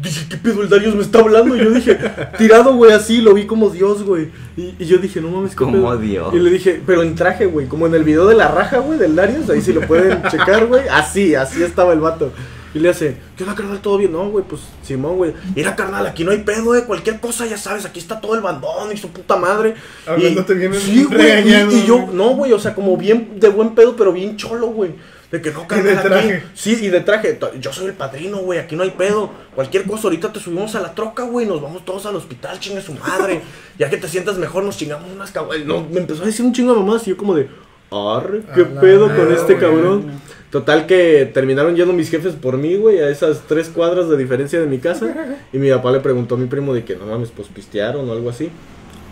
dije, 0.00 0.26
¿qué 0.28 0.36
pedo? 0.36 0.62
El 0.62 0.68
Darius 0.68 0.94
me 0.94 1.02
está 1.02 1.18
hablando. 1.20 1.56
Y 1.56 1.60
yo 1.64 1.70
dije, 1.70 1.98
tirado, 2.38 2.74
güey, 2.74 2.92
así. 2.92 3.20
Lo 3.20 3.34
vi 3.34 3.46
como 3.46 3.70
Dios, 3.70 4.02
güey. 4.02 4.28
Y, 4.56 4.74
y 4.78 4.86
yo 4.86 4.98
dije, 4.98 5.20
no 5.20 5.28
mames, 5.28 5.50
¿qué 5.52 5.56
Como 5.56 5.72
pedo? 5.90 5.98
Dios. 5.98 6.34
Y 6.34 6.38
le 6.38 6.50
dije, 6.50 6.80
pero 6.86 7.02
en 7.02 7.14
traje, 7.14 7.46
güey. 7.46 7.66
Como 7.66 7.86
en 7.86 7.94
el 7.94 8.04
video 8.04 8.26
de 8.26 8.34
la 8.36 8.48
raja, 8.48 8.78
güey, 8.78 8.98
del 8.98 9.14
Darius. 9.16 9.50
Ahí 9.50 9.60
sí 9.60 9.72
lo 9.72 9.80
pueden 9.82 10.22
checar, 10.30 10.66
güey. 10.66 10.88
Así, 10.88 11.34
así 11.34 11.62
estaba 11.62 11.92
el 11.92 12.00
vato. 12.00 12.32
Y 12.74 12.78
le 12.78 12.88
hace, 12.88 13.16
¿qué 13.36 13.44
onda, 13.44 13.54
carnal? 13.54 13.80
¿Todo 13.82 13.98
bien? 13.98 14.12
No, 14.12 14.30
güey, 14.30 14.46
pues 14.48 14.62
Simón, 14.82 15.16
güey. 15.18 15.34
Mira, 15.54 15.76
carnal, 15.76 16.06
aquí 16.06 16.24
no 16.24 16.30
hay 16.30 16.38
pedo, 16.38 16.74
eh. 16.74 16.84
Cualquier 16.86 17.20
cosa, 17.20 17.44
ya 17.44 17.58
sabes, 17.58 17.84
aquí 17.84 18.00
está 18.00 18.18
todo 18.18 18.34
el 18.34 18.40
bandón 18.40 18.90
y 18.94 18.96
su 18.96 19.08
puta 19.10 19.36
madre. 19.36 19.74
Hablándote 20.06 20.54
Y- 20.54 20.56
bien 20.56 20.72
Sí, 20.74 21.04
güey. 21.04 21.46
Y, 21.50 21.74
y 21.80 21.86
yo, 21.86 22.08
no, 22.14 22.30
güey, 22.30 22.54
o 22.54 22.58
sea, 22.58 22.74
como 22.74 22.96
bien 22.96 23.38
de 23.38 23.50
buen 23.50 23.74
pedo, 23.74 23.94
pero 23.94 24.10
bien 24.10 24.38
cholo, 24.38 24.68
güey. 24.68 24.92
De 25.32 25.40
que 25.40 25.50
no, 25.50 25.66
carnal, 25.66 25.86
de 25.86 25.98
aquí- 25.98 26.08
traje. 26.08 26.42
Sí, 26.54 26.78
y 26.82 26.88
de 26.88 27.00
traje. 27.00 27.38
Yo 27.58 27.72
soy 27.72 27.86
el 27.86 27.94
padrino, 27.94 28.38
güey, 28.38 28.58
aquí 28.58 28.76
no 28.76 28.82
hay 28.82 28.90
pedo. 28.90 29.30
Cualquier 29.54 29.84
cosa, 29.84 30.04
ahorita 30.04 30.30
te 30.32 30.38
subimos 30.38 30.74
a 30.74 30.80
la 30.80 30.94
troca, 30.94 31.24
güey, 31.24 31.46
nos 31.46 31.62
vamos 31.62 31.84
todos 31.86 32.04
al 32.04 32.14
hospital, 32.16 32.60
chingue 32.60 32.82
su 32.82 32.92
madre. 32.92 33.40
ya 33.78 33.88
que 33.88 33.96
te 33.96 34.08
sientas 34.08 34.36
mejor, 34.36 34.62
nos 34.62 34.76
chingamos 34.76 35.10
unas 35.10 35.30
caguas. 35.32 35.58
No, 35.64 35.86
me 35.90 36.00
empezó 36.00 36.22
a 36.22 36.26
decir 36.26 36.44
un 36.44 36.52
chingo 36.52 36.74
de 36.74 36.80
mamadas 36.80 37.06
y 37.08 37.10
yo 37.10 37.16
como 37.16 37.34
de, 37.34 37.48
arre, 37.90 38.42
qué 38.54 38.60
A 38.60 38.80
pedo 38.80 39.08
con 39.08 39.32
este 39.32 39.56
cabrón. 39.56 40.20
Total 40.50 40.84
que 40.84 41.30
terminaron 41.32 41.74
yendo 41.76 41.94
mis 41.94 42.10
jefes 42.10 42.34
por 42.34 42.58
mí, 42.58 42.76
güey, 42.76 42.98
a 43.00 43.08
esas 43.08 43.40
tres 43.48 43.70
cuadras 43.70 44.10
de 44.10 44.18
diferencia 44.18 44.60
de 44.60 44.66
mi 44.66 44.78
casa. 44.78 45.38
Y 45.50 45.56
mi 45.56 45.70
papá 45.70 45.92
le 45.92 46.00
preguntó 46.00 46.34
a 46.34 46.38
mi 46.38 46.44
primo 46.46 46.74
de 46.74 46.84
que 46.84 46.94
no 46.94 47.06
mames, 47.06 47.30
pues 47.34 47.48
pistearon 47.48 48.06
o 48.06 48.12
algo 48.12 48.28
así. 48.28 48.50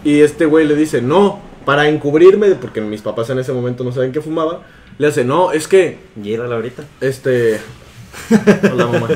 Y 0.04 0.20
este 0.20 0.44
güey 0.44 0.66
le 0.66 0.76
dice, 0.76 1.00
no, 1.00 1.40
para 1.64 1.88
encubrirme, 1.88 2.50
porque 2.56 2.82
mis 2.82 3.00
papás 3.00 3.30
en 3.30 3.38
ese 3.38 3.54
momento 3.54 3.84
no 3.84 3.92
saben 3.92 4.12
que 4.12 4.20
fumaba. 4.20 4.64
Le 5.01 5.07
hace, 5.07 5.24
no, 5.24 5.51
es 5.51 5.66
que 5.66 5.96
Llégala 6.22 6.57
ahorita. 6.57 6.84
este. 7.01 7.59
Hola, 8.70 8.86
mamá. 8.86 9.09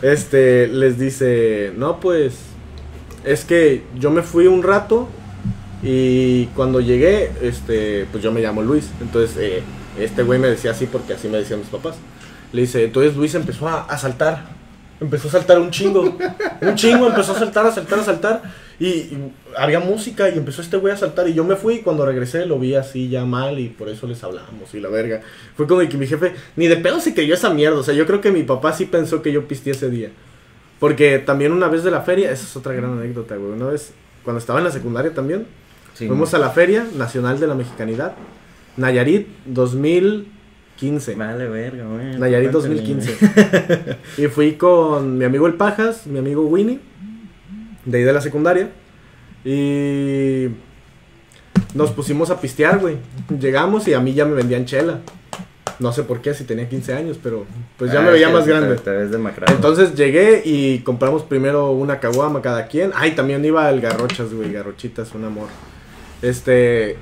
Este 0.00 0.68
les 0.68 0.96
dice: 0.96 1.72
No, 1.76 1.98
pues. 1.98 2.34
Es 3.24 3.44
que 3.44 3.82
yo 3.98 4.12
me 4.12 4.22
fui 4.22 4.46
un 4.46 4.62
rato. 4.62 5.08
Y 5.82 6.46
cuando 6.54 6.78
llegué, 6.78 7.32
este, 7.42 8.06
pues 8.12 8.22
yo 8.22 8.30
me 8.30 8.42
llamo 8.42 8.62
Luis. 8.62 8.90
Entonces, 9.00 9.36
eh, 9.40 9.62
este 9.98 10.22
güey 10.22 10.38
me 10.38 10.46
decía 10.46 10.70
así 10.70 10.86
porque 10.86 11.14
así 11.14 11.26
me 11.26 11.38
decían 11.38 11.58
mis 11.58 11.68
papás. 11.68 11.96
Le 12.52 12.60
dice: 12.60 12.84
Entonces 12.84 13.16
Luis 13.16 13.34
empezó 13.34 13.66
a, 13.66 13.80
a 13.82 13.98
saltar. 13.98 14.44
Empezó 15.00 15.26
a 15.26 15.32
saltar 15.32 15.58
un 15.58 15.72
chingo. 15.72 16.16
Un 16.60 16.76
chingo, 16.76 17.08
empezó 17.08 17.32
a 17.32 17.40
saltar, 17.40 17.66
a 17.66 17.72
saltar, 17.72 17.98
a 17.98 18.04
saltar. 18.04 18.42
Y, 18.82 18.88
y 18.88 19.32
había 19.56 19.78
música 19.78 20.28
y 20.28 20.38
empezó 20.38 20.60
este 20.60 20.76
güey 20.76 20.92
a 20.92 20.96
saltar. 20.96 21.28
Y 21.28 21.34
yo 21.34 21.44
me 21.44 21.56
fui 21.56 21.74
y 21.74 21.78
cuando 21.82 22.04
regresé 22.04 22.46
lo 22.46 22.58
vi 22.58 22.74
así 22.74 23.08
ya 23.08 23.24
mal 23.24 23.60
y 23.60 23.68
por 23.68 23.88
eso 23.88 24.06
les 24.06 24.24
hablamos 24.24 24.74
y 24.74 24.80
la 24.80 24.88
verga. 24.88 25.20
Fue 25.56 25.66
como 25.66 25.86
que 25.88 25.96
mi 25.96 26.06
jefe 26.06 26.34
ni 26.56 26.66
de 26.66 26.76
pedo 26.76 26.98
se 27.00 27.14
creyó 27.14 27.34
esa 27.34 27.50
mierda. 27.50 27.78
O 27.78 27.82
sea, 27.82 27.94
yo 27.94 28.06
creo 28.06 28.20
que 28.20 28.32
mi 28.32 28.42
papá 28.42 28.72
sí 28.72 28.86
pensó 28.86 29.22
que 29.22 29.30
yo 29.30 29.46
pisteé 29.46 29.72
ese 29.72 29.88
día. 29.88 30.10
Porque 30.80 31.20
también 31.20 31.52
una 31.52 31.68
vez 31.68 31.84
de 31.84 31.92
la 31.92 32.00
feria, 32.00 32.32
esa 32.32 32.44
es 32.44 32.56
otra 32.56 32.72
gran 32.72 32.98
anécdota, 32.98 33.36
güey. 33.36 33.52
Una 33.52 33.66
vez, 33.66 33.92
cuando 34.24 34.40
estaba 34.40 34.58
en 34.58 34.64
la 34.64 34.72
secundaria 34.72 35.14
también, 35.14 35.46
Sí, 35.94 36.08
fuimos 36.08 36.32
a 36.34 36.38
la 36.38 36.50
Feria 36.50 36.86
Nacional 36.96 37.38
de 37.38 37.46
la 37.46 37.54
Mexicanidad. 37.54 38.14
Nayarit 38.76 39.28
2015. 39.44 41.14
Vale, 41.14 41.48
verga, 41.48 41.84
güey. 41.84 42.18
Nayarit 42.18 42.50
Cuéntale. 42.50 42.74
2015. 42.74 43.98
y 44.18 44.26
fui 44.28 44.54
con 44.54 45.18
mi 45.18 45.24
amigo 45.24 45.46
el 45.46 45.54
Pajas, 45.54 46.06
mi 46.06 46.18
amigo 46.18 46.46
Winnie, 46.46 46.80
de 47.84 47.98
ahí 47.98 48.04
de 48.04 48.12
la 48.12 48.20
secundaria. 48.20 48.70
Y 49.44 50.48
nos 51.74 51.90
pusimos 51.90 52.30
a 52.30 52.40
pistear, 52.40 52.78
güey. 52.78 52.96
Llegamos 53.38 53.88
y 53.88 53.94
a 53.94 54.00
mí 54.00 54.14
ya 54.14 54.24
me 54.24 54.34
vendían 54.34 54.64
chela. 54.64 55.00
No 55.78 55.92
sé 55.92 56.04
por 56.04 56.20
qué, 56.20 56.32
si 56.34 56.44
tenía 56.44 56.68
15 56.68 56.94
años, 56.94 57.18
pero 57.20 57.44
pues 57.76 57.90
ya 57.92 58.00
Ah, 58.00 58.02
me 58.02 58.12
veía 58.12 58.28
más 58.28 58.46
grande. 58.46 58.76
Te 58.76 58.90
ves 58.90 59.10
demacrado. 59.10 59.52
Entonces 59.54 59.94
llegué 59.94 60.42
y 60.44 60.80
compramos 60.80 61.22
primero 61.22 61.72
una 61.72 61.98
caguama 61.98 62.40
cada 62.40 62.66
quien. 62.68 62.92
Ay, 62.94 63.12
también 63.12 63.44
iba 63.44 63.68
el 63.68 63.80
garrochas, 63.80 64.32
güey, 64.32 64.52
garrochitas, 64.52 65.12
un 65.14 65.24
amor. 65.24 65.48
Este, 66.20 66.96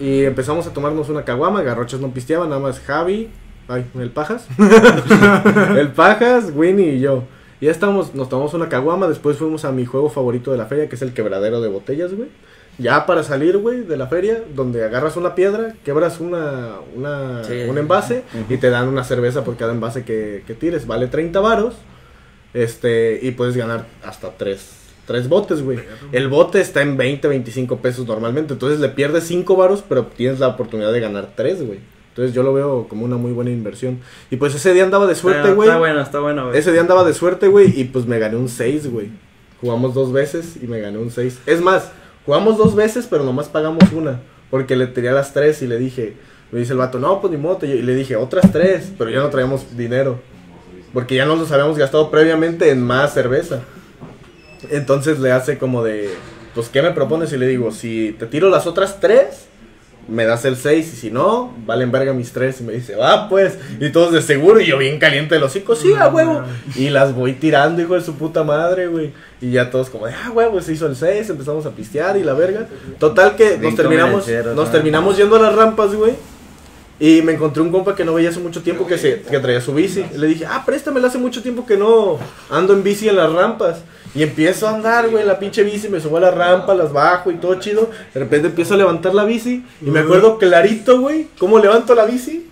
y 0.00 0.24
empezamos 0.24 0.66
a 0.66 0.72
tomarnos 0.72 1.10
una 1.10 1.24
caguama, 1.24 1.62
garrochas 1.62 2.00
no 2.00 2.08
pisteaba, 2.08 2.46
nada 2.46 2.60
más 2.60 2.80
Javi, 2.80 3.28
ay, 3.68 3.84
el 3.98 4.10
Pajas. 4.10 4.46
el 5.76 5.88
Pajas, 5.88 6.52
Winnie 6.54 6.94
y 6.94 7.00
yo. 7.00 7.24
Y 7.62 7.66
ya 7.66 7.70
estamos, 7.70 8.12
nos 8.16 8.28
tomamos 8.28 8.54
una 8.54 8.68
caguama, 8.68 9.06
después 9.06 9.36
fuimos 9.36 9.64
a 9.64 9.70
mi 9.70 9.86
juego 9.86 10.10
favorito 10.10 10.50
de 10.50 10.58
la 10.58 10.66
feria, 10.66 10.88
que 10.88 10.96
es 10.96 11.02
el 11.02 11.14
quebradero 11.14 11.60
de 11.60 11.68
botellas, 11.68 12.12
güey. 12.12 12.28
Ya 12.78 13.06
para 13.06 13.22
salir, 13.22 13.56
güey, 13.58 13.82
de 13.82 13.96
la 13.96 14.08
feria, 14.08 14.42
donde 14.56 14.82
agarras 14.84 15.16
una 15.16 15.36
piedra, 15.36 15.76
quebras 15.84 16.18
una, 16.18 16.72
una, 16.96 17.44
Sí. 17.44 17.62
un 17.68 17.78
envase 17.78 18.24
y 18.48 18.56
te 18.56 18.68
dan 18.68 18.88
una 18.88 19.04
cerveza 19.04 19.44
por 19.44 19.56
cada 19.56 19.72
envase 19.72 20.04
que, 20.04 20.42
que 20.44 20.54
tires. 20.54 20.88
Vale 20.88 21.06
30 21.06 21.38
varos. 21.38 21.76
Este, 22.52 23.20
y 23.22 23.30
puedes 23.30 23.56
ganar 23.56 23.86
hasta 24.04 24.30
3, 24.36 24.70
tres 25.06 25.28
botes, 25.28 25.62
güey. 25.62 25.78
El 26.10 26.26
bote 26.28 26.60
está 26.60 26.82
en 26.82 26.96
20, 26.96 27.28
25 27.28 27.76
pesos 27.76 28.08
normalmente. 28.08 28.54
Entonces 28.54 28.80
le 28.80 28.88
pierdes 28.88 29.22
5 29.24 29.54
varos, 29.54 29.84
pero 29.88 30.06
tienes 30.06 30.40
la 30.40 30.48
oportunidad 30.48 30.92
de 30.92 30.98
ganar 31.00 31.28
3, 31.36 31.64
güey. 31.64 31.78
Entonces 32.12 32.34
yo 32.34 32.42
lo 32.42 32.52
veo 32.52 32.88
como 32.88 33.06
una 33.06 33.16
muy 33.16 33.32
buena 33.32 33.50
inversión. 33.50 34.00
Y 34.30 34.36
pues 34.36 34.54
ese 34.54 34.74
día 34.74 34.84
andaba 34.84 35.06
de 35.06 35.14
suerte, 35.14 35.54
güey. 35.54 35.70
Está 35.70 35.78
bueno, 35.78 36.00
está 36.02 36.20
bueno, 36.20 36.46
güey. 36.48 36.58
Ese 36.58 36.70
día 36.70 36.82
andaba 36.82 37.04
de 37.04 37.14
suerte, 37.14 37.48
güey, 37.48 37.80
y 37.80 37.84
pues 37.84 38.04
me 38.04 38.18
gané 38.18 38.36
un 38.36 38.50
6, 38.50 38.92
güey. 38.92 39.08
Jugamos 39.62 39.94
dos 39.94 40.12
veces 40.12 40.58
y 40.62 40.66
me 40.66 40.78
gané 40.78 40.98
un 40.98 41.10
6. 41.10 41.38
Es 41.46 41.62
más, 41.62 41.90
jugamos 42.26 42.58
dos 42.58 42.74
veces, 42.74 43.06
pero 43.08 43.24
nomás 43.24 43.48
pagamos 43.48 43.90
una. 43.92 44.20
Porque 44.50 44.76
le 44.76 44.88
tiré 44.88 45.08
a 45.08 45.12
las 45.12 45.32
3 45.32 45.62
y 45.62 45.66
le 45.66 45.78
dije, 45.78 46.14
me 46.50 46.58
dice 46.58 46.72
el 46.72 46.78
vato, 46.80 46.98
no, 46.98 47.18
pues 47.22 47.30
ni 47.30 47.38
moto. 47.38 47.64
Y 47.64 47.80
le 47.80 47.94
dije, 47.94 48.16
otras 48.16 48.52
3, 48.52 48.92
pero 48.98 49.08
ya 49.08 49.20
no 49.20 49.30
traíamos 49.30 49.74
dinero. 49.74 50.20
Porque 50.92 51.14
ya 51.14 51.24
nos 51.24 51.38
los 51.38 51.50
habíamos 51.50 51.78
gastado 51.78 52.10
previamente 52.10 52.68
en 52.68 52.82
más 52.82 53.14
cerveza. 53.14 53.62
Entonces 54.68 55.18
le 55.18 55.32
hace 55.32 55.56
como 55.56 55.82
de, 55.82 56.10
pues, 56.54 56.68
¿qué 56.68 56.82
me 56.82 56.90
propones? 56.90 57.32
Y 57.32 57.38
le 57.38 57.46
digo, 57.46 57.72
si 57.72 58.14
te 58.18 58.26
tiro 58.26 58.50
las 58.50 58.66
otras 58.66 59.00
3, 59.00 59.48
me 60.08 60.24
das 60.24 60.44
el 60.44 60.56
6 60.56 60.92
y 60.92 60.96
si 60.96 61.10
no, 61.10 61.54
valen 61.64 61.92
verga 61.92 62.12
mis 62.12 62.32
3 62.32 62.60
y 62.60 62.64
me 62.64 62.72
dice, 62.72 62.96
va 62.96 63.28
pues, 63.28 63.58
y 63.80 63.90
todos 63.90 64.12
de 64.12 64.20
seguro 64.20 64.60
y 64.60 64.66
yo 64.66 64.78
bien 64.78 64.98
caliente 64.98 65.34
de 65.34 65.40
los 65.40 65.52
hocico, 65.52 65.76
sí, 65.76 65.92
a 65.94 66.08
huevo, 66.08 66.42
y 66.76 66.90
las 66.90 67.14
voy 67.14 67.34
tirando, 67.34 67.80
hijo 67.80 67.94
de 67.94 68.00
su 68.00 68.14
puta 68.14 68.42
madre, 68.42 68.88
güey, 68.88 69.12
y 69.40 69.52
ya 69.52 69.70
todos 69.70 69.90
como 69.90 70.06
de, 70.06 70.14
ah, 70.14 70.30
huevo, 70.30 70.60
se 70.60 70.72
hizo 70.72 70.86
el 70.86 70.96
6, 70.96 71.30
empezamos 71.30 71.66
a 71.66 71.70
pistear 71.70 72.16
y 72.16 72.24
la 72.24 72.34
verga, 72.34 72.66
total 72.98 73.36
que 73.36 73.50
Bien 73.50 73.62
nos 73.62 73.76
terminamos, 73.76 74.28
nos 74.28 74.56
¿no? 74.56 74.64
terminamos 74.64 75.16
yendo 75.16 75.36
a 75.36 75.40
las 75.40 75.54
rampas, 75.54 75.94
güey, 75.94 76.14
y 77.02 77.20
me 77.22 77.32
encontré 77.32 77.62
un 77.62 77.72
compa 77.72 77.96
que 77.96 78.04
no 78.04 78.14
veía 78.14 78.30
hace 78.30 78.38
mucho 78.38 78.62
tiempo 78.62 78.86
que, 78.86 78.96
se, 78.96 79.22
que 79.22 79.40
traía 79.40 79.60
su 79.60 79.74
bici. 79.74 80.04
Le 80.16 80.28
dije, 80.28 80.46
ah, 80.46 80.62
préstamela, 80.64 81.08
hace 81.08 81.18
mucho 81.18 81.42
tiempo 81.42 81.66
que 81.66 81.76
no 81.76 82.18
ando 82.48 82.74
en 82.74 82.84
bici 82.84 83.08
en 83.08 83.16
las 83.16 83.32
rampas. 83.32 83.78
Y 84.14 84.22
empiezo 84.22 84.68
a 84.68 84.74
andar, 84.74 85.08
güey, 85.08 85.22
en 85.22 85.28
la 85.28 85.38
pinche 85.38 85.62
bici, 85.62 85.88
me 85.88 85.98
subo 86.00 86.18
a 86.18 86.20
la 86.20 86.30
rampa, 86.30 86.74
las 86.74 86.92
bajo 86.92 87.30
y 87.30 87.36
todo 87.36 87.54
chido. 87.58 87.90
De 88.12 88.20
repente 88.20 88.48
empiezo 88.48 88.74
a 88.74 88.76
levantar 88.76 89.14
la 89.14 89.24
bici 89.24 89.64
y 89.80 89.90
me 89.90 90.00
acuerdo 90.00 90.38
clarito, 90.38 91.00
güey, 91.00 91.28
cómo 91.38 91.58
levanto 91.58 91.94
la 91.94 92.04
bici. 92.04 92.46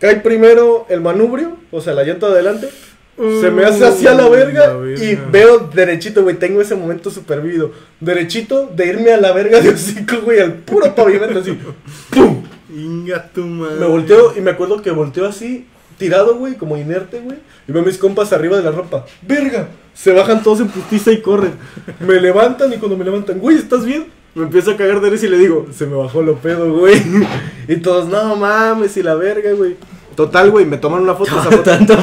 Cae 0.00 0.16
primero 0.16 0.86
el 0.88 1.00
manubrio, 1.00 1.56
o 1.70 1.80
sea, 1.80 1.92
la 1.94 2.04
llanta 2.04 2.26
de 2.28 2.32
adelante. 2.34 2.68
Se 3.16 3.48
me 3.50 3.64
hace 3.64 3.86
hacia 3.86 4.12
la 4.12 4.28
verga, 4.28 4.66
La 4.68 4.76
verga. 4.76 5.04
y 5.04 5.14
veo 5.30 5.70
derechito, 5.72 6.22
güey, 6.24 6.36
tengo 6.36 6.60
ese 6.60 6.74
momento 6.74 7.10
super 7.10 7.40
vivido. 7.40 7.70
Derechito 8.00 8.66
de 8.74 8.86
irme 8.88 9.12
a 9.12 9.18
la 9.18 9.30
verga 9.32 9.60
de 9.60 9.68
hocico, 9.70 10.16
güey, 10.24 10.40
al 10.40 10.54
puro 10.54 10.92
pavimento 10.94 11.38
así. 11.38 11.56
¡Pum! 12.10 12.42
Inga 12.74 13.28
tu 13.32 13.42
madre. 13.42 13.76
Me 13.78 13.86
volteo 13.86 14.32
y 14.36 14.40
me 14.40 14.50
acuerdo 14.50 14.82
que 14.82 14.90
volteo 14.90 15.26
así, 15.28 15.64
tirado, 15.98 16.36
güey, 16.36 16.54
como 16.54 16.76
inerte, 16.76 17.20
güey. 17.20 17.38
Y 17.68 17.72
veo 17.72 17.82
a 17.82 17.86
mis 17.86 17.98
compas 17.98 18.32
arriba 18.32 18.56
de 18.56 18.62
la 18.62 18.70
ropa. 18.70 19.04
¡Verga! 19.22 19.68
Se 19.94 20.12
bajan 20.12 20.42
todos 20.42 20.60
en 20.60 20.68
putiza 20.68 21.12
y 21.12 21.20
corren. 21.22 21.52
Me 22.00 22.20
levantan 22.20 22.72
y 22.72 22.76
cuando 22.76 22.96
me 22.96 23.04
levantan, 23.04 23.38
güey, 23.38 23.56
¿estás 23.56 23.84
bien? 23.84 24.06
Me 24.34 24.42
empiezo 24.42 24.72
a 24.72 24.76
cagar 24.76 25.00
de 25.00 25.10
risa 25.10 25.26
y 25.26 25.30
le 25.30 25.38
digo, 25.38 25.66
se 25.72 25.86
me 25.86 25.94
bajó 25.96 26.20
lo 26.22 26.34
pedo, 26.36 26.72
güey. 26.76 27.00
Y 27.68 27.76
todos, 27.76 28.08
no 28.08 28.36
mames, 28.36 28.96
y 28.96 29.02
la 29.02 29.14
verga, 29.14 29.52
güey. 29.52 29.76
Total, 30.16 30.50
güey, 30.50 30.64
me 30.66 30.76
toman 30.76 31.02
una 31.02 31.14
foto. 31.14 31.30
Esa 31.32 31.42
foto, 31.50 31.62
Tanto 31.62 31.96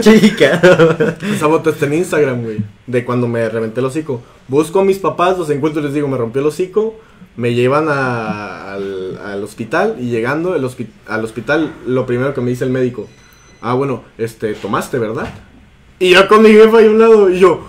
chica. 0.00 0.60
esa 1.34 1.48
foto 1.48 1.70
está 1.70 1.86
en 1.86 1.94
Instagram, 1.94 2.42
güey. 2.44 2.58
De 2.86 3.04
cuando 3.04 3.28
me 3.28 3.48
reventé 3.48 3.80
el 3.80 3.86
hocico. 3.86 4.22
Busco 4.48 4.80
a 4.80 4.84
mis 4.84 4.98
papás, 4.98 5.38
los 5.38 5.50
encuentro 5.50 5.80
y 5.80 5.84
les 5.84 5.94
digo, 5.94 6.08
me 6.08 6.16
rompió 6.16 6.40
el 6.40 6.48
hocico. 6.48 6.98
Me 7.36 7.54
llevan 7.54 7.88
a, 7.88 8.74
al- 8.74 9.18
al 9.24 9.42
hospital 9.42 9.96
y 9.98 10.10
llegando 10.10 10.54
el 10.54 10.64
hospi- 10.64 10.88
al 11.06 11.24
hospital, 11.24 11.72
lo 11.86 12.04
primero 12.04 12.34
que 12.34 12.42
me 12.42 12.50
dice 12.50 12.64
el 12.64 12.70
médico, 12.70 13.08
ah, 13.62 13.74
bueno, 13.74 14.02
este, 14.18 14.54
tomaste, 14.54 14.98
¿verdad? 14.98 15.32
Y 15.98 16.10
yo 16.10 16.28
con 16.28 16.42
mi 16.42 16.50
jefa 16.50 16.78
ahí 16.78 16.86
a 16.86 16.90
un 16.90 16.98
lado, 16.98 17.30
y 17.30 17.38
yo, 17.38 17.66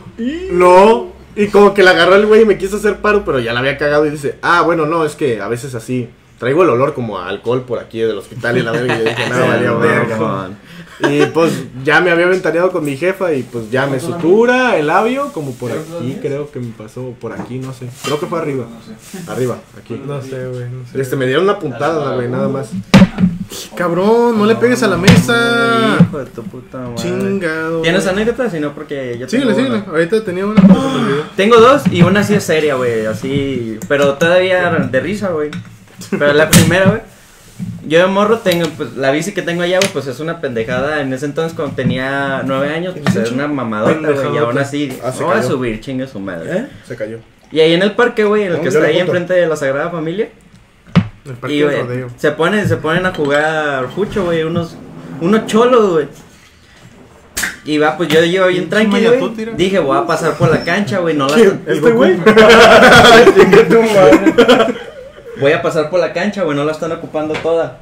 no. 0.51 1.13
Y 1.35 1.47
como 1.47 1.73
que 1.73 1.83
la 1.83 1.91
agarró 1.91 2.15
el 2.15 2.25
güey 2.25 2.41
y 2.41 2.45
me 2.45 2.57
quiso 2.57 2.77
hacer 2.77 2.97
paro, 2.97 3.23
pero 3.25 3.39
ya 3.39 3.53
la 3.53 3.59
había 3.59 3.77
cagado 3.77 4.05
y 4.05 4.09
dice, 4.09 4.37
ah, 4.41 4.61
bueno, 4.61 4.85
no, 4.85 5.05
es 5.05 5.15
que 5.15 5.41
a 5.41 5.47
veces 5.47 5.73
así, 5.75 6.09
traigo 6.39 6.63
el 6.63 6.69
olor 6.69 6.93
como 6.93 7.19
a 7.19 7.27
alcohol 7.27 7.61
por 7.61 7.79
aquí 7.79 7.99
del 7.99 8.17
hospital 8.17 8.57
y 8.57 8.61
la 8.61 8.71
verga, 8.71 8.95
y 8.95 8.99
yo 8.99 9.05
dije, 9.05 9.29
nada, 9.29 9.47
valía 9.47 9.73
verga. 9.73 10.49
Y 10.99 11.25
pues 11.27 11.51
ya 11.83 12.01
me 12.01 12.11
había 12.11 12.27
ventaneado 12.27 12.71
con 12.71 12.85
mi 12.85 12.95
jefa 12.95 13.33
y 13.33 13.43
pues 13.43 13.69
ya 13.71 13.87
me 13.87 13.99
sutura 13.99 14.77
el 14.77 14.87
labio, 14.87 15.31
como 15.33 15.51
por 15.53 15.71
aquí, 15.71 16.17
creo 16.21 16.49
que 16.51 16.59
me 16.59 16.71
pasó, 16.71 17.13
por 17.19 17.33
aquí, 17.33 17.57
no 17.59 17.73
sé. 17.73 17.87
Creo 18.03 18.19
que 18.19 18.27
fue 18.27 18.39
arriba. 18.39 18.65
Arriba, 19.27 19.57
aquí. 19.77 19.99
No 20.05 20.21
sé, 20.21 20.47
güey, 20.47 20.69
no 20.69 20.85
sé. 20.91 21.01
Este, 21.01 21.15
me 21.15 21.25
dieron 21.25 21.43
una 21.45 21.59
puntada, 21.59 22.15
güey, 22.15 22.29
nada 22.29 22.47
más. 22.47 22.69
Cabrón, 23.75 24.37
no 24.37 24.45
le 24.45 24.55
pegues 24.55 24.81
a 24.83 24.87
la 24.87 24.97
mesa. 24.97 25.97
Hijo 26.01 26.19
de 26.19 26.25
tu 26.27 26.43
puta 26.43 26.77
madre. 26.79 26.95
Chingado. 26.95 27.81
¿Tienes 27.81 28.07
anécdotas? 28.07 28.51
Si 28.51 28.59
no, 28.59 28.73
porque 28.73 29.17
yo 29.19 29.27
Síguele, 29.27 29.53
tengo 29.53 29.65
síguele. 29.67 29.83
una. 29.83 29.91
Ahorita 29.93 30.23
tenía 30.23 30.45
una. 30.45 30.61
Tengo 31.35 31.57
dos 31.57 31.83
y 31.91 32.01
una 32.03 32.23
sí 32.23 32.35
es 32.35 32.43
seria, 32.43 32.75
güey, 32.75 33.05
así, 33.05 33.77
pero 33.87 34.13
todavía 34.15 34.69
de 34.71 34.99
risa, 34.99 35.29
güey. 35.29 35.51
Pero 36.11 36.33
la 36.33 36.49
primera, 36.49 36.85
güey, 36.89 37.01
yo 37.85 37.99
de 37.99 38.07
morro 38.07 38.39
tengo, 38.39 38.67
pues, 38.77 38.95
la 38.95 39.11
bici 39.11 39.33
que 39.33 39.41
tengo 39.41 39.61
allá, 39.61 39.79
güey, 39.79 39.91
pues 39.91 40.07
es 40.07 40.19
una 40.19 40.39
pendejada. 40.39 41.01
En 41.01 41.11
ese 41.13 41.25
entonces, 41.25 41.55
cuando 41.55 41.75
tenía 41.75 42.41
nueve 42.45 42.73
años, 42.73 42.95
pues 43.01 43.15
era 43.15 43.29
una 43.31 43.47
mamadota, 43.47 44.11
güey, 44.11 44.35
y 44.35 44.37
aún 44.37 44.57
así, 44.57 44.97
Ah, 45.03 45.11
se 45.11 45.21
no 45.21 45.27
voy 45.27 45.37
a 45.37 45.43
subir, 45.43 45.81
chingue 45.81 46.07
su 46.07 46.19
madre. 46.19 46.57
¿Eh? 46.57 46.67
Se 46.87 46.95
cayó. 46.95 47.19
Y 47.51 47.59
ahí 47.59 47.73
en 47.73 47.83
el 47.83 47.93
parque, 47.93 48.23
güey, 48.23 48.43
en 48.43 48.51
el 48.51 48.57
No, 48.57 48.63
que 48.63 48.69
está 48.69 48.85
ahí 48.85 48.99
enfrente 48.99 49.33
de 49.33 49.47
la 49.47 49.55
Sagrada 49.55 49.89
Familia, 49.89 50.29
El 51.25 51.33
parque 51.33 51.55
y, 51.55 52.19
se 52.19 52.31
ponen, 52.31 52.67
se 52.67 52.77
ponen 52.77 53.05
a 53.05 53.13
jugar 53.13 53.87
fucho, 53.93 54.25
güey, 54.25 54.43
unos, 54.43 54.75
unos 55.21 55.45
cholos, 55.45 55.91
güey. 55.91 56.07
Y 57.65 57.77
va, 57.77 57.95
pues 57.95 58.09
yo 58.09 58.23
llevo 58.23 58.47
bien 58.47 58.69
tranquilo, 58.69 59.13
güey. 59.19 59.55
Dije, 59.55 59.79
voy 59.79 59.97
a 59.97 60.05
pasar 60.05 60.35
por 60.35 60.51
la 60.51 60.63
cancha, 60.63 60.99
güey, 60.99 61.15
no 61.15 61.27
la... 61.27 61.37
¿Este 61.67 61.91
güey? 61.91 62.17
Voy 65.43 65.51
a 65.51 65.61
pasar 65.61 65.89
por 65.89 65.99
la 65.99 66.13
cancha, 66.13 66.43
güey, 66.43 66.55
no 66.55 66.63
la 66.63 66.71
están 66.71 66.93
ocupando 66.93 67.33
toda. 67.33 67.79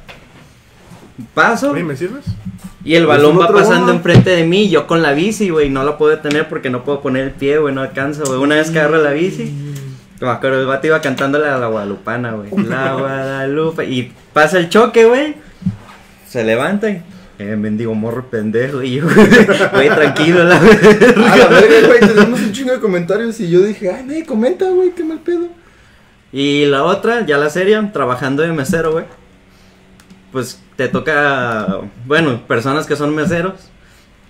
Paso 1.32 1.70
Oye, 1.70 1.84
¿me 1.84 1.94
sirves? 1.94 2.24
y 2.84 2.96
el 2.96 3.06
balón 3.06 3.38
va 3.38 3.46
pasando 3.52 3.92
enfrente 3.92 4.30
de 4.30 4.42
mí, 4.42 4.68
yo 4.68 4.88
con 4.88 5.00
la 5.00 5.12
bici, 5.12 5.48
güey, 5.48 5.70
no 5.70 5.84
la 5.84 5.96
puedo 5.96 6.10
detener 6.10 6.48
porque 6.48 6.70
no 6.70 6.82
puedo 6.82 7.00
poner 7.00 7.22
el 7.22 7.30
pie, 7.30 7.58
güey, 7.58 7.72
no 7.72 7.82
alcanzo, 7.82 8.24
güey. 8.26 8.40
Una 8.40 8.56
vez 8.56 8.72
que 8.72 8.80
agarro 8.80 9.00
la 9.00 9.12
bici, 9.12 9.54
me 10.20 10.28
acuerdo, 10.28 10.58
el 10.58 10.66
vato 10.66 10.88
iba 10.88 11.00
cantándole 11.00 11.46
a 11.46 11.56
la 11.56 11.68
guadalupana, 11.68 12.32
güey. 12.32 12.50
La 12.66 12.94
Guadalupe. 12.98 13.84
Y 13.84 14.12
pasa 14.32 14.58
el 14.58 14.68
choque, 14.68 15.04
güey. 15.04 15.36
Se 16.28 16.42
levanta 16.42 16.90
y... 16.90 17.00
Eh, 17.38 17.54
mendigo 17.54 17.94
morro 17.94 18.26
pendejo. 18.28 18.82
Y 18.82 18.94
yo, 18.94 19.04
güey, 19.72 19.88
tranquilo, 19.88 20.42
la 20.42 20.56
A 20.56 21.36
la 21.36 21.46
verga, 21.46 21.86
güey, 21.86 22.00
tenemos 22.00 22.40
un 22.40 22.50
chingo 22.50 22.72
de 22.72 22.80
comentarios 22.80 23.38
y 23.38 23.48
yo 23.48 23.60
dije, 23.62 23.88
ay, 23.88 24.02
nadie 24.04 24.26
comenta, 24.26 24.68
güey, 24.68 24.90
qué 24.90 25.04
mal 25.04 25.20
pedo. 25.20 25.61
Y 26.32 26.64
la 26.66 26.84
otra, 26.84 27.26
ya 27.26 27.36
la 27.36 27.50
serie, 27.50 27.80
trabajando 27.92 28.42
de 28.42 28.52
mesero, 28.52 28.92
güey. 28.92 29.04
Pues 30.32 30.62
te 30.76 30.88
toca, 30.88 31.80
bueno, 32.06 32.40
personas 32.46 32.86
que 32.86 32.96
son 32.96 33.14
meseros 33.14 33.68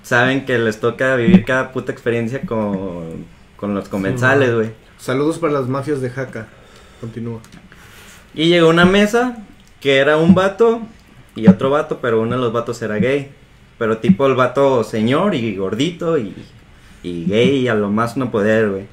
saben 0.02 0.44
que 0.44 0.58
les 0.58 0.80
toca 0.80 1.14
vivir 1.16 1.44
cada 1.44 1.72
puta 1.72 1.92
experiencia 1.92 2.42
con, 2.42 3.24
con 3.56 3.74
los 3.74 3.88
comensales, 3.88 4.54
güey. 4.54 4.70
Saludos 4.98 5.38
para 5.38 5.52
las 5.52 5.68
mafias 5.68 6.00
de 6.00 6.10
Jaca. 6.10 6.48
Continúa. 7.00 7.40
Y 8.34 8.48
llegó 8.48 8.68
una 8.68 8.84
mesa 8.84 9.38
que 9.80 9.98
era 9.98 10.16
un 10.16 10.34
vato 10.34 10.80
y 11.34 11.48
otro 11.48 11.70
vato, 11.70 11.98
pero 12.00 12.20
uno 12.20 12.36
de 12.36 12.42
los 12.42 12.52
vatos 12.52 12.82
era 12.82 12.96
gay. 12.96 13.30
Pero 13.78 13.98
tipo 13.98 14.26
el 14.26 14.34
vato 14.34 14.84
señor 14.84 15.34
y 15.34 15.56
gordito 15.56 16.18
y, 16.18 16.34
y 17.02 17.24
gay 17.26 17.68
a 17.68 17.74
lo 17.74 17.90
más 17.90 18.16
no 18.16 18.30
poder, 18.30 18.70
güey. 18.70 18.86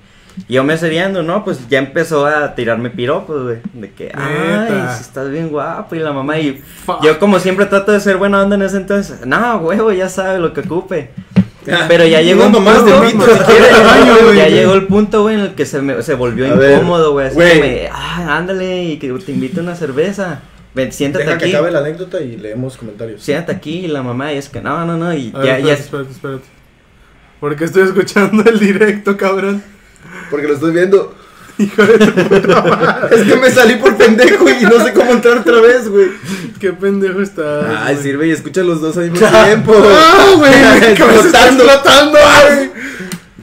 Y 0.47 0.53
yo 0.53 0.63
me 0.63 0.77
seriando, 0.77 1.21
¿no? 1.23 1.43
Pues 1.43 1.67
ya 1.69 1.79
empezó 1.79 2.25
a 2.25 2.55
tirarme 2.55 2.89
piropos, 2.89 3.43
güey. 3.43 3.57
De 3.73 3.91
que, 3.91 4.11
ay, 4.13 4.87
si 4.95 5.01
estás 5.01 5.29
bien 5.29 5.49
guapo 5.49 5.95
y 5.95 5.99
la 5.99 6.11
mamá. 6.13 6.39
Y 6.39 6.61
Fuck. 6.85 7.03
yo 7.03 7.19
como 7.19 7.39
siempre 7.39 7.65
trato 7.65 7.91
de 7.91 7.99
ser 7.99 8.17
buena 8.17 8.41
onda 8.41 8.55
en 8.55 8.63
ese 8.63 8.77
entonces. 8.77 9.25
No, 9.25 9.57
huevo, 9.57 9.91
ya 9.91 10.09
sabe 10.09 10.39
lo 10.39 10.53
que 10.53 10.61
ocupe. 10.61 11.11
Pero 11.87 12.05
ya 12.05 12.21
llegó 12.23 12.45
un 12.45 12.51
de 12.53 12.59
punto, 12.59 13.25
quieres. 13.45 14.35
ya 14.35 14.47
llegó 14.47 14.73
el 14.73 14.87
punto, 14.87 15.21
güey, 15.23 15.35
en 15.35 15.41
el 15.41 15.55
que 15.55 15.65
se, 15.65 15.81
me, 15.81 16.01
se 16.01 16.15
volvió 16.15 16.51
A 16.51 16.55
ver, 16.55 16.77
incómodo, 16.77 17.11
güey. 17.11 17.27
Así 17.27 17.35
güey. 17.35 17.53
que 17.53 17.59
me, 17.61 17.89
ah, 17.91 18.37
ándale, 18.37 18.83
y 18.85 18.97
que 18.97 19.11
te 19.13 19.31
invito 19.31 19.59
a 19.59 19.63
una 19.63 19.75
cerveza. 19.75 20.41
Ven, 20.73 20.91
siéntate 20.91 21.25
Deja 21.25 21.37
que 21.37 21.45
aquí. 21.45 21.53
acabe 21.55 21.71
la 21.71 21.79
anécdota 21.79 22.21
y 22.21 22.37
leemos 22.37 22.77
comentarios. 22.77 23.21
Siéntate 23.21 23.51
aquí 23.51 23.79
y 23.85 23.87
la 23.87 24.03
mamá, 24.03 24.33
y 24.33 24.37
es 24.37 24.49
que 24.49 24.61
no, 24.61 24.85
no, 24.85 24.97
no, 24.97 25.13
y 25.13 25.31
A 25.35 25.39
ver, 25.39 25.45
ya, 25.47 25.59
ya. 25.59 25.73
espérate, 25.73 26.11
espérate, 26.11 26.11
espérate. 26.11 26.45
Porque 27.39 27.65
estoy 27.65 27.83
escuchando 27.83 28.43
el 28.49 28.59
directo, 28.59 29.17
cabrón. 29.17 29.63
Porque 30.29 30.47
lo 30.47 30.53
estoy 30.53 30.71
viendo. 30.73 31.13
Hijo 31.57 31.83
de 31.85 31.97
tu 31.97 32.23
puta 32.29 32.61
madre. 32.63 33.15
Es 33.17 33.21
que 33.23 33.35
me 33.35 33.51
salí 33.51 33.75
por 33.75 33.97
pendejo 33.97 34.49
y 34.49 34.63
no 34.63 34.83
sé 34.83 34.93
cómo 34.93 35.11
entrar 35.11 35.39
otra 35.39 35.59
vez, 35.59 35.89
güey. 35.89 36.07
Qué 36.59 36.71
pendejo 36.71 37.21
estás. 37.21 37.65
Ay, 37.79 37.97
sirve 38.01 38.27
y 38.27 38.31
escucha 38.31 38.63
los 38.63 38.79
dos 38.79 38.95
al 38.97 39.11
mismo 39.11 39.27
tiempo. 39.27 39.73
¡Ah, 39.75 40.33
güey! 40.37 40.51
¡Mi 40.51 40.95
cabeza 40.97 41.25
está 41.27 41.47
Explotando. 41.47 41.63
explotando, 41.65 42.19
güey! 42.47 42.71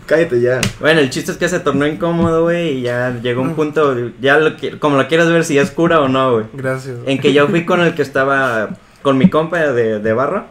Cállate 0.07 0.41
ya. 0.41 0.61
Bueno, 0.81 1.01
el 1.01 1.11
chiste 1.11 1.33
es 1.33 1.37
que 1.37 1.49
se 1.49 1.59
tornó 1.61 1.87
incómodo, 1.87 2.45
güey, 2.45 2.79
y 2.79 2.83
ya 2.83 3.19
llegó 3.23 3.43
un 3.43 3.55
punto, 3.57 3.95
ya 4.21 4.39
lo 4.39 4.57
que, 4.57 4.79
como 4.79 4.97
lo 4.97 5.09
quieras 5.09 5.29
ver, 5.29 5.45
si 5.45 5.59
es 5.59 5.71
cura 5.73 6.01
o 6.01 6.09
no, 6.09 6.33
güey. 6.35 6.47
Gracias. 6.55 6.97
En 7.07 7.19
que 7.19 7.33
yo 7.33 7.49
fui 7.49 7.65
con 7.67 7.81
el 7.81 7.95
que 7.95 8.03
estaba, 8.03 8.71
con 9.03 9.19
mi 9.19 9.29
compa 9.29 9.59
de, 9.59 9.99
de 9.99 10.13
barra. 10.13 10.47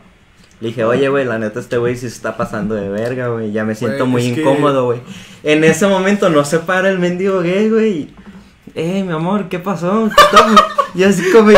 Le 0.61 0.69
dije, 0.69 0.83
oye, 0.85 1.09
güey, 1.09 1.25
la 1.25 1.37
neta, 1.37 1.59
este 1.59 1.77
güey 1.77 1.95
sí 1.95 2.01
se 2.09 2.15
está 2.15 2.37
pasando 2.37 2.75
de 2.75 2.87
verga, 2.89 3.27
güey. 3.27 3.51
Ya 3.51 3.65
me 3.65 3.75
siento 3.75 4.05
muy 4.05 4.33
que- 4.33 4.41
incómodo, 4.41 4.85
güey. 4.85 4.99
En 5.43 5.63
ese 5.63 5.85
momento 5.87 6.29
no 6.29 6.45
se 6.45 6.59
para 6.59 6.89
el 6.89 6.97
mendigo 6.99 7.41
gay, 7.41 7.69
güey. 7.69 8.07
Eh, 8.73 9.03
mi 9.05 9.11
amor, 9.13 9.47
¿qué 9.49 9.59
pasó? 9.59 10.09
¿Qué? 10.15 10.37
Y 10.99 11.03
así 11.03 11.23
como... 11.33 11.51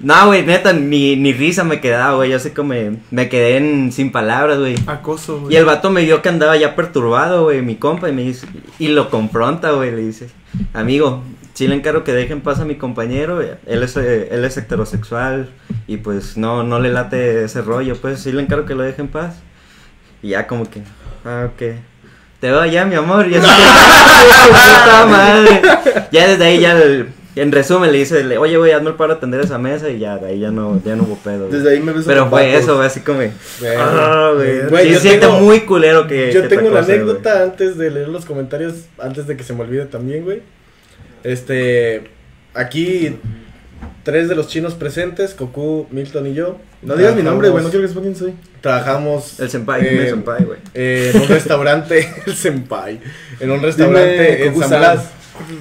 No, 0.00 0.26
güey, 0.26 0.44
neta, 0.44 0.72
ni, 0.72 1.16
ni 1.16 1.32
risa 1.34 1.64
me 1.64 1.80
quedaba, 1.80 2.16
güey. 2.16 2.30
Yo 2.30 2.36
así 2.36 2.50
como 2.50 2.72
me 3.10 3.28
quedé 3.28 3.58
en- 3.58 3.92
sin 3.92 4.10
palabras, 4.10 4.58
güey. 4.58 4.74
Acoso, 4.86 5.40
güey. 5.40 5.52
Y 5.54 5.56
el 5.56 5.64
vato 5.66 5.90
me 5.90 6.02
vio 6.02 6.22
que 6.22 6.30
andaba 6.30 6.56
ya 6.56 6.74
perturbado, 6.74 7.44
güey, 7.44 7.60
mi 7.62 7.76
compa, 7.76 8.08
y 8.08 8.12
me 8.12 8.22
dice, 8.22 8.46
y 8.78 8.88
lo 8.88 9.10
confronta, 9.10 9.72
güey, 9.72 9.90
le 9.92 9.98
dice, 9.98 10.28
amigo, 10.72 11.22
sí 11.54 11.66
le 11.68 11.74
encargo 11.76 12.04
que 12.04 12.12
dejen 12.12 12.40
paz 12.42 12.60
a 12.60 12.64
mi 12.64 12.74
compañero, 12.76 13.40
él 13.40 13.82
es, 13.82 13.96
eh, 13.96 14.28
él 14.30 14.44
es 14.44 14.56
heterosexual, 14.56 15.48
y 15.86 15.96
pues 15.98 16.36
no, 16.36 16.62
no 16.62 16.78
le 16.80 16.90
late 16.90 17.44
ese 17.44 17.62
rollo, 17.62 17.96
pues 17.96 18.20
sí 18.20 18.32
le 18.32 18.42
encargo 18.42 18.66
que 18.66 18.74
lo 18.74 18.82
dejen 18.82 19.08
paz. 19.08 19.36
Y 20.22 20.30
ya 20.30 20.46
como 20.46 20.68
que, 20.70 20.82
ah, 21.24 21.48
ok. 21.52 21.58
Te 22.40 22.50
veo 22.50 22.64
ya, 22.66 22.84
mi 22.84 22.94
amor, 22.96 23.26
y 23.28 23.36
así 23.36 23.46
que, 23.46 24.48
puta 24.48 25.06
madre. 25.06 25.62
Ya 26.10 26.28
desde 26.28 26.44
ahí 26.44 26.60
ya, 26.60 26.72
el- 26.80 27.08
en 27.36 27.50
resumen, 27.50 27.90
le 27.90 27.98
dice, 27.98 28.22
le- 28.22 28.38
oye, 28.38 28.56
güey, 28.56 28.70
hazme 28.72 28.90
el 28.90 28.94
paro 28.96 29.14
atender 29.14 29.40
esa 29.40 29.58
mesa, 29.58 29.90
y 29.90 29.98
ya, 29.98 30.18
de 30.18 30.28
ahí 30.28 30.40
ya 30.40 30.50
no, 30.52 30.80
ya 30.84 30.94
no 30.94 31.02
hubo 31.02 31.16
pedo. 31.16 31.48
Desde 31.48 31.70
ahí 31.72 31.80
me 31.80 31.92
beso 31.92 32.06
Pero 32.06 32.28
fue 32.30 32.56
eso, 32.56 32.76
güey, 32.76 32.86
así 32.86 33.00
como... 33.00 33.18
Güey. 33.18 33.30
Ah, 33.76 34.32
Sí, 34.82 34.94
siente 34.96 35.26
muy 35.28 35.60
culero 35.62 36.06
que. 36.06 36.32
Yo 36.32 36.42
que 36.42 36.48
te 36.48 36.56
tengo 36.56 36.70
una 36.70 36.80
anécdota 36.80 37.42
antes 37.42 37.76
de 37.76 37.90
leer 37.90 38.08
los 38.08 38.24
comentarios, 38.24 38.74
antes 38.98 39.26
de 39.26 39.36
que 39.36 39.42
se 39.42 39.52
me 39.52 39.62
olvide 39.62 39.86
también, 39.86 40.22
güey. 40.24 40.42
Este, 41.24 42.10
aquí 42.54 43.16
tres 44.04 44.28
de 44.28 44.34
los 44.34 44.48
chinos 44.48 44.74
presentes, 44.74 45.36
Goku, 45.36 45.86
Milton 45.90 46.26
y 46.28 46.34
yo. 46.34 46.58
No 46.82 46.94
digas 46.96 47.16
mi 47.16 47.22
nombre, 47.22 47.48
güey, 47.48 47.64
no 47.64 47.70
quiero 47.70 47.82
que 47.82 47.88
sepan 47.88 48.04
quién 48.04 48.16
soy. 48.16 48.34
Trabajamos. 48.60 49.40
El 49.40 49.50
senpai, 49.50 49.84
eh, 49.84 49.90
dime 49.90 50.10
senpai, 50.10 50.44
güey. 50.44 50.58
eh, 50.74 51.12
en 51.14 51.22
un 51.22 51.28
restaurante, 51.28 52.08
el 52.26 52.34
senpai, 52.34 53.00
en 53.40 53.50
un 53.50 53.62
restaurante 53.62 54.46
en. 54.46 54.58
San 54.60 54.68
Blas. 54.68 55.10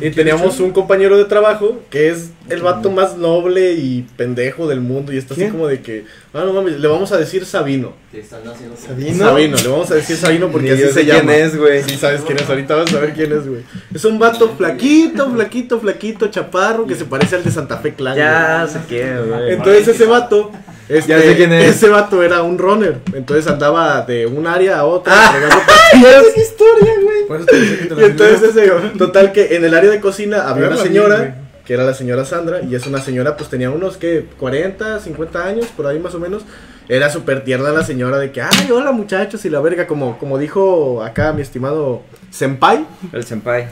Y 0.01 0.11
teníamos 0.11 0.59
un 0.59 0.71
compañero 0.71 1.17
de 1.17 1.25
trabajo 1.25 1.81
que 1.89 2.09
es 2.09 2.29
el 2.49 2.61
vato 2.61 2.91
más 2.91 3.17
noble 3.17 3.73
y 3.73 4.05
pendejo 4.17 4.67
del 4.67 4.81
mundo. 4.81 5.11
Y 5.13 5.17
está 5.17 5.33
así 5.33 5.41
¿Quién? 5.41 5.51
como 5.51 5.67
de 5.67 5.81
que, 5.81 6.05
ah, 6.33 6.43
no 6.45 6.53
mames, 6.53 6.79
le 6.79 6.87
vamos 6.87 7.11
a 7.11 7.17
decir 7.17 7.45
Sabino. 7.45 7.93
¿Sabino? 8.29 9.17
Sabino, 9.25 9.57
le 9.57 9.67
vamos 9.67 9.89
a 9.91 9.95
decir 9.95 10.15
Sabino 10.17 10.49
porque 10.49 10.67
Ni 10.67 10.73
así 10.73 10.81
yo 10.81 10.87
se 10.89 10.93
sé 10.93 11.05
llama. 11.05 11.31
quién 11.33 11.45
es, 11.45 11.57
güey. 11.57 11.83
Sí, 11.83 11.97
sabes 11.97 12.21
quién 12.21 12.37
es, 12.39 12.47
ahorita 12.49 12.75
vas 12.75 12.93
a 12.93 12.99
ver 12.99 13.13
quién 13.13 13.31
es, 13.31 13.47
güey. 13.47 13.63
Es 13.93 14.05
un 14.05 14.19
vato 14.19 14.49
flaquito, 14.55 15.31
flaquito, 15.31 15.79
flaquito, 15.79 16.27
chaparro, 16.27 16.85
que 16.85 16.95
se 16.95 17.05
parece 17.05 17.35
al 17.37 17.43
de 17.43 17.51
Santa 17.51 17.77
Fe 17.77 17.93
Clan. 17.95 18.15
Ya 18.15 18.67
se 18.71 18.79
quiere, 18.87 19.17
güey. 19.17 19.29
güey. 19.29 19.53
Entonces 19.53 19.87
ese 19.87 20.05
vato, 20.05 20.51
este, 20.93 21.11
Ya 21.11 21.21
sé 21.21 21.35
quién 21.35 21.53
es. 21.53 21.75
ese 21.75 21.89
vato 21.89 22.21
era 22.21 22.41
un 22.43 22.57
runner. 22.57 22.99
Entonces 23.13 23.47
andaba 23.47 24.01
de 24.01 24.25
un 24.25 24.45
área 24.47 24.79
a 24.79 24.85
otra. 24.85 25.13
Ah. 25.15 25.33
entregando 25.33 25.63
Ya 26.01 26.19
es 26.19 26.37
historia, 26.37 26.93
güey. 27.01 27.27
Por 27.27 27.37
eso 27.37 27.45
te 27.45 27.59
dije 27.59 27.77
que 27.77 27.95
te 27.95 28.01
y 28.01 28.05
entonces 28.05 28.43
ese, 28.43 28.71
total 28.97 29.31
que 29.31 29.55
en 29.55 29.65
el 29.65 29.73
área 29.73 29.91
de 29.91 29.99
cocina 29.99 30.49
había 30.49 30.67
una 30.67 30.77
señora, 30.77 31.17
bien, 31.17 31.35
que 31.65 31.73
era 31.73 31.83
la 31.83 31.93
señora 31.93 32.25
Sandra, 32.25 32.61
y 32.61 32.75
es 32.75 32.85
una 32.87 32.99
señora 32.99 33.37
pues 33.37 33.49
tenía 33.49 33.69
unos 33.69 33.97
que 33.97 34.25
40, 34.39 34.99
50 34.99 35.45
años, 35.45 35.67
por 35.75 35.87
ahí 35.87 35.99
más 35.99 36.13
o 36.15 36.19
menos, 36.19 36.43
Era 36.89 37.09
súper 37.09 37.45
tierna 37.45 37.71
la 37.71 37.83
señora 37.83 38.17
de 38.17 38.31
que, 38.31 38.41
ay, 38.41 38.69
hola 38.71 38.91
muchachos, 38.91 39.45
y 39.45 39.49
la 39.49 39.61
verga, 39.61 39.87
como, 39.87 40.19
como 40.19 40.37
dijo 40.37 41.01
acá 41.01 41.31
mi 41.31 41.41
estimado 41.41 42.01
Senpai, 42.33 42.83
El 43.11 43.23
senpai. 43.25 43.67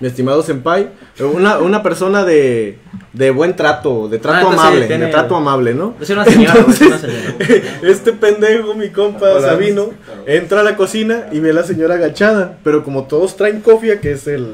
mi 0.00 0.08
estimado 0.08 0.42
Senpai, 0.42 0.88
una, 1.20 1.58
una 1.58 1.82
persona 1.82 2.24
de, 2.24 2.78
de 3.12 3.30
buen 3.30 3.54
trato, 3.56 4.08
de 4.08 4.18
trato 4.18 4.36
Ah, 4.38 4.40
entonces 4.40 4.60
amable, 4.66 4.86
tiene- 4.86 5.04
de 5.06 5.10
trato 5.10 5.36
amable, 5.36 5.74
¿no? 5.74 5.94
Es 6.00 6.08
una 6.08 6.24
señora, 6.24 6.54
güey, 6.62 6.70
es 6.74 6.80
una 6.80 6.98
señora. 6.98 7.34
Este 7.82 8.12
pendejo, 8.14 8.74
mi 8.74 8.88
compa 8.88 9.32
Hola. 9.32 9.48
Sabino, 9.48 9.90
entra 10.26 10.60
a 10.60 10.64
la 10.64 10.76
cocina 10.76 11.26
y 11.30 11.40
ve 11.40 11.50
a 11.50 11.54
la 11.54 11.62
señora 11.64 11.96
agachada. 11.96 12.56
Pero 12.64 12.82
como 12.84 13.04
todos 13.04 13.36
traen 13.36 13.60
cofia, 13.60 14.00
que 14.00 14.12
es 14.12 14.26
el, 14.26 14.48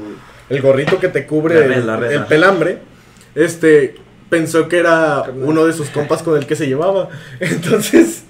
el 0.49 0.61
gorrito 0.61 0.99
que 0.99 1.07
te 1.07 1.25
cubre 1.25 1.55
La 1.61 1.67
red, 1.67 1.77
el, 1.77 1.87
la 1.87 1.95
red, 1.95 2.11
el 2.11 2.25
pelambre, 2.25 2.79
este 3.33 3.95
pensó 4.29 4.67
que 4.67 4.77
era 4.79 5.23
uno 5.41 5.63
de 5.65 5.71
sus 5.73 5.87
compas 5.89 6.21
con 6.21 6.37
el 6.37 6.45
que 6.47 6.57
se 6.57 6.67
llevaba. 6.67 7.07
Entonces 7.39 8.23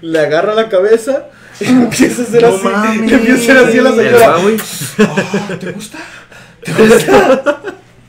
le 0.00 0.18
agarra 0.20 0.54
la 0.54 0.70
cabeza 0.70 1.26
y 1.60 1.64
empieza 1.68 2.22
a 2.22 2.24
hacer 2.24 2.42
No 2.42 2.48
así. 2.48 2.64
mames. 2.64 3.12
Empieza 3.12 3.32
a 3.32 3.36
hacer 3.36 3.56
así 3.68 3.78
a 3.78 3.82
la 3.82 3.90
señora. 3.94 4.36
Huawei. 4.38 4.56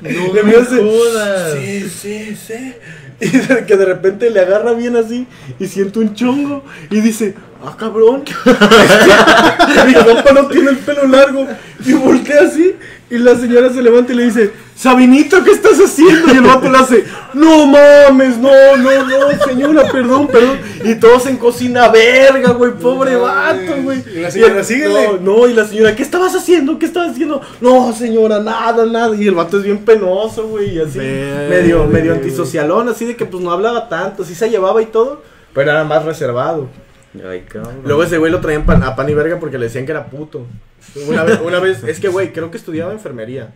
No 0.01 0.09
Le 0.09 0.13
me 0.33 0.39
empieza 0.39 0.59
a 0.59 0.63
hacer, 0.63 0.79
jodas. 0.83 1.53
Sí, 1.59 1.89
sí, 1.89 2.35
sí. 2.47 2.73
Y 3.19 3.27
de- 3.37 3.65
que 3.67 3.77
de 3.77 3.85
repente 3.85 4.29
le 4.31 4.39
agarra 4.39 4.73
bien 4.73 4.95
así 4.95 5.27
y 5.59 5.67
siente 5.67 5.99
un 5.99 6.15
chongo 6.15 6.63
y 6.89 7.01
dice, 7.01 7.35
ah 7.63 7.75
cabrón. 7.77 8.23
Mi 9.87 9.93
compa 9.93 10.31
no 10.33 10.47
tiene 10.47 10.71
el 10.71 10.77
pelo 10.77 11.07
largo. 11.07 11.47
Y 11.85 11.93
voltea 11.93 12.41
así 12.47 12.75
y 13.11 13.17
la 13.19 13.35
señora 13.35 13.69
se 13.71 13.81
levanta 13.83 14.11
y 14.13 14.15
le 14.15 14.23
dice, 14.25 14.51
Sabinito, 14.81 15.43
¿qué 15.43 15.51
estás 15.51 15.79
haciendo? 15.79 16.33
Y 16.33 16.37
el 16.37 16.41
vato 16.43 16.67
le 16.67 16.75
hace, 16.79 17.03
no 17.35 17.67
mames, 17.67 18.39
no, 18.39 18.49
no, 18.77 19.03
no, 19.07 19.45
señora, 19.45 19.83
perdón, 19.91 20.25
perdón. 20.27 20.57
Y 20.83 20.95
todos 20.95 21.27
en 21.27 21.37
cocina, 21.37 21.87
verga, 21.89 22.49
güey, 22.53 22.71
pobre 22.71 23.11
No, 23.11 23.21
vato, 23.21 23.75
güey. 23.83 24.03
y 24.15 24.21
la 24.21 24.31
señora, 24.31 24.57
el- 24.57 24.65
"Síguele". 24.65 25.19
No, 25.21 25.37
no, 25.37 25.47
y 25.47 25.53
la 25.53 25.65
señora, 25.67 25.95
¿qué 25.95 26.01
estabas 26.01 26.33
haciendo? 26.35 26.79
¿Qué 26.79 26.87
estabas 26.87 27.11
haciendo? 27.11 27.41
No, 27.61 27.93
señora, 27.93 28.39
nada, 28.39 28.87
nada. 28.87 29.15
Y 29.15 29.27
el 29.27 29.35
vato 29.35 29.59
es 29.59 29.63
bien 29.65 29.85
penoso, 29.85 30.47
güey, 30.47 30.77
y 30.77 30.79
así, 30.81 30.97
medio, 30.97 31.85
medio 31.85 32.13
antisocialón, 32.13 32.89
así 32.89 33.05
de 33.05 33.15
que 33.15 33.25
pues 33.27 33.43
no 33.43 33.51
hablaba 33.51 33.87
tanto, 33.87 34.23
sí 34.23 34.33
se 34.33 34.49
llevaba 34.49 34.81
y 34.81 34.87
todo, 34.87 35.21
pero 35.53 35.69
era 35.69 35.83
más 35.83 36.03
reservado. 36.05 36.69
Ay, 37.29 37.41
cabrón. 37.47 37.81
Luego 37.85 38.01
ese 38.01 38.17
güey 38.17 38.31
lo 38.31 38.39
traían 38.41 38.65
pan- 38.65 38.81
a 38.81 38.95
pan 38.95 39.07
y 39.07 39.13
verga 39.13 39.37
porque 39.39 39.59
le 39.59 39.65
decían 39.65 39.85
que 39.85 39.91
era 39.91 40.07
puto. 40.07 40.47
Una 41.07 41.23
vez, 41.23 41.39
una 41.45 41.59
vez 41.59 41.83
es 41.83 41.99
que 41.99 42.07
güey, 42.07 42.33
creo 42.33 42.49
que 42.49 42.57
estudiaba 42.57 42.91
enfermería. 42.93 43.49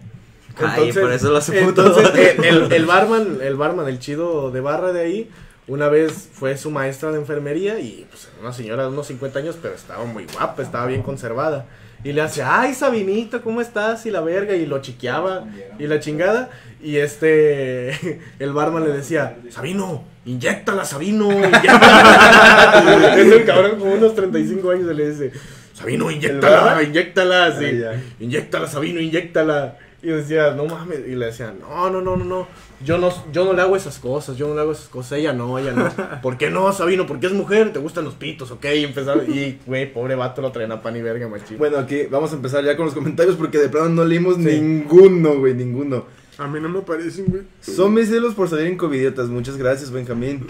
Ay, 0.57 0.93
por 0.93 1.11
eso 1.11 1.31
lo. 1.31 1.39
Entonces, 1.39 2.11
eh, 2.15 2.37
el, 2.43 2.71
el 2.71 2.85
barman, 2.85 3.39
el 3.41 3.55
barman, 3.55 3.87
el 3.87 3.99
chido 3.99 4.51
de 4.51 4.61
barra 4.61 4.93
de 4.93 5.01
ahí, 5.01 5.29
una 5.67 5.89
vez 5.89 6.29
fue 6.31 6.57
su 6.57 6.69
maestra 6.69 7.11
de 7.11 7.17
enfermería 7.17 7.79
y 7.79 8.05
pues 8.09 8.29
una 8.39 8.53
señora 8.53 8.83
de 8.83 8.89
unos 8.89 9.07
50 9.07 9.39
años, 9.39 9.57
pero 9.61 9.73
estaba 9.73 10.05
muy 10.05 10.25
guapa, 10.25 10.61
estaba 10.61 10.85
bien 10.85 11.01
conservada. 11.01 11.65
Y 12.03 12.13
le 12.13 12.21
hace, 12.21 12.43
ay, 12.43 12.75
Sabinito, 12.75 13.41
¿cómo 13.41 13.61
estás? 13.61 14.05
Y 14.05 14.11
la 14.11 14.21
verga, 14.21 14.55
y 14.55 14.67
lo 14.67 14.79
chiqueaba, 14.79 15.45
y 15.79 15.87
la 15.87 15.99
chingada. 15.99 16.51
Y 16.83 16.97
este, 16.97 18.21
el 18.39 18.53
barman 18.53 18.83
le 18.83 18.91
decía, 18.91 19.37
Sabino, 19.49 20.03
inyectala, 20.23 20.85
Sabino, 20.85 21.31
inyectala. 21.31 23.15
es 23.17 23.31
el 23.31 23.45
cabrón 23.45 23.79
con 23.79 23.89
unos 23.89 24.13
35 24.13 24.69
años 24.69 24.91
y 24.91 24.93
le 24.93 25.09
dice, 25.09 25.31
Sabino, 25.73 26.11
inyectala, 26.11 26.83
inyectala, 26.83 27.57
sí. 27.57 27.81
Ah. 27.83 27.95
Inyectala, 28.19 28.67
Sabino, 28.67 28.99
inyectala. 28.99 29.79
Y 30.05 30.11
decía, 30.11 30.51
no 30.51 30.65
mames. 30.67 30.99
Y 31.07 31.15
le 31.15 31.25
decía, 31.25 31.51
no, 31.59 31.89
no, 31.89 31.99
no, 31.99 32.15
no, 32.15 32.23
no. 32.25 32.47
Yo 32.83 32.99
no, 32.99 33.09
yo 33.31 33.43
no 33.43 33.53
le 33.53 33.61
hago 33.63 33.75
esas 33.75 33.97
cosas, 33.97 34.37
yo 34.37 34.47
no 34.47 34.53
le 34.53 34.61
hago 34.61 34.71
esas 34.71 34.87
cosas. 34.87 35.13
Ella 35.13 35.33
no, 35.33 35.57
ella 35.57 35.71
no. 35.73 36.21
¿Por 36.21 36.37
qué 36.37 36.51
no, 36.51 36.71
Sabino? 36.73 37.07
Porque 37.07 37.25
es 37.25 37.33
mujer, 37.33 37.73
te 37.73 37.79
gustan 37.79 38.05
los 38.05 38.13
pitos, 38.13 38.51
ok. 38.51 38.65
Y 38.75 38.83
empezaron, 38.83 39.25
y 39.27 39.57
güey, 39.65 39.91
pobre 39.91 40.13
vato 40.13 40.43
lo 40.43 40.51
traen 40.51 40.71
a 40.71 40.81
pan 40.83 40.95
y 40.95 41.01
verga, 41.01 41.27
machín. 41.27 41.57
Bueno, 41.57 41.79
aquí 41.79 42.03
vamos 42.03 42.31
a 42.33 42.35
empezar 42.35 42.63
ya 42.63 42.77
con 42.77 42.85
los 42.85 42.93
comentarios 42.93 43.35
porque 43.35 43.57
de 43.57 43.69
plano 43.69 43.89
no 43.89 44.05
leímos 44.05 44.35
Sí. 44.35 44.43
ninguno, 44.61 45.39
güey, 45.39 45.55
ninguno. 45.55 46.05
A 46.37 46.47
mí 46.47 46.59
no 46.59 46.69
me 46.69 46.81
parecen, 46.81 47.25
güey. 47.27 47.43
Son 47.61 47.91
mis 47.91 48.07
celos 48.09 48.35
por 48.35 48.47
salir 48.47 48.67
en 48.67 48.77
covidiotas. 48.77 49.29
Muchas 49.29 49.57
gracias, 49.57 49.89
Benjamín. 49.89 50.45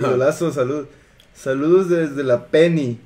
Idolazo, 0.00 0.50
salud. 0.50 0.86
Saludos 1.34 1.88
desde 1.88 2.24
la 2.24 2.46
Penny. 2.46 2.98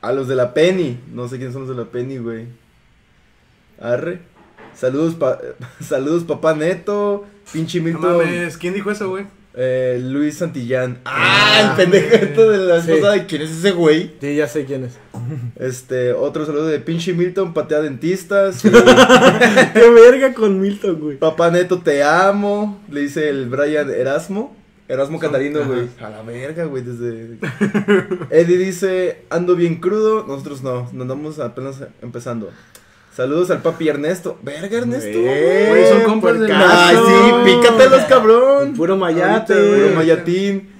A 0.00 0.12
los 0.12 0.26
de 0.26 0.34
la 0.34 0.54
Penny. 0.54 0.98
No 1.12 1.28
sé 1.28 1.36
quiénes 1.36 1.52
son 1.52 1.68
los 1.68 1.76
de 1.76 1.84
la 1.84 1.90
Penny, 1.90 2.16
güey. 2.18 2.46
Arre. 3.78 4.20
Saludos, 4.80 5.14
pa- 5.14 5.38
saludos 5.80 6.24
papá 6.24 6.54
Neto. 6.54 7.26
Pinche 7.52 7.78
No 7.80 7.84
Milton. 7.84 8.16
mames, 8.18 8.56
¿quién 8.56 8.74
dijo 8.74 8.90
eso, 8.90 9.08
güey? 9.10 9.26
eh, 9.54 10.00
Luis 10.00 10.36
Santillán. 10.38 10.98
Ah, 11.04 11.74
el 11.76 11.76
pendejo 11.76 12.48
de 12.48 12.58
la 12.58 12.80
Sí. 12.80 12.92
esposa 12.92 13.12
de 13.12 13.26
quién 13.26 13.42
es 13.42 13.50
ese 13.50 13.72
güey. 13.72 14.12
Sí, 14.20 14.36
ya 14.36 14.46
sé 14.46 14.64
quién 14.64 14.84
es. 14.84 14.96
Este, 15.56 16.12
otro 16.12 16.46
saludo 16.46 16.66
de 16.68 16.78
pinche 16.78 17.12
Milton, 17.12 17.52
patea 17.52 17.80
dentistas. 17.80 18.62
Qué 18.62 18.70
verga 19.90 20.32
con 20.34 20.60
Milton, 20.60 21.00
güey. 21.00 21.16
Papá 21.18 21.50
Neto, 21.50 21.80
te 21.80 22.02
amo. 22.04 22.80
Le 22.90 23.00
dice 23.02 23.28
el 23.28 23.48
Brian 23.48 23.90
Erasmo. 23.90 24.56
Erasmo 24.88 25.18
Catarino, 25.18 25.60
ajá. 25.60 25.68
güey. 25.68 25.88
A 26.00 26.10
la 26.10 26.22
verga, 26.22 26.64
güey, 26.64 26.82
desde... 26.84 27.38
Eddie 28.30 28.56
dice, 28.58 29.22
ando 29.30 29.54
bien 29.56 29.76
crudo. 29.76 30.24
Nosotros 30.26 30.62
no, 30.62 30.88
nos 30.92 31.02
andamos 31.02 31.38
apenas 31.40 31.76
empezando. 32.02 32.50
Saludos 33.14 33.50
al 33.50 33.60
papi 33.60 33.88
Ernesto. 33.88 34.38
Verga, 34.42 34.78
Ernesto. 34.78 35.20
Güey, 35.20 35.86
son 35.88 36.02
compas 36.04 36.36
Ay, 36.48 36.96
sí, 36.96 37.32
pícatelos, 37.44 38.02
cabrón. 38.04 38.74
Puro 38.74 38.96
mayate. 38.96 39.52
Ahorita, 39.52 39.76
Puro 39.84 39.96
mayatín. 39.96 40.70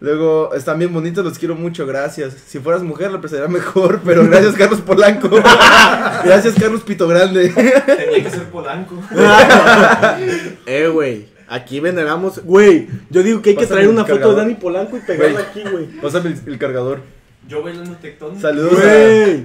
Luego, 0.00 0.52
están 0.54 0.78
bien 0.78 0.92
bonitos, 0.92 1.24
los 1.24 1.38
quiero 1.38 1.54
mucho, 1.54 1.86
gracias. 1.86 2.34
Si 2.46 2.58
fueras 2.58 2.82
mujer, 2.82 3.10
lo 3.10 3.18
apreciaría 3.18 3.48
mejor, 3.48 4.00
pero 4.04 4.26
gracias, 4.28 4.54
Carlos 4.54 4.80
Polanco. 4.80 5.28
gracias, 6.24 6.54
Carlos 6.58 6.82
Pito 6.82 7.08
Grande. 7.08 7.48
Tenía 7.48 8.22
que 8.22 8.30
ser 8.30 8.44
polanco. 8.50 8.96
eh, 10.66 10.88
güey. 10.92 11.26
Aquí 11.48 11.80
veneramos. 11.80 12.42
Güey, 12.42 12.88
yo 13.10 13.22
digo 13.22 13.40
que 13.40 13.50
hay 13.50 13.56
que 13.56 13.66
traer 13.66 13.88
una 13.88 14.04
foto 14.04 14.30
de. 14.30 14.36
Dani 14.36 14.54
Polanco 14.54 14.96
y 14.96 15.00
pegarla 15.00 15.32
Güey. 15.32 15.44
aquí, 15.44 15.70
güey. 15.70 15.86
Pásame 16.00 16.30
el, 16.30 16.52
el 16.52 16.58
cargador. 16.58 17.00
Yo 17.48 17.62
bailando 17.62 17.96
tectón. 17.96 18.40
Saludos 18.40 18.78
a... 18.78 18.82
Güey. 18.82 19.44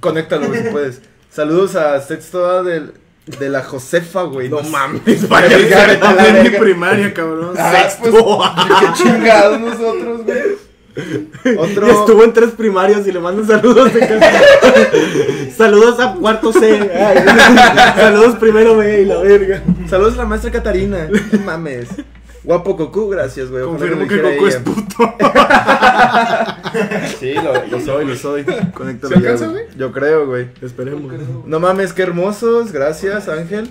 Conéctalo, 0.00 0.48
güey, 0.48 0.62
si 0.62 0.68
puedes. 0.70 1.02
Saludos 1.32 1.76
a 1.76 1.98
Sexto 2.02 2.62
del, 2.62 2.92
de 3.38 3.48
la 3.48 3.62
Josefa, 3.62 4.24
güey. 4.24 4.50
No 4.50 4.62
sé. 4.62 4.68
mames, 4.68 5.26
Vaya, 5.30 5.56
a 5.56 6.28
en 6.28 6.42
mi 6.42 6.50
primaria, 6.58 7.14
cabrón. 7.14 7.54
Ah, 7.58 7.88
pues, 7.98 8.12
qué 8.12 9.02
chingados 9.02 9.58
nosotros, 9.58 10.24
güey. 10.24 11.56
Otro. 11.56 11.86
Estuvo 11.86 12.22
en 12.24 12.34
tres 12.34 12.50
primarios 12.50 13.06
y 13.06 13.12
le 13.12 13.18
mandan 13.18 13.46
saludos 13.46 13.94
de 13.94 14.00
casa. 14.00 14.42
saludos 15.56 15.98
a 16.00 16.12
cuarto 16.12 16.52
C. 16.52 16.90
Ay, 16.94 17.24
saludos 17.96 18.36
primero 18.36 18.76
B 18.76 19.00
y 19.00 19.06
la 19.06 19.16
verga. 19.16 19.62
Saludos 19.88 20.14
a 20.14 20.18
la 20.18 20.26
maestra 20.26 20.50
Catarina. 20.50 21.08
No 21.32 21.38
mames. 21.46 21.88
Guapo 22.44 22.76
Cocu, 22.76 23.08
gracias, 23.08 23.50
güey. 23.50 23.64
Confirmo 23.64 24.06
que 24.08 24.20
Goku 24.20 24.46
es 24.46 24.56
puto. 24.56 25.14
Sí, 27.18 27.34
lo, 27.34 27.66
lo 27.66 27.80
soy, 27.80 28.06
lo 28.06 28.16
soy. 28.16 28.44
Conéctalo 28.74 29.08
¿Se 29.10 29.14
alcanza, 29.18 29.46
güey. 29.48 29.64
Yo 29.76 29.92
creo, 29.92 30.26
güey. 30.26 30.48
Esperemos. 30.62 31.12
No 31.44 31.60
mames, 31.60 31.92
qué 31.92 32.02
hermosos. 32.02 32.72
Gracias, 32.72 33.28
Ángel. 33.28 33.70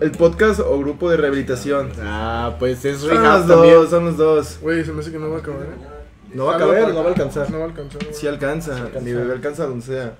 El 0.00 0.10
podcast 0.10 0.60
o 0.60 0.78
grupo 0.78 1.10
de 1.10 1.16
rehabilitación. 1.16 1.90
Ah, 2.02 2.56
pues 2.58 2.84
es 2.84 2.98
Son 2.98 3.10
Rehab 3.10 3.38
los 3.40 3.46
también. 3.48 3.74
dos, 3.74 3.90
son 3.90 4.04
los 4.04 4.16
dos. 4.16 4.58
Güey, 4.60 4.84
se 4.84 4.92
me 4.92 5.00
hace 5.00 5.10
que 5.10 5.18
no 5.18 5.30
va 5.30 5.36
a 5.36 5.40
acabar, 5.40 5.62
¿eh? 5.62 5.86
No 6.34 6.46
va 6.46 6.56
a 6.56 6.58
caber, 6.58 6.88
no 6.88 6.96
va 7.00 7.04
a 7.06 7.08
alcanzar. 7.08 7.50
No 7.50 7.58
va 7.58 7.64
a 7.64 7.68
alcanzar. 7.68 8.02
Sí 8.12 8.26
alcanza. 8.26 8.88
Mi 9.00 9.12
bebé 9.12 9.32
alcanza 9.32 9.66
donde 9.66 9.86
sea. 9.86 10.14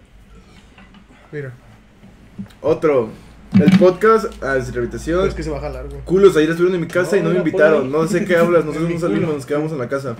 Mira, 1.32 1.52
Otro. 2.62 3.10
El 3.60 3.78
podcast 3.78 4.26
ah, 4.42 4.56
es 4.56 4.72
rehabilitación. 4.72 5.28
es 5.28 5.34
que 5.34 5.44
se 5.44 5.50
va 5.50 5.58
a 5.58 5.60
jalar, 5.60 5.86
güey. 5.88 6.00
Culos, 6.04 6.36
ayer 6.36 6.50
estuvieron 6.50 6.74
en 6.74 6.80
mi 6.80 6.88
casa 6.88 7.16
y 7.16 7.22
no 7.22 7.30
me 7.30 7.36
invitaron. 7.36 7.90
No 7.90 8.06
sé 8.08 8.24
qué 8.24 8.36
hablas, 8.36 8.64
nosotros 8.66 8.90
no 8.90 8.98
salimos, 8.98 9.34
nos 9.34 9.46
quedamos 9.46 9.70
en 9.70 9.78
la 9.78 9.88
casa. 9.88 10.16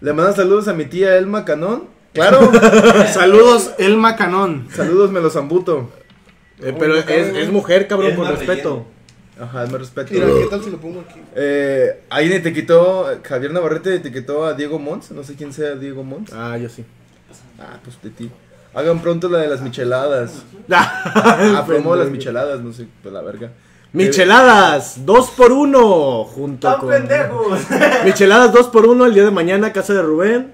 Le 0.00 0.12
mandan 0.12 0.36
saludos 0.36 0.68
a 0.68 0.72
mi 0.72 0.84
tía 0.84 1.16
Elma 1.16 1.44
Canón. 1.44 1.84
Claro, 2.12 2.50
Saludos, 3.12 3.72
Elma 3.78 4.16
Canón. 4.16 4.68
saludos 4.72 5.10
me 5.10 5.20
los 5.20 5.32
zambuto. 5.32 5.90
Eh, 6.60 6.74
pero 6.78 6.96
es, 6.96 7.06
es 7.08 7.50
mujer, 7.50 7.88
cabrón, 7.88 8.14
con 8.14 8.28
respeto. 8.28 8.86
Ajá, 9.40 9.66
me 9.66 9.78
respeto. 9.78 10.14
Mira, 10.14 10.26
¿qué 10.26 10.46
tal 10.48 10.62
si 10.62 10.70
lo 10.70 10.78
pongo 10.78 11.00
aquí? 11.00 11.20
Eh, 11.34 12.02
alguien 12.08 12.34
etiquetó, 12.34 13.06
Javier 13.22 13.52
Navarrete 13.52 13.96
etiquetó 13.96 14.46
a 14.46 14.54
Diego 14.54 14.78
Mons, 14.78 15.10
no 15.10 15.22
sé 15.22 15.34
quién 15.34 15.52
sea 15.52 15.74
Diego 15.74 16.02
Mons. 16.04 16.32
Ah, 16.32 16.56
yo 16.56 16.68
sí. 16.68 16.84
Ah, 17.58 17.78
pues 17.82 18.00
de 18.02 18.10
ti. 18.10 18.30
Hagan 18.78 19.00
pronto 19.00 19.28
la 19.28 19.38
de 19.38 19.48
las 19.48 19.60
micheladas. 19.60 20.44
Ah, 20.70 21.64
promo 21.66 21.94
de 21.96 22.04
las 22.04 22.12
micheladas, 22.12 22.60
no 22.60 22.72
sé, 22.72 22.86
pues 23.02 23.12
la 23.12 23.22
verga. 23.22 23.50
Micheladas, 23.94 25.06
dos 25.06 25.30
por 25.30 25.50
uno, 25.50 26.24
junto 26.24 26.68
¡Tan 26.70 26.78
con... 26.80 26.90
pendejos! 26.90 27.58
Micheladas 28.04 28.52
dos 28.52 28.68
por 28.68 28.86
uno 28.86 29.06
el 29.06 29.14
día 29.14 29.24
de 29.24 29.30
mañana, 29.30 29.72
casa 29.72 29.94
de 29.94 30.02
Rubén. 30.02 30.52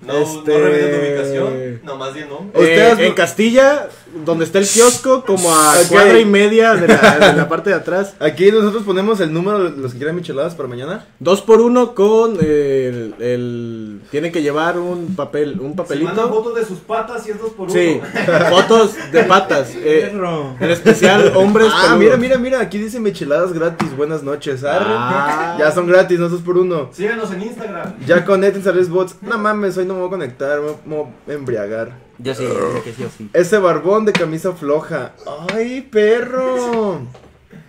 No, 0.00 0.12
Este- 0.14 0.52
no 0.52 0.96
tu 0.96 1.06
ubicación, 1.06 1.80
nomás 1.82 2.14
di 2.14 2.20
el 2.20 2.28
nombre. 2.28 2.58
Eh, 2.60 2.62
Ustedes- 2.92 3.08
en 3.08 3.14
Castilla, 3.14 3.88
donde 4.24 4.44
está 4.44 4.58
el 4.58 4.66
kiosco, 4.66 5.24
como 5.24 5.50
a 5.54 5.74
cuadra 5.88 6.18
y 6.18 6.24
media 6.24 6.74
de 6.74 6.88
la, 6.88 7.18
de 7.30 7.36
la 7.36 7.48
parte 7.48 7.70
de 7.70 7.76
atrás. 7.76 8.14
Aquí 8.20 8.50
nosotros 8.50 8.82
ponemos 8.84 9.20
el 9.20 9.32
número 9.32 9.70
de 9.70 9.76
los 9.80 9.92
que 9.92 9.98
quieran 9.98 10.16
micheladas 10.16 10.54
para 10.54 10.68
mañana. 10.68 11.06
Dos 11.18 11.42
por 11.42 11.60
uno 11.60 11.94
con 11.94 12.36
el, 12.40 13.14
el- 13.18 14.00
Tienen 14.10 14.32
que 14.32 14.42
llevar 14.42 14.78
un 14.78 15.14
papel, 15.14 15.58
un 15.60 15.76
papelito. 15.76 16.28
fotos 16.28 16.54
de 16.54 16.64
sus 16.64 16.78
patas 16.78 17.26
y 17.26 17.30
es 17.32 17.38
dos 17.40 17.50
por 17.52 17.70
Sí, 17.70 18.00
uno. 18.00 18.48
fotos 18.50 18.94
de 19.12 19.24
patas. 19.24 19.72
eh, 19.76 20.12
en 20.60 20.70
especial 20.70 21.32
hombres. 21.36 21.68
Ah, 21.72 21.82
peludos. 21.82 21.98
mira, 21.98 22.16
mira, 22.16 22.38
mira, 22.38 22.60
aquí 22.60 22.78
dice 22.78 23.00
micheladas 23.00 23.52
gratis, 23.52 23.96
buenas 23.96 24.22
noches, 24.22 24.64
arre. 24.64 24.86
Ah. 24.88 25.56
Ya 25.58 25.70
son 25.72 25.86
gratis, 25.86 26.18
no 26.18 26.28
dos 26.28 26.40
por 26.42 26.56
uno. 26.58 26.88
Síganos 26.92 27.30
en 27.32 27.42
Instagram. 27.42 27.94
Ya 28.06 28.24
conéctense 28.24 28.68
a 28.68 28.72
los 28.72 28.88
bots. 28.88 29.16
No 29.22 29.38
mames, 29.38 29.76
hoy 29.76 29.84
no 29.86 29.94
me 29.94 30.00
voy 30.00 30.08
a 30.08 30.10
conectar, 30.10 30.60
me 30.84 30.96
voy 30.96 31.06
a 31.28 31.32
embriagar. 31.32 32.07
Yo 32.18 32.34
sí, 32.34 32.42
yo 32.42 32.82
que 32.82 32.92
sí 32.92 33.04
o 33.04 33.10
sí. 33.16 33.30
Ese 33.32 33.58
barbón 33.58 34.04
de 34.04 34.12
camisa 34.12 34.52
floja. 34.52 35.14
¡Ay, 35.52 35.82
perro! 35.82 37.00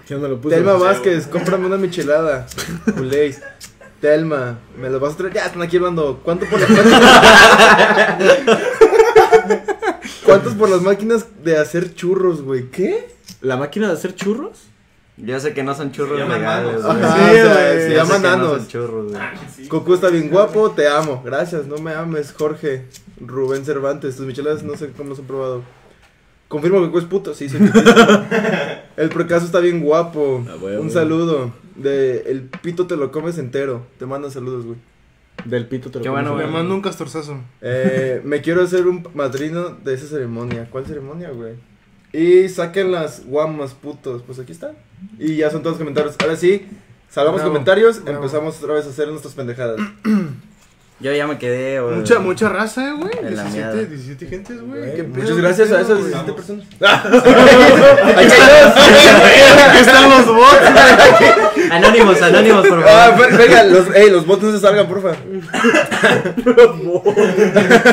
¿Quién 0.08 0.22
me 0.22 0.28
lo 0.28 0.42
puso? 0.42 0.56
Telma 0.56 0.74
Vázquez, 0.74 1.28
cómprame 1.28 1.68
una 1.68 1.78
michelada. 1.78 2.48
Culéis. 2.98 3.42
Telma, 4.02 4.58
me 4.78 4.90
lo 4.90 5.00
vas 5.00 5.14
a 5.14 5.18
traer. 5.18 5.34
Ya 5.34 5.46
están 5.46 5.62
aquí 5.62 5.78
hablando. 5.78 6.22
¿Cuánto 6.24 6.46
por 6.48 6.60
las 6.60 6.70
máquinas? 6.70 7.02
¿Cuántos 10.26 10.54
por 10.56 10.70
las 10.70 10.82
máquinas 10.82 11.26
de 11.44 11.58
hacer 11.58 11.94
churros, 11.94 12.42
güey? 12.42 12.70
¿Qué? 12.72 13.14
¿La 13.42 13.58
máquina 13.58 13.88
de 13.88 13.94
hacer 13.94 14.16
churros? 14.16 14.70
Yo 15.22 15.40
sé 15.40 15.54
que 15.54 15.64
no 15.64 15.76
son 15.76 15.92
churros 15.92 16.20
Se 16.20 16.28
legales, 16.28 16.82
güey. 16.84 16.96
Sí, 16.98 17.02
güey. 17.02 17.82
se 17.82 17.94
llaman 17.96 18.22
nanos. 18.22 18.58
son 18.58 18.68
churros, 18.68 19.12
güey. 19.12 19.22
Sí. 19.56 19.68
Coco 19.68 19.94
está 19.94 20.10
bien 20.10 20.30
guapo, 20.30 20.72
te 20.72 20.88
amo. 20.88 21.22
Gracias, 21.26 21.68
no 21.68 21.78
me 21.78 21.94
ames, 21.94 22.34
Jorge. 22.38 22.86
Rubén 23.20 23.66
Cervantes, 23.66 24.16
tus 24.16 24.26
micheladas 24.26 24.64
no 24.64 24.76
sé 24.78 24.92
cómo 24.96 25.10
los 25.10 25.20
he 25.20 25.24
probado. 25.24 25.62
Confirmo 26.48 26.80
que 26.80 26.86
Coco 26.88 27.00
es 27.00 27.06
puto, 27.06 27.34
sí, 27.36 27.50
soy 27.50 27.60
putito. 27.60 27.92
El 28.98 29.10
procaso 29.10 29.46
está 29.46 29.60
bien 29.60 29.82
guapo. 29.82 30.44
Ah. 30.50 30.56
Un 30.80 30.90
saludo. 30.90 31.54
De 31.76 32.24
el 32.28 32.42
pito 32.44 32.88
te 32.88 32.96
lo 32.98 33.12
comes 33.12 33.38
entero. 33.38 33.86
Te 34.00 34.06
mandan 34.06 34.32
saludos, 34.32 34.66
güey. 34.66 34.78
Del 35.46 35.68
pito 35.68 35.90
te 35.92 36.00
lo 36.00 36.04
Qué 36.04 36.10
comes. 36.10 36.24
bueno, 36.26 36.38
Le 36.38 36.44
güey. 36.46 36.54
mando 36.56 36.74
un 36.76 36.82
castorzazo. 36.82 37.38
Eh, 37.62 38.22
me 38.26 38.42
quiero 38.42 38.64
hacer 38.64 38.88
un 38.88 39.08
madrino 39.14 39.70
de 39.70 39.94
esa 39.94 40.08
ceremonia. 40.08 40.68
¿Cuál 40.72 40.86
ceremonia, 40.86 41.30
güey? 41.30 41.54
Y 42.12 42.50
saquen 42.50 42.92
las 42.92 43.26
guamas, 43.26 43.74
putos. 43.74 44.24
Pues 44.24 44.40
aquí 44.40 44.52
están. 44.54 44.76
Y 45.18 45.38
ya 45.38 45.50
son 45.50 45.62
todos 45.62 45.74
los 45.74 45.80
comentarios. 45.80 46.16
Ahora 46.22 46.36
sí, 46.36 46.68
salvamos 47.10 47.40
Bravo, 47.42 47.52
comentarios. 47.54 48.04
bravo. 48.04 48.20
Empezamos 48.24 48.62
otra 48.62 48.76
vez 48.76 48.86
a 48.86 48.90
hacer 48.90 49.08
nuestras 49.10 49.34
pendejadas. 49.34 49.80
Yo 51.02 51.14
ya 51.14 51.26
me 51.28 51.38
quedé, 51.38 51.80
güey. 51.80 51.96
Mucha, 51.96 52.20
mucha 52.20 52.50
raza, 52.50 52.90
eh, 52.90 52.94
güey. 52.94 53.12
En 53.20 53.34
la 53.38 53.44
17, 53.44 53.58
miada. 53.58 53.74
17 53.74 54.26
gentes, 54.28 54.62
güey. 54.62 54.82
Güey, 54.82 54.96
¿Qué 54.98 55.04
Muchas 55.04 55.38
gracias 55.38 55.72
a 55.72 55.80
esas 55.80 55.98
güey? 55.98 56.12
17 56.12 56.34
personas. 56.34 56.66
Aquí 59.70 59.78
están 59.80 60.10
los 60.10 60.26
bots. 60.28 60.58
Anónimos, 61.72 62.22
anónimos, 62.22 62.68
por 62.68 62.80
Ah, 62.86 63.12
favor. 63.16 63.32
ve- 63.32 63.38
venga, 63.38 63.64
los, 63.64 63.96
ey, 63.96 64.10
los 64.10 64.26
bots 64.26 64.44
no 64.44 64.52
se 64.52 64.60
salgan, 64.60 64.88
porfa. 64.88 65.12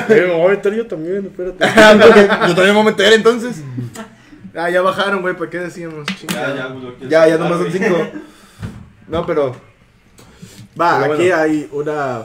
Eh, 0.08 0.24
me 0.28 0.34
voy 0.34 0.46
a 0.46 0.48
meter 0.50 0.74
yo 0.74 0.86
también, 0.86 1.26
espérate. 1.26 1.64
Yo 1.64 2.54
también 2.54 2.66
me 2.66 2.72
voy 2.72 2.80
a 2.80 2.84
meter 2.84 3.12
entonces. 3.12 3.56
Ah, 4.56 4.70
ya 4.70 4.80
bajaron, 4.82 5.20
güey. 5.22 5.36
¿Para 5.36 5.50
qué 5.50 5.58
decíamos? 5.60 6.06
Ya, 6.08 6.16
Chingada. 6.16 6.56
ya, 6.56 6.74
que- 6.98 7.08
Ya, 7.08 7.28
ya 7.28 7.36
nomás 7.38 7.58
son 7.58 7.70
5. 7.72 7.96
No, 9.08 9.24
pero 9.24 9.54
Va, 10.80 10.98
Pero 11.00 11.14
aquí 11.14 11.22
bueno. 11.28 11.36
hay 11.36 11.68
una. 11.72 12.22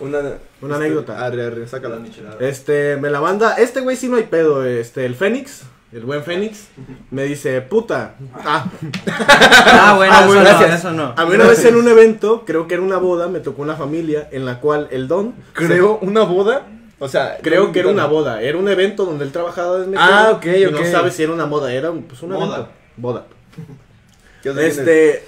una, 0.00 0.18
Una 0.60 0.76
anécdota. 0.76 1.24
Arre, 1.24 1.46
arre, 1.46 1.66
sácala. 1.68 1.98
Este, 2.40 2.96
me 2.96 3.10
la 3.10 3.20
manda. 3.20 3.54
Este 3.54 3.80
güey 3.80 3.96
sí 3.96 4.08
no 4.08 4.16
hay 4.16 4.24
pedo. 4.24 4.64
Este, 4.64 5.06
el 5.06 5.14
Fénix. 5.14 5.62
El 5.92 6.02
buen 6.02 6.22
Fénix. 6.24 6.66
Me 7.10 7.22
dice, 7.24 7.60
puta. 7.62 8.16
Ah, 8.44 8.66
Ah, 9.06 9.94
bueno, 9.96 10.12
Ah, 10.14 10.18
eso 10.18 10.26
bueno, 10.26 10.42
no, 10.42 10.48
gracias. 10.48 10.78
eso 10.80 10.92
no. 10.92 11.14
a 11.16 11.24
mí 11.24 11.34
una 11.36 11.46
vez 11.46 11.64
en 11.64 11.76
un 11.76 11.88
evento, 11.88 12.42
creo 12.44 12.66
que 12.66 12.74
era 12.74 12.82
una 12.82 12.98
boda, 12.98 13.28
me 13.28 13.38
tocó 13.40 13.62
una 13.62 13.76
familia 13.76 14.28
en 14.32 14.44
la 14.44 14.60
cual 14.60 14.88
el 14.90 15.06
don. 15.08 15.34
Creo 15.52 15.98
una 16.02 16.22
boda. 16.22 16.66
O 16.98 17.08
sea, 17.08 17.38
Creo 17.42 17.66
no 17.66 17.72
que 17.72 17.80
era 17.80 17.88
una 17.90 18.06
boda. 18.06 18.40
Era 18.42 18.56
un 18.58 18.68
evento 18.68 19.04
donde 19.04 19.24
él 19.24 19.32
trabajaba 19.32 19.78
desde 19.80 19.94
Ah, 19.98 20.30
ok, 20.34 20.46
y 20.46 20.64
No 20.70 20.78
ok. 20.78 20.84
sabes 20.86 21.14
si 21.14 21.22
era 21.24 21.32
una 21.32 21.44
boda, 21.44 21.72
era 21.72 21.90
un, 21.90 22.04
pues 22.04 22.22
un 22.22 22.30
Boda. 22.30 22.54
evento. 22.56 22.68
Boda. 22.96 23.26
Este 24.44 25.24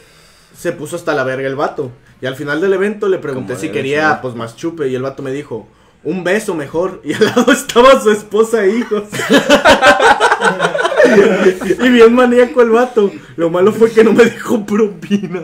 se 0.57 0.73
puso 0.73 0.97
hasta 0.97 1.15
la 1.15 1.25
verga 1.25 1.47
el 1.49 1.57
vato. 1.57 1.91
Y 2.21 2.27
al 2.27 2.37
final 2.37 2.61
del 2.61 2.73
evento 2.73 3.09
le 3.09 3.19
pregunté 3.19 3.53
Como 3.55 3.61
si 3.61 3.67
debe 3.69 3.79
quería 3.79 4.11
ser. 4.13 4.21
pues 4.23 4.35
más 4.35 4.57
chupe 4.57 4.89
y 4.89 4.95
el 4.95 5.03
vato 5.03 5.23
me 5.23 5.31
dijo, 5.33 5.69
"Un 6.05 6.23
beso 6.25 6.55
mejor." 6.55 7.01
Y 7.05 7.13
al 7.15 7.25
lado 7.27 7.51
estaba 7.53 8.01
su 8.01 8.11
esposa 8.13 8.65
e 8.65 8.77
hijos. 8.79 9.05
y 11.81 11.89
bien 11.89 12.15
maníaco 12.15 12.63
el 12.63 12.71
vato. 12.71 13.11
Lo 13.37 13.51
malo 13.51 13.73
fue 13.73 13.91
que 13.91 14.05
no 14.05 14.13
me 14.13 14.25
dijo 14.25 14.65
propina. 14.65 15.43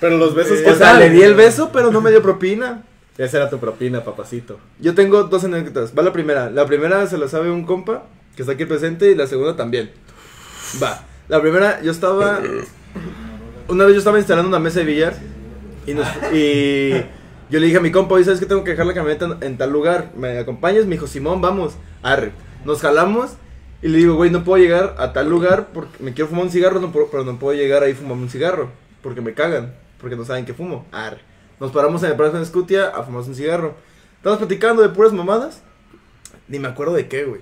Pero 0.00 0.18
los 0.18 0.34
besos 0.34 0.60
que 0.60 0.70
O 0.70 0.74
sea, 0.74 0.94
le 0.98 1.10
di 1.10 1.22
el 1.22 1.34
beso, 1.34 1.70
pero 1.72 1.90
no 1.90 2.00
me 2.00 2.10
dio 2.10 2.22
propina. 2.22 2.82
Esa 3.18 3.38
era 3.38 3.50
tu 3.50 3.58
propina, 3.58 4.04
papacito. 4.04 4.58
Yo 4.78 4.94
tengo 4.94 5.24
dos 5.24 5.44
anécdotas. 5.44 5.92
Va 5.96 6.02
la 6.02 6.12
primera. 6.12 6.50
La 6.50 6.66
primera 6.66 7.06
se 7.06 7.16
la 7.18 7.28
sabe 7.28 7.50
un 7.50 7.64
compa 7.64 8.04
que 8.34 8.42
está 8.42 8.52
aquí 8.52 8.66
presente 8.66 9.10
y 9.10 9.14
la 9.14 9.26
segunda 9.26 9.56
también. 9.56 9.90
Va. 10.82 11.02
La 11.28 11.40
primera, 11.40 11.80
yo 11.82 11.90
estaba. 11.90 12.40
Una 13.68 13.84
vez 13.84 13.94
yo 13.94 13.98
estaba 13.98 14.18
instalando 14.18 14.48
una 14.48 14.58
mesa 14.58 14.80
de 14.80 14.86
billar 14.86 15.14
y, 15.86 15.94
nos- 15.94 16.06
y 16.32 16.90
yo 17.50 17.58
le 17.58 17.66
dije 17.66 17.78
a 17.78 17.80
mi 17.80 17.90
compa, 17.90 18.14
oye, 18.14 18.24
¿sabes 18.24 18.38
que 18.38 18.46
tengo 18.46 18.62
que 18.64 18.70
dejar 18.72 18.86
la 18.86 18.94
camioneta 18.94 19.38
en, 19.40 19.56
tal 19.58 19.72
lugar? 19.72 20.10
¿Me 20.16 20.38
acompañas? 20.38 20.84
Me 20.84 20.92
dijo, 20.96 21.06
Simón, 21.06 21.40
vamos. 21.40 21.74
Arre. 22.02 22.32
Nos 22.64 22.80
jalamos 22.80 23.30
y 23.82 23.88
le 23.88 23.98
digo, 23.98 24.14
güey, 24.14 24.30
no 24.30 24.44
puedo 24.44 24.62
llegar 24.62 24.94
a 24.98 25.12
tal 25.12 25.28
lugar 25.30 25.68
porque 25.72 26.02
me 26.02 26.12
quiero 26.12 26.28
fumar 26.28 26.44
un 26.44 26.50
cigarro, 26.50 26.80
pero 27.10 27.24
no 27.24 27.38
puedo 27.38 27.56
llegar 27.58 27.82
ahí 27.82 27.92
a 27.92 27.96
fumarme 27.96 28.24
un 28.24 28.30
cigarro 28.30 28.70
porque 29.02 29.20
me 29.20 29.34
cagan, 29.34 29.74
porque 30.00 30.16
no 30.16 30.24
saben 30.24 30.44
que 30.44 30.54
fumo. 30.54 30.86
Arre. 30.92 31.20
Nos 31.58 31.72
paramos 31.72 32.02
en 32.02 32.10
el 32.10 32.16
Parque 32.16 32.36
de 32.36 32.42
Escutia 32.42 32.88
a 32.88 33.02
fumarnos 33.02 33.28
un 33.28 33.34
cigarro. 33.34 33.74
Estamos 34.16 34.38
platicando 34.38 34.82
de 34.82 34.90
puras 34.90 35.12
mamadas. 35.12 35.62
Ni 36.48 36.58
me 36.58 36.68
acuerdo 36.68 36.94
de 36.94 37.08
qué, 37.08 37.24
güey. 37.24 37.40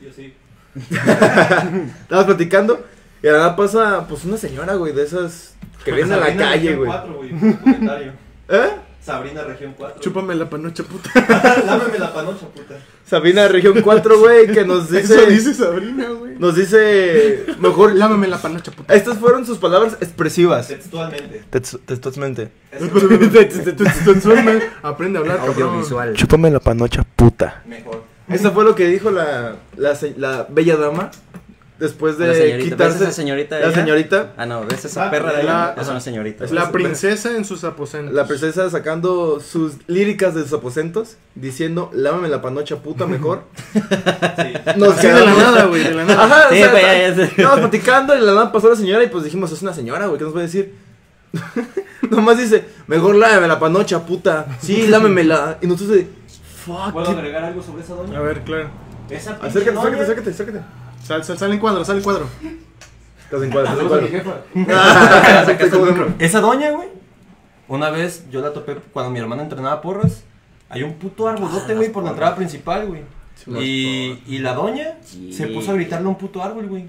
Yo 0.00 0.12
sí. 0.12 0.34
Estamos 0.74 2.24
platicando 2.24 2.84
y 3.22 3.26
de 3.26 3.32
la 3.32 3.38
nada 3.38 3.56
pasa, 3.56 4.06
pues, 4.08 4.24
una 4.24 4.36
señora, 4.36 4.74
güey, 4.74 4.92
de 4.92 5.04
esas 5.04 5.54
que 5.84 5.92
vienen 5.92 6.14
a 6.14 6.16
la 6.16 6.36
calle, 6.36 6.74
güey. 6.74 6.90
4, 6.90 7.14
güey. 7.14 7.30
Comentario. 7.30 8.12
¿Eh? 8.48 8.70
Sabrina, 9.04 9.42
región 9.42 9.74
4. 9.76 10.00
Chúpame 10.00 10.34
la 10.36 10.48
panocha, 10.48 10.84
puta. 10.84 11.10
Lámame 11.66 11.98
la 11.98 12.14
panocha, 12.14 12.46
puta. 12.46 12.76
Sabina 13.04 13.42
de 13.42 13.48
Región 13.48 13.82
4, 13.82 14.18
güey, 14.20 14.46
que 14.52 14.64
nos 14.64 14.92
Eso 14.92 15.14
dice. 15.14 15.26
dice 15.26 15.54
Sabrina, 15.54 16.08
güey. 16.10 16.38
Nos 16.38 16.54
dice. 16.54 17.44
Mejor. 17.58 17.94
Lámame 17.94 18.28
la 18.28 18.38
panocha, 18.38 18.70
puta. 18.70 18.94
Estas 18.94 19.18
fueron 19.18 19.44
sus 19.44 19.58
palabras 19.58 19.96
expresivas. 20.00 20.68
Textualmente. 20.68 21.42
Textualmente. 21.50 22.50
Aprende 24.82 25.18
a 25.18 25.22
hablar. 25.22 25.40
Audiovisual. 25.40 26.14
Chúpame 26.14 26.50
la 26.50 26.60
panocha 26.60 27.02
puta. 27.02 27.62
Mejor. 27.66 28.04
Eso 28.28 28.52
fue 28.52 28.64
lo 28.64 28.74
que 28.76 28.86
dijo 28.86 29.10
la, 29.10 29.56
la 29.76 30.46
bella 30.48 30.76
dama 30.76 31.10
después 31.82 32.16
de 32.16 32.28
La 32.28 32.34
señorita. 32.34 32.56
¿Ves 32.56 32.64
quitarse. 32.70 33.04
esa 33.04 33.12
señorita 33.12 33.56
de 33.56 33.66
la 33.66 33.72
señorita. 33.72 34.32
Ah, 34.36 34.46
no, 34.46 34.64
¿ves 34.64 34.84
esa 34.84 35.06
Ah, 35.08 35.10
perra 35.10 35.32
de 35.32 35.42
la- 35.42 35.74
Es 35.78 35.88
una 35.88 36.00
señorita. 36.00 36.44
Es 36.44 36.52
La 36.52 36.70
princesa 36.72 37.36
en 37.36 37.44
sus 37.44 37.64
aposentos. 37.64 38.14
La 38.14 38.26
princesa 38.26 38.70
sacando 38.70 39.40
sus 39.40 39.74
líricas 39.88 40.34
de 40.34 40.42
sus 40.44 40.52
aposentos, 40.54 41.16
diciendo, 41.34 41.90
lávame 41.92 42.28
la 42.28 42.40
panocha 42.40 42.76
puta 42.76 43.06
mejor. 43.06 43.42
Sí. 43.74 44.78
Nos 44.78 44.96
Así 44.96 45.06
de 45.08 45.26
la 45.26 45.34
nada, 45.34 45.64
güey, 45.66 45.82
de 45.84 45.94
la 45.94 46.04
nada. 46.04 46.24
Ajá, 46.24 46.48
Sí, 46.50 46.54
o 46.56 46.58
sea, 46.58 46.70
güey, 46.70 46.82
ya, 46.82 47.08
ya 47.08 47.14
sé. 47.14 47.22
estábamos 47.24 47.60
platicando 47.60 48.14
y 48.16 48.20
de 48.20 48.26
la 48.26 48.32
nada 48.34 48.52
pasó 48.52 48.70
la 48.70 48.76
señora 48.76 49.04
y 49.04 49.08
pues 49.08 49.24
dijimos, 49.24 49.52
es 49.52 49.60
una 49.62 49.74
señora, 49.74 50.06
güey, 50.06 50.18
¿qué 50.18 50.24
nos 50.24 50.34
va 50.34 50.38
a 50.40 50.42
decir? 50.42 50.74
Nomás 52.10 52.38
dice, 52.38 52.64
mejor 52.86 53.14
lávame 53.16 53.48
la 53.48 53.58
panocha, 53.58 54.04
puta. 54.06 54.46
Sí, 54.60 54.86
lámemela. 54.88 55.58
Y 55.60 55.66
nosotros 55.66 55.96
de, 55.96 56.06
fuck. 56.64 56.92
¿Puedo 56.92 57.06
qué- 57.06 57.12
agregar 57.12 57.44
algo 57.44 57.62
sobre 57.62 57.82
esa 57.82 57.94
doña? 57.94 58.18
A 58.18 58.22
ver, 58.22 58.40
claro. 58.42 58.70
Esa 59.10 59.32
Acércate, 59.32 59.72
doña- 59.72 59.80
acércate, 59.80 60.02
acércate, 60.02 60.30
acércate. 60.30 60.60
Sal, 61.12 61.24
sal, 61.24 61.36
sal 61.38 61.52
en 61.52 61.58
cuadro, 61.58 61.84
sal 61.84 61.98
en 61.98 62.02
cuadro. 62.02 62.26
Estás 63.24 63.42
en 63.42 63.50
cuadro, 63.50 63.68
estás 63.68 63.82
en 63.82 63.88
cuadro. 63.88 64.08
jefa. 64.08 65.44
Sacaste 65.44 65.76
el 65.76 65.82
micro. 65.82 66.14
Esa 66.18 66.40
doña, 66.40 66.70
güey. 66.70 66.88
Una 67.68 67.90
vez 67.90 68.24
yo 68.30 68.40
la 68.40 68.54
topé 68.54 68.76
cuando 68.94 69.10
mi 69.10 69.18
hermana 69.18 69.42
entrenaba 69.42 69.82
porras. 69.82 70.22
Hay 70.70 70.82
un 70.82 70.94
puto 70.94 71.28
arbolote, 71.28 71.74
güey, 71.74 71.92
por 71.92 72.02
la 72.02 72.10
entrada 72.10 72.34
principal, 72.34 72.86
güey. 72.86 73.02
Y, 73.60 74.20
y 74.26 74.38
la 74.38 74.54
doña 74.54 74.96
Sí. 75.04 75.32
se 75.34 75.48
puso 75.48 75.72
a 75.72 75.74
gritarle 75.74 76.06
a 76.06 76.10
un 76.10 76.16
puto 76.16 76.42
árbol, 76.42 76.66
güey. 76.68 76.86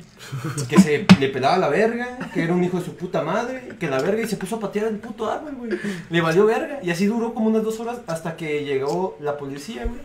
Que 0.70 0.80
se 0.80 1.06
le 1.20 1.28
pelaba 1.28 1.58
la 1.58 1.68
verga, 1.68 2.18
que 2.34 2.44
era 2.44 2.54
un 2.54 2.64
hijo 2.64 2.80
de 2.80 2.86
su 2.86 2.96
puta 2.96 3.24
madre, 3.24 3.74
que 3.78 3.90
la 3.90 4.00
verga 4.00 4.22
y 4.22 4.28
se 4.28 4.38
puso 4.38 4.56
a 4.56 4.60
patear 4.62 4.88
el 4.88 4.98
puto 5.00 5.30
árbol, 5.30 5.56
güey. 5.58 5.72
Le 6.10 6.22
valió 6.22 6.46
verga. 6.46 6.80
Y 6.82 6.92
así 6.92 7.08
duró 7.08 7.34
como 7.34 7.48
unas 7.50 7.64
dos 7.64 7.82
horas 7.82 8.00
hasta 8.08 8.38
que 8.38 8.64
llegó 8.64 9.18
la 9.20 9.38
policía, 9.38 9.84
güey. 9.84 10.00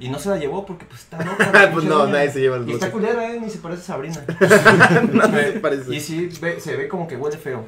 Y 0.00 0.08
no 0.10 0.18
se 0.18 0.28
la 0.28 0.36
llevó 0.36 0.64
porque 0.64 0.84
pues 0.84 1.00
está 1.00 1.18
loca. 1.24 1.70
Pues 1.72 1.84
no, 1.84 2.06
nadie 2.06 2.30
se 2.30 2.40
lleva 2.40 2.56
el 2.56 2.68
Y 2.68 2.72
está 2.74 2.90
culera, 2.92 3.32
eh, 3.32 3.40
ni 3.40 3.50
se 3.50 3.58
parece 3.58 3.82
a 3.82 3.84
Sabrina. 3.86 4.24
Nadie 5.12 5.52
se 5.54 5.58
parece. 5.60 5.94
Y 5.94 6.00
sí, 6.00 6.30
ve- 6.40 6.60
se 6.60 6.76
ve 6.76 6.86
como 6.88 7.08
que 7.08 7.16
huele 7.16 7.36
feo. 7.36 7.64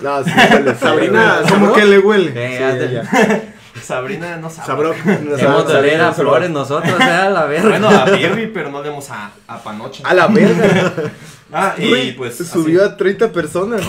No, 0.00 0.22
sí, 0.24 0.30
huele 0.52 0.74
feo, 0.74 0.88
Sabrina, 0.88 1.38
güey. 1.40 1.52
Como 1.52 1.72
que 1.72 1.84
le 1.84 1.98
huele. 1.98 2.32
Eh, 2.34 3.42
Sí. 3.74 3.80
Sabrina 3.82 4.36
no 4.36 4.48
sabe. 4.48 4.68
Sabroc. 4.68 4.94
Hemos 5.04 5.66
de 5.66 5.76
oler 5.76 6.00
a 6.00 6.12
flores 6.12 6.48
nosotros, 6.48 6.94
era 6.94 7.28
la 7.28 7.46
verga. 7.46 7.70
Bueno, 7.70 7.88
a 7.88 8.04
Birri, 8.04 8.46
pero 8.46 8.70
no 8.70 8.80
leemos 8.80 9.10
a, 9.10 9.32
a 9.48 9.58
Panocha. 9.58 10.04
A 10.08 10.14
la 10.14 10.28
verga. 10.28 10.92
Ah, 11.52 11.74
y 11.76 11.88
Güey, 11.88 12.16
pues. 12.16 12.40
así. 12.40 12.50
subió 12.50 12.84
a 12.84 12.96
30 12.96 13.32
personas. 13.32 13.80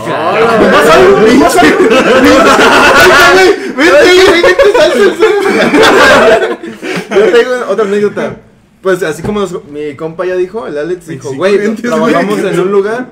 Yo 7.16 7.32
tengo 7.32 7.52
otra 7.70 7.86
anécdota. 7.86 8.38
Pues 8.82 9.02
así 9.02 9.24
como 9.24 9.46
mi 9.72 9.96
compa 9.96 10.26
ya 10.26 10.36
dijo, 10.36 10.68
el 10.68 10.78
Alex 10.78 11.08
dijo, 11.08 11.34
güey, 11.34 11.76
trabajamos 11.76 12.40
en 12.40 12.60
un 12.60 12.72
lugar 12.72 13.08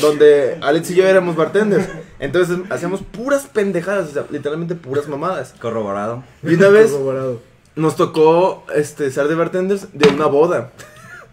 donde 0.00 0.58
Alex 0.60 0.90
y 0.90 0.94
yo 0.96 1.06
éramos 1.06 1.36
bartenders. 1.36 1.86
Entonces 2.18 2.58
hacíamos 2.70 3.02
puras 3.02 3.46
pendejadas, 3.46 4.10
o 4.10 4.12
sea, 4.12 4.26
literalmente 4.30 4.74
puras 4.74 5.08
mamadas. 5.08 5.54
Corroborado. 5.60 6.24
Y 6.42 6.54
una 6.54 6.68
vez 6.68 6.90
Corroborado. 6.90 7.40
nos 7.76 7.96
tocó 7.96 8.64
este, 8.74 9.10
ser 9.10 9.28
de 9.28 9.34
bartenders 9.34 9.88
de 9.92 10.08
una 10.08 10.26
boda. 10.26 10.72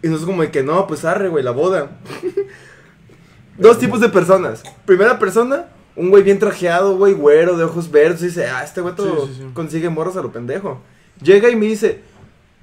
Y 0.02 0.06
nosotros 0.06 0.30
como 0.30 0.42
de 0.42 0.50
que 0.50 0.62
no, 0.62 0.86
pues 0.86 1.04
arre, 1.04 1.28
güey, 1.28 1.42
la 1.44 1.50
boda. 1.50 1.98
Dos 3.58 3.78
tipos 3.78 4.00
de 4.00 4.08
personas. 4.08 4.62
Primera 4.86 5.18
persona, 5.18 5.66
un 5.96 6.10
güey 6.10 6.22
bien 6.22 6.38
trajeado, 6.38 6.96
güey, 6.96 7.12
güero, 7.12 7.56
de 7.58 7.64
ojos 7.64 7.90
verdes. 7.90 8.22
Y 8.22 8.26
dice, 8.26 8.46
ah, 8.46 8.64
este 8.64 8.80
güey 8.80 8.94
todo 8.94 9.26
Sí, 9.26 9.32
sí, 9.34 9.42
sí. 9.42 9.50
consigue 9.52 9.90
morros 9.90 10.16
a 10.16 10.22
lo 10.22 10.32
pendejo. 10.32 10.80
Llega 11.22 11.50
y 11.50 11.56
me 11.56 11.66
dice, 11.66 12.00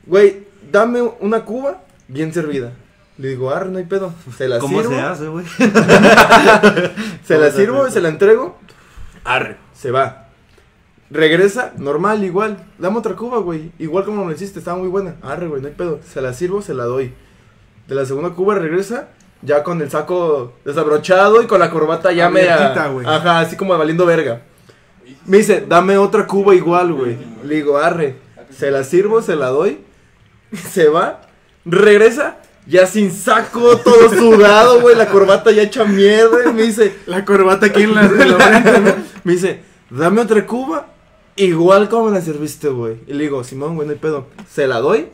güey, 0.08 0.48
dame 0.72 1.02
una 1.20 1.46
cuba 1.46 1.82
bien 2.08 2.34
servida. 2.34 2.72
Le 3.18 3.30
digo, 3.30 3.50
arre, 3.50 3.70
no 3.70 3.80
hay 3.80 3.86
pedo. 3.86 4.14
Se 4.38 4.48
la 4.48 4.60
¿Cómo 4.60 4.80
sirvo. 4.80 4.94
se 4.96 5.02
hace, 5.02 5.28
güey? 5.28 5.46
Se 7.26 7.38
la 7.38 7.48
¿Cómo 7.48 7.52
se 7.52 7.52
sirvo 7.52 7.84
hace? 7.84 7.94
se 7.94 8.02
la 8.02 8.10
entrego. 8.10 8.58
Arre, 9.24 9.58
se 9.74 9.92
va. 9.92 10.28
Regresa, 11.10 11.74
normal, 11.78 12.24
igual. 12.24 12.58
Dame 12.78 12.98
otra 12.98 13.16
cuba, 13.16 13.40
güey. 13.40 13.72
Igual 13.80 14.06
como 14.06 14.26
me 14.26 14.34
hiciste, 14.34 14.60
estaba 14.60 14.78
muy 14.78 14.88
buena. 14.90 15.16
Arre, 15.22 15.48
güey, 15.48 15.62
no 15.62 15.68
hay 15.68 15.74
pedo. 15.74 16.00
Se 16.08 16.22
la 16.22 16.34
sirvo, 16.34 16.62
se 16.62 16.74
la 16.74 16.84
doy. 16.84 17.14
De 17.88 17.96
la 17.96 18.06
segunda 18.06 18.32
cuba 18.32 18.56
regresa, 18.56 19.08
ya 19.42 19.64
con 19.64 19.82
el 19.82 19.90
saco 19.90 20.54
desabrochado 20.66 21.42
y 21.42 21.48
con 21.48 21.60
la 21.60 21.72
corbata 21.72 22.12
ya 22.12 22.30
me. 22.30 22.42
Abiertita, 22.50 22.88
güey. 22.90 23.08
Ajá, 23.08 23.40
así 23.40 23.56
como 23.56 23.76
valiendo 23.78 24.06
verga. 24.06 24.42
Me 25.26 25.38
dice, 25.38 25.66
dame 25.68 25.98
otra 25.98 26.28
cuba 26.28 26.54
igual, 26.54 26.94
güey. 26.94 27.18
Le 27.44 27.56
digo, 27.56 27.78
arre. 27.78 28.16
Se 28.52 28.70
la 28.72 28.84
sirvo, 28.84 29.22
se 29.22 29.36
la 29.36 29.48
doy. 29.48 29.80
Se 30.72 30.88
va. 30.90 31.22
Regresa. 31.66 32.38
Ya 32.66 32.86
sin 32.86 33.14
saco, 33.14 33.78
todo 33.78 34.10
sudado, 34.18 34.82
güey. 34.82 34.96
La 34.96 35.08
corbata 35.10 35.52
ya 35.52 35.64
hecha 35.64 35.86
mierda. 35.86 36.50
Y 36.50 36.54
me 36.54 36.64
dice, 36.64 36.96
La 37.06 37.24
corbata 37.24 37.68
aquí 37.68 37.84
en 37.84 37.96
la, 37.96 38.02
en 38.06 38.32
la 38.32 38.38
frente, 38.62 38.80
¿no? 38.82 38.96
me 39.24 39.34
dice, 39.34 39.62
dame 39.90 40.22
otra 40.22 40.46
cuba. 40.46 40.88
Igual 41.38 41.88
como 41.88 42.10
me 42.10 42.18
la 42.18 42.22
serviste, 42.26 42.68
güey. 42.70 42.98
Y 43.08 43.14
le 43.14 43.24
digo, 43.26 43.44
Simón, 43.44 43.76
güey, 43.76 43.88
no 43.88 43.94
hay 43.94 44.00
pedo. 44.00 44.28
Se 44.52 44.68
la 44.68 44.80
doy. 44.80 45.08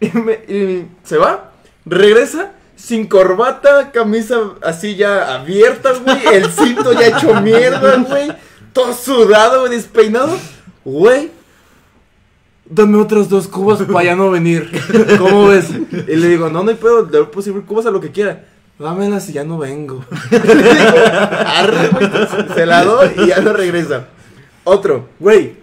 Y, 0.00 0.10
me- 0.18 0.32
y 0.48 0.88
se 1.04 1.16
va. 1.16 1.52
Regresa. 1.86 2.52
Sin 2.76 3.06
corbata, 3.06 3.92
camisa 3.92 4.36
así 4.62 4.96
ya 4.96 5.32
abierta, 5.36 5.92
güey. 5.92 6.18
El 6.34 6.50
cinto 6.50 6.92
ya 6.92 7.06
hecho 7.06 7.40
mierda, 7.40 7.96
güey. 7.98 8.32
Todo 8.72 8.92
sudado, 8.92 9.60
güey, 9.60 9.72
despeinado. 9.72 10.36
Güey. 10.84 11.30
Dame 12.66 12.98
otras 12.98 13.28
dos 13.28 13.46
cubas 13.46 13.82
para 13.82 14.04
ya 14.04 14.16
no 14.16 14.30
venir. 14.30 14.70
¿Cómo 15.18 15.48
ves? 15.48 15.70
Y 15.70 16.16
le 16.16 16.28
digo, 16.28 16.48
no, 16.48 16.62
no 16.62 16.70
hay 16.70 16.76
pedo. 16.76 17.08
Le 17.10 17.24
puedo 17.24 17.42
servir 17.42 17.64
cubas 17.64 17.86
a 17.86 17.90
lo 17.90 18.00
que 18.00 18.10
quiera. 18.10 18.44
Dámelas 18.78 19.28
y 19.28 19.34
ya 19.34 19.44
no 19.44 19.58
vengo. 19.58 20.04
Le 20.30 20.38
digo, 20.40 20.98
arre, 21.46 21.88
güey. 21.88 22.10
Se 22.54 22.66
la 22.66 22.84
doy 22.84 23.10
y 23.18 23.26
ya 23.28 23.40
no 23.40 23.52
regresa. 23.52 24.06
Otro. 24.64 25.08
Güey, 25.20 25.56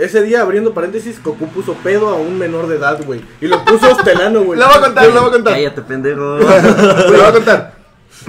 ese 0.00 0.22
día, 0.22 0.40
abriendo 0.40 0.72
paréntesis, 0.72 1.22
Goku 1.22 1.46
puso 1.48 1.74
pedo 1.74 2.08
a 2.08 2.16
un 2.16 2.38
menor 2.38 2.66
de 2.68 2.76
edad, 2.76 2.98
güey. 3.04 3.20
Y 3.40 3.46
lo 3.46 3.62
puso 3.64 3.92
hostelano, 3.92 4.42
güey. 4.42 4.58
La 4.58 4.66
voy 4.66 4.76
a 4.76 4.80
contar, 4.80 5.08
la 5.08 5.20
voy 5.20 5.28
a 5.28 5.32
contar. 5.32 5.52
Cállate, 5.52 5.82
pendejo. 5.82 6.38
La 6.38 7.06
voy 7.06 7.20
a 7.20 7.32
contar. 7.32 7.79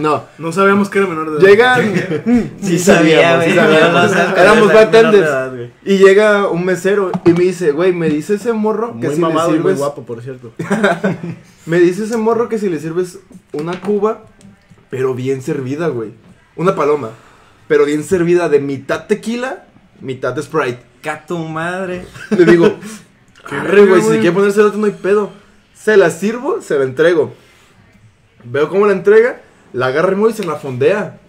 No. 0.02 0.24
No 0.38 0.52
sabíamos 0.52 0.90
que 0.90 1.00
era 1.00 1.08
menor 1.08 1.32
de 1.32 1.54
edad. 1.54 1.78
Llegan. 1.78 2.52
Sí 2.62 2.80
sabía, 2.80 3.38
güey. 3.38 3.50
sí 3.50 3.56
sabíamos. 3.56 4.12
Yo 4.12 4.18
no 4.18 4.34
sé, 4.36 4.42
Éramos 4.42 4.74
bartenders. 4.74 5.72
Y 5.86 5.98
llega 5.98 6.48
un 6.48 6.66
mesero 6.66 7.12
y 7.26 7.32
me 7.34 7.44
dice, 7.44 7.72
güey, 7.72 7.94
me 7.94 8.10
dice 8.10 8.36
ese 8.36 8.54
morro 8.54 8.94
que 9.00 9.08
Muy 9.08 9.16
si 9.16 9.22
mamado 9.22 9.52
le 9.52 9.58
y 9.58 9.60
muy 9.60 9.72
sirves. 9.72 9.80
guapo, 9.80 10.04
por 10.06 10.22
cierto. 10.22 10.52
Me 11.68 11.80
dice 11.80 12.06
ese 12.06 12.18
morro 12.18 12.50
que 12.50 12.58
si 12.58 12.70
le 12.70 12.80
sirves 12.80 13.20
una 13.54 13.80
cuba, 13.80 14.24
pero 14.90 15.14
bien 15.14 15.44
servida, 15.44 15.90
güey. 15.90 16.12
Una 16.56 16.76
paloma, 16.76 17.12
pero 17.68 17.86
bien 17.86 18.04
servida 18.04 18.50
de 18.50 18.60
mitad 18.60 19.06
tequila, 19.06 19.66
mitad 20.00 20.34
de 20.34 20.42
Sprite. 20.42 20.80
Ca 21.02 21.24
tu 21.26 21.38
madre. 21.38 22.06
Le 22.36 22.46
digo, 22.46 22.66
arre, 23.50 23.86
güey, 23.86 24.02
si 24.02 24.10
quiere 24.14 24.32
ponerse 24.32 24.60
el 24.60 24.66
otro 24.68 24.80
no 24.80 24.88
hay 24.88 24.92
pedo. 24.94 25.30
Se 25.76 25.98
la 25.98 26.10
sirvo, 26.10 26.62
se 26.62 26.78
la 26.80 26.84
entrego. 26.84 27.32
Veo 28.44 28.68
cómo 28.68 28.88
la 28.88 28.94
entrega, 28.94 29.42
la 29.74 29.88
agarra 29.88 30.16
muy 30.16 30.32
y 30.32 30.34
se 30.34 30.44
la 30.44 30.56
fondea. 30.56 31.20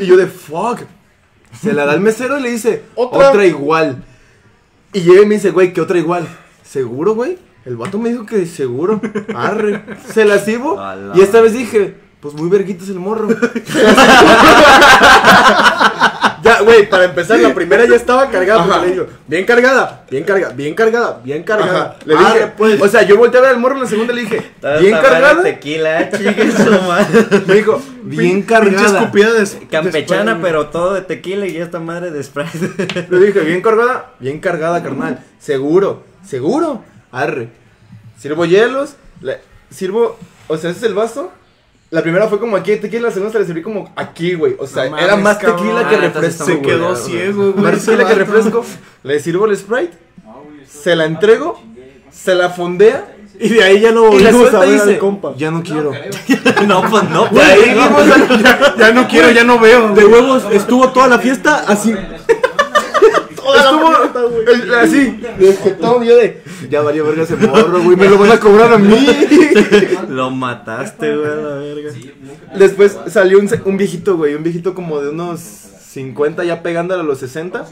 Y 0.00 0.06
yo 0.06 0.16
de 0.16 0.26
fuck. 0.26 0.80
Se 1.60 1.72
la 1.72 1.86
da 1.86 1.92
al 1.92 2.00
mesero 2.00 2.38
y 2.38 2.42
le 2.42 2.50
dice, 2.50 2.82
¿Otra? 2.96 3.30
otra, 3.30 3.46
igual. 3.46 4.02
Y 4.92 5.00
llega 5.02 5.22
y 5.22 5.26
me 5.26 5.36
dice, 5.36 5.50
güey, 5.50 5.72
¿qué 5.72 5.80
otra 5.80 5.98
igual? 5.98 6.26
¿Seguro, 6.62 7.14
güey? 7.14 7.38
El 7.64 7.76
vato 7.76 7.98
me 7.98 8.10
dijo 8.10 8.26
que 8.26 8.44
seguro. 8.46 9.00
Arre. 9.34 9.84
Se 10.12 10.24
la 10.24 10.38
sirvo. 10.38 10.80
Y 11.14 11.20
esta 11.20 11.40
vez 11.40 11.52
dije, 11.52 11.96
pues 12.20 12.34
muy 12.34 12.48
verguitos 12.48 12.88
el 12.88 12.98
morro. 12.98 13.28
Ya, 16.44 16.60
güey, 16.60 16.88
para 16.88 17.04
empezar, 17.04 17.38
la 17.40 17.54
primera 17.54 17.84
ya 17.86 17.96
estaba 17.96 18.28
cargada. 18.30 18.82
Le 18.84 18.90
digo, 18.92 19.06
bien 19.26 19.44
cargada, 19.46 20.04
bien 20.10 20.24
cargada, 20.24 20.52
bien 20.54 20.74
cargada, 20.74 21.20
bien 21.24 21.42
cargada. 21.42 21.82
Ajá. 21.84 21.96
Le 22.04 22.14
dije, 22.16 22.52
pues. 22.58 22.82
o 22.82 22.88
sea, 22.88 23.02
yo 23.02 23.16
volteé 23.16 23.38
a 23.40 23.42
ver 23.42 23.50
al 23.52 23.58
morro 23.60 23.76
en 23.76 23.82
la 23.82 23.88
segunda 23.88 24.12
y 24.12 24.16
le 24.16 24.22
dije, 24.22 24.50
bien 24.80 24.92
cargada. 25.00 25.42
Tequila. 25.42 26.10
Me 27.46 27.54
dijo, 27.54 27.82
bien 28.02 28.42
cargada. 28.42 29.00
escupida 29.00 29.32
de- 29.32 29.40
de 29.44 29.66
Campechana, 29.68 30.38
pero 30.42 30.66
todo 30.68 30.94
de 30.94 31.00
tequila 31.00 31.46
y 31.46 31.56
esta 31.56 31.80
madre 31.80 32.10
de 32.10 32.22
Sprite. 32.22 33.06
Le 33.10 33.18
dije, 33.26 33.40
bien 33.40 33.62
cargada, 33.62 34.12
bien 34.20 34.38
cargada, 34.40 34.82
carnal. 34.82 35.20
Seguro, 35.38 36.04
seguro. 36.26 36.82
Arre. 37.10 37.48
Sirvo 38.18 38.44
hielos, 38.44 38.96
le- 39.20 39.40
sirvo, 39.70 40.18
o 40.48 40.56
sea, 40.56 40.70
ese 40.70 40.78
es 40.80 40.84
el 40.86 40.94
vaso. 40.94 41.32
La 41.94 42.02
primera 42.02 42.26
fue 42.26 42.40
como 42.40 42.56
aquí 42.56 42.72
de 42.72 42.78
tequila, 42.78 43.02
la 43.08 43.10
segunda 43.12 43.32
se 43.32 43.38
le 43.38 43.44
serví 43.46 43.62
como 43.62 43.92
aquí, 43.94 44.34
güey. 44.34 44.56
O 44.58 44.66
sea, 44.66 44.90
No 44.90 44.98
era 44.98 45.14
más 45.14 45.36
cabrón. 45.38 45.58
tequila 45.58 45.88
que 45.88 45.94
Ah, 45.94 46.00
refresco. 46.00 46.44
Se 46.44 46.60
quedó 46.60 46.90
güey. 46.90 47.02
ciego, 47.02 47.52
güey. 47.52 47.64
Más 47.72 47.84
tequila 47.84 48.08
que 48.08 48.14
refresco. 48.16 48.64
Le 49.04 49.20
sirvo 49.20 49.46
el 49.46 49.56
Sprite, 49.56 49.92
se 50.68 50.96
la 50.96 51.04
entrego, 51.04 51.62
se 52.10 52.34
la 52.34 52.50
fondea. 52.50 53.10
Y 53.38 53.48
de 53.48 53.62
ahí 53.62 53.80
ya 53.80 53.92
no 53.92 54.02
volvimos 54.10 54.52
a 54.54 54.60
ver 54.60 54.68
al 54.68 54.72
dice, 54.86 54.98
compa. 54.98 55.34
ya 55.36 55.50
no 55.52 55.62
quiero. 55.62 55.92
no, 56.66 56.82
pues 56.90 57.10
no, 57.10 57.26
De 57.28 57.40
ahí 57.42 57.76
pues. 57.92 58.06
Ya, 58.42 58.74
ya 58.78 58.92
no 58.92 59.06
quiero, 59.08 59.30
ya 59.30 59.44
no 59.44 59.58
veo. 59.60 59.94
De 59.94 60.04
huevos, 60.04 60.44
estuvo 60.52 60.88
toda 60.90 61.06
la 61.08 61.18
fiesta 61.20 61.64
así. 61.66 61.94
Estuvo 63.54 64.40
el- 64.52 64.74
así, 64.74 65.20
de 65.38 65.52
jetón, 65.56 66.04
yo 66.04 66.16
de, 66.16 66.42
ya 66.70 66.80
valió 66.82 67.04
verga 67.06 67.22
ese 67.24 67.36
morro, 67.36 67.82
güey, 67.82 67.96
me 67.96 68.08
lo 68.08 68.18
van 68.18 68.32
a 68.32 68.40
cobrar 68.40 68.72
a 68.72 68.78
mí. 68.78 69.06
Lo 70.08 70.30
mataste, 70.30 71.14
güey, 71.16 71.30
a 71.30 71.34
la 71.36 71.54
verga. 71.56 71.90
Después 72.56 72.96
salió 73.08 73.38
un, 73.38 73.48
un 73.64 73.76
viejito, 73.76 74.16
güey, 74.16 74.34
un 74.34 74.42
viejito 74.42 74.74
como 74.74 75.00
de 75.00 75.10
unos 75.10 75.40
50 75.40 76.44
ya 76.44 76.62
pegándole 76.62 77.02
a 77.02 77.04
los 77.04 77.18
60. 77.18 77.64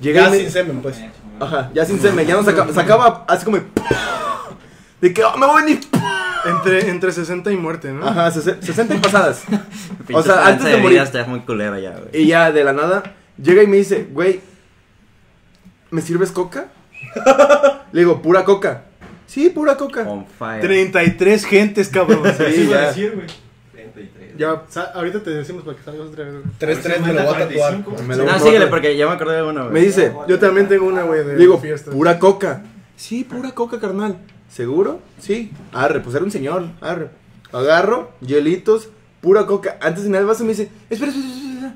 Llega 0.00 0.24
Ya 0.24 0.30
me- 0.30 0.38
sin 0.38 0.50
semen, 0.50 0.80
pues. 0.82 1.00
Ajá, 1.40 1.70
ya 1.74 1.84
sin 1.84 2.00
semen, 2.00 2.26
ya 2.26 2.34
no 2.36 2.44
sacaba, 2.44 2.72
sacaba 2.72 3.24
así 3.28 3.44
como 3.44 3.58
de 5.00 5.12
que 5.14 5.24
"Oh, 5.24 5.36
me 5.36 5.46
voy 5.46 5.62
a 5.62 5.64
venir. 5.64 5.80
Entre, 6.46 6.90
entre 6.90 7.10
60 7.10 7.50
y 7.52 7.56
muerte, 7.56 7.90
¿no? 7.90 8.06
Ajá, 8.06 8.30
sese- 8.30 8.60
60 8.60 8.96
y 8.96 8.98
pasadas. 8.98 9.44
Pinche 10.06 10.22
sea, 10.24 10.46
antes 10.46 10.66
de 10.66 10.76
morir. 10.76 10.98
está 10.98 11.24
muy 11.24 11.40
culera 11.40 11.80
ya, 11.80 11.92
güey. 11.92 12.22
Y 12.22 12.26
ya 12.26 12.52
de 12.52 12.62
la 12.64 12.72
nada 12.74 13.02
llega 13.38 13.62
y 13.62 13.66
me 13.66 13.76
dice, 13.76 14.06
güey, 14.10 14.40
¿me 15.90 16.00
sirves 16.02 16.30
coca? 16.32 16.68
Le 17.92 18.00
digo, 18.00 18.20
pura 18.22 18.44
coca. 18.44 18.84
Sí, 19.26 19.50
pura 19.50 19.76
coca. 19.76 20.02
On 20.02 20.26
fire. 20.26 20.60
33 20.62 21.44
gentes, 21.46 21.88
cabrón. 21.88 22.22
Sí, 22.54 22.68
ya. 22.68 22.92
Ya, 24.36 24.64
sa- 24.68 24.90
ahorita 24.94 25.22
te 25.22 25.30
decimos 25.30 25.62
para 25.62 25.76
que 25.76 25.84
salgas 25.84 26.08
otra 26.08 26.24
vez. 26.24 26.34
güey. 26.34 26.44
3-3 26.58 27.00
me 27.00 27.12
lo 27.12 27.22
voy 27.24 27.34
a 27.34 27.38
tatuar. 27.48 27.84
Me 28.04 28.16
lo- 28.16 28.24
No, 28.24 28.38
síguele 28.40 28.66
porque 28.66 28.96
ya 28.96 29.06
me 29.06 29.12
acordé 29.12 29.36
de 29.36 29.52
Me 29.52 29.68
güey. 29.70 29.84
dice, 29.84 30.12
Yo 30.26 30.38
también 30.40 30.66
tengo 30.68 30.86
una, 30.86 31.02
güey, 31.04 31.24
de 31.24 31.34
Le 31.34 31.38
digo, 31.38 31.58
fiesta. 31.60 31.92
pura 31.92 32.18
coca. 32.18 32.64
Sí, 32.96 33.22
pura 33.22 33.52
coca, 33.52 33.78
carnal. 33.78 34.18
¿Seguro? 34.48 35.00
Sí. 35.20 35.52
Arre, 35.72 36.00
pues 36.00 36.14
era 36.16 36.24
un 36.24 36.30
señor. 36.32 36.66
Arre. 36.80 37.10
Agarro, 37.52 38.10
hielitos, 38.20 38.88
pura 39.20 39.46
coca. 39.46 39.78
Antes 39.80 40.02
de 40.04 40.10
nada 40.10 40.20
el 40.22 40.26
vaso 40.26 40.42
me 40.42 40.50
dice, 40.50 40.68
espera, 40.90 41.12
espera, 41.12 41.28
espera, 41.28 41.48
espera. 41.54 41.74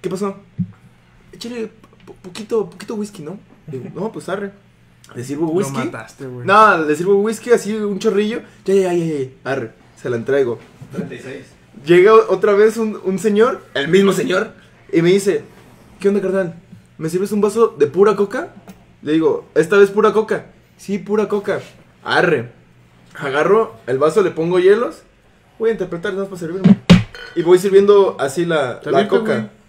¿Qué 0.00 0.08
pasó? 0.10 0.36
Échale 1.44 1.70
po- 2.06 2.14
poquito, 2.22 2.70
poquito 2.70 2.94
whisky, 2.94 3.22
¿no? 3.22 3.38
Digo, 3.66 3.84
no, 3.94 4.12
pues 4.12 4.28
arre. 4.28 4.52
Le 5.14 5.24
sirvo 5.24 5.46
Lo 5.46 5.52
whisky. 5.52 5.72
mataste, 5.72 6.26
güey. 6.26 6.46
No, 6.46 6.78
le 6.78 6.94
sirvo 6.94 7.16
whisky 7.16 7.50
así, 7.50 7.74
un 7.74 7.98
chorrillo. 7.98 8.40
Ya, 8.64 8.74
ya, 8.74 8.92
ya, 8.92 9.04
ya, 9.04 9.18
ya. 9.24 9.28
Arre, 9.50 9.72
se 10.00 10.08
la 10.08 10.16
entrego. 10.16 10.58
36. 10.92 11.46
Llega 11.84 12.14
otra 12.14 12.52
vez 12.52 12.76
un, 12.76 12.98
un 13.02 13.18
señor, 13.18 13.62
el 13.74 13.88
mismo 13.88 14.12
señor, 14.12 14.52
y 14.92 15.02
me 15.02 15.10
dice, 15.10 15.42
¿qué 15.98 16.08
onda, 16.08 16.20
carnal? 16.20 16.54
¿me 16.98 17.08
sirves 17.08 17.32
un 17.32 17.40
vaso 17.40 17.68
de 17.76 17.86
pura 17.88 18.14
coca? 18.14 18.54
Le 19.02 19.12
digo, 19.12 19.48
¿esta 19.56 19.76
vez 19.78 19.90
pura 19.90 20.12
coca? 20.12 20.46
Sí, 20.76 20.98
pura 20.98 21.26
coca. 21.28 21.60
Arre. 22.04 22.52
Agarro 23.18 23.74
el 23.88 23.98
vaso, 23.98 24.22
le 24.22 24.30
pongo 24.30 24.60
hielos. 24.60 25.02
Voy 25.58 25.70
a 25.70 25.72
interpretar 25.72 26.12
nada 26.12 26.28
más 26.28 26.28
para 26.28 26.40
servirme. 26.40 26.78
Y 27.34 27.42
voy 27.42 27.58
sirviendo 27.58 28.16
así 28.20 28.44
la, 28.44 28.80
la 28.84 29.08
coca. 29.08 29.32
güey. 29.34 29.61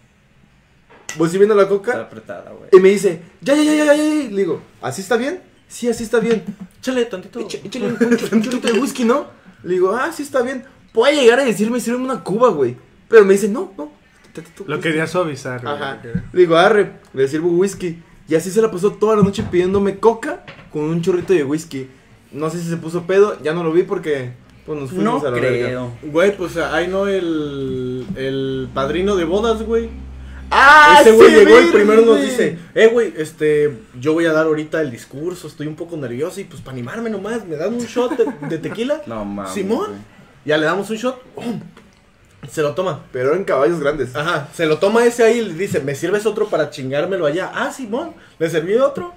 Voy 1.18 1.30
sirviendo 1.30 1.56
la 1.56 1.64
Está 1.64 1.74
coca. 1.76 2.02
apretada, 2.02 2.52
güey. 2.52 2.70
Y 2.72 2.80
me 2.80 2.90
dice, 2.90 3.22
ya, 3.42 3.56
ya, 3.56 3.64
ya, 3.64 3.74
ya, 3.76 3.86
ya, 3.86 3.96
ya. 3.96 4.04
Le 4.32 4.38
digo, 4.38 4.62
¿así 4.82 5.02
está 5.02 5.18
bien? 5.18 5.42
Sí, 5.68 5.88
así 5.90 6.04
está 6.04 6.20
bien. 6.20 6.44
Échale 6.80 7.06
tantito. 7.06 7.40
Échale 7.40 7.88
un, 7.88 8.62
de 8.62 8.72
whisky, 8.80 9.04
¿no? 9.06 9.28
Le 9.64 9.74
digo, 9.74 9.92
ah, 9.96 10.12
sí 10.12 10.24
está 10.24 10.42
bien. 10.42 10.64
Puede 10.94 11.16
llegar 11.16 11.40
a 11.40 11.46
decirme, 11.46 11.80
sirve 11.80 11.98
una 11.98 12.24
cuba, 12.24 12.50
güey. 12.50 12.76
Pero 13.10 13.26
me 13.26 13.34
dice, 13.34 13.48
no, 13.50 13.72
no. 13.78 13.92
tantito 14.34 14.64
Lo 14.68 14.76
whisky". 14.76 14.90
quería 14.90 15.08
suavizar, 15.08 15.62
güey. 15.62 15.74
Ajá. 15.74 16.00
Le 16.32 16.40
digo, 16.40 16.56
arre, 16.58 16.94
le 17.14 17.28
sirvo 17.28 17.50
whisky. 17.50 18.02
Y 18.28 18.36
así 18.36 18.52
se 18.52 18.62
la 18.62 18.72
pasó 18.72 18.92
toda 18.94 19.16
la 19.18 19.24
noche 19.24 19.44
pidiéndome 19.44 20.00
coca 20.00 20.46
con 20.72 20.84
un 20.84 21.02
chorrito 21.02 21.34
de 21.34 21.44
whisky. 21.44 21.90
No 22.32 22.50
sé 22.50 22.60
si 22.60 22.70
se 22.70 22.78
puso 22.78 23.04
pedo, 23.04 23.38
ya 23.44 23.54
no 23.54 23.64
lo 23.64 23.72
vi 23.74 23.84
porque 23.84 24.32
pues 24.66 24.80
nos 24.80 24.90
fuimos 24.92 25.22
No 25.22 25.28
a 25.28 25.32
la 25.32 25.40
verga. 25.40 25.66
creo. 25.68 25.92
Güey, 26.04 26.38
pues 26.38 26.56
ahí 26.58 26.88
no 26.88 27.08
el, 27.08 28.06
el 28.16 28.70
padrino 28.74 29.16
de 29.16 29.26
bodas, 29.26 29.62
güey. 29.64 29.90
¡Ah! 30.54 30.98
Ese 31.02 31.12
güey 31.12 31.30
sí, 31.30 31.36
llegó 31.36 31.62
y 31.62 31.72
primero 31.72 32.02
nos 32.04 32.22
dice, 32.22 32.58
eh, 32.76 32.88
güey, 32.88 33.14
este, 33.18 33.78
yo 34.00 34.14
voy 34.14 34.26
a 34.26 34.34
dar 34.34 34.46
ahorita 34.46 34.82
el 34.82 34.92
discurso, 34.92 35.48
estoy 35.48 35.68
un 35.68 35.76
poco 35.76 35.98
nervioso 35.98 36.40
y 36.40 36.44
pues 36.44 36.62
para 36.62 36.74
animarme 36.74 37.10
nomás, 37.10 37.46
me 37.46 37.56
dan 37.56 37.74
un 37.74 37.86
shot 37.86 38.18
de, 38.18 38.48
de 38.48 38.58
tequila. 38.58 39.02
No 39.08 39.26
mames. 39.26 39.54
Simón. 39.54 39.88
güey. 39.88 40.00
Ya 40.46 40.58
le 40.58 40.66
damos 40.66 40.90
un 40.90 40.98
shot. 40.98 41.22
Se 42.50 42.62
lo 42.62 42.76
toma. 42.76 43.04
Pero 43.12 43.36
en 43.36 43.46
caballos 43.46 43.80
grandes. 43.80 44.16
Ajá, 44.16 44.50
se 44.54 44.66
lo 44.66 44.78
toma 44.78 45.06
ese 45.06 45.24
ahí 45.24 45.40
y 45.40 45.46
le 45.46 45.54
dice, 45.54 45.80
¿me 45.80 45.96
sirves 45.96 46.26
otro 46.26 46.48
para 46.48 46.70
chingármelo 46.70 47.26
allá? 47.26 47.52
Ah, 47.54 47.72
Simón, 47.72 48.14
le 48.40 48.50
serví 48.50 48.76
otro. 48.76 49.14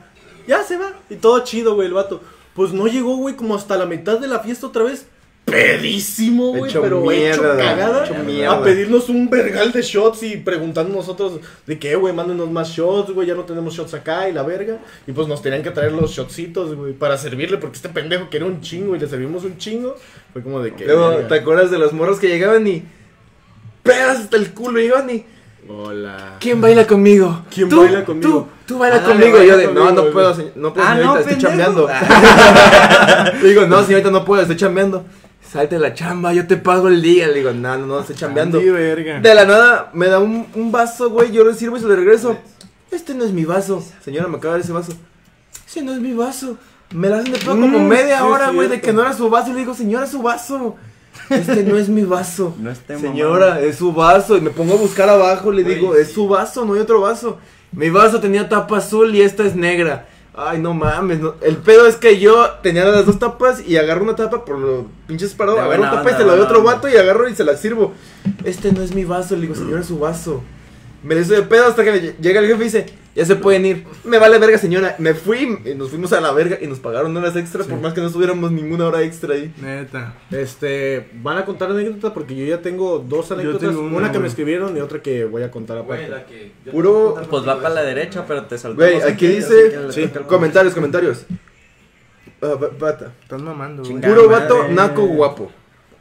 Ya 0.47 0.63
se 0.63 0.79
va. 0.79 0.93
Y 1.11 1.17
todo 1.17 1.43
chido, 1.45 1.75
güey, 1.75 1.89
el 1.89 1.95
vato. 1.95 2.23
Pues 2.55 2.73
no 2.73 2.87
llegó, 2.87 3.17
güey, 3.17 3.35
como 3.35 3.57
hasta 3.57 3.77
la 3.77 3.87
mitad 3.87 4.19
de 4.19 4.29
la 4.29 4.41
fiesta 4.41 4.69
otra 4.69 4.85
vez. 4.85 5.07
Pedísimo, 5.47 6.49
güey, 6.49 6.69
Hecho 6.71 6.83
pero 6.83 7.11
hecho 7.13 7.43
cagada. 7.43 8.05
hecho 8.05 8.15
mierda. 8.25 8.53
A 8.57 8.63
pedirnos 8.65 9.09
un 9.09 9.31
vergal 9.31 9.71
de 9.71 9.81
shots 9.81 10.25
y 10.25 10.37
preguntando 10.39 10.95
nosotros 10.97 11.39
de 11.67 11.79
qué, 11.79 11.95
güey, 11.95 12.13
mándenos 12.13 12.51
más 12.51 12.69
shots, 12.71 13.13
güey, 13.13 13.29
ya 13.29 13.35
no 13.37 13.45
tenemos 13.45 13.73
shots 13.73 13.95
acá 13.95 14.29
y 14.29 14.33
la 14.33 14.43
verga. 14.43 14.79
Y 15.07 15.13
pues 15.13 15.29
nos 15.29 15.41
tenían 15.43 15.63
que 15.63 15.71
traer 15.71 15.93
los 15.93 16.11
shotsitos, 16.11 16.75
güey, 16.75 16.93
para 16.95 17.17
servirle, 17.17 17.59
porque 17.59 17.77
este 17.77 17.89
pendejo 17.89 18.29
quería 18.29 18.49
un 18.49 18.61
chingo 18.61 18.97
y 18.97 18.99
le 18.99 19.07
servimos 19.07 19.45
un 19.45 19.57
chingo. 19.57 19.95
Fue 20.33 20.43
como 20.43 20.61
de 20.61 20.75
que. 20.75 20.85
Luego, 20.85 21.11
verga. 21.11 21.29
¿te 21.29 21.35
acuerdas 21.37 21.71
de 21.71 21.79
los 21.79 21.93
morros 21.93 22.19
que 22.19 22.27
llegaban 22.29 22.67
y 22.67 22.83
pedas 23.85 24.19
hasta 24.19 24.37
el 24.37 24.53
culo? 24.53 24.81
Llegaban 24.81 25.09
y 25.11 25.25
Hola. 25.69 26.37
¿Quién 26.41 26.61
baila 26.61 26.87
conmigo? 26.87 27.43
¿Quién 27.53 27.69
Tú, 27.69 27.81
baila 27.83 28.05
conmigo? 28.05 28.49
Tú, 28.67 28.75
tú 28.75 28.79
baila 28.79 28.97
Ah, 28.97 29.05
conmigo. 29.05 29.37
baila 29.39 29.45
Y 29.45 29.49
yo 29.49 29.57
de, 29.57 29.67
no, 29.67 29.75
conmigo, 29.75 29.93
no 30.05 30.11
puedo, 30.13 30.35
no 30.57 30.73
puedo, 30.75 30.87
Ah, 30.87 30.93
señorita, 30.97 31.13
no, 31.15 31.19
estoy 31.19 31.39
chambeando. 31.39 31.89
Digo, 33.43 33.67
no, 33.67 33.83
señorita, 33.85 34.11
no 34.13 34.25
puedo, 34.25 34.43
estoy 34.43 34.57
chambeando. 34.57 35.05
Salte 35.51 35.77
de 35.77 35.81
la 35.81 35.95
chamba, 35.95 36.33
yo 36.33 36.47
te 36.47 36.57
pago 36.57 36.89
el 36.89 37.01
día. 37.03 37.29
Le 37.29 37.35
digo, 37.35 37.53
no, 37.53 37.79
no, 37.79 37.87
no, 37.87 38.01
estoy 38.01 38.17
chambeando. 38.17 38.59
Andy, 38.59 38.71
verga. 38.71 39.21
De 39.21 39.35
la 39.35 39.45
nada 39.45 39.91
me 39.95 40.07
da 40.09 40.19
un, 40.19 40.47
un 40.55 40.73
vaso, 40.73 41.11
güey, 41.11 41.31
yo 41.33 41.45
lo 41.45 41.55
sirvo 41.55 41.77
y 41.77 41.81
se 41.81 41.87
lo 41.87 41.97
regreso. 41.97 42.37
Este 42.91 43.15
no 43.15 43.25
es 43.25 43.33
mi 43.33 43.45
vaso. 43.45 43.83
Señora, 44.05 44.29
me 44.29 44.39
acaba 44.39 44.55
de 44.55 44.61
dar 44.61 44.65
ese 44.65 44.73
vaso. 44.73 44.93
Ese 45.67 45.83
no 45.83 45.93
es 45.93 46.01
mi 46.01 46.13
vaso. 46.15 46.57
Me 46.95 47.09
la 47.09 47.19
hacen 47.19 47.33
de 47.33 47.39
pedo 47.39 47.51
como 47.53 47.79
Mm, 47.79 47.89
media 47.89 48.25
hora, 48.25 48.51
güey, 48.51 48.69
de 48.69 48.81
que 48.81 48.93
no 48.93 49.03
era 49.03 49.13
su 49.13 49.29
vaso. 49.29 49.51
Y 49.51 49.55
le 49.55 49.61
digo, 49.61 49.75
señora, 49.75 50.07
su 50.07 50.23
vaso. 50.23 50.77
Este 51.31 51.65
no 51.65 51.77
es 51.77 51.89
mi 51.89 52.03
vaso. 52.03 52.55
No 52.61 52.73
Señora, 52.99 53.61
es 53.61 53.77
su 53.77 53.93
vaso. 53.93 54.37
Y 54.37 54.41
me 54.41 54.51
pongo 54.51 54.75
a 54.75 54.77
buscar 54.79 55.09
abajo. 55.09 55.51
Le 55.51 55.65
digo, 55.65 55.95
es 55.97 56.13
su 56.13 56.29
vaso, 56.29 56.65
no 56.65 56.75
hay 56.75 56.81
otro 56.81 57.01
vaso. 57.01 57.39
Mi 57.73 57.91
vaso 57.91 58.21
tenía 58.21 58.49
tapa 58.49 58.79
azul 58.79 59.15
y 59.15 59.23
esta 59.23 59.45
es 59.45 59.57
negra. 59.57 60.07
Ay, 60.37 60.59
no 60.61 60.75
mames. 60.75 61.19
no- 61.21 61.35
El 61.41 61.57
pedo 61.57 61.87
es 61.87 61.97
que 61.97 62.19
yo 62.21 62.47
tenía 62.63 62.85
las 62.85 63.07
dos 63.07 63.19
tapas 63.19 63.67
y 63.67 63.77
agarro 63.79 64.03
una 64.05 64.15
tapa 64.17 64.45
por 64.45 64.59
los 64.59 64.85
pinches 65.07 65.33
parados. 65.33 65.61
Agarro 65.61 65.83
una 65.83 65.91
tapa 65.93 66.11
y 66.11 66.15
se 66.15 66.19
la 66.25 66.33
doy 66.33 66.41
a 66.41 66.45
otro 66.45 66.63
vato 66.63 66.89
y 66.89 66.97
agarro 66.97 67.29
y 67.29 67.35
se 67.35 67.43
la 67.45 67.57
sirvo. 67.57 67.95
Este 68.45 68.71
no 68.73 68.83
es 68.83 68.95
mi 68.95 69.05
vaso. 69.05 69.35
Le 69.35 69.43
digo, 69.43 69.55
señora, 69.55 69.81
es 69.81 69.87
su 69.87 69.99
vaso. 69.99 70.43
Me 71.03 71.15
le 71.15 71.23
hizo 71.23 71.33
de 71.35 71.43
pedo 71.43 71.67
hasta 71.67 71.83
que 71.85 71.91
me 71.93 72.03
lle- 72.03 72.17
llega 72.21 72.41
el 72.41 72.47
jefe 72.49 72.61
y 72.61 72.65
dice, 72.65 72.87
ya 73.17 73.25
se 73.25 73.35
pueden 73.35 73.67
ir. 73.67 73.85
Me 74.05 74.19
vale 74.19 74.39
verga, 74.39 74.59
señora. 74.59 74.95
Me 74.99 75.15
fui 75.15 75.59
y 75.65 75.75
nos 75.75 75.91
fuimos 75.91 76.13
a 76.13 76.21
la 76.21 76.31
verga 76.33 76.59
y 76.61 76.67
nos 76.69 76.79
pagaron 76.79 77.17
horas 77.17 77.35
extras 77.35 77.67
por 77.67 77.81
más 77.81 77.95
que 77.95 78.01
no 78.01 78.07
estuviéramos 78.07 78.53
ninguna 78.53 78.87
hora 78.87 79.03
extra 79.03 79.35
ahí. 79.35 79.53
Neta. 79.61 80.15
Este, 80.31 81.09
van 81.15 81.39
a 81.39 81.45
contar 81.45 81.71
anécdotas 81.71 82.13
porque 82.13 82.37
yo 82.37 82.45
ya 82.47 82.63
tengo 82.63 82.99
dos 83.01 83.33
anécdotas, 83.33 83.71
tengo 83.71 83.81
una, 83.81 83.97
una, 83.97 84.13
que 84.13 84.19
me 84.21 84.29
escribieron 84.29 84.77
y 84.77 84.81
otra 84.81 85.01
que 85.01 85.25
voy 85.25 85.43
a 85.43 85.51
contar 85.51 85.79
aparte. 85.79 86.07
Güey, 86.07 86.11
la 86.21 86.27
que. 86.27 86.53
yo 86.65 86.65
te 86.65 86.71
Puro- 86.71 87.15
Pues 87.31 87.49
va 87.49 87.57
para 87.61 87.75
la 87.75 87.83
derecha, 87.83 88.25
pero 88.29 88.45
te 88.45 88.59
saltamos. 88.59 88.93
Güey, 88.93 89.03
aquí 89.11 89.27
dice- 89.27 89.91
sí, 89.91 90.09
Comentarios, 90.29 90.75
comentarios. 90.75 91.25
Ba- 92.41 92.71
bata. 92.79 93.13
Estás 93.23 93.41
mamando, 93.41 93.83
güey. 93.83 94.01
Puro 94.01 94.29
madre. 94.29 94.43
vato, 94.45 94.69
naco 94.69 95.07
guapo. 95.07 95.51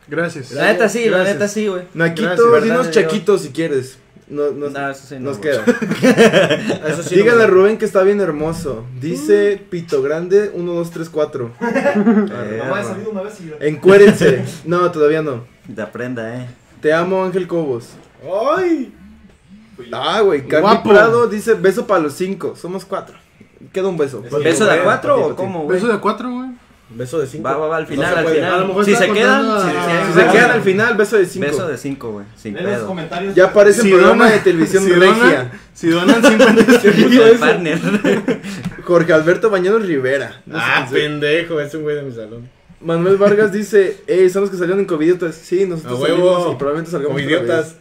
Gracias. 0.07 0.51
La 0.51 0.71
neta 0.73 0.87
sí, 0.89 1.09
la 1.09 1.23
neta 1.23 1.47
sí, 1.47 1.67
güey. 1.67 1.83
Naquito, 1.93 2.27
Gracias, 2.27 2.63
dinos 2.63 2.77
¿verdad? 2.87 2.91
chaquitos 2.91 3.41
si 3.41 3.49
quieres. 3.49 3.97
No, 4.27 4.51
no, 4.51 4.69
No, 4.69 4.89
eso 4.89 5.05
sí 5.07 5.15
no, 5.15 5.29
nos 5.29 5.37
queda. 5.37 5.63
Eso 6.87 7.03
sí, 7.03 7.15
Díganle 7.15 7.43
a 7.43 7.47
Rubén 7.47 7.77
que 7.77 7.85
está 7.85 8.01
bien 8.01 8.19
hermoso. 8.21 8.83
Dice 8.99 9.61
Pito 9.69 10.01
Grande 10.01 10.51
1, 10.53 10.73
2, 10.73 10.91
3, 10.91 11.09
4. 11.09 11.51
Eh, 11.61 12.61
Mamá, 12.63 12.81
he 12.81 12.83
salido 12.83 13.11
una 13.11 13.21
vez 13.21 13.39
y 13.41 13.49
yo- 13.49 13.55
Encuérense. 13.59 14.43
No, 14.65 14.89
todavía 14.91 15.21
no. 15.21 15.43
Te 15.73 15.81
aprenda, 15.81 16.37
eh. 16.37 16.47
Te 16.81 16.91
amo, 16.93 17.23
Ángel 17.23 17.47
Cobos. 17.47 17.89
¡Ay! 18.57 18.93
Ah, 19.91 20.21
güey. 20.21 20.47
Carly 20.47 20.61
Guapo. 20.61 20.89
Prado 20.89 21.27
dice 21.27 21.53
beso 21.53 21.85
para 21.85 21.99
los 22.01 22.13
cinco. 22.13 22.55
Somos 22.55 22.83
cuatro. 22.85 23.15
Queda 23.73 23.87
un 23.89 23.97
beso. 23.97 24.21
¿Beso 24.21 24.39
¿Beso 24.39 24.65
de 24.65 24.71
a 24.71 24.73
güey, 24.75 24.85
cuatro 24.85 25.27
o 25.27 25.35
cómo, 25.35 25.63
güey? 25.63 25.77
Beso 25.79 25.91
de 25.91 25.99
cuatro, 25.99 26.31
güey. 26.31 26.44
Beso 26.87 27.19
de 27.19 27.25
cinco. 27.27 27.43
Va, 27.49 27.57
va, 27.57 27.67
va, 27.67 27.77
al 27.77 27.83
No 27.83 27.89
final, 27.89 28.13
se 28.13 28.19
al 28.19 28.27
final. 28.27 28.53
A 28.53 28.57
lo 28.59 28.67
mejor 28.67 28.85
si 28.85 28.95
se 28.95 29.11
quedan, 29.11 29.43
si, 29.43 29.49
a- 29.49 29.59
si- 29.61 30.07
Si 30.07 30.13
si 30.13 30.19
se 30.19 30.31
quedan 30.31 30.51
al 30.51 30.61
final, 30.61 30.95
beso 30.97 31.17
de 31.17 31.25
cinco. 31.25 31.45
Beso 31.47 31.67
de 31.67 31.77
cinco, 31.77 32.11
güey. 32.11 32.25
Sin 32.35 32.53
Leen 32.53 32.65
los 32.67 32.75
pedo. 32.75 32.87
comentarios. 32.87 33.35
Ya 33.35 33.45
aparece 33.45 33.81
Si 33.81 33.91
el 33.91 33.95
programa 33.97 34.25
donan- 34.25 34.33
de 34.33 34.39
televisión 34.39 34.83
si 34.83 34.91
regia. 34.91 35.13
donan, 35.15 35.51
si 35.73 35.87
donan 35.89 36.23
50 36.23 36.61
Beso 36.63 37.23
de 37.25 37.33
partner. 37.39 37.79
Jorge 38.83 39.13
Alberto 39.13 39.49
Bañanos 39.49 39.85
Rivera. 39.85 40.41
No 40.45 40.57
Ah, 40.59 40.87
pendejo, 40.91 41.59
es 41.59 41.73
un 41.73 41.81
güey 41.83 41.95
de 41.95 42.03
mi 42.03 42.11
salón. 42.11 42.49
Manuel 42.81 43.17
Vargas 43.17 43.51
dice, 43.51 43.97
hey, 44.05 44.29
son 44.29 44.41
los 44.43 44.51
que 44.51 44.57
salieron 44.57 44.79
en 44.79 44.85
Covidiotas. 44.85 45.33
Sí, 45.35 45.65
nosotros 45.65 45.99
A 45.99 46.03
huevo. 46.03 46.33
salimos 46.33 46.53
y 46.53 46.57
probablemente 46.57 46.91
salgamos 46.91 47.15
Como 47.19 47.25
otra 47.27 47.37
idiotas. 47.45 47.75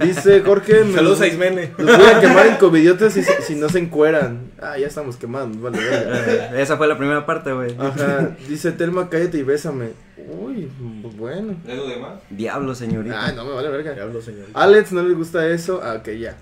Dice 0.00 0.40
Jorge, 0.40 0.90
Saludos 0.92 1.20
a 1.20 1.26
Ismene. 1.26 1.72
Los 1.78 1.98
voy 1.98 2.06
a 2.06 2.20
quemar 2.20 2.46
en 2.46 2.56
Covidiotas 2.56 3.12
si, 3.12 3.22
si 3.22 3.54
no 3.54 3.68
se 3.68 3.78
encueran. 3.78 4.50
Ah, 4.60 4.78
ya 4.78 4.86
estamos 4.86 5.16
quemados, 5.16 5.60
vale, 5.60 5.78
verga. 5.78 6.56
Eh, 6.56 6.62
Esa 6.62 6.76
fue 6.76 6.86
la 6.88 6.96
primera 6.96 7.26
parte, 7.26 7.52
güey. 7.52 7.74
Ajá, 7.78 8.30
dice 8.48 8.72
Telma, 8.72 9.08
cállate 9.10 9.38
y 9.38 9.42
bésame. 9.42 9.90
Uy, 10.16 10.70
bueno. 11.16 11.56
¿Es 11.66 11.76
lo 11.76 11.86
demás? 11.88 12.12
Diablo, 12.30 12.74
señorita. 12.74 13.26
Ah, 13.26 13.32
no 13.32 13.44
me 13.44 13.52
vale 13.52 13.68
verga. 13.68 14.02
Hablo, 14.02 14.22
señor. 14.22 14.46
Alex 14.54 14.92
no 14.92 15.02
le 15.02 15.14
gusta 15.14 15.46
eso. 15.48 15.80
Ah, 15.82 15.96
ok, 16.00 16.08
ya. 16.10 16.36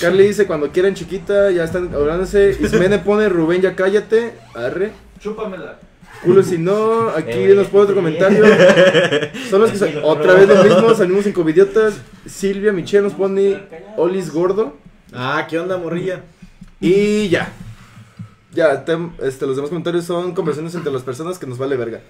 Carly 0.00 0.26
dice, 0.26 0.46
cuando 0.46 0.70
quieran 0.72 0.94
chiquita, 0.94 1.50
ya 1.50 1.64
están 1.64 1.94
hablándose. 1.94 2.56
Ismene 2.60 2.98
pone, 2.98 3.28
Rubén, 3.28 3.62
ya 3.62 3.74
cállate. 3.76 4.32
Arre. 4.54 4.92
Chúpamela. 5.20 5.78
Culo 6.24 6.42
si 6.42 6.58
no, 6.58 7.08
aquí 7.10 7.30
Eh, 7.30 7.54
nos 7.54 7.68
pone 7.68 7.82
otro 7.84 7.94
comentario. 7.96 8.44
Son 9.50 9.60
los 9.60 9.70
que 9.70 9.78
sal- 9.78 10.00
otra 10.02 10.34
vez 10.34 10.48
lo 10.48 10.64
mismo, 10.64 10.94
salimos 10.94 11.26
en 11.26 11.32
Covidiotas. 11.32 11.94
Silvia 12.26 12.72
Michelle 12.72 13.02
nos 13.04 13.12
pone 13.12 13.60
Olis 13.96 14.32
Gordo. 14.32 14.76
Ah, 15.12 15.46
¿qué 15.48 15.58
onda, 15.58 15.76
morrilla? 15.76 16.22
Y 16.80 17.28
ya. 17.28 17.52
Ya, 18.52 18.84
tem- 18.84 19.12
este, 19.22 19.46
los 19.46 19.56
demás 19.56 19.68
comentarios 19.70 20.04
son 20.04 20.34
conversaciones 20.34 20.74
entre 20.74 20.92
las 20.92 21.02
personas 21.02 21.38
que 21.38 21.46
nos 21.46 21.58
vale 21.58 21.76
verga. 21.76 22.00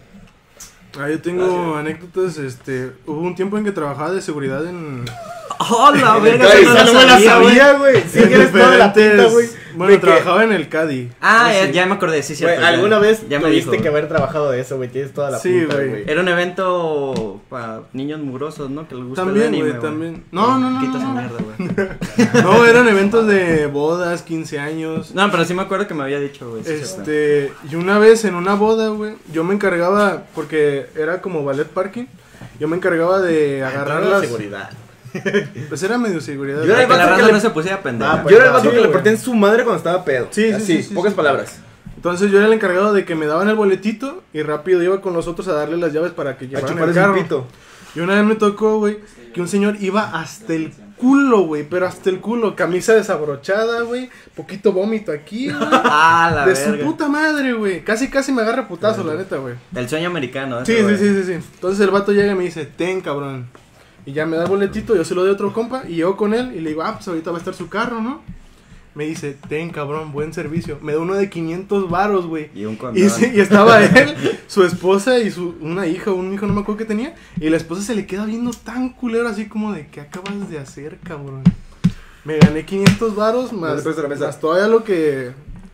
Ah, 0.98 1.08
yo 1.10 1.20
tengo 1.20 1.74
anécdotas, 1.76 2.38
este, 2.38 2.92
hubo 3.06 3.20
un 3.20 3.34
tiempo 3.34 3.58
en 3.58 3.64
que 3.64 3.72
trabajaba 3.72 4.12
de 4.12 4.20
seguridad 4.22 4.64
en, 4.66 5.04
¡Oh, 5.58 5.90
la 5.92 6.18
verga! 6.18 6.46
No 6.86 6.92
me 6.94 7.04
la 7.06 7.20
sabía, 7.20 7.72
güey. 7.78 8.02
Sí, 8.08 8.20
en 8.20 8.28
que 8.28 8.34
eres 8.34 8.52
toda 8.52 8.76
la 8.76 8.92
pinta, 8.92 9.24
güey. 9.26 9.48
Bueno, 9.74 9.92
De 9.92 10.00
que- 10.00 10.06
trabajaba 10.06 10.44
en 10.44 10.52
el 10.52 10.68
CADI. 10.68 11.10
Ah, 11.20 11.52
ya, 11.52 11.70
ya 11.70 11.86
me 11.86 11.94
acordé, 11.94 12.22
sí, 12.22 12.34
cierto. 12.34 12.60
ya. 12.60 12.68
alguna 12.68 12.98
vez 12.98 13.28
ya 13.28 13.38
me 13.38 13.46
tuviste 13.48 13.70
dijo. 13.72 13.82
que 13.82 13.88
haber 13.88 14.08
trabajado 14.08 14.50
de 14.50 14.60
eso, 14.60 14.76
güey. 14.76 14.88
Tienes 14.88 15.12
toda 15.12 15.30
la 15.30 15.38
Sí, 15.38 15.64
güey. 15.64 16.04
Era 16.06 16.20
un 16.20 16.28
evento 16.28 17.40
para 17.48 17.82
niños 17.92 18.20
mugrosos, 18.20 18.70
¿no? 18.70 18.86
Que 18.88 18.94
les 18.94 19.04
gusta 19.04 19.24
También, 19.24 19.46
el 19.46 19.54
anime, 19.54 19.68
güey, 19.70 19.80
también. 19.82 20.24
No, 20.32 20.58
no, 20.58 20.70
no, 20.70 20.80
Quita 20.80 20.98
no, 20.98 21.12
mierda, 21.14 21.38
güey. 21.42 22.42
No, 22.44 22.66
eran 22.66 22.88
eventos 22.88 23.26
de 23.26 23.66
bodas, 23.66 24.22
15 24.22 24.58
años. 24.58 25.14
No, 25.14 25.30
pero 25.30 25.44
sí 25.44 25.54
me 25.54 25.62
acuerdo 25.62 25.86
que 25.86 25.94
me 25.94 26.02
había 26.04 26.20
dicho, 26.20 26.50
güey. 26.50 26.62
Este, 26.66 27.52
y 27.70 27.74
una 27.74 27.98
vez 27.98 28.24
en 28.24 28.34
una 28.34 28.54
boda, 28.54 28.88
güey, 28.88 29.14
yo 29.32 29.44
me 29.44 29.54
encargaba, 29.54 30.24
porque 30.34 30.86
era 30.96 31.20
como 31.20 31.44
ballet 31.44 31.66
parking, 31.68 32.04
yo 32.60 32.68
me 32.68 32.76
encargaba 32.76 33.20
de 33.20 33.64
agarrar 33.64 34.02
la 34.02 34.10
las... 34.10 34.20
seguridad. 34.22 34.70
Pues 35.68 35.82
era 35.82 35.98
medio 35.98 36.20
seguridad. 36.20 36.62
Yo 36.64 36.72
era 36.72 36.82
el 36.82 36.88
vato 36.88 37.16
que 37.16 37.22
le- 37.22 37.32
no 37.32 37.40
se 37.40 37.50
pusiera 37.50 37.82
pendeja. 37.82 38.12
Ah, 38.14 38.22
pues, 38.22 38.32
Yo 38.32 38.38
era 38.38 38.48
el 38.48 38.52
vato 38.52 38.70
Sí, 38.70 38.76
que 38.76 38.82
le 38.82 38.88
partía 38.88 39.12
en 39.12 39.18
su 39.18 39.34
madre 39.34 39.64
cuando 39.64 39.78
estaba 39.78 40.04
pedo. 40.04 40.28
Sí, 40.30 40.46
sí, 40.48 40.52
Así, 40.52 40.66
sí, 40.78 40.82
sí, 40.84 40.94
pocas 40.94 41.12
sí. 41.12 41.16
palabras. 41.16 41.58
Entonces 41.96 42.30
yo 42.30 42.38
era 42.38 42.46
el 42.48 42.52
encargado 42.52 42.92
de 42.92 43.04
que 43.04 43.14
me 43.14 43.26
daban 43.26 43.48
el 43.48 43.54
boletito 43.54 44.22
y 44.32 44.42
rápido 44.42 44.82
iba 44.82 45.00
con 45.00 45.14
los 45.14 45.26
otros 45.26 45.48
a 45.48 45.52
darle 45.54 45.76
las 45.78 45.92
llaves 45.92 46.12
para 46.12 46.36
que 46.36 46.48
llevaran 46.48 46.78
el 46.78 46.92
carro. 46.94 47.14
pito. 47.14 47.46
Y 47.94 48.00
una 48.00 48.14
vez 48.16 48.24
me 48.24 48.34
tocó, 48.34 48.78
güey, 48.78 48.98
que 49.32 49.40
un 49.40 49.48
señor 49.48 49.76
iba 49.80 50.02
hasta 50.20 50.52
el 50.52 50.72
culo, 50.98 51.42
güey, 51.42 51.62
pero 51.66 51.86
hasta 51.86 52.10
el 52.10 52.20
culo. 52.20 52.56
Camisa 52.56 52.92
desabrochada, 52.92 53.82
güey. 53.82 54.10
Poquito 54.34 54.72
vómito 54.72 55.12
aquí, 55.12 55.46
güey. 55.50 55.56
Ah, 55.72 56.30
la 56.34 56.46
de 56.46 56.56
su 56.56 56.76
puta 56.84 57.08
madre, 57.08 57.52
güey. 57.52 57.84
Casi, 57.84 58.10
casi 58.10 58.32
me 58.32 58.42
agarra 58.42 58.66
putazo, 58.68 59.02
la 59.04 59.14
neta, 59.14 59.36
güey. 59.36 59.54
El 59.74 59.88
sueño 59.88 60.08
americano. 60.08 60.66
Sí, 60.66 60.76
sí, 60.76 60.96
sí, 60.98 61.08
sí, 61.14 61.22
sí. 61.24 61.32
Entonces 61.54 61.80
el 61.80 61.90
vato 61.90 62.12
llega 62.12 62.32
y 62.32 62.34
me 62.34 62.44
dice, 62.44 62.66
ten, 62.66 63.00
cabrón. 63.00 63.46
Y 64.06 64.12
ya 64.12 64.26
me 64.26 64.36
da 64.36 64.44
el 64.44 64.50
boletito, 64.50 64.94
yo 64.94 65.04
se 65.04 65.14
lo 65.14 65.22
doy 65.22 65.30
a 65.30 65.34
otro 65.34 65.52
compa. 65.52 65.84
Y 65.88 65.96
llego 65.96 66.16
con 66.16 66.34
él 66.34 66.52
y 66.54 66.60
le 66.60 66.70
digo, 66.70 66.82
ah, 66.82 66.94
pues 66.94 67.08
ahorita 67.08 67.30
va 67.30 67.38
a 67.38 67.40
estar 67.40 67.54
su 67.54 67.68
carro, 67.68 68.00
¿no? 68.00 68.22
Me 68.94 69.06
dice, 69.06 69.36
ten, 69.48 69.70
cabrón, 69.70 70.12
buen 70.12 70.32
servicio. 70.32 70.78
Me 70.80 70.92
da 70.92 71.00
uno 71.00 71.14
de 71.14 71.28
500 71.28 71.90
varos, 71.90 72.26
güey. 72.26 72.50
Y 72.54 72.64
un 72.64 72.76
condón. 72.76 73.02
Y, 73.02 73.40
estaba 73.40 73.82
él, 73.82 74.14
su 74.46 74.62
esposa 74.62 75.18
y 75.18 75.32
su 75.32 75.56
una 75.60 75.86
hija, 75.88 76.12
un 76.12 76.32
hijo, 76.32 76.46
no 76.46 76.54
me 76.54 76.60
acuerdo 76.60 76.78
qué 76.78 76.84
tenía. 76.84 77.14
Y 77.40 77.48
la 77.48 77.56
esposa 77.56 77.82
se 77.82 77.96
le 77.96 78.06
queda 78.06 78.24
viendo 78.24 78.52
tan 78.52 78.90
culero 78.90 79.28
así 79.28 79.48
como 79.48 79.72
de, 79.72 79.88
¿qué 79.88 80.00
acabas 80.00 80.48
de 80.48 80.58
hacer, 80.58 80.98
cabrón? 81.02 81.42
Me 82.24 82.38
gané 82.38 82.64
500 82.64 83.16
varos 83.16 83.52
más, 83.52 83.82
todavía 84.40 84.68
lo 84.68 84.84
que, 84.84 85.32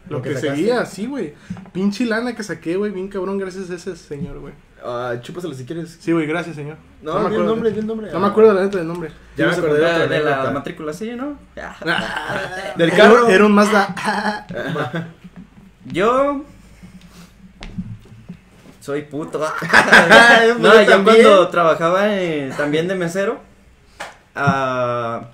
lo, 0.08 0.16
Lo 0.16 0.22
que, 0.22 0.30
que 0.30 0.38
seguía, 0.38 0.86
sí, 0.86 1.06
güey. 1.06 1.34
Pinche 1.72 2.06
lana 2.06 2.34
que 2.34 2.42
saqué, 2.42 2.76
güey, 2.76 2.90
bien 2.90 3.08
cabrón, 3.08 3.36
gracias 3.38 3.70
a 3.70 3.74
ese 3.74 3.96
señor, 3.96 4.40
güey. 4.40 4.54
Ah, 4.82 5.14
chúpaselo 5.20 5.54
si 5.54 5.64
quieres. 5.66 5.98
Sí, 6.00 6.12
güey, 6.12 6.26
gracias, 6.26 6.56
señor. 6.56 6.76
No, 7.02 7.14
me 7.14 7.20
di 7.20 7.26
el 7.26 7.32
acuerdo. 7.32 7.44
nombre, 7.54 7.70
di 7.70 7.78
el 7.80 7.86
nombre. 7.86 8.10
No 8.12 8.20
me 8.20 8.26
acuerdo 8.28 8.54
la 8.54 8.62
neta 8.62 8.78
del 8.78 8.86
nombre. 8.86 9.10
Ya 9.36 9.46
me 9.46 9.52
acordé 9.52 9.80
de 9.80 10.08
de 10.08 10.20
la 10.24 10.50
matrícula, 10.50 10.92
sí, 10.92 11.10
¿no? 11.16 11.38
Del 12.76 12.92
carro. 12.92 13.28
Era 13.28 13.44
un 13.44 13.52
Mazda. 13.52 14.46
Yo. 15.86 16.44
Soy 18.80 19.02
puto. 19.02 19.38
no, 20.58 20.74
yo 20.82 20.86
también. 20.90 21.22
cuando 21.22 21.48
trabajaba 21.48 22.16
eh, 22.18 22.50
también 22.56 22.88
de 22.88 22.94
mesero. 22.94 23.40
ah, 24.34 25.28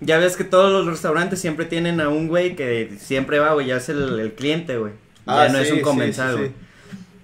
ya 0.00 0.18
ves 0.18 0.36
que 0.36 0.44
todos 0.44 0.70
los 0.72 0.86
restaurantes 0.86 1.40
siempre 1.40 1.64
tienen 1.66 2.00
a 2.00 2.08
un 2.08 2.28
güey 2.28 2.54
que 2.56 2.96
siempre 3.00 3.38
va, 3.38 3.52
güey, 3.54 3.66
ya 3.68 3.76
es 3.76 3.88
el, 3.88 4.18
el 4.20 4.32
cliente, 4.34 4.76
güey. 4.78 4.92
Ya 5.26 5.42
Ah, 5.42 5.48
no 5.48 5.58
es 5.58 5.66
sí, 5.68 5.72
un 5.74 5.78
sí, 5.78 5.84
comensal, 5.84 6.32
sí, 6.32 6.36
güey. 6.38 6.48
sí. 6.50 6.54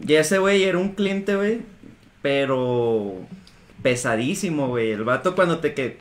Y 0.07 0.15
ese 0.15 0.39
güey 0.39 0.65
era 0.65 0.79
un 0.79 0.91
cliente, 0.91 1.37
güey, 1.37 1.61
pero 2.23 3.15
pesadísimo, 3.83 4.69
güey. 4.69 4.91
El 4.93 5.05
vato 5.05 5.35
cuando 5.35 5.59
te 5.59 5.75
que 5.75 5.99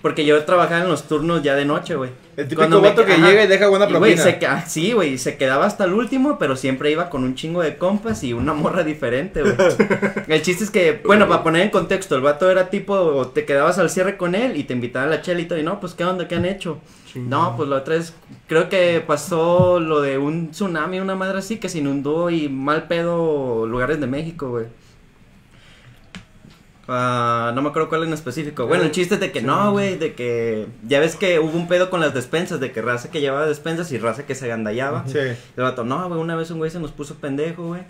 porque 0.00 0.24
yo 0.24 0.44
trabajaba 0.44 0.82
en 0.82 0.88
los 0.88 1.08
turnos 1.08 1.42
ya 1.42 1.56
de 1.56 1.64
noche, 1.64 1.96
güey. 1.96 2.10
El 2.36 2.44
típico 2.44 2.60
Cuando 2.60 2.80
me 2.80 2.90
vato 2.90 3.04
que 3.04 3.14
ajá. 3.14 3.26
llega 3.28 3.42
y 3.42 3.46
deja 3.48 3.66
buena 3.66 3.86
Y, 3.86 3.90
propina. 3.90 4.22
se 4.22 4.38
ah, 4.46 4.64
sí, 4.64 4.92
güey, 4.92 5.18
se 5.18 5.36
quedaba 5.36 5.66
hasta 5.66 5.84
el 5.84 5.92
último, 5.92 6.38
pero 6.38 6.54
siempre 6.54 6.92
iba 6.92 7.10
con 7.10 7.24
un 7.24 7.34
chingo 7.34 7.62
de 7.62 7.76
compas 7.76 8.22
y 8.22 8.32
una 8.32 8.54
morra 8.54 8.84
diferente, 8.84 9.42
güey. 9.42 9.54
el 10.28 10.42
chiste 10.42 10.62
es 10.62 10.70
que, 10.70 11.00
bueno, 11.04 11.26
para 11.26 11.42
poner 11.42 11.62
en 11.62 11.70
contexto, 11.70 12.14
el 12.14 12.22
vato 12.22 12.48
era 12.48 12.70
tipo, 12.70 12.94
o 12.94 13.26
te 13.26 13.44
quedabas 13.44 13.78
al 13.80 13.90
cierre 13.90 14.16
con 14.16 14.36
él 14.36 14.56
y 14.56 14.62
te 14.62 14.72
invitaba 14.72 15.06
a 15.06 15.08
la 15.08 15.20
todo, 15.20 15.58
y 15.58 15.64
no, 15.64 15.80
pues, 15.80 15.94
¿qué 15.94 16.04
onda? 16.04 16.28
¿Qué 16.28 16.36
han 16.36 16.44
hecho? 16.44 16.78
No, 17.26 17.56
pues 17.56 17.68
la 17.68 17.76
otra 17.76 17.96
vez, 17.96 18.14
creo 18.46 18.68
que 18.68 19.02
pasó 19.06 19.80
lo 19.80 20.00
de 20.00 20.18
un 20.18 20.50
tsunami, 20.50 21.00
una 21.00 21.14
madre 21.14 21.38
así, 21.38 21.58
que 21.58 21.68
se 21.68 21.78
inundó 21.78 22.30
y 22.30 22.48
mal 22.48 22.86
pedo 22.88 23.66
lugares 23.66 24.00
de 24.00 24.06
México, 24.06 24.50
güey. 24.50 24.66
Ah, 26.90 27.52
no 27.54 27.60
me 27.60 27.68
acuerdo 27.68 27.90
cuál 27.90 28.04
en 28.04 28.14
específico. 28.14 28.66
Bueno, 28.66 28.84
el 28.84 28.92
chiste 28.92 29.14
es 29.16 29.20
de 29.20 29.30
que 29.30 29.42
no, 29.42 29.72
güey, 29.72 29.98
de 29.98 30.14
que 30.14 30.66
ya 30.86 31.00
ves 31.00 31.16
que 31.16 31.38
hubo 31.38 31.54
un 31.54 31.68
pedo 31.68 31.90
con 31.90 32.00
las 32.00 32.14
despensas, 32.14 32.60
de 32.60 32.72
que 32.72 32.80
raza 32.80 33.10
que 33.10 33.20
llevaba 33.20 33.46
despensas 33.46 33.92
y 33.92 33.98
raza 33.98 34.24
que 34.24 34.34
se 34.34 34.46
agandallaba. 34.46 35.06
Sí. 35.06 35.18
El 35.18 35.36
vato, 35.56 35.84
no, 35.84 36.08
güey, 36.08 36.18
una 36.18 36.34
vez 36.34 36.50
un 36.50 36.58
güey 36.58 36.70
se 36.70 36.80
nos 36.80 36.90
puso 36.92 37.16
pendejo, 37.16 37.66
güey. 37.66 37.82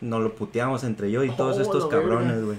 Nos 0.00 0.20
lo 0.22 0.34
puteamos 0.34 0.82
entre 0.82 1.12
yo 1.12 1.22
y 1.22 1.30
todos 1.30 1.58
Oh, 1.58 1.62
estos 1.62 1.84
la 1.84 1.90
cabrones, 1.90 2.34
verga. 2.44 2.58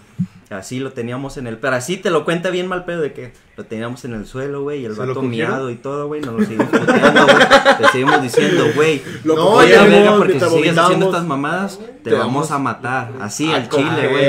Así 0.52 0.80
lo 0.80 0.92
teníamos 0.92 1.38
en 1.38 1.48
el... 1.48 1.58
Pero 1.58 1.76
así 1.76 1.98
te 1.98 2.10
lo 2.10 2.26
cuenta 2.26 2.50
bien 2.50 2.68
mal 2.68 2.84
pedo 2.84 3.02
de 3.02 3.14
que 3.14 3.32
lo 3.56 3.64
teníamos 3.66 4.04
en 4.06 4.14
el 4.14 4.26
suelo, 4.26 4.64
güey, 4.64 4.82
y 4.82 4.86
el 4.86 4.94
¿Se 4.96 5.02
lo 5.02 5.08
vato 5.08 5.22
miado 5.22 5.70
y 5.70 5.76
todo, 5.76 6.08
güey. 6.08 6.20
Nos 6.22 6.34
lo 6.40 6.46
seguimos 6.46 6.68
puteando, 6.68 7.24
güey. 7.24 7.38
Le 7.80 7.88
seguimos 7.90 8.22
diciendo, 8.22 8.66
güey. 8.76 9.02
Lo 9.24 9.36
No, 9.36 9.58
verga, 9.58 10.12
no, 10.12 10.18
porque 10.18 10.40
si 10.40 10.46
sigues 10.50 10.78
haciendo 10.78 11.06
estas 11.08 11.26
mamadas, 11.26 11.80
te, 12.04 12.10
Te 12.10 12.16
vamos 12.16 12.34
vamos 12.34 12.52
a 12.52 12.58
matar. 12.60 13.12
Así, 13.22 13.52
al 13.52 13.70
chile, 13.70 14.08
güey. 14.10 14.26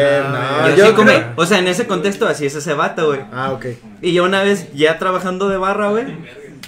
no, 0.71 0.77
Yo 0.77 0.95
como- 0.95 1.11
o 1.37 1.47
sea, 1.47 1.59
en 1.59 1.69
ese 1.69 1.87
contexto 1.87 2.29
así 2.29 2.47
es 2.47 2.55
ese 2.55 2.75
vato, 2.75 3.07
güey. 3.09 3.21
Ah, 3.33 3.53
ok. 3.53 3.67
Y 4.01 4.13
yo 4.13 4.25
una 4.25 4.43
vez 4.43 4.73
ya 4.75 4.99
trabajando 4.99 5.49
de 5.49 5.57
barra, 5.57 5.91
güey, 5.91 6.07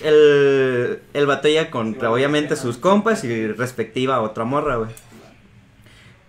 el, 0.02 1.00
el 1.12 1.26
vato 1.26 1.48
ya 1.48 1.70
con 1.70 1.96
obviamente 2.04 2.56
sus 2.56 2.76
compas 2.76 3.24
y 3.24 3.46
respectiva 3.48 4.20
otra 4.20 4.44
morra, 4.44 4.76
güey. 4.76 4.90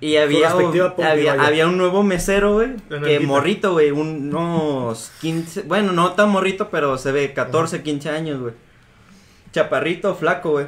Y 0.02 0.18
había, 0.18 0.50
respectiva 0.50 0.96
pompi, 0.96 1.10
había, 1.10 1.34
había 1.34 1.68
un 1.68 1.78
nuevo 1.78 2.04
mesero, 2.04 2.54
güey, 2.54 2.76
que 3.04 3.20
morrito, 3.22 3.72
güey, 3.74 3.92
unos 3.92 5.12
15, 5.22 5.64
bueno, 5.64 5.94
no 5.94 6.12
tan 6.12 6.30
morrito, 6.30 6.70
pero 6.70 6.98
se 6.98 7.12
ve 7.12 7.34
14, 7.34 7.82
15 7.82 8.10
años, 8.10 8.42
güey. 8.42 8.54
Chaparrito, 9.52 10.14
flaco, 10.16 10.52
güey. 10.52 10.68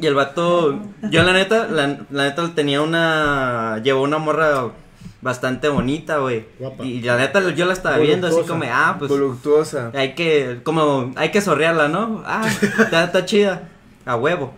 Y 0.00 0.06
el 0.06 0.14
vato, 0.14 0.80
yo 1.10 1.22
la 1.22 1.32
neta, 1.32 1.66
la, 1.68 2.00
la 2.10 2.24
neta 2.24 2.52
tenía 2.54 2.82
una, 2.82 3.80
llevó 3.82 4.02
una 4.02 4.18
morra 4.18 4.72
bastante 5.20 5.68
bonita, 5.68 6.18
güey. 6.18 6.46
Y 6.82 7.02
la 7.02 7.16
neta 7.16 7.50
yo 7.50 7.66
la 7.66 7.72
estaba 7.72 7.98
viendo 7.98 8.28
así 8.28 8.42
como, 8.46 8.64
ah, 8.66 8.96
pues 8.98 9.10
Voluptuosa. 9.10 9.90
hay 9.94 10.14
que, 10.14 10.60
como, 10.62 11.12
hay 11.16 11.30
que 11.30 11.40
sorrearla, 11.40 11.88
¿no? 11.88 12.22
Ah, 12.26 12.48
está, 12.78 13.04
está 13.04 13.24
chida, 13.24 13.68
a 14.04 14.16
huevo. 14.16 14.54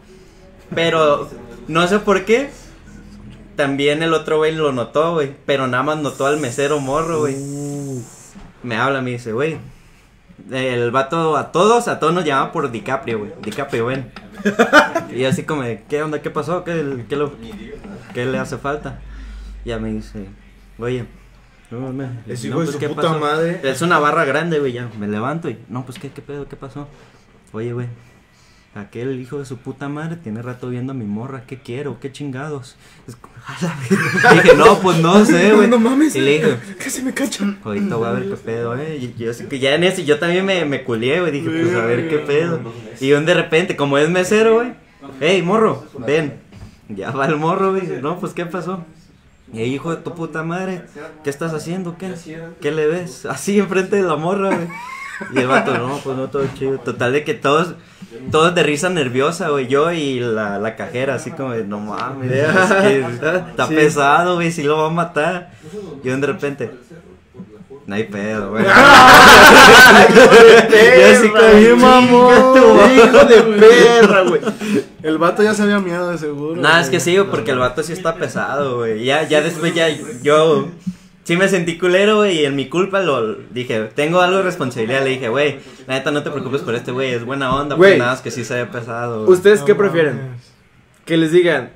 Pero, 0.75 1.29
no 1.69 1.87
sé 1.89 1.99
por 1.99 2.25
qué, 2.25 2.51
también 3.61 4.03
el 4.03 4.15
otro 4.15 4.39
güey 4.39 4.55
lo 4.55 4.73
notó, 4.73 5.13
güey. 5.15 5.35
Pero 5.47 5.67
nada 5.67 5.83
más 5.83 5.99
notó 5.99 6.27
al 6.27 6.39
mesero 6.39 6.81
morro, 6.81 7.21
güey. 7.21 7.37
Me 8.63 8.77
habla, 8.77 9.03
me 9.03 9.11
dice, 9.11 9.33
güey. 9.33 9.59
El 10.51 10.91
vato 10.91 11.37
a 11.37 11.53
todos, 11.53 11.87
a 11.89 11.99
todos 12.01 12.15
nos 12.15 12.25
llamaba 12.25 12.51
por 12.53 12.71
DiCaprio, 12.71 13.19
güey. 13.19 13.33
DiCaprio, 13.43 13.87
ven. 13.87 14.11
Y 15.15 15.25
así 15.25 15.43
como, 15.43 15.63
¿qué 15.89 16.03
onda? 16.03 16.23
¿Qué 16.23 16.31
pasó? 16.31 16.65
¿Qué, 16.65 17.05
qué, 17.09 17.17
lo- 17.17 17.33
qué 18.15 18.25
le 18.27 18.39
hace 18.39 18.57
falta? 18.57 19.01
Ya 19.65 19.79
me 19.79 19.91
dice, 19.91 20.27
oye. 20.79 21.05
No, 21.71 21.93
me- 21.93 22.09
Es 22.27 22.43
no, 22.45 22.49
hijo 22.49 22.61
de 22.61 22.65
pues, 22.67 22.71
su 22.73 22.79
¿qué 22.79 22.89
puta 22.89 23.03
pasó? 23.03 23.19
madre. 23.19 23.61
Es 23.63 23.83
una 23.83 23.99
barra 23.99 24.25
grande, 24.25 24.59
güey, 24.61 24.73
ya. 24.73 24.89
Me 24.99 25.07
levanto 25.09 25.51
y, 25.51 25.59
no, 25.69 25.85
pues, 25.85 25.99
¿qué, 25.99 26.11
qué 26.11 26.23
pedo? 26.23 26.49
¿Qué 26.49 26.57
pasó? 26.57 26.89
Oye, 27.53 27.73
güey. 27.73 27.87
Aquel 28.73 29.21
hijo 29.21 29.41
de 29.41 29.47
su 29.47 29.57
puta 29.57 29.89
madre 29.89 30.15
tiene 30.15 30.43
rato 30.43 30.69
viendo 30.69 30.93
a 30.93 30.95
mi 30.95 31.05
morra. 31.05 31.43
¿Qué 31.45 31.59
quiero? 31.59 31.99
¿Qué 31.99 32.13
chingados? 32.13 32.77
Es 33.09 33.17
como, 33.17 33.35
a 33.45 33.61
la 33.65 33.77
verga. 33.91 34.43
dije, 34.43 34.57
no, 34.57 34.79
pues 34.79 34.99
no 34.99 35.25
sé, 35.27 35.53
güey. 35.55 35.67
No 35.67 35.81
mames. 35.81 36.15
Y 36.15 36.21
le 36.21 36.35
dije, 36.35 36.57
Casi 36.79 37.03
me 37.03 37.13
cachan. 37.13 37.59
Ahorita 37.65 37.97
voy 37.97 38.07
a 38.07 38.13
ver 38.13 38.29
qué 38.29 38.37
pedo, 38.37 38.77
eh. 38.77 38.97
Y 38.99 39.15
yo 39.21 39.33
así 39.33 39.47
que 39.47 39.59
ya 39.59 39.75
en 39.75 39.83
ese, 39.83 40.05
yo 40.05 40.21
también 40.21 40.47
me, 40.47 40.65
me 40.67 40.85
culié, 40.85 41.19
güey. 41.21 41.33
Dije, 41.33 41.51
pues 41.51 41.75
a 41.75 41.85
ver 41.85 42.09
qué 42.09 42.19
pedo. 42.19 42.61
Y 43.01 43.13
un 43.13 43.27
de 43.27 43.35
repente, 43.35 43.75
como 43.75 43.99
es 43.99 44.09
mesero, 44.09 44.55
güey. 44.55 44.73
Ey, 45.21 45.43
morro, 45.43 45.85
ven. 45.99 46.35
Ya 46.89 47.11
va 47.11 47.27
el 47.27 47.37
morro, 47.37 47.73
güey. 47.73 48.01
No, 48.01 48.21
pues 48.21 48.35
qué 48.35 48.47
pasó. 48.47 48.85
Y 49.53 49.63
hijo 49.63 49.91
de 49.95 50.01
tu 50.01 50.15
puta 50.15 50.45
madre, 50.45 50.83
¿qué 51.25 51.31
estás 51.31 51.53
haciendo? 51.53 51.99
¿Qué? 51.99 52.15
¿Qué 52.61 52.71
le 52.71 52.87
ves? 52.87 53.27
Así 53.27 53.59
enfrente 53.59 53.97
de 53.97 54.03
la 54.03 54.15
morra, 54.15 54.55
güey. 54.55 54.69
Y 55.35 55.39
el 55.39 55.47
vato, 55.47 55.77
no, 55.77 55.99
pues 56.03 56.17
no, 56.17 56.29
todo 56.29 56.45
chido. 56.59 56.79
Total 56.79 57.13
de 57.13 57.25
que 57.25 57.35
todos, 57.35 57.75
todos 58.31 58.55
de 58.55 58.63
risa 58.63 58.89
nerviosa, 58.89 59.49
güey. 59.51 59.67
Yo 59.69 59.93
y 59.93 60.21
la, 60.21 60.59
la 60.59 60.77
cajera, 60.77 61.15
así 61.17 61.31
como 61.31 61.53
de, 61.53 61.65
no 61.65 61.79
mames. 61.81 62.31
es 62.33 62.73
que 62.83 63.01
está 63.01 63.67
Sí. 63.69 63.75
pesado, 63.75 64.37
güey, 64.37 64.51
si 64.51 64.63
lo 64.63 64.79
va 64.79 64.87
a 64.87 64.91
matar. 64.91 65.51
Y 66.03 66.09
un 66.11 66.21
de 66.21 66.27
repente, 66.27 66.71
no 67.87 67.95
hay 67.95 68.05
pedo, 68.05 68.51
güey. 68.51 68.65
Yo 71.63 71.77
mamón. 71.77 72.93
Hijo 72.95 73.25
de 73.25 73.43
perra, 73.43 74.23
güey. 74.23 74.41
El 75.03 75.19
vato 75.19 75.43
ya 75.43 75.55
se 75.55 75.63
había 75.63 75.79
miado 75.81 76.11
de 76.11 76.19
seguro. 76.19 76.61
Nada, 76.61 76.81
es 76.81 76.91
que 76.91 77.01
sí, 77.01 77.17
porque 77.31 77.51
el 77.53 77.59
vato 77.59 77.83
sí 77.83 77.93
está 77.93 78.15
pesado, 78.15 78.77
güey. 78.79 79.05
Ya, 79.05 79.27
ya 79.29 79.41
después 79.41 79.75
ya 79.75 79.89
yo 80.23 80.69
sí 81.31 81.37
me 81.37 81.49
sentí 81.49 81.79
culero, 81.79 82.17
güey, 82.17 82.41
y 82.41 82.45
en 82.45 82.57
mi 82.57 82.69
culpa 82.69 83.01
lo 83.03 83.35
dije, 83.37 83.85
tengo 83.95 84.21
algo 84.21 84.39
de 84.39 84.43
responsabilidad. 84.43 85.05
Le 85.05 85.11
dije, 85.11 85.29
güey, 85.29 85.61
la 85.87 85.95
neta 85.95 86.11
no 86.11 86.25
te 86.25 86.31
preocupes 86.33 86.63
por 86.63 86.75
este 86.75 86.91
güey, 86.91 87.13
es 87.13 87.25
buena 87.25 87.55
onda, 87.55 87.77
Güey. 87.77 87.99
nada, 88.01 88.15
es 88.15 88.21
que 88.21 88.33
sí 88.33 88.45
se 88.45 88.55
ve 88.57 88.67
pesado. 88.67 89.29
¿Ustedes 89.31 89.61
qué 89.63 89.77
prefieren? 89.77 90.19
Que 91.05 91.17
les 91.17 91.31
digan. 91.31 91.71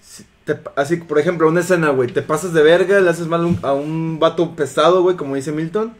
si 0.00 0.24
te- 0.46 0.58
así, 0.76 0.96
por 0.96 1.18
ejemplo, 1.18 1.46
una 1.46 1.60
escena, 1.60 1.90
güey. 1.90 2.08
Te 2.08 2.22
pasas 2.22 2.54
de 2.54 2.62
verga, 2.62 3.00
le 3.00 3.10
haces 3.10 3.26
mal 3.26 3.44
un- 3.44 3.58
a 3.62 3.74
un 3.74 4.18
vato 4.18 4.56
pesado, 4.56 5.02
güey, 5.02 5.14
como 5.16 5.34
dice 5.34 5.52
Milton. 5.52 5.92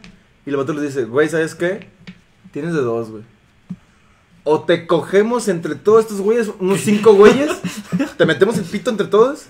Y 0.47 0.49
el 0.49 0.55
vato 0.57 0.73
les 0.73 0.81
dice, 0.81 1.05
güey, 1.05 1.29
¿sabes 1.29 1.53
qué? 1.53 1.87
Tienes 2.51 2.73
de 2.73 2.81
dos, 2.81 3.11
güey. 3.11 3.21
O 4.51 4.61
te 4.61 4.87
cogemos 4.87 5.47
entre 5.47 5.75
todos 5.75 6.05
estos 6.05 6.21
güeyes, 6.21 6.49
unos 6.59 6.81
cinco 6.81 7.13
güeyes. 7.13 7.51
te 8.17 8.25
metemos 8.25 8.57
el 8.57 8.63
pito 8.63 8.89
entre 8.89 9.05
todos. 9.05 9.45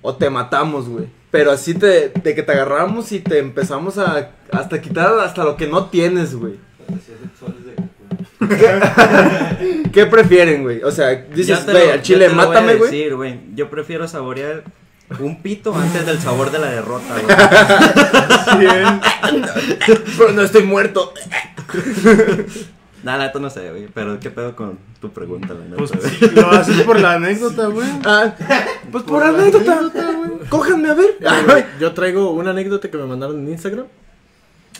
O 0.00 0.14
te 0.14 0.30
matamos, 0.30 0.88
güey. 0.88 1.04
Pero 1.30 1.52
así 1.52 1.74
te, 1.74 2.08
de 2.08 2.34
que 2.34 2.42
te 2.42 2.52
agarramos 2.52 3.12
y 3.12 3.20
te 3.20 3.40
empezamos 3.40 3.98
a 3.98 4.30
hasta 4.50 4.80
quitar 4.80 5.18
hasta 5.18 5.44
lo 5.44 5.58
que 5.58 5.66
no 5.66 5.90
tienes, 5.90 6.34
güey. 6.34 6.54
¿Qué, 8.38 9.90
¿Qué 9.92 10.06
prefieren, 10.06 10.62
güey? 10.62 10.82
O 10.82 10.92
sea, 10.92 11.10
dices, 11.10 11.66
güey, 11.66 11.90
al 11.90 12.00
chile, 12.00 12.30
mátame, 12.30 12.76
güey. 12.76 13.40
Yo 13.54 13.68
prefiero 13.68 14.08
saborear 14.08 14.64
Un 15.20 15.42
pito 15.42 15.74
antes 15.74 16.06
del 16.06 16.20
sabor 16.20 16.50
de 16.50 16.58
la 16.58 16.70
derrota, 16.70 17.16
güey. 17.20 17.36
Pero 20.16 20.32
no 20.32 20.40
estoy 20.40 20.62
muerto. 20.62 21.12
Nada, 23.02 23.26
esto 23.26 23.38
no 23.38 23.48
sé, 23.50 23.70
güey. 23.70 23.88
Pero 23.94 24.18
qué 24.18 24.30
pedo 24.30 24.56
con 24.56 24.78
tu 25.00 25.10
pregunta, 25.10 25.54
la 25.54 25.60
neta, 25.64 25.76
Pues 25.76 25.92
güey. 25.92 26.30
lo 26.34 26.50
haces 26.50 26.80
por 26.82 26.98
la 26.98 27.12
anécdota, 27.14 27.66
güey. 27.66 27.88
Ah, 28.04 28.34
pues 28.92 29.04
por 29.04 29.22
anécdota. 29.22 29.80
Cójanme 30.48 30.88
a 30.90 30.94
ver. 30.94 31.16
Ay, 31.26 31.64
Yo 31.80 31.92
traigo 31.92 32.30
una 32.32 32.50
anécdota 32.50 32.90
que 32.90 32.96
me 32.98 33.04
mandaron 33.04 33.38
en 33.38 33.48
Instagram. 33.50 33.86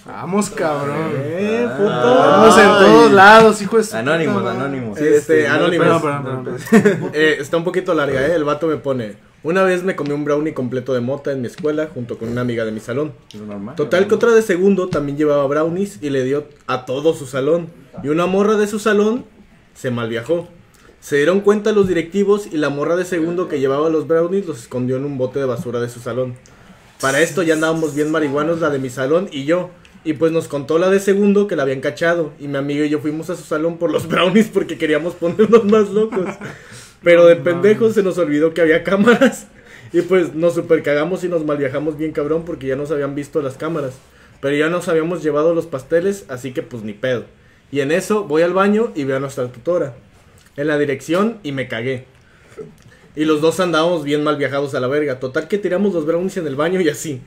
Vamos, 0.07 0.49
cabrón. 0.51 0.97
Eh, 1.15 1.67
Ah. 1.69 1.77
puto. 1.77 1.89
Vamos 1.91 2.59
en 2.59 2.65
todos 2.87 3.13
lados, 3.13 3.63
hijo 3.63 3.77
de 3.77 3.85
su 3.85 3.97
Anónimos, 3.97 4.37
puta 4.39 4.55
madre. 4.55 4.61
anónimos. 4.67 4.99
Este, 5.01 5.47
no, 5.49 5.55
Anonymous. 5.55 5.87
Perdón, 6.03 6.23
perdón, 6.25 6.59
perdón. 6.73 7.11
Eh, 7.15 7.37
está 7.41 7.57
un 7.57 7.65
poquito 7.65 7.95
larga, 7.95 8.27
¿eh? 8.27 8.35
El 8.35 8.45
vato 8.45 8.67
me 8.67 8.77
pone. 8.77 9.17
Una 9.43 9.63
vez 9.63 9.85
me 9.85 9.95
comí 9.95 10.11
un 10.13 10.25
brownie 10.25 10.53
completo 10.55 10.95
de 10.95 11.01
mota 11.01 11.31
en 11.31 11.41
mi 11.43 11.47
escuela 11.47 11.89
junto 11.93 12.19
con 12.19 12.29
una 12.29 12.41
amiga 12.41 12.65
de 12.65 12.73
mi 12.73 12.81
salón. 12.81 13.13
Es 13.33 13.41
normal. 13.41 13.77
Total 13.77 14.07
que 14.09 14.15
otra 14.15 14.33
de 14.33 14.43
segundo 14.43 14.89
también 14.89 15.17
llevaba 15.19 15.47
brownies 15.47 15.99
y 16.03 16.11
le 16.11 16.25
dio 16.25 16.47
a 16.67 16.85
todo 16.87 17.15
su 17.15 17.27
salón. 17.27 17.69
Y 18.03 18.09
una 18.09 18.27
morra 18.27 18.57
de 18.57 18.67
su 18.67 18.79
salón 18.79 19.25
se 19.75 19.91
malviajó. 19.91 20.49
Se 21.01 21.17
dieron 21.17 21.41
cuenta 21.41 21.73
los 21.73 21.89
directivos 21.89 22.49
y 22.51 22.57
la 22.57 22.71
morra 22.71 22.97
de 22.97 23.05
segundo 23.05 23.49
que 23.49 23.61
llevaba 23.61 23.89
los 23.89 24.09
brownies 24.09 24.47
los 24.47 24.59
escondió 24.59 24.97
en 24.97 25.05
un 25.05 25.17
bote 25.17 25.39
de 25.39 25.45
basura 25.45 25.81
de 25.81 25.89
su 25.89 26.01
salón. 26.01 26.35
Para 27.01 27.21
esto 27.21 27.43
ya 27.43 27.55
andábamos 27.55 27.95
bien 27.95 28.11
marihuanos 28.11 28.61
la 28.61 28.71
de 28.71 28.79
mi 28.79 28.91
salón 28.91 29.29
y 29.31 29.45
yo. 29.45 29.71
Y 30.05 30.15
pues 30.15 30.33
nos 30.33 30.49
contó 30.49 30.79
la 30.79 30.91
de 30.91 31.01
segundo 31.01 31.47
que 31.47 31.57
la 31.57 31.63
habían 31.63 31.81
cachado. 31.81 32.33
Y 32.41 32.49
mi 32.49 32.57
amigo 32.57 32.85
y 32.85 32.89
yo 32.89 32.99
fuimos 32.99 33.31
a 33.31 33.37
su 33.37 33.43
salón 33.43 33.79
por 33.79 33.93
los 33.93 34.09
brownies 34.09 34.49
porque 34.49 34.79
queríamos 34.79 35.15
ponernos 35.15 35.65
más 35.65 35.91
locos. 35.91 36.27
Pero 37.03 37.27
de 37.27 37.37
pendejos 37.37 37.95
se 37.95 38.03
nos 38.03 38.19
olvidó 38.19 38.55
que 38.55 38.61
había 38.61 38.83
cámaras. 38.83 39.47
Y 39.93 40.03
pues 40.03 40.35
nos 40.35 40.55
super 40.55 40.83
cagamos 40.83 41.25
y 41.25 41.29
nos 41.29 41.45
malviajamos 41.45 41.97
bien 41.97 42.13
cabrón 42.13 42.45
porque 42.45 42.67
ya 42.67 42.77
nos 42.77 42.91
habían 42.91 43.15
visto 43.15 43.41
las 43.41 43.57
cámaras. 43.57 43.95
Pero 44.41 44.57
ya 44.57 44.69
nos 44.69 44.89
habíamos 44.89 45.23
llevado 45.23 45.55
los 45.55 45.67
pasteles, 45.67 46.25
así 46.29 46.53
que 46.53 46.63
pues 46.63 46.83
ni 46.83 46.93
pedo. 46.93 47.25
Y 47.71 47.81
en 47.81 47.93
eso 47.93 48.25
voy 48.25 48.43
al 48.43 48.53
baño 48.53 48.93
y 48.95 49.05
veo 49.05 49.17
a 49.17 49.21
nuestra 49.21 49.47
tutora. 49.53 49.95
En 50.57 50.67
la 50.67 50.79
dirección 50.79 51.39
y 51.43 51.53
me 51.53 51.69
cagué. 51.69 52.07
Y 53.15 53.25
los 53.25 53.41
dos 53.41 53.61
andábamos 53.61 54.05
bien 54.05 54.23
mal 54.23 54.37
viajados 54.37 54.75
a 54.75 54.81
la 54.81 54.87
verga. 54.87 55.21
Total 55.21 55.49
que 55.49 55.59
tiramos 55.59 55.93
los 55.93 56.07
brownies 56.07 56.37
en 56.37 56.47
el 56.47 56.57
baño 56.57 56.81
y 56.81 56.89
así. 56.89 57.21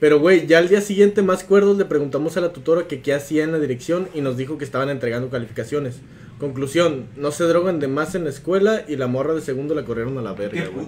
Pero 0.00 0.20
güey, 0.20 0.46
ya 0.46 0.58
al 0.58 0.68
día 0.68 0.80
siguiente 0.80 1.22
más 1.22 1.42
cuerdos 1.42 1.76
le 1.76 1.84
preguntamos 1.84 2.36
a 2.36 2.40
la 2.40 2.52
tutora 2.52 2.86
que 2.86 3.00
qué 3.00 3.14
hacía 3.14 3.42
en 3.42 3.52
la 3.52 3.58
dirección 3.58 4.08
y 4.14 4.20
nos 4.20 4.36
dijo 4.36 4.56
que 4.56 4.64
estaban 4.64 4.90
entregando 4.90 5.28
calificaciones. 5.28 6.00
Conclusión, 6.38 7.06
no 7.16 7.32
se 7.32 7.44
drogan 7.44 7.80
de 7.80 7.88
más 7.88 8.14
en 8.14 8.24
la 8.24 8.30
escuela 8.30 8.84
y 8.86 8.94
la 8.94 9.08
morra 9.08 9.34
de 9.34 9.40
segundo 9.40 9.74
la 9.74 9.84
corrieron 9.84 10.16
a 10.18 10.22
la 10.22 10.34
verga, 10.34 10.68
güey. 10.72 10.86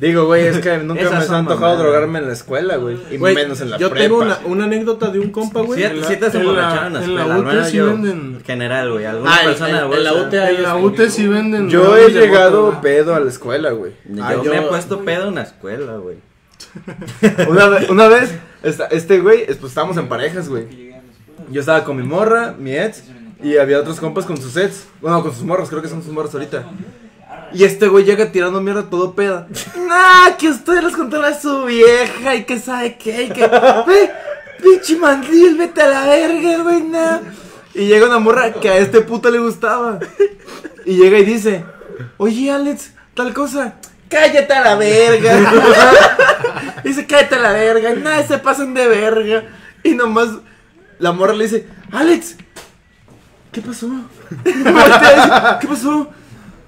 Digo, 0.00 0.26
güey, 0.26 0.46
es 0.46 0.58
que 0.58 0.78
nunca 0.78 1.00
Esas 1.02 1.28
me 1.28 1.34
ha 1.34 1.38
antojado 1.40 1.76
drogarme 1.76 2.20
en 2.20 2.28
la 2.28 2.32
escuela, 2.32 2.76
güey. 2.76 2.96
Y 3.10 3.16
Güey, 3.16 3.34
menos 3.34 3.60
en 3.60 3.70
la 3.70 3.78
yo 3.78 3.90
prepa. 3.90 4.02
tengo 4.04 4.18
una, 4.18 4.38
una 4.44 4.64
anécdota 4.64 5.10
de 5.10 5.18
un 5.18 5.30
compa, 5.30 5.60
güey. 5.62 5.82
Sí, 5.82 5.88
sí 6.06 6.16
te 6.16 6.28
la- 6.28 6.38
emborrachado 6.40 6.86
en 6.86 6.92
la 6.92 7.02
en 7.04 7.14
la 7.16 7.38
UT 7.38 7.64
sí 7.64 7.76
yo. 7.78 7.86
venden- 7.86 8.34
En 8.36 8.44
general, 8.44 8.92
güey. 8.92 9.04
Alguna 9.06 9.34
Ah, 9.34 9.38
en- 9.42 9.48
persona 9.48 9.68
de 9.88 9.96
en- 9.96 10.04
la. 10.04 10.12
UT 10.14 10.34
En 10.34 10.62
la 10.62 10.76
UT 10.76 11.08
sí 11.08 11.26
venden. 11.26 11.68
Yo 11.68 11.96
he 11.96 12.10
llegado 12.12 12.80
pedo 12.80 13.14
a 13.16 13.20
la 13.20 13.28
escuela, 13.28 13.70
güey. 13.72 13.92
Yo 14.08 14.24
Ah, 14.24 14.34
me 14.36 14.44
yo- 14.44 14.52
he 14.54 14.62
puesto 14.62 15.00
pedo 15.04 15.28
en 15.28 15.34
la 15.34 15.42
escuela, 15.42 15.96
güey. 15.96 16.16
Una 17.48 17.66
vez, 17.68 17.90
una 17.90 18.08
vez 18.08 18.34
esta- 18.62 18.86
este 18.86 19.18
güey, 19.20 19.42
es- 19.48 19.56
pues 19.56 19.70
estábamos 19.72 19.96
en 19.96 20.08
parejas, 20.08 20.48
güey. 20.48 20.66
Yo 21.50 21.60
estaba 21.60 21.82
con 21.84 21.96
mi 21.96 22.02
morra, 22.04 22.54
mi 22.58 22.72
ex, 22.76 23.02
y 23.42 23.56
había 23.56 23.80
otros 23.80 23.98
compas 24.00 24.26
con 24.26 24.36
sus 24.36 24.56
ex. 24.56 24.86
Bueno, 25.00 25.22
con 25.22 25.32
sus 25.32 25.42
morros, 25.44 25.68
creo 25.68 25.82
que 25.82 25.88
son 25.88 26.02
sus 26.02 26.12
morros 26.12 26.32
ahorita. 26.34 26.64
Y 27.52 27.64
este 27.64 27.88
güey 27.88 28.04
llega 28.04 28.30
tirando 28.30 28.60
mierda 28.60 28.90
todo 28.90 29.14
peda. 29.14 29.46
Nah, 29.76 30.36
que 30.36 30.48
ustedes 30.48 30.84
les 30.84 30.96
contaron 30.96 31.24
a 31.24 31.38
su 31.38 31.64
vieja 31.64 32.34
y 32.34 32.44
que 32.44 32.58
sabe 32.58 32.96
qué, 32.96 33.24
y 33.24 33.28
que. 33.30 33.48
Pinche 34.62 34.96
mandil, 34.96 35.56
vete 35.56 35.82
a 35.82 35.86
la 35.86 36.04
verga, 36.06 36.58
güey, 36.62 36.82
nah. 36.82 37.20
Y 37.74 37.86
llega 37.86 38.06
una 38.06 38.18
morra 38.18 38.52
que 38.52 38.68
a 38.68 38.76
este 38.78 39.00
puto 39.02 39.30
le 39.30 39.38
gustaba. 39.38 40.00
Y 40.84 40.96
llega 40.96 41.18
y 41.18 41.24
dice: 41.24 41.64
Oye, 42.16 42.50
Alex, 42.50 42.92
tal 43.14 43.32
cosa. 43.32 43.74
Cállate 44.08 44.52
a 44.52 44.62
la 44.62 44.74
verga. 44.74 45.52
dice: 46.84 47.06
Cállate 47.06 47.36
a 47.36 47.38
la 47.38 47.52
verga. 47.52 47.94
Nada, 47.94 48.26
se 48.26 48.38
pasan 48.38 48.74
de 48.74 48.88
verga. 48.88 49.44
Y 49.84 49.94
nomás 49.94 50.28
la 50.98 51.12
morra 51.12 51.34
le 51.34 51.44
dice: 51.44 51.68
Alex, 51.92 52.36
¿qué 53.52 53.60
pasó? 53.60 53.88
¿Qué 55.60 55.68
pasó? 55.68 56.10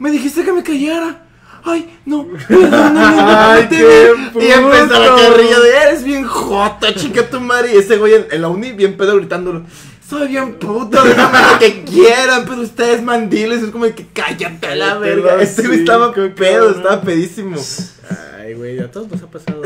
Me 0.01 0.11
dijiste 0.11 0.43
que 0.43 0.53
me 0.53 0.63
callara. 0.63 1.27
Ay, 1.63 1.99
no, 2.07 2.27
perdóname, 2.49 3.23
Ay, 3.23 3.63
no 3.65 3.69
te 3.69 3.77
qué 3.77 4.13
vi". 4.35 4.47
Y 4.47 4.51
empezó 4.51 4.99
la 4.99 5.15
carrilla 5.15 5.61
de 5.61 5.77
eres 5.77 6.03
bien 6.03 6.25
jota, 6.25 6.95
chica 6.95 7.29
tu 7.29 7.39
madre. 7.39 7.75
Y 7.75 7.77
ese 7.77 7.99
güey 7.99 8.15
en, 8.15 8.27
en 8.31 8.41
la 8.41 8.49
uni 8.49 8.73
bien 8.73 8.97
pedo 8.97 9.17
gritándolo. 9.17 9.63
Soy 10.09 10.29
bien 10.29 10.55
puto, 10.55 11.05
déjame 11.05 11.39
lo 11.53 11.59
que 11.59 11.85
quieran, 11.85 12.45
pero 12.49 12.63
ustedes 12.63 13.03
mandiles, 13.03 13.63
es 13.63 13.69
como 13.71 13.85
de 13.85 13.95
que 13.95 14.07
cállate 14.13 14.67
a 14.67 14.75
la 14.75 14.95
verga. 14.97 15.41
Este 15.41 15.67
güey 15.67 15.81
estaba 15.81 16.07
hocico, 16.09 16.35
pedo, 16.35 16.65
cabrón. 16.65 16.75
estaba 16.77 17.03
pedísimo. 17.03 17.57
Ay, 18.41 18.55
güey, 18.55 18.81
a 18.81 18.91
todos 18.91 19.09
nos 19.09 19.23
ha 19.23 19.27
pasado. 19.27 19.61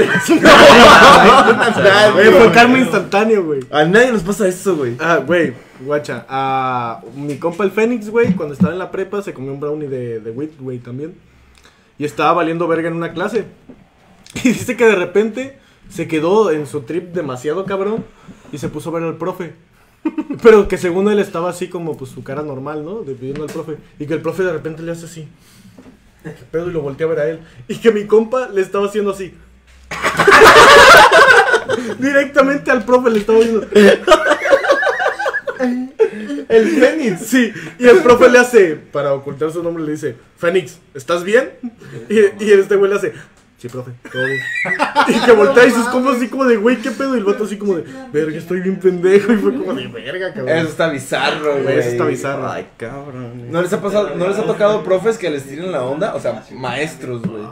Güey, 2.12 2.31
fue 2.32 2.52
karma 2.52 2.78
instantáneo, 2.78 3.44
güey. 3.44 3.61
a 3.70 3.85
nadie 3.85 4.12
nos 4.12 4.23
pasa 4.23 4.48
eso, 4.48 4.77
güey. 4.77 4.97
Ah, 4.98 5.20
güey, 5.24 5.55
guacha. 5.80 6.26
A 6.28 7.02
mi 7.16 7.38
compa 7.38 7.64
el 7.64 7.70
Fénix, 7.70 8.10
güey, 8.10 8.34
cuando 8.34 8.55
estaba 8.55 8.72
en 8.72 8.78
la 8.78 8.90
prepa 8.90 9.22
se 9.22 9.34
comió 9.34 9.52
un 9.52 9.60
brownie 9.60 9.88
de, 9.88 10.20
de 10.20 10.30
wheat, 10.30 10.52
güey, 10.59 10.78
también. 10.78 11.14
Y 11.98 12.05
estaba 12.05 12.32
valiendo 12.32 12.68
verga 12.68 12.88
en 12.88 12.94
una 12.94 13.12
clase. 13.12 13.46
Y 14.42 14.48
dice 14.48 14.76
que 14.76 14.84
de 14.84 14.96
repente 14.96 15.60
se 15.88 16.09
quedó 16.09 16.51
en 16.51 16.66
su 16.66 16.80
trip 16.80 17.14
demasiado 17.14 17.64
cabrón 17.66 18.05
y 18.51 18.59
se 18.59 18.68
puso 18.68 18.90
a 18.90 18.94
ver 18.94 19.05
al 19.05 19.16
profe. 19.16 19.55
Pero 20.42 20.68
que 20.68 20.76
según 20.76 21.09
él 21.09 21.18
estaba 21.18 21.51
así 21.51 21.68
como 21.68 21.96
pues 21.96 22.10
su 22.10 22.24
cara 22.24 22.42
normal, 22.42 22.84
¿no? 22.84 23.02
De 23.02 23.14
viendo 23.14 23.44
al 23.44 23.51
profe. 23.51 23.76
Y 23.98 24.06
que 24.06 24.14
el 24.14 24.22
profe 24.22 24.42
de 24.42 24.52
repente 24.52 24.82
le 24.82 24.92
hace 24.92 25.06
así. 25.06 25.28
¿Qué 26.24 26.44
pedo? 26.51 26.68
Y 26.68 26.72
lo 26.72 26.80
voltea 26.80 27.06
a 27.06 27.10
ver 27.10 27.18
a 27.18 27.28
él. 27.28 27.40
Y 27.68 27.76
que 27.76 27.92
mi 27.92 28.06
compa 28.06 28.48
le 28.48 28.60
estaba 28.60 28.86
haciendo 28.86 29.12
así. 29.12 29.34
Directamente 31.98 32.70
al 32.70 32.84
profe 32.84 33.10
le 33.10 33.18
estaba 33.18 33.38
haciendo. 33.38 33.66
El 36.48 36.68
Fénix. 36.68 37.20
Sí, 37.20 37.52
y 37.78 37.86
el 37.86 37.98
profe 37.98 38.28
le 38.28 38.38
hace, 38.38 38.76
para 38.76 39.12
ocultar 39.12 39.50
su 39.50 39.62
nombre, 39.62 39.84
le 39.84 39.92
dice, 39.92 40.16
Fénix, 40.36 40.78
¿estás 40.94 41.24
bien? 41.24 41.50
Y, 42.08 42.44
y 42.44 42.52
este 42.52 42.76
güey 42.76 42.90
le 42.90 42.96
hace, 42.96 43.12
sí, 43.58 43.68
profe, 43.68 43.92
todo 44.10 44.24
bien. 44.26 44.40
Y 45.08 45.24
que 45.24 45.32
voltea 45.32 45.66
y 45.66 45.70
sus 45.70 45.86
compas 45.88 46.16
así 46.16 46.28
como 46.28 46.44
de, 46.44 46.56
güey, 46.56 46.76
¿qué 46.76 46.90
pedo? 46.90 47.14
Y 47.14 47.18
el 47.18 47.24
vato 47.24 47.44
así 47.44 47.56
como 47.56 47.76
de, 47.76 47.84
verga, 48.12 48.36
estoy 48.36 48.60
bien 48.60 48.78
pendejo. 48.78 49.32
Y 49.32 49.36
fue 49.36 49.54
como 49.54 49.74
de, 49.74 49.86
verga, 49.88 50.32
cabrón. 50.32 50.56
Eso 50.56 50.68
está 50.68 50.88
bizarro, 50.88 51.62
güey. 51.62 51.78
Eso 51.78 51.90
está 51.90 52.04
bizarro. 52.04 52.48
Ay, 52.48 52.66
cabrón. 52.76 53.50
¿No 53.50 53.62
les 53.62 53.72
ha 53.72 53.80
pasado, 53.80 54.14
no 54.16 54.28
les 54.28 54.38
ha 54.38 54.44
tocado 54.44 54.82
profes 54.84 55.18
que 55.18 55.30
les 55.30 55.44
tiren 55.44 55.72
la 55.72 55.82
onda? 55.82 56.14
O 56.14 56.20
sea, 56.20 56.44
maestros, 56.52 57.22
güey. 57.22 57.44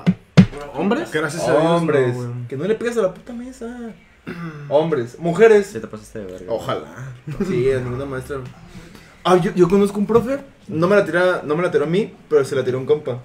¿Hombres? 0.74 1.10
Gracias 1.12 1.46
a 1.46 1.52
Dios. 1.52 1.64
Hombres. 1.64 2.16
no, 2.16 2.48
que 2.48 2.56
no 2.56 2.64
le 2.64 2.74
pegas 2.74 2.96
a 2.96 3.02
la 3.02 3.14
puta 3.14 3.32
mesa. 3.32 3.92
Hombres. 4.68 5.18
Mujeres. 5.18 5.66
Sí 5.66 5.80
te 5.80 5.86
pasaste 5.86 6.20
de 6.20 6.24
verga. 6.26 6.52
Ojalá. 6.52 7.12
Sí, 7.46 7.70
a 7.70 7.80
ninguna 7.80 8.04
maestra. 8.04 8.38
Ah, 9.24 9.36
yo, 9.36 9.52
yo 9.54 9.68
conozco 9.68 9.98
un 9.98 10.06
profe. 10.06 10.38
No 10.68 10.88
me 10.88 10.96
la 10.96 11.04
tira, 11.04 11.42
no 11.44 11.56
me 11.56 11.62
la 11.62 11.70
tiró 11.70 11.84
a 11.84 11.88
mí, 11.88 12.12
pero 12.28 12.44
se 12.44 12.56
la 12.56 12.64
tiró 12.64 12.78
un 12.78 12.86
compa. 12.86 13.20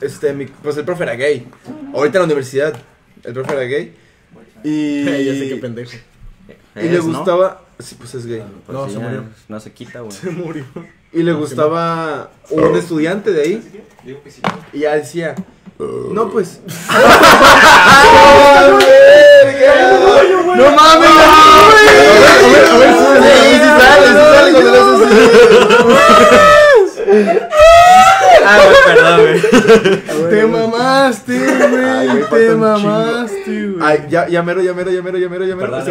Este, 0.00 0.32
mi, 0.32 0.46
pues 0.46 0.76
el 0.76 0.84
profe 0.84 1.04
era 1.04 1.14
gay. 1.14 1.46
Ahorita 1.94 2.18
en 2.18 2.22
la 2.22 2.24
universidad, 2.24 2.74
el 3.22 3.32
profe 3.32 3.52
era 3.52 3.62
gay. 3.62 3.94
Y. 4.62 5.04
ya 5.24 5.32
sé 5.34 5.48
qué 5.48 5.56
pendejo. 5.56 5.92
Y 6.76 6.88
le 6.88 6.98
Es, 6.98 7.04
¿no? 7.04 7.18
gustaba. 7.18 7.62
Sí, 7.78 7.94
pues 7.96 8.14
es 8.14 8.26
gay. 8.26 8.42
Pues 8.66 8.76
No, 8.76 8.86
sí, 8.86 8.94
se 8.94 8.98
ya, 8.98 9.04
murió. 9.04 9.24
No 9.48 9.60
se 9.60 9.72
quita, 9.72 10.00
güey. 10.00 10.12
Se 10.12 10.30
murió. 10.30 10.64
Y 11.14 11.22
le 11.22 11.32
gustaba 11.32 12.32
un 12.50 12.74
estudiante 12.74 13.30
de 13.30 13.42
ahí. 13.42 13.84
Y 14.72 14.80
ya 14.80 14.96
decía. 14.96 15.36
No, 15.78 16.28
pues. 16.28 16.60
¡No 20.56 20.70
mames! 20.70 21.10
A 21.10 21.68
ver, 22.50 22.64
a 22.64 22.78
ver, 22.78 22.92
sí, 23.22 23.36
sí 23.52 23.68
sale, 23.78 24.06
sí 24.06 24.12
sale 24.14 24.48
cuando 24.52 24.70
le 24.70 24.78
haces 24.78 24.96
así. 25.02 25.14
Ah, 28.46 28.58
güey, 28.64 28.76
perdón, 28.86 29.16
güey. 29.20 30.30
Te 30.30 30.46
mamaste, 30.46 31.38
güey. 31.38 32.24
Te 32.30 32.54
mamaste, 32.54 33.66
güey. 33.68 33.82
Ay, 33.82 34.06
ya, 34.08 34.28
ya 34.28 34.42
mero, 34.42 34.62
ya 34.62 34.74
mero, 34.74 34.90
ya 34.90 35.02
mero, 35.02 35.18
ya 35.18 35.28
mero, 35.28 35.44
ya 35.46 35.56
mero. 35.56 35.82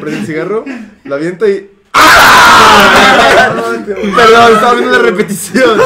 Prende 0.00 0.18
el 0.18 0.26
cigarro, 0.26 0.64
la 1.04 1.16
avienta 1.16 1.48
y. 1.48 1.70
¡Ah! 1.92 3.52
Perdón, 3.86 4.52
estaba 4.54 4.74
viendo 4.74 4.92
la 4.92 4.98
repetición. 4.98 5.80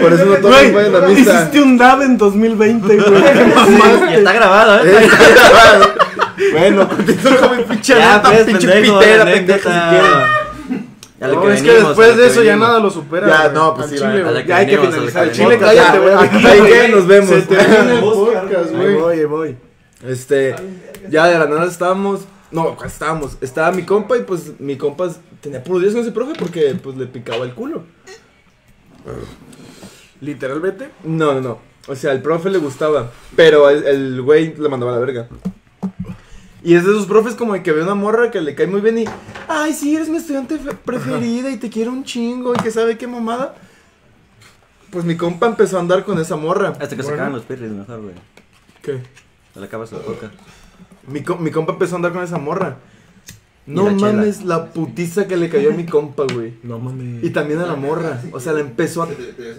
Por 0.00 0.12
eso 0.12 0.24
no 0.26 0.34
todos 0.36 0.50
Güey, 0.50 0.72
vayan 0.72 0.96
a 0.96 1.00
misa. 1.08 1.20
hiciste 1.34 1.60
un 1.62 1.78
DAB 1.78 2.02
en 2.02 2.18
2020, 2.18 2.96
güey. 2.96 3.22
Y 4.10 4.14
está 4.14 4.32
grabado, 4.32 4.84
¿eh? 4.84 4.92
Eh, 6.40 6.52
Bueno, 6.52 6.88
continúo 6.88 7.38
con 7.38 7.56
mi 7.58 7.62
pinche 7.64 7.94
Ya, 7.96 8.16
nota, 8.16 8.30
pues, 8.30 8.44
pinche 8.44 8.68
pendejo, 8.68 8.98
pitera, 8.98 9.24
la 9.24 9.32
pendejo, 9.32 9.60
si 9.60 9.68
anécdota. 9.68 9.90
quieren. 9.90 10.90
A 11.20 11.28
lo 11.28 11.34
No, 11.34 11.42
que 11.42 11.52
es 11.52 11.62
que 11.62 11.72
después 11.72 12.16
de 12.16 12.26
eso 12.26 12.42
ya 12.42 12.56
nada 12.56 12.78
lo 12.80 12.90
supera. 12.90 13.28
Ya, 13.28 13.48
no, 13.50 13.74
pues 13.74 13.90
sí, 13.90 13.96
Ya 14.46 14.56
hay 14.56 14.66
que 14.66 14.78
finalizar 14.78 15.24
el 15.24 15.32
chile, 15.32 15.58
cállate, 15.58 15.98
güey. 15.98 16.14
Aquí 16.14 16.92
nos 16.92 17.06
vemos. 17.06 17.28
Se 17.28 17.42
termina 17.42 17.92
el 17.92 18.00
podcast. 18.00 18.70
güey. 18.74 18.94
voy, 18.94 19.24
voy. 19.26 19.56
Este, 20.08 20.54
ya 21.10 21.26
de 21.26 21.38
la 21.38 21.46
nada 21.46 21.66
estábamos, 21.66 22.20
no, 22.50 22.74
estábamos, 22.86 23.36
estaba 23.42 23.70
mi 23.70 23.82
compa 23.82 24.16
y 24.16 24.22
pues 24.22 24.58
mi 24.58 24.76
compa 24.78 25.10
tenía 25.42 25.62
puro 25.62 25.78
10 25.78 25.92
con 25.92 26.02
ese 26.02 26.12
profe 26.12 26.32
porque 26.38 26.74
pues 26.82 26.96
le 26.96 27.06
picaba 27.06 27.44
el 27.44 27.52
culo. 27.52 27.82
Literalmente. 30.20 30.90
No, 31.04 31.34
no, 31.34 31.40
no. 31.40 31.58
O 31.88 31.96
sea, 31.96 32.12
al 32.12 32.22
profe 32.22 32.50
le 32.50 32.58
gustaba, 32.58 33.10
pero 33.36 33.68
el, 33.70 33.84
el 33.84 34.22
güey 34.22 34.54
le 34.56 34.68
mandaba 34.68 34.92
a 34.92 34.94
la 34.96 35.00
verga. 35.00 35.28
Y 36.62 36.74
es 36.74 36.84
de 36.84 36.90
esos 36.92 37.06
profes 37.06 37.34
como 37.34 37.54
de 37.54 37.62
que 37.62 37.72
ve 37.72 37.82
una 37.82 37.94
morra 37.94 38.30
que 38.30 38.40
le 38.42 38.54
cae 38.54 38.66
muy 38.66 38.82
bien 38.82 38.98
y, 38.98 39.04
ay, 39.48 39.72
sí, 39.72 39.96
eres 39.96 40.10
mi 40.10 40.18
estudiante 40.18 40.58
fe- 40.58 40.74
preferida 40.84 41.50
y 41.50 41.56
te 41.56 41.70
quiero 41.70 41.90
un 41.90 42.04
chingo 42.04 42.52
y 42.52 42.58
que 42.62 42.70
sabe 42.70 42.98
qué 42.98 43.06
mamada. 43.06 43.54
Pues 44.90 45.04
mi 45.06 45.16
compa 45.16 45.46
empezó 45.46 45.78
a 45.78 45.80
andar 45.80 46.04
con 46.04 46.18
esa 46.20 46.36
morra. 46.36 46.74
Hasta 46.78 46.96
que 46.96 47.02
se 47.02 47.12
acaban 47.14 47.32
los 47.32 47.44
perros 47.44 47.70
mejor, 47.70 48.02
güey. 48.02 48.14
¿Qué? 48.82 49.00
Te 49.54 49.60
le 49.60 49.66
acabas 49.66 49.90
la. 49.92 50.00
Mi, 51.06 51.22
com- 51.22 51.42
mi 51.42 51.50
compa 51.50 51.72
empezó 51.72 51.94
a 51.94 51.96
andar 51.96 52.12
con 52.12 52.22
esa 52.22 52.36
morra. 52.38 52.76
No 53.66 53.84
la 53.90 53.96
chela. 53.96 54.12
mames 54.12 54.44
la 54.44 54.66
putiza 54.72 55.26
que 55.28 55.36
le 55.36 55.48
cayó 55.48 55.70
a 55.70 55.74
mi 55.74 55.86
compa, 55.86 56.24
güey. 56.32 56.54
No 56.62 56.78
mames. 56.78 57.22
Y 57.22 57.30
también 57.30 57.60
a 57.60 57.66
la 57.66 57.76
morra. 57.76 58.20
O 58.32 58.40
sea, 58.40 58.52
la 58.52 58.60
empezó 58.60 59.02
a 59.04 59.08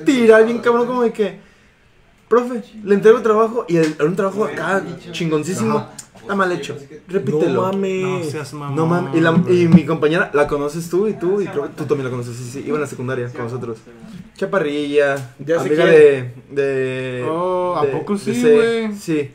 tirar 0.05 0.45
bien 0.45 0.59
cabrón 0.59 0.87
como 0.87 1.03
de 1.03 1.13
que... 1.13 1.39
Profe, 2.27 2.63
le 2.85 2.95
entrego 2.95 3.17
el 3.17 3.23
trabajo 3.23 3.65
y 3.67 3.75
el- 3.75 3.93
era 3.95 4.05
un 4.05 4.15
trabajo 4.15 4.45
acá 4.45 4.81
chingoncísimo. 5.11 5.85
Está 6.15 6.33
mal 6.35 6.49
hecho. 6.53 6.77
Repítelo. 7.09 7.53
No 7.53 7.61
mames. 7.73 8.25
No 8.25 8.31
seas 8.31 8.53
mamón. 8.53 8.75
No 8.75 8.85
mames. 8.85 9.15
Y, 9.15 9.19
la- 9.19 9.43
y 9.49 9.67
mi 9.67 9.85
compañera, 9.85 10.31
la 10.33 10.47
conoces 10.47 10.89
tú 10.89 11.07
y 11.09 11.13
tú, 11.13 11.41
y 11.41 11.47
creo 11.47 11.63
que 11.63 11.69
tú 11.75 11.83
también 11.85 12.05
la 12.05 12.09
conoces. 12.11 12.35
Sí, 12.37 12.43
sí, 12.49 12.63
iba 12.65 12.75
en 12.75 12.81
la 12.81 12.87
secundaria 12.87 13.27
con 13.33 13.43
nosotros. 13.43 13.79
Chaparrilla, 14.37 15.33
Ya 15.39 15.59
amiga 15.59 15.85
de, 15.85 16.31
de. 16.49 17.25
Oh, 17.29 17.75
¿a 17.77 17.85
de- 17.85 17.91
poco 17.91 18.13
de 18.13 18.19
sí, 18.19 18.41
güey? 18.41 18.95
Sí. 18.95 19.31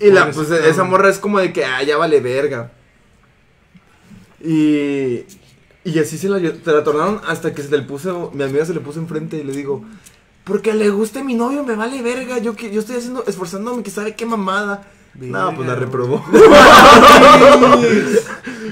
Y 0.00 0.10
la, 0.10 0.30
pues 0.30 0.50
esa 0.50 0.84
morra 0.84 1.08
es 1.10 1.18
como 1.18 1.40
de 1.40 1.52
que, 1.52 1.64
ah, 1.64 1.82
ya 1.82 1.96
vale 1.96 2.20
verga. 2.20 2.70
Y. 4.44 5.24
Y 5.86 5.98
así 5.98 6.16
se 6.16 6.30
la, 6.30 6.38
te 6.40 6.72
la 6.72 6.82
tornaron 6.82 7.20
hasta 7.26 7.52
que 7.54 7.62
se 7.62 7.70
le 7.76 7.82
puso, 7.82 8.30
mi 8.34 8.42
amiga 8.42 8.64
se 8.64 8.72
le 8.72 8.80
puso 8.80 9.00
enfrente 9.00 9.36
y 9.36 9.44
le 9.44 9.52
digo, 9.52 9.84
porque 10.44 10.72
le 10.72 10.88
guste 10.88 11.22
mi 11.22 11.34
novio, 11.34 11.62
me 11.62 11.74
vale 11.74 12.00
verga, 12.00 12.38
yo, 12.38 12.56
que- 12.56 12.72
yo 12.72 12.80
estoy 12.80 12.96
haciendo, 12.96 13.22
esforzándome, 13.26 13.82
que 13.82 13.90
sabe 13.90 14.14
qué 14.14 14.24
mamada. 14.24 14.88
No, 15.14 15.54
pues 15.54 15.68
la 15.68 15.74
Verga, 15.74 15.86
reprobó. 15.86 16.24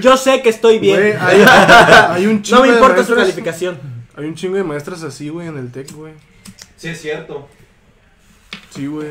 Yo 0.01 0.17
sé 0.17 0.41
que 0.41 0.49
estoy 0.49 0.79
bien. 0.79 0.99
Güey, 0.99 1.13
hay, 1.13 1.41
hay 2.09 2.27
un 2.27 2.41
chingo 2.41 2.59
no 2.59 2.65
me 2.65 2.71
de 2.71 2.77
importa 2.77 3.03
su 3.03 3.13
maestras- 3.13 3.17
calificación. 3.27 3.79
Hay 4.15 4.25
un 4.25 4.35
chingo 4.35 4.55
de 4.57 4.63
maestras 4.63 5.03
así, 5.03 5.29
güey, 5.29 5.47
en 5.47 5.57
el 5.57 5.71
TEC, 5.71 5.93
güey. 5.93 6.13
Sí, 6.77 6.89
es 6.89 7.01
cierto. 7.01 7.47
Sí, 8.71 8.87
güey. 8.87 9.09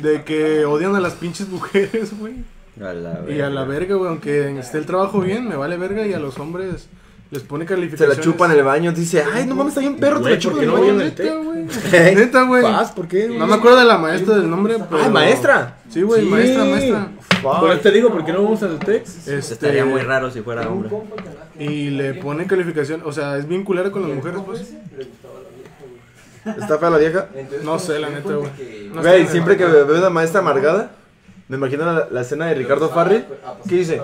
De 0.00 0.22
que 0.22 0.64
odian 0.64 0.94
a 0.94 1.00
las 1.00 1.14
pinches 1.14 1.48
mujeres, 1.48 2.16
güey. 2.18 2.34
A 2.80 2.92
la 2.92 3.20
Y 3.28 3.40
a 3.40 3.50
la 3.50 3.64
verga, 3.64 3.96
güey, 3.96 4.08
aunque 4.08 4.58
esté 4.58 4.78
el 4.78 4.86
trabajo 4.86 5.20
bien, 5.20 5.48
me 5.48 5.56
vale 5.56 5.76
verga. 5.76 6.06
Y 6.06 6.12
a 6.14 6.18
los 6.18 6.38
hombres 6.38 6.88
les 7.30 7.42
pone 7.42 7.64
Se 7.64 7.68
calificaciones. 7.74 8.18
la 8.18 8.22
chupan 8.22 8.50
en 8.52 8.58
el 8.58 8.64
baño, 8.64 8.92
dice, 8.92 9.24
ay, 9.34 9.46
no 9.46 9.54
mames, 9.54 9.70
está 9.72 9.80
bien 9.80 9.96
perro, 9.96 10.20
te 10.20 10.30
la 10.30 10.38
chupan 10.38 10.58
¿por 10.58 10.64
en 10.64 10.70
qué 10.70 10.70
el 10.70 10.70
no 10.70 10.72
baño. 10.74 10.94
voy 10.94 10.94
en 10.94 11.00
el 11.00 11.64
Neta, 11.64 12.02
güey. 12.02 12.14
Neta, 12.14 12.42
güey. 12.42 12.64
¿por 12.94 13.08
qué? 13.08 13.28
No 13.28 13.46
me 13.46 13.54
acuerdo 13.54 13.78
de 13.78 13.84
la 13.86 13.96
maestra 13.98 14.36
del 14.36 14.50
nombre, 14.50 14.76
pero... 14.90 15.02
Ay, 15.02 15.10
maestra. 15.10 15.78
Sí, 15.88 16.02
güey, 16.02 16.22
Sí. 16.22 16.28
maestra, 16.28 16.64
maestra. 16.64 17.08
Por 17.42 17.70
eso 17.72 17.80
te 17.80 17.90
digo, 17.90 18.10
¿por 18.10 18.24
qué 18.24 18.32
no 18.32 18.42
vamos 18.42 18.62
al 18.62 18.78
Tex? 18.78 19.28
Este, 19.28 19.54
Estaría 19.54 19.84
muy 19.84 20.00
raro 20.02 20.30
si 20.30 20.40
fuera 20.42 20.68
hombre. 20.68 20.90
Y 21.58 21.90
le 21.90 22.14
pone 22.14 22.46
calificación, 22.46 23.02
o 23.04 23.12
sea, 23.12 23.36
es 23.38 23.48
bien 23.48 23.64
culera 23.64 23.90
con 23.90 24.02
las 24.02 24.12
mujeres, 24.16 24.40
pues. 24.44 24.74
¿Está 26.44 26.78
fea 26.78 26.90
la 26.90 26.98
vieja? 26.98 27.28
No 27.62 27.78
sé, 27.78 27.98
la 27.98 28.10
neta, 28.10 28.34
güey. 28.34 28.50
No 28.92 29.00
Güey, 29.00 29.26
siempre 29.28 29.56
que 29.56 29.64
veo 29.64 29.98
una 29.98 30.10
maestra 30.10 30.40
amargada, 30.40 30.90
me 31.52 31.58
imagino 31.58 31.84
la, 31.84 32.08
la 32.10 32.20
escena 32.22 32.46
de 32.46 32.54
Ricardo 32.54 32.88
Farri, 32.88 33.26
que 33.68 33.74
dice, 33.74 34.00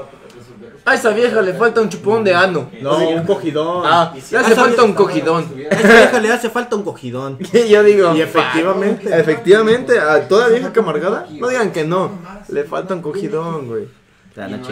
a 0.84 0.94
esa 0.94 1.10
vieja 1.12 1.40
le 1.40 1.54
falta 1.54 1.80
un 1.80 1.88
chupón 1.88 2.22
de 2.22 2.34
ano. 2.34 2.70
No, 2.82 2.98
un 3.08 3.24
cogidón. 3.24 3.84
Ah, 3.86 4.12
le 4.30 4.38
hace 4.38 4.54
falta 4.54 4.82
un 4.82 4.92
cogidón. 4.92 5.46
A 5.70 5.74
esta 5.74 5.88
vieja 5.88 6.20
le 6.20 6.30
hace 6.30 6.50
falta 6.50 6.76
un 6.76 6.82
cogidón. 6.82 7.38
Y 7.54 7.68
yo 7.70 7.82
digo, 7.82 8.14
Y 8.14 8.20
efectivamente. 8.20 9.18
efectivamente, 9.18 9.98
a 9.98 10.28
toda 10.28 10.48
vieja 10.48 10.70
que 10.74 10.80
amargada, 10.80 11.26
no 11.30 11.48
digan 11.48 11.72
que 11.72 11.84
no, 11.84 12.10
le 12.48 12.64
falta 12.64 12.92
un 12.92 13.00
cogidón, 13.00 13.66
güey. 13.68 13.88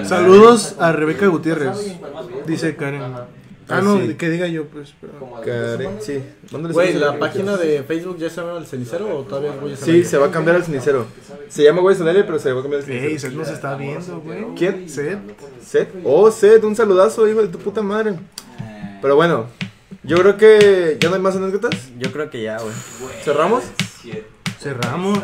Saludos 0.04 0.76
a 0.78 0.92
Rebeca 0.92 1.26
Gutiérrez, 1.28 1.96
dice 2.46 2.76
Karen. 2.76 3.02
Ah, 3.68 3.80
no, 3.80 3.98
sí. 4.00 4.14
que 4.14 4.30
diga 4.30 4.46
yo, 4.46 4.64
pues. 4.66 4.94
pero- 5.00 5.40
Karen, 5.44 5.96
sí. 6.00 6.22
Güey, 6.72 6.94
¿la 6.94 7.18
página 7.18 7.56
de 7.56 7.82
Facebook 7.82 8.16
ya 8.18 8.30
se 8.30 8.40
llama 8.40 8.58
El 8.58 8.66
Cenicero 8.66 9.18
o 9.18 9.22
todavía 9.22 9.52
voy 9.60 9.72
a 9.72 9.76
Sí, 9.76 10.04
se 10.04 10.18
va 10.18 10.26
a 10.26 10.30
cambiar 10.30 10.56
al 10.56 10.64
cenicero. 10.64 11.06
Se 11.48 11.64
llama 11.64 11.80
Güey 11.80 11.96
Solele, 11.96 12.22
pero 12.24 12.38
se 12.38 12.52
va 12.52 12.60
a 12.60 12.62
cambiar 12.62 12.82
al 12.84 12.90
Ey, 12.90 13.00
cenicero. 13.18 13.30
Seth 13.30 13.38
nos 13.38 13.48
está 13.48 13.74
viendo, 13.76 14.20
güey. 14.20 14.46
¿Quién? 14.56 14.88
Seth. 14.88 15.18
Seth. 15.64 15.88
Oh, 16.04 16.30
Seth, 16.30 16.62
un 16.64 16.76
saludazo, 16.76 17.26
hijo 17.28 17.42
de 17.42 17.48
tu 17.48 17.58
puta 17.58 17.82
madre. 17.82 18.14
Pero 19.02 19.16
bueno, 19.16 19.46
yo 20.04 20.16
creo 20.18 20.36
que 20.36 20.96
ya 21.00 21.08
no 21.08 21.16
hay 21.16 21.20
más 21.20 21.34
anécdotas. 21.36 21.90
Yo 21.98 22.12
creo 22.12 22.30
que 22.30 22.42
ya, 22.42 22.58
güey. 22.58 22.72
¿Cerramos? 23.24 23.64
Cerramos. 24.60 25.18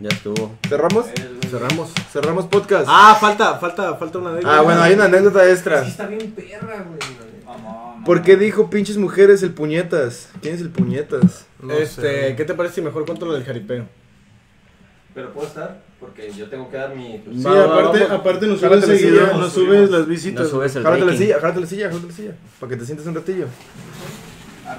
Ya 0.00 0.08
estuvo. 0.08 0.56
¿Cerramos? 0.68 1.06
Cerramos. 1.50 1.90
Cerramos 2.12 2.46
podcast. 2.46 2.86
Ah, 2.88 3.16
falta, 3.20 3.58
falta, 3.58 3.94
falta 3.96 4.18
una 4.18 4.30
anécdota. 4.30 4.58
Ah, 4.58 4.62
bueno, 4.62 4.82
hay 4.82 4.94
una 4.94 5.04
anécdota 5.04 5.48
extra. 5.48 5.84
Sí 5.84 5.90
está 5.90 6.06
bien 6.06 6.30
perra, 6.32 6.84
güey. 6.88 7.29
¿Por 8.04 8.22
qué 8.22 8.36
dijo 8.36 8.70
pinches 8.70 8.96
mujeres 8.96 9.42
el 9.42 9.52
puñetas? 9.52 10.30
¿Quién 10.40 10.54
es 10.54 10.60
el 10.60 10.70
puñetas? 10.70 11.46
No 11.62 11.72
este, 11.74 12.28
sé. 12.30 12.36
¿qué 12.36 12.44
te 12.44 12.54
parece 12.54 12.76
si 12.76 12.80
mejor 12.82 13.04
cuento 13.04 13.26
lo 13.26 13.34
del 13.34 13.44
jaripeo? 13.44 13.84
Pero 15.14 15.32
puedo 15.32 15.46
estar, 15.48 15.82
porque 15.98 16.30
yo 16.32 16.48
tengo 16.48 16.70
que 16.70 16.76
dar 16.76 16.94
mi. 16.94 17.22
Sí, 17.32 17.42
Va, 17.44 17.52
va, 17.52 17.64
aparte, 17.80 17.98
vamos. 18.04 18.20
aparte 18.20 18.46
nos 18.46 18.60
subes 18.60 18.80
la 18.88 18.96
seguido, 18.96 19.26
silla. 19.26 19.36
nos 19.36 19.52
subes 19.52 19.90
las 19.90 20.06
visitas. 20.06 20.44
No 20.44 20.48
subes 20.50 20.76
el 20.76 20.82
Jálate 20.84 21.00
la 21.00 21.06
rating. 21.12 21.18
silla, 21.20 21.40
jálate 21.40 21.60
la 21.60 21.66
silla, 21.66 21.88
jálate 21.88 22.06
la 22.06 22.12
silla. 22.14 22.32
Para 22.60 22.70
que 22.70 22.76
te 22.76 22.86
sientes 22.86 23.06
un 23.06 23.14
ratillo. 23.14 23.46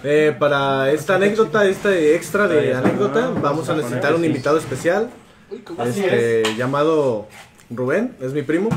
Eh, 0.05 0.33
para 0.39 0.89
esta 0.91 1.15
anécdota, 1.15 1.65
esta 1.67 1.93
extra 1.95 2.47
de 2.47 2.73
anécdota, 2.73 3.29
vamos 3.41 3.69
a 3.69 3.75
necesitar 3.75 4.15
un 4.15 4.23
invitado 4.23 4.57
especial. 4.57 5.09
Este, 5.85 6.43
llamado 6.55 7.27
Rubén, 7.69 8.15
es 8.21 8.31
mi 8.31 8.41
primo. 8.41 8.69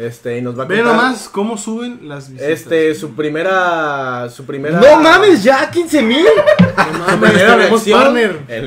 Este, 0.00 0.38
y 0.38 0.40
nos 0.42 0.58
va 0.58 0.62
a 0.62 0.66
Ve 0.66 0.76
contar. 0.76 0.94
nomás 0.96 1.28
cómo 1.28 1.58
suben 1.58 2.08
las 2.08 2.30
visitas. 2.30 2.48
Este, 2.50 2.94
su 2.94 3.14
primera. 3.14 4.28
Su 4.30 4.44
primera. 4.46 4.80
¡No 4.80 5.00
mames, 5.02 5.42
ya! 5.44 5.70
¡15 5.70 6.02
mil! 6.02 6.24
no 6.76 6.84
Su 6.84 6.98
mames, 6.98 7.30
primera 7.30 7.56
tenemos 7.56 7.84
reacción, 7.84 8.00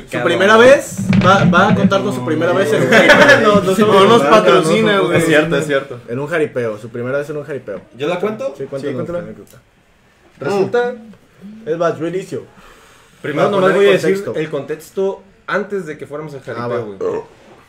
Su 0.06 0.12
cabrón. 0.12 0.26
primera 0.26 0.58
vez. 0.58 0.98
Va, 1.26 1.44
va 1.46 1.70
a 1.70 1.76
contarnos 1.76 2.14
su 2.14 2.24
primera 2.26 2.54
vez 2.54 2.72
en 2.74 2.84
un 2.84 2.90
jaripeo. 2.90 3.42
No, 3.42 3.62
no, 3.62 3.88
No 3.88 4.06
nos 4.06 4.22
patrocina, 4.24 5.00
güey. 5.00 5.18
Es 5.18 5.26
cierto, 5.26 5.58
es 5.58 5.66
cierto. 5.66 6.00
En 6.08 6.20
un 6.20 6.28
jaripeo, 6.28 6.78
su 6.78 6.90
primera 6.90 7.18
vez 7.18 7.30
en 7.30 7.38
un 7.38 7.44
jaripeo. 7.46 7.82
¿Yo 7.98 8.08
la 8.08 8.20
cuento? 8.20 8.54
Sí, 8.58 8.66
cuéntanos 8.66 8.96
cuéntala. 8.96 9.20
anécdota. 9.20 9.58
Resulta. 10.40 10.94
Es 11.66 11.78
más, 11.78 11.98
yo 12.00 12.08
inicio. 12.08 12.44
Primero 13.22 13.50
nomás 13.50 13.74
voy 13.74 13.88
a 13.88 13.92
decir 13.94 14.24
el 14.36 14.50
contexto 14.50 15.24
antes 15.48 15.86
de 15.86 15.98
que 15.98 16.06
fuéramos 16.06 16.34
al 16.34 16.42
Ah, 16.42 16.44
jaripeo, 16.46 16.86
güey. 16.86 17.22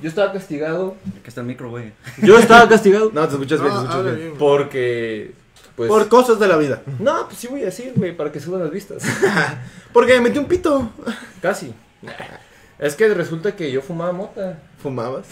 Yo 0.05 0.11
estaba 0.11 0.33
castigado 0.35 0.97
Que 1.23 1.29
está 1.31 1.41
el 1.41 1.47
micro, 1.47 1.71
güey. 1.71 1.95
Yo 2.23 2.39
estaba 2.39 2.69
castigado 2.69 3.11
No, 3.11 3.27
te 3.27 3.33
escuchas 3.33 3.59
bien, 3.59 3.73
te 3.73 3.79
No, 3.79 3.83
escuchas 3.85 4.05
bien. 4.05 4.17
bien. 4.19 4.35
porque 4.39 5.33
pues 5.77 5.89
Por 5.89 6.09
cosas 6.09 6.39
de 6.39 6.47
la 6.47 6.59
vida. 6.59 6.83
No, 6.99 7.25
pues 7.27 7.39
sí 7.39 7.47
voy 7.49 7.63
a 7.63 7.65
decir, 7.65 7.95
güey, 7.97 8.15
para 8.15 8.31
que 8.31 8.39
suban 8.39 8.61
las 8.61 8.71
vistas. 8.71 9.03
Porque 9.95 10.13
me 10.15 10.21
metí 10.21 10.39
un 10.39 10.45
pito. 10.45 10.91
Casi. 11.41 11.75
Es 12.79 12.95
que 12.95 13.09
resulta 13.13 13.57
que 13.57 13.73
yo 13.73 13.81
fumaba 13.81 14.13
mota. 14.13 14.59
¿Fumabas? 14.83 15.27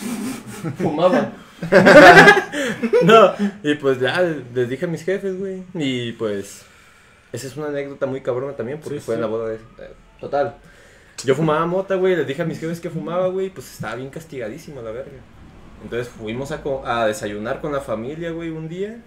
Fumaba. 0.78 1.32
no, 3.04 3.34
y 3.62 3.74
pues 3.74 4.00
ya 4.00 4.20
les 4.20 4.68
dije 4.68 4.86
a 4.86 4.88
mis 4.88 5.04
jefes, 5.04 5.38
güey. 5.38 5.62
Y 5.74 6.12
pues 6.12 6.62
esa 7.32 7.46
es 7.46 7.56
una 7.56 7.68
anécdota 7.68 8.06
muy 8.06 8.20
cabrona 8.20 8.54
también 8.54 8.80
porque 8.80 8.98
Sí, 8.98 9.04
fue 9.04 9.14
en 9.16 9.20
la 9.20 9.26
boda 9.28 9.48
de 9.48 9.56
eh, 9.56 9.92
total. 10.18 10.56
Yo 11.24 11.34
fumaba 11.34 11.64
mota, 11.66 11.94
güey, 11.96 12.16
les 12.16 12.26
dije 12.26 12.42
a 12.42 12.44
mis 12.44 12.58
jefes 12.58 12.80
que 12.80 12.90
fumaba, 12.90 13.28
güey, 13.28 13.50
pues 13.50 13.70
estaba 13.72 13.94
bien 13.96 14.10
castigadísimo 14.10 14.82
la 14.82 14.90
verga. 14.90 15.18
Entonces 15.82 16.08
fuimos 16.08 16.52
a, 16.52 16.62
co- 16.62 16.82
a 16.86 17.06
desayunar 17.06 17.60
con 17.60 17.72
la 17.72 17.80
familia, 17.80 18.30
güey, 18.30 18.50
un 18.50 18.68
día. 18.68 18.98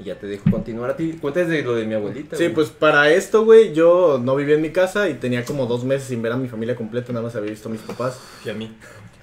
Y 0.00 0.04
ya 0.04 0.14
te 0.16 0.26
dejo 0.28 0.48
continuar 0.50 0.90
a 0.90 0.96
ti. 0.96 1.18
Cuéntales 1.20 1.48
de 1.50 1.62
lo 1.62 1.74
de 1.74 1.84
mi 1.84 1.94
abuelita. 1.94 2.36
Sí, 2.36 2.44
güey. 2.44 2.54
pues 2.54 2.68
para 2.68 3.10
esto, 3.10 3.44
güey, 3.44 3.72
yo 3.74 4.20
no 4.22 4.36
vivía 4.36 4.54
en 4.54 4.62
mi 4.62 4.70
casa 4.70 5.08
y 5.08 5.14
tenía 5.14 5.44
como 5.44 5.66
dos 5.66 5.84
meses 5.84 6.06
sin 6.08 6.22
ver 6.22 6.30
a 6.32 6.36
mi 6.36 6.46
familia 6.48 6.76
completa, 6.76 7.12
nada 7.12 7.24
más 7.24 7.34
había 7.34 7.50
visto 7.50 7.68
a 7.68 7.72
mis 7.72 7.80
papás. 7.80 8.20
Y 8.44 8.50
a 8.50 8.54
mí. 8.54 8.76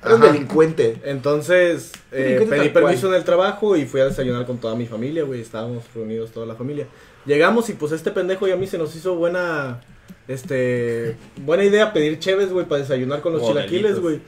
Era 0.03 0.15
un 0.15 0.21
Ajá. 0.23 0.33
delincuente. 0.33 0.97
Entonces, 1.05 1.93
eh, 2.11 2.23
Delincuente 2.23 2.55
pedí 2.57 2.63
tal 2.65 2.71
cual. 2.73 2.83
permiso 2.85 3.07
en 3.07 3.13
el 3.15 3.23
trabajo 3.23 3.75
y 3.77 3.85
fui 3.85 4.01
a 4.01 4.05
desayunar 4.05 4.45
con 4.45 4.57
toda 4.57 4.75
mi 4.75 4.85
familia, 4.85 5.23
güey, 5.23 5.39
estábamos 5.41 5.83
reunidos 5.95 6.31
toda 6.31 6.45
la 6.45 6.55
familia. 6.55 6.87
Llegamos 7.25 7.69
y 7.69 7.73
pues 7.73 7.91
este 7.93 8.11
pendejo 8.11 8.45
y 8.47 8.51
a 8.51 8.55
mí 8.57 8.67
se 8.67 8.77
nos 8.77 8.95
hizo 8.95 9.15
buena, 9.15 9.79
este, 10.27 11.15
buena 11.37 11.63
idea 11.63 11.93
pedir 11.93 12.19
cheves, 12.19 12.51
güey, 12.51 12.65
para 12.65 12.81
desayunar 12.81 13.21
con 13.21 13.33
los 13.33 13.41
Modelitos. 13.41 13.69
chilaquiles, 13.69 13.99
güey. 13.99 14.21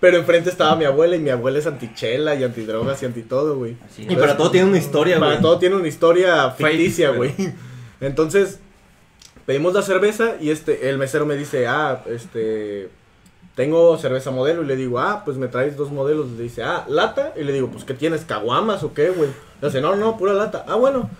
Pero 0.00 0.16
enfrente 0.16 0.48
estaba 0.48 0.76
mi 0.76 0.86
abuela 0.86 1.16
y 1.16 1.18
mi 1.18 1.28
abuela 1.28 1.58
es 1.58 1.66
antichela 1.66 2.34
y 2.34 2.42
antidrogas 2.42 3.02
y 3.02 3.06
anti 3.06 3.22
todo, 3.22 3.56
güey. 3.56 3.76
Y 3.98 4.16
para 4.16 4.36
todo 4.36 4.50
tiene 4.50 4.68
una 4.68 4.78
historia, 4.78 5.18
güey. 5.18 5.30
Para 5.30 5.42
todo 5.42 5.58
tiene 5.58 5.76
una 5.76 5.88
historia 5.88 6.50
ficticia, 6.52 7.10
güey. 7.10 7.34
Entonces, 8.00 8.60
pedimos 9.44 9.74
la 9.74 9.82
cerveza 9.82 10.36
y 10.40 10.50
este, 10.50 10.88
el 10.88 10.96
mesero 10.96 11.26
me 11.26 11.36
dice, 11.36 11.66
ah, 11.66 12.02
este, 12.08 12.88
tengo 13.54 13.98
cerveza 13.98 14.30
modelo 14.30 14.62
y 14.62 14.66
le 14.66 14.76
digo, 14.76 15.00
ah, 15.00 15.22
pues 15.24 15.36
me 15.36 15.48
traes 15.48 15.76
dos 15.76 15.90
modelos. 15.90 16.30
Le 16.30 16.44
dice, 16.44 16.62
ah, 16.62 16.84
lata. 16.88 17.34
Y 17.36 17.44
le 17.44 17.52
digo, 17.52 17.68
pues, 17.68 17.84
¿qué 17.84 17.94
tienes? 17.94 18.24
¿Caguamas 18.24 18.82
o 18.82 18.94
qué, 18.94 19.10
güey? 19.10 19.30
Le 19.60 19.68
dice, 19.68 19.80
no, 19.80 19.96
no, 19.96 20.16
pura 20.16 20.32
lata. 20.32 20.64
Ah, 20.68 20.76
bueno. 20.76 21.10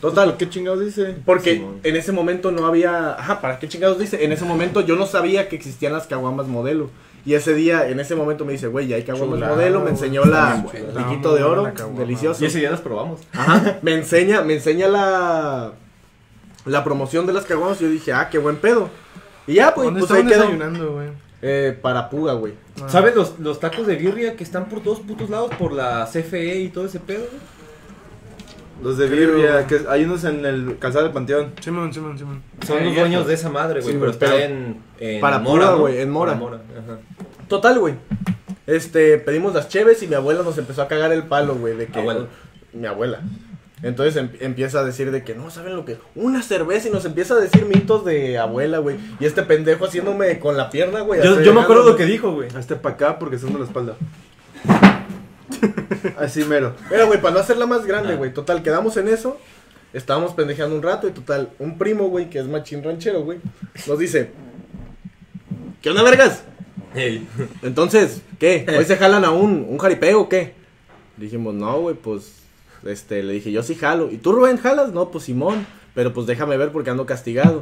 Total, 0.00 0.36
¿Qué 0.36 0.48
chingados 0.48 0.80
dice? 0.80 1.16
porque 1.24 1.64
en 1.82 1.96
ese 1.96 2.12
momento 2.12 2.50
no 2.50 2.66
había. 2.66 3.14
Ajá, 3.14 3.40
¿para 3.40 3.58
qué 3.58 3.68
chingados 3.68 3.98
dice? 3.98 4.24
En 4.24 4.32
ese 4.32 4.44
momento 4.44 4.80
yo 4.80 4.96
no 4.96 5.06
sabía 5.06 5.48
que 5.48 5.56
existían 5.56 5.92
las 5.92 6.06
caguamas 6.06 6.46
modelo. 6.46 6.90
Y 7.26 7.34
ese 7.34 7.54
día, 7.54 7.88
en 7.88 8.00
ese 8.00 8.14
momento 8.14 8.44
me 8.44 8.52
dice, 8.52 8.66
güey, 8.66 8.86
ya 8.86 8.96
hay 8.96 9.04
caguamas 9.04 9.38
modelo. 9.38 9.80
Me 9.80 9.90
enseñó 9.90 10.24
la 10.24 10.64
piquito 10.96 11.34
de 11.34 11.44
oro. 11.44 11.72
Delicioso. 11.96 12.42
Y 12.42 12.48
ese 12.48 12.58
día 12.58 12.70
las 12.70 12.80
probamos. 12.80 13.20
Ajá, 13.32 13.78
me 13.82 13.94
enseña, 13.94 14.42
me 14.42 14.54
enseña 14.54 14.88
la. 14.88 15.72
La 16.66 16.82
promoción 16.82 17.26
de 17.26 17.34
las 17.34 17.44
caguamas. 17.44 17.80
Y 17.80 17.84
yo 17.84 17.90
dije, 17.90 18.12
ah, 18.12 18.28
qué 18.30 18.38
buen 18.38 18.56
pedo. 18.56 18.88
Y 19.46 19.54
ya, 19.54 19.74
pues, 19.74 19.84
¿Dónde 19.84 20.00
pues 20.00 20.10
ahí 20.10 20.26
quedó. 20.26 20.48
Eh, 21.46 21.78
para 21.82 22.08
Puga, 22.08 22.32
güey. 22.32 22.54
Ah. 22.80 22.88
¿Sabes 22.88 23.14
los, 23.14 23.38
los 23.38 23.60
tacos 23.60 23.86
de 23.86 23.96
birria 23.96 24.34
que 24.34 24.42
están 24.42 24.64
por 24.70 24.82
todos 24.82 25.00
putos 25.00 25.28
lados? 25.28 25.50
Por 25.58 25.72
la 25.72 26.08
CFE 26.10 26.60
y 26.60 26.68
todo 26.70 26.86
ese 26.86 27.00
pedo, 27.00 27.26
güey. 27.30 27.42
Los 28.82 28.96
de 28.96 29.06
birria, 29.08 29.66
que 29.66 29.82
hay 29.88 30.04
unos 30.04 30.24
en 30.24 30.44
el 30.46 30.78
calzado 30.78 31.04
del 31.04 31.12
panteón. 31.12 31.52
Simón, 31.60 31.92
Simón, 31.92 32.18
Simón. 32.18 32.42
Son 32.66 32.82
los 32.82 32.94
dueños 32.94 33.26
de 33.26 33.34
esa 33.34 33.50
madre, 33.50 33.80
güey. 33.80 33.92
Sí, 33.92 33.98
pero 34.00 34.00
güey, 34.00 34.10
está 34.12 34.26
pero 34.26 34.38
en, 34.38 34.76
en 34.98 35.20
para 35.20 35.38
Mora, 35.38 35.72
güey, 35.74 36.00
en 36.00 36.10
Mora. 36.10 36.32
Para 36.32 36.40
Mora, 36.44 36.60
ajá. 36.72 36.98
Total, 37.46 37.78
güey. 37.78 37.94
Este, 38.66 39.18
pedimos 39.18 39.52
las 39.54 39.68
cheves 39.68 40.02
y 40.02 40.08
mi 40.08 40.14
abuela 40.14 40.42
nos 40.42 40.56
empezó 40.56 40.80
a 40.82 40.88
cagar 40.88 41.12
el 41.12 41.24
palo, 41.24 41.54
güey, 41.56 41.76
de 41.76 41.86
que 41.86 41.98
Abuela. 41.98 42.26
mi 42.72 42.86
abuela. 42.86 43.20
Entonces 43.84 44.16
em- 44.16 44.30
empieza 44.40 44.80
a 44.80 44.84
decir 44.84 45.10
de 45.10 45.22
que 45.24 45.34
no 45.34 45.50
saben 45.50 45.76
lo 45.76 45.84
que 45.84 45.98
una 46.14 46.42
cerveza 46.42 46.88
y 46.88 46.90
nos 46.90 47.04
empieza 47.04 47.34
a 47.34 47.36
decir 47.38 47.66
mitos 47.66 48.04
de 48.04 48.38
abuela, 48.38 48.78
güey. 48.78 48.96
Y 49.20 49.26
este 49.26 49.42
pendejo 49.42 49.84
haciéndome 49.84 50.38
con 50.40 50.56
la 50.56 50.70
pierna, 50.70 51.00
güey. 51.02 51.22
Yo, 51.22 51.54
me 51.54 51.60
acuerdo 51.60 51.84
lo 51.84 51.94
que 51.96 52.06
dijo, 52.06 52.32
güey. 52.32 52.48
Hazte 52.56 52.76
para 52.76 52.94
acá 52.94 53.18
porque 53.18 53.38
son 53.38 53.52
de 53.52 53.58
la 53.60 53.64
espalda. 53.66 53.96
Así 56.18 56.44
mero. 56.44 56.74
Mira, 56.90 57.04
güey, 57.04 57.20
para 57.20 57.34
no 57.34 57.40
hacerla 57.40 57.66
más 57.66 57.84
grande, 57.86 58.14
Ah. 58.14 58.16
güey. 58.16 58.32
Total, 58.32 58.62
quedamos 58.62 58.96
en 58.96 59.08
eso. 59.08 59.38
Estábamos 59.92 60.32
pendejeando 60.34 60.74
un 60.74 60.82
rato 60.82 61.06
y 61.06 61.12
total, 61.12 61.50
un 61.60 61.78
primo, 61.78 62.08
güey, 62.08 62.28
que 62.28 62.40
es 62.40 62.46
machín 62.48 62.82
ranchero, 62.82 63.22
güey, 63.22 63.38
nos 63.86 63.96
dice, 63.96 64.30
¿qué 65.80 65.90
onda, 65.90 66.02
vergas? 66.02 66.42
Ey. 66.96 67.28
Entonces, 67.62 68.20
¿qué? 68.40 68.66
¿Hoy 68.76 68.84
se 68.86 68.96
jalan 68.96 69.24
a 69.24 69.30
un, 69.30 69.64
un 69.68 69.78
jaripeo 69.78 70.22
o 70.22 70.28
qué? 70.28 70.54
Dijimos, 71.16 71.54
no, 71.54 71.78
güey, 71.80 71.94
pues, 71.94 72.42
este, 72.86 73.22
le 73.22 73.32
dije, 73.34 73.50
yo 73.52 73.62
sí 73.62 73.74
jalo. 73.74 74.10
¿Y 74.10 74.18
tú, 74.18 74.32
Rubén, 74.32 74.56
jalas? 74.58 74.92
No, 74.92 75.10
pues 75.10 75.24
Simón, 75.24 75.66
pero 75.94 76.12
pues 76.12 76.26
déjame 76.26 76.56
ver 76.56 76.72
porque 76.72 76.90
ando 76.90 77.06
castigado. 77.06 77.60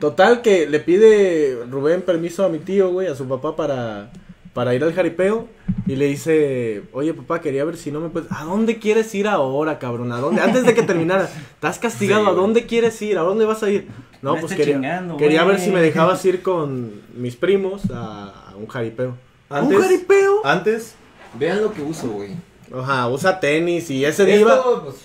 Total 0.00 0.42
que 0.42 0.68
le 0.68 0.80
pide 0.80 1.58
Rubén 1.70 2.02
permiso 2.02 2.44
a 2.44 2.48
mi 2.48 2.58
tío, 2.58 2.90
güey, 2.90 3.06
a 3.08 3.14
su 3.14 3.26
papá 3.26 3.56
para, 3.56 4.10
para 4.52 4.74
ir 4.74 4.82
al 4.84 4.92
jaripeo. 4.92 5.48
Y 5.86 5.96
le 5.96 6.06
dice, 6.06 6.82
oye, 6.92 7.12
papá, 7.14 7.40
quería 7.40 7.64
ver 7.64 7.76
si 7.76 7.92
no 7.92 8.00
me 8.00 8.08
puedes... 8.08 8.30
¿A 8.32 8.44
dónde 8.44 8.78
quieres 8.78 9.14
ir 9.14 9.28
ahora, 9.28 9.78
cabrón? 9.78 10.12
¿A 10.12 10.18
dónde? 10.18 10.40
Antes 10.40 10.64
de 10.64 10.74
que 10.74 10.82
terminara, 10.82 11.28
estás 11.54 11.78
castigado, 11.78 12.24
Sí, 12.24 12.30
¿a 12.30 12.32
dónde 12.32 12.64
quieres 12.66 13.00
ir? 13.02 13.18
¿A 13.18 13.22
dónde 13.22 13.44
vas 13.44 13.62
a 13.62 13.70
ir? 13.70 13.86
No, 14.22 14.34
Me 14.34 14.40
pues 14.40 14.54
quería, 14.54 14.76
chingando, 14.76 15.16
quería 15.18 15.44
ver 15.44 15.60
si 15.60 15.70
me 15.70 15.82
dejabas 15.82 16.24
ir 16.24 16.40
con 16.42 17.02
mis 17.14 17.36
primos 17.36 17.82
a, 17.90 18.50
a 18.52 18.56
un 18.56 18.66
jaripeo. 18.66 19.14
Antes- 19.50 19.76
¿Un 19.76 19.82
jaripeo? 19.82 20.46
Antes, 20.46 20.94
vean 21.38 21.60
lo 21.60 21.72
que 21.74 21.82
uso, 21.82 22.08
güey. 22.08 22.30
Ajá, 22.72 23.08
usa 23.08 23.40
tenis 23.40 23.90
y 23.90 24.04
ese 24.04 24.24
día 24.24 24.36
iba- 24.36 24.56
Esto, 24.56 24.82
pues, 24.84 24.96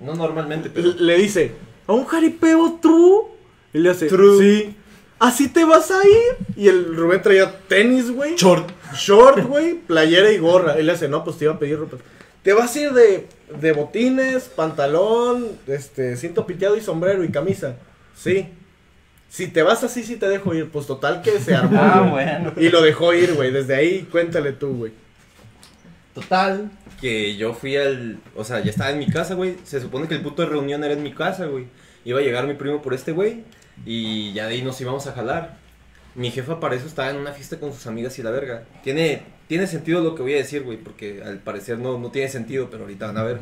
no 0.00 0.14
normalmente, 0.14 0.70
pero... 0.70 0.92
le 0.98 1.16
dice, 1.16 1.52
¿a 1.86 1.92
un 1.92 2.04
jaripeo 2.04 2.78
true? 2.80 3.22
Y 3.72 3.78
le 3.78 3.90
hace, 3.90 4.06
True. 4.06 4.38
sí. 4.38 4.76
¿Así 5.18 5.48
te 5.48 5.64
vas 5.64 5.90
a 5.90 6.06
ir? 6.06 6.36
Y 6.56 6.68
el 6.68 6.94
Rubén 6.96 7.22
traía 7.22 7.58
tenis, 7.68 8.10
güey. 8.10 8.34
Short. 8.36 8.68
Short, 8.94 9.44
güey, 9.46 9.74
playera 9.74 10.30
y 10.30 10.38
gorra. 10.38 10.78
Y 10.78 10.82
le 10.82 10.92
hace, 10.92 11.08
no, 11.08 11.24
pues 11.24 11.38
te 11.38 11.44
iba 11.44 11.54
a 11.54 11.58
pedir 11.58 11.78
ropa. 11.78 11.96
Te 12.42 12.52
vas 12.52 12.74
a 12.76 12.80
ir 12.80 12.92
de, 12.92 13.26
de 13.60 13.72
botines, 13.72 14.44
pantalón, 14.44 15.46
este, 15.66 16.16
cinto 16.16 16.46
piteado 16.46 16.76
y 16.76 16.80
sombrero 16.82 17.24
y 17.24 17.30
camisa. 17.30 17.76
Sí. 18.16 18.48
Si 19.30 19.48
te 19.48 19.62
vas 19.62 19.82
así, 19.82 20.02
sí 20.04 20.16
te 20.16 20.28
dejo 20.28 20.52
ir. 20.54 20.68
Pues 20.70 20.86
total 20.86 21.22
que 21.22 21.40
se 21.40 21.54
armó. 21.54 21.78
Ah, 21.80 22.06
bueno. 22.10 22.52
Y 22.56 22.68
lo 22.68 22.82
dejó 22.82 23.14
ir, 23.14 23.34
güey. 23.34 23.50
Desde 23.50 23.74
ahí, 23.76 24.06
cuéntale 24.10 24.52
tú, 24.52 24.74
güey. 24.76 24.92
Total, 26.14 26.70
que 27.00 27.36
yo 27.36 27.54
fui 27.54 27.76
al. 27.76 28.18
O 28.36 28.44
sea, 28.44 28.60
ya 28.60 28.70
estaba 28.70 28.90
en 28.90 28.98
mi 29.00 29.06
casa, 29.08 29.34
güey. 29.34 29.56
Se 29.64 29.80
supone 29.80 30.06
que 30.06 30.14
el 30.14 30.22
punto 30.22 30.42
de 30.42 30.48
reunión 30.48 30.84
era 30.84 30.94
en 30.94 31.02
mi 31.02 31.12
casa, 31.12 31.46
güey. 31.46 31.66
Iba 32.04 32.20
a 32.20 32.22
llegar 32.22 32.46
mi 32.46 32.54
primo 32.54 32.80
por 32.82 32.94
este 32.94 33.12
güey. 33.12 33.42
Y 33.84 34.32
ya 34.32 34.46
de 34.46 34.54
ahí 34.54 34.62
nos 34.62 34.80
íbamos 34.80 35.06
a 35.08 35.12
jalar. 35.12 35.56
Mi 36.14 36.30
jefa 36.30 36.60
para 36.60 36.76
eso 36.76 36.86
estaba 36.86 37.10
en 37.10 37.16
una 37.16 37.32
fiesta 37.32 37.58
con 37.58 37.72
sus 37.72 37.86
amigas 37.88 38.16
y 38.20 38.22
la 38.22 38.30
verga. 38.30 38.62
Tiene, 38.84 39.22
tiene 39.48 39.66
sentido 39.66 40.00
lo 40.02 40.14
que 40.14 40.22
voy 40.22 40.34
a 40.34 40.36
decir, 40.36 40.62
güey. 40.62 40.78
Porque 40.78 41.20
al 41.24 41.38
parecer 41.38 41.78
no, 41.80 41.98
no 41.98 42.10
tiene 42.12 42.28
sentido, 42.28 42.68
pero 42.70 42.84
ahorita 42.84 43.06
van 43.08 43.18
a 43.18 43.24
ver. 43.24 43.40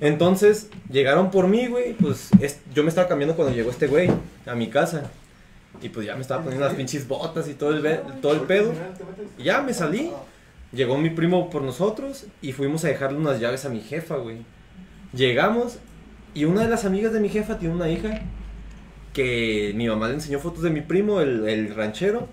Entonces, 0.00 0.68
llegaron 0.90 1.30
por 1.30 1.46
mí, 1.48 1.66
güey. 1.66 1.94
Pues 1.94 2.28
es- 2.40 2.60
yo 2.74 2.82
me 2.82 2.90
estaba 2.90 3.08
cambiando 3.08 3.36
cuando 3.36 3.54
llegó 3.54 3.70
este 3.70 3.86
güey 3.86 4.10
a 4.46 4.54
mi 4.54 4.68
casa. 4.68 5.10
Y 5.82 5.88
pues 5.88 6.06
ya 6.06 6.14
me 6.14 6.20
estaba 6.20 6.42
poniendo 6.42 6.66
las 6.66 6.74
pinches 6.74 7.08
botas 7.08 7.48
y 7.48 7.54
todo 7.54 7.70
el, 7.74 8.00
todo 8.20 8.32
el 8.34 8.40
pedo. 8.40 8.72
Y 9.38 9.44
ya 9.44 9.62
me 9.62 9.72
salí. 9.72 10.10
Llegó 10.72 10.98
mi 10.98 11.10
primo 11.10 11.50
por 11.50 11.62
nosotros 11.62 12.26
y 12.42 12.52
fuimos 12.52 12.84
a 12.84 12.88
dejarle 12.88 13.18
unas 13.18 13.40
llaves 13.40 13.64
a 13.64 13.68
mi 13.68 13.80
jefa, 13.80 14.16
güey. 14.16 14.38
Llegamos 15.12 15.78
y 16.34 16.44
una 16.44 16.62
de 16.62 16.68
las 16.68 16.84
amigas 16.84 17.12
de 17.12 17.20
mi 17.20 17.28
jefa 17.28 17.58
tiene 17.58 17.74
una 17.74 17.88
hija 17.88 18.20
que 19.12 19.72
mi 19.74 19.88
mamá 19.88 20.08
le 20.08 20.14
enseñó 20.14 20.38
fotos 20.38 20.62
de 20.62 20.70
mi 20.70 20.80
primo, 20.80 21.20
el, 21.20 21.48
el 21.48 21.74
ranchero, 21.74 22.28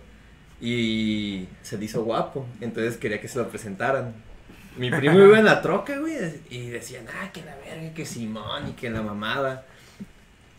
y 0.61 1.47
se 1.63 1.77
le 1.77 1.85
hizo 1.85 2.03
guapo. 2.03 2.45
Entonces 2.61 2.97
quería 2.97 3.19
que 3.19 3.27
se 3.27 3.39
lo 3.39 3.49
presentaran. 3.49 4.13
Mi 4.77 4.91
primo 4.91 5.19
iba 5.19 5.39
en 5.39 5.45
la 5.45 5.61
troca, 5.61 5.97
güey, 5.97 6.15
y 6.51 6.67
decían, 6.69 7.05
ah, 7.09 7.31
que 7.31 7.41
la 7.41 7.55
verga, 7.55 7.93
que 7.95 8.05
Simón 8.05 8.69
y 8.69 8.71
que 8.73 8.91
la 8.91 9.01
mamada. 9.01 9.65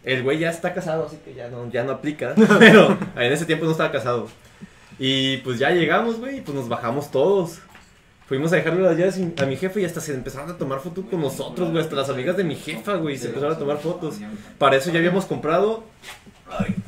El 0.02 0.22
güey 0.22 0.38
ya 0.38 0.50
está 0.50 0.74
casado, 0.74 1.06
así 1.06 1.18
que 1.24 1.34
ya 1.34 1.48
no, 1.48 1.70
ya 1.70 1.84
no 1.84 1.92
aplica. 1.92 2.34
Pero 2.58 2.98
en 3.16 3.32
ese 3.32 3.46
tiempo 3.46 3.64
no 3.64 3.70
estaba 3.70 3.92
casado. 3.92 4.28
Y 4.98 5.36
pues 5.38 5.60
ya 5.60 5.70
llegamos, 5.70 6.18
güey, 6.18 6.38
y 6.38 6.40
pues 6.40 6.56
nos 6.56 6.68
bajamos 6.68 7.12
todos. 7.12 7.60
Fuimos 8.28 8.52
a 8.52 8.56
dejarle 8.56 8.82
las 8.82 8.96
llaves 8.96 9.18
a 9.40 9.46
mi 9.46 9.56
jefe 9.56 9.80
y 9.80 9.84
hasta 9.86 10.00
se 10.02 10.12
empezaron 10.12 10.50
a 10.50 10.58
tomar 10.58 10.80
fotos 10.80 11.06
con 11.10 11.20
nosotros, 11.20 11.70
güey. 11.70 11.82
Hasta 11.82 11.96
las 11.96 12.10
amigas 12.10 12.36
de 12.36 12.44
mi 12.44 12.56
jefa, 12.56 12.94
güey, 12.96 13.16
se 13.16 13.28
empezaron 13.28 13.54
a 13.56 13.58
tomar 13.58 13.78
fotos. 13.78 14.16
Para 14.58 14.76
eso 14.76 14.90
ya 14.90 14.98
habíamos 14.98 15.24
comprado 15.24 15.84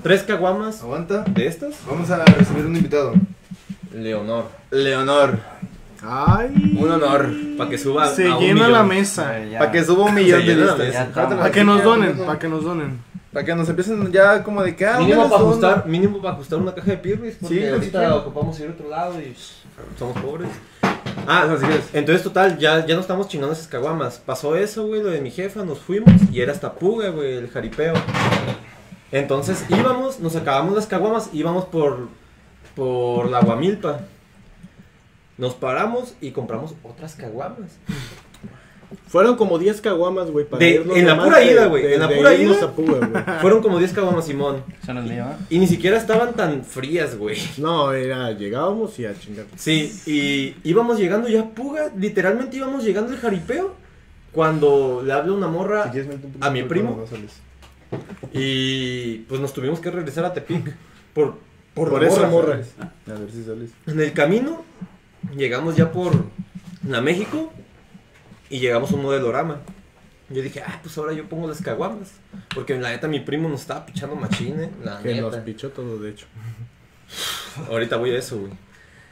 tres 0.03 0.23
caguamas 0.23 0.83
Aguanta. 0.83 1.25
de 1.25 1.47
estas. 1.47 1.75
Vamos 1.89 2.11
a 2.11 2.23
recibir 2.25 2.67
un 2.67 2.77
invitado. 2.77 3.15
Leonor. 3.95 4.45
Leonor. 4.71 5.39
Ay. 6.03 6.77
Un 6.79 6.91
honor. 6.91 7.31
Para 7.59 7.71
que 7.71 7.79
suba 7.79 8.07
Se 8.09 8.27
a 8.29 8.37
un 8.37 8.43
llena 8.43 8.55
millón. 8.55 8.73
la 8.73 8.83
mesa. 8.85 9.35
Para 9.59 9.71
que 9.73 9.85
suba 9.85 10.05
un 10.07 10.15
millón 10.15 10.41
Se 10.43 10.47
de 10.47 10.57
la 10.57 11.11
Para 11.13 11.51
que 11.51 11.65
nos 11.65 11.83
donen, 11.83 12.19
para 12.19 12.39
que 12.39 12.49
nos 12.49 12.65
donen. 12.65 12.99
Para 13.33 13.47
que 13.47 13.55
nos 13.55 13.69
empiecen 13.69 14.11
ya 14.13 14.43
como 14.43 14.63
de 14.63 14.75
que 14.75 14.85
ah, 14.87 14.99
Mínimo 14.99 15.29
para 15.31 15.43
ajustar, 15.43 15.87
mínimo 15.87 16.21
para 16.21 16.35
ajustar 16.35 16.59
una 16.59 16.75
caja 16.75 16.91
de 16.91 16.97
pirris, 16.97 17.37
porque 17.41 17.61
Sí, 17.61 17.67
ahorita 17.69 18.09
sí. 18.09 18.13
ocupamos 18.15 18.59
ir 18.61 18.67
a 18.67 18.71
otro 18.73 18.89
lado 18.89 19.21
y 19.21 19.35
somos 19.99 20.19
pobres. 20.19 20.49
Ah, 21.27 21.47
entonces 21.93 22.23
total, 22.23 22.59
ya, 22.59 22.85
ya 22.87 22.95
no 22.95 23.01
estamos 23.01 23.29
chingando 23.29 23.53
esas 23.53 23.69
caguamas. 23.69 24.19
Pasó 24.19 24.57
eso, 24.57 24.87
güey, 24.87 25.03
lo 25.03 25.11
de 25.11 25.21
mi 25.21 25.31
jefa, 25.31 25.65
nos 25.65 25.79
fuimos 25.79 26.13
y 26.33 26.41
era 26.41 26.53
hasta 26.53 26.73
puga, 26.73 27.11
güey, 27.11 27.35
el 27.35 27.49
jaripeo. 27.51 27.95
Entonces 29.13 29.65
íbamos, 29.69 30.21
nos 30.21 30.37
acabamos 30.37 30.75
las 30.75 30.87
caguamas, 30.87 31.31
íbamos 31.33 31.65
por, 31.67 32.09
por 32.75 33.31
la 33.31 33.41
guamilpa. 33.41 34.01
Nos 35.37 35.55
paramos 35.55 36.15
y 36.21 36.33
compramos 36.33 36.75
otras 36.83 37.15
caguamas. 37.15 37.79
Fueron 39.07 39.37
como 39.37 39.59
10 39.59 39.81
caguamas, 39.81 40.31
güey, 40.31 40.45
para 40.47 40.65
De- 40.65 40.71
irnos 40.77 40.97
en 40.97 41.07
la 41.07 41.23
pura 41.23 41.39
de- 41.39 41.53
ida, 41.53 41.67
güey, 41.67 41.93
en 41.95 42.01
la 42.01 42.07
de 42.09 42.17
pura 42.17 42.35
ida. 42.35 42.65
a 42.65 42.71
Puga, 42.73 43.07
güey. 43.07 43.25
Fueron 43.41 43.63
como 43.63 43.79
10 43.79 43.93
caguamas, 43.93 44.27
Simón. 44.27 44.63
Eso 44.83 44.95
no 44.95 45.01
es 45.03 45.11
mío, 45.11 45.25
¿eh? 45.25 45.45
Y 45.51 45.59
ni 45.59 45.67
siquiera 45.67 45.97
estaban 45.97 46.35
tan 46.35 46.65
frías, 46.65 47.17
güey. 47.17 47.37
No, 47.59 47.93
era, 47.93 48.33
llegábamos 48.33 48.99
y 48.99 49.07
a 49.07 49.19
chingar. 49.19 49.47
Sí, 49.57 49.93
y 50.07 50.57
íbamos 50.69 50.99
llegando 50.99 51.29
ya 51.29 51.41
a 51.41 51.49
Puga, 51.51 51.91
literalmente 51.97 52.57
íbamos 52.57 52.85
llegando 52.85 53.13
al 53.13 53.19
jaripeo 53.19 53.75
cuando 54.33 55.03
le 55.05 55.13
habla 55.13 55.33
una 55.33 55.49
morra 55.49 55.85
Si 55.85 55.91
quieres, 55.91 56.09
mete 56.09 56.27
un 56.27 56.33
poquito 56.33 56.47
a 56.47 56.51
mi 56.51 56.63
primo 56.63 57.05
y 58.33 59.19
pues 59.29 59.41
nos 59.41 59.53
tuvimos 59.53 59.81
que 59.81 59.91
regresar 59.91 60.25
a 60.25 60.33
Tepic 60.33 60.75
por, 61.15 61.35
por, 61.75 62.05
esa 62.05 62.27
morra. 62.29 62.57
morra. 62.57 62.61
A 63.17 63.19
ver 63.19 63.31
si 63.33 63.43
sales. 63.45 63.71
En 63.87 64.01
el 64.01 64.13
camino 64.13 64.63
llegamos 65.37 65.77
ya 65.77 65.91
por 65.91 66.13
la 66.87 67.01
México 67.01 67.53
y 68.51 68.59
llegamos 68.61 68.91
a 68.93 68.95
un 68.97 69.03
modelorama. 69.03 69.61
Yo 70.29 70.43
dije, 70.43 70.63
ah, 70.65 70.79
pues 70.83 70.97
ahora 70.99 71.13
yo 71.13 71.29
pongo 71.29 71.49
las 71.49 71.61
caguamas. 71.63 72.13
Porque 72.55 72.79
la 72.79 72.91
neta 72.91 73.09
mi 73.09 73.21
primo 73.21 73.49
nos 73.49 73.63
estaba 73.63 73.85
pichando 73.87 74.15
machine, 74.15 74.71
la 74.85 75.01
Que 75.01 75.15
nos 75.21 75.33
neta. 75.33 75.45
pichó 75.45 75.71
todo, 75.71 75.99
de 75.99 76.11
hecho. 76.11 76.27
Ahorita 77.69 77.97
voy 77.97 78.11
a 78.11 78.19
eso, 78.19 78.39
güey. 78.39 78.53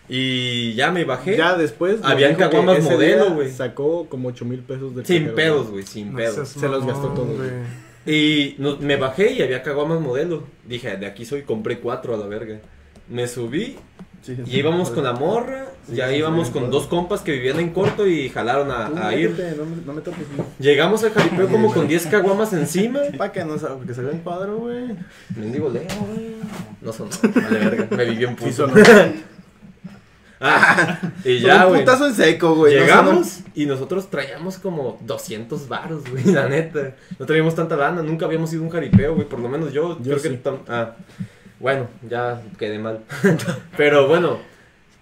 Y 0.09 0.75
ya 0.75 0.91
me 0.91 1.05
bajé. 1.05 1.37
Ya 1.37 1.57
después. 1.57 1.99
Habían 2.03 2.35
caguamas 2.37 2.83
modelo, 2.83 3.35
güey. 3.35 3.51
Sacó 3.51 4.07
como 4.09 4.29
8 4.29 4.45
mil 4.45 4.61
pesos 4.61 4.95
del 4.95 5.05
Sin 5.05 5.17
cajero, 5.19 5.35
pedos, 5.35 5.71
güey, 5.71 5.85
sin 5.85 6.13
No 6.13 6.19
pedos. 6.19 6.49
Se 6.49 6.69
los 6.69 6.87
gastó 6.87 7.09
todos. 7.09 7.37
güey. 7.37 7.51
Y 8.07 8.55
no- 8.59 8.79
me 8.79 8.97
bajé 8.97 9.33
y 9.33 9.43
había 9.43 9.63
caguamas 9.63 10.01
modelo. 10.01 10.45
Dije, 10.65 10.97
de 10.97 11.07
aquí 11.07 11.27
soy, 11.27 11.43
compré 11.43 11.81
cuatro 11.81 12.15
a 12.15 12.17
la 12.17 12.27
verga. 12.27 12.61
Me 13.09 13.27
subí 13.29 13.77
Y 14.27 14.59
íbamos 14.59 14.91
con 14.91 15.05
la 15.05 15.13
morra, 15.15 15.67
ya 15.91 16.13
íbamos 16.13 16.51
con 16.51 16.71
dos 16.71 16.87
compas 16.87 17.21
que 17.23 17.33
vivían 17.33 17.61
en 17.61 17.71
corto 17.71 18.07
y 18.07 18.29
jalaron 18.29 18.71
a, 18.71 19.09
a 19.09 19.15
ir. 19.15 19.31
No 19.57 19.65
me, 19.65 19.77
no 19.87 19.93
me 19.95 20.01
toques. 20.03 20.21
Llegamos 20.59 21.03
al 21.05 21.13
jaripeo 21.13 21.49
como 21.51 21.73
con 21.73 21.89
10 21.89 22.07
caguamas 22.09 22.53
encima. 22.53 23.01
Para 23.17 23.33
que, 23.33 23.45
no, 23.45 23.59
sa- 23.59 23.77
que 23.87 23.95
se 23.95 24.03
en 24.03 24.19
cuadro, 24.19 24.59
güey. 24.59 24.95
Mendigo 25.37 25.71
Leo, 25.71 25.85
güey. 26.13 26.35
No 26.83 26.93
son. 26.93 27.09
Vale, 27.35 27.59
verga. 27.59 27.89
Me 27.97 28.05
vivió 28.05 28.29
en 28.29 28.39
Sí, 28.39 28.45
puto. 28.51 28.71
Ah, 30.41 31.01
y 31.25 31.41
Ya, 31.41 31.65
un 31.65 31.71
güey. 31.71 31.81
putazo 31.81 32.07
en 32.07 32.15
seco, 32.15 32.55
güey. 32.55 32.75
Llegamos 32.75 33.41
y 33.57 33.67
nosotros 33.67 34.09
traíamos 34.09 34.59
como 34.59 34.99
200 35.05 35.67
varos, 35.69 36.09
güey, 36.09 36.23
la 36.27 36.49
neta. 36.49 36.95
No 37.19 37.27
traíamos 37.27 37.57
tanta 37.57 37.77
lana, 37.77 38.03
nunca 38.03 38.27
habíamos 38.27 38.53
ido 38.53 38.63
a 38.63 38.67
un 38.67 38.71
jaripeo, 38.71 39.17
güey. 39.17 39.29
Por 39.29 39.41
lo 39.41 39.49
menos 39.49 39.73
yo, 39.73 39.99
Yo 40.01 40.17
creo 40.17 40.23
que... 40.23 40.29
sí. 40.29 40.41
Ah, 40.69 40.93
bueno, 41.61 41.89
ya 42.09 42.43
quedé 42.59 42.79
mal. 42.79 43.05
Pero 43.77 44.09
bueno, 44.09 44.39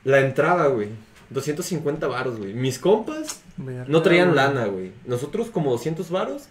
la 0.04 0.20
entrada, 0.20 0.66
güey. 0.68 0.88
250 1.30 2.06
varos, 2.06 2.38
güey. 2.38 2.54
Mis 2.54 2.78
compas 2.78 3.42
no 3.88 4.02
traían 4.02 4.34
lana, 4.36 4.66
güey. 4.66 4.92
Nosotros 5.06 5.48
como 5.50 5.70
200 5.72 6.10
varos 6.10 6.44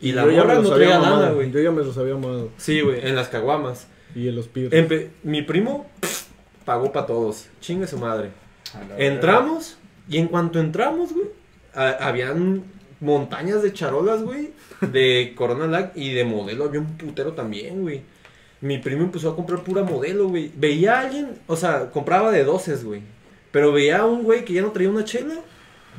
y 0.00 0.12
la 0.12 0.26
morra 0.26 0.54
no 0.56 0.70
traía 0.70 0.98
mamado, 0.98 1.20
lana, 1.22 1.32
güey. 1.32 1.50
Yo 1.50 1.60
ya 1.60 1.70
me 1.70 1.82
los 1.82 1.96
había 1.96 2.14
mamado. 2.14 2.50
Sí, 2.58 2.80
güey, 2.82 3.06
en 3.06 3.16
las 3.16 3.28
caguamas. 3.28 3.86
Y 4.14 4.28
en 4.28 4.36
los 4.36 4.48
pibes. 4.48 4.72
Empe- 4.72 5.08
mi 5.22 5.40
primo 5.42 5.86
pagó 6.64 6.92
para 6.92 7.06
todos. 7.06 7.46
Chingue 7.60 7.86
su 7.86 7.96
madre. 7.98 8.30
Entramos 8.98 9.78
y 10.08 10.18
en 10.18 10.28
cuanto 10.28 10.58
entramos, 10.60 11.12
güey, 11.12 11.26
a- 11.74 12.06
habían 12.08 12.64
montañas 13.00 13.62
de 13.62 13.72
charolas, 13.72 14.22
güey, 14.22 14.50
de 14.82 15.32
Corona 15.36 15.66
Lag 15.66 15.92
y 15.94 16.12
de 16.12 16.24
modelo 16.24 16.64
había 16.64 16.80
un 16.80 16.96
putero 16.98 17.32
también, 17.32 17.82
güey. 17.82 18.02
Mi 18.60 18.78
primo 18.78 19.02
empezó 19.04 19.30
a 19.30 19.36
comprar 19.36 19.60
pura 19.62 19.82
modelo, 19.82 20.28
güey. 20.28 20.50
Veía 20.54 20.98
a 20.98 21.00
alguien, 21.00 21.38
o 21.46 21.56
sea, 21.56 21.90
compraba 21.90 22.30
de 22.30 22.44
doces, 22.44 22.84
güey. 22.84 23.02
Pero 23.50 23.72
veía 23.72 23.98
a 24.00 24.06
un 24.06 24.22
güey 24.22 24.44
que 24.44 24.52
ya 24.52 24.62
no 24.62 24.70
traía 24.70 24.90
una 24.90 25.04
chela 25.04 25.34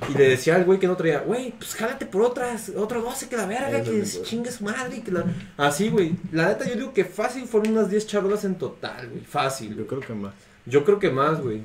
y 0.09 0.17
le 0.17 0.29
decía 0.29 0.55
al 0.55 0.63
güey 0.63 0.79
que 0.79 0.87
no 0.87 0.95
traía, 0.95 1.19
güey, 1.19 1.51
pues 1.51 1.75
jálate 1.75 2.05
por 2.05 2.21
otras, 2.21 2.71
otro 2.75 3.01
12 3.01 3.27
que 3.29 3.37
la 3.37 3.45
verga, 3.45 3.83
que 3.83 4.05
se 4.05 4.21
chingue 4.21 4.51
su 4.51 4.63
madre. 4.63 4.97
y 4.97 5.01
Que 5.01 5.11
la... 5.11 5.25
Así, 5.57 5.89
güey. 5.89 6.13
La 6.31 6.47
neta, 6.47 6.65
yo 6.65 6.75
digo 6.75 6.93
que 6.93 7.03
fácil 7.03 7.45
fueron 7.45 7.73
unas 7.73 7.89
10 7.89 8.07
charolas 8.07 8.45
en 8.45 8.55
total, 8.55 9.09
güey. 9.09 9.21
Fácil. 9.21 9.75
Yo 9.75 9.85
creo 9.87 9.99
que 9.99 10.13
más. 10.13 10.33
Yo 10.65 10.85
creo 10.85 10.99
que 10.99 11.09
más, 11.09 11.41
güey. 11.41 11.63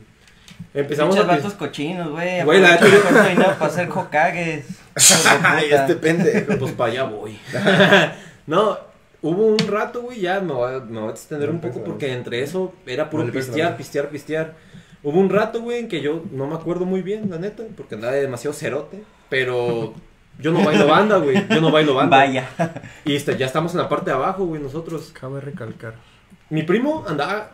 Empezamos 0.74 1.16
Pinches 1.16 1.52
a 1.52 1.58
cochinos, 1.58 2.10
güey. 2.10 2.42
Güey, 2.42 2.60
la 2.60 2.72
neta- 2.72 2.86
cuánto 3.02 3.28
dinero 3.28 3.54
para 3.58 3.66
hacer 3.66 3.88
Hokages. 3.90 4.66
Ay, 5.42 5.68
este 5.70 5.96
pendejo. 5.96 6.58
Pues 6.58 6.72
para 6.72 6.90
allá 6.92 7.02
voy. 7.04 7.38
no, 8.46 8.78
hubo 9.26 9.46
un 9.46 9.58
rato, 9.58 10.02
güey, 10.02 10.20
ya 10.20 10.40
me 10.40 10.52
voy, 10.52 10.74
a, 10.74 10.80
me 10.80 11.00
voy 11.00 11.08
a 11.08 11.12
extender 11.12 11.50
un 11.50 11.60
poco 11.60 11.82
porque 11.82 12.12
entre 12.12 12.42
eso 12.42 12.72
era 12.86 13.10
puro 13.10 13.24
pues, 13.24 13.46
pistear, 13.46 13.76
pistear, 13.76 14.08
pistear. 14.08 14.54
Hubo 15.02 15.20
un 15.20 15.30
rato, 15.30 15.60
güey, 15.60 15.80
en 15.80 15.88
que 15.88 16.00
yo 16.00 16.24
no 16.32 16.46
me 16.46 16.54
acuerdo 16.54 16.84
muy 16.84 17.02
bien, 17.02 17.30
la 17.30 17.38
neta, 17.38 17.64
porque 17.76 17.96
andaba 17.96 18.14
demasiado 18.14 18.54
cerote, 18.54 19.02
pero 19.28 19.94
yo 20.38 20.52
no 20.52 20.64
bailo 20.64 20.86
banda, 20.86 21.18
güey, 21.18 21.46
yo 21.48 21.60
no 21.60 21.70
bailo 21.70 21.94
banda. 21.94 22.16
Vaya. 22.16 22.48
Y 23.04 23.14
este, 23.14 23.36
ya 23.36 23.46
estamos 23.46 23.72
en 23.72 23.78
la 23.78 23.88
parte 23.88 24.10
de 24.10 24.16
abajo, 24.16 24.46
güey, 24.46 24.62
nosotros. 24.62 25.12
Cabe 25.12 25.40
recalcar. 25.40 25.94
Mi 26.50 26.62
primo 26.62 27.04
andaba. 27.06 27.50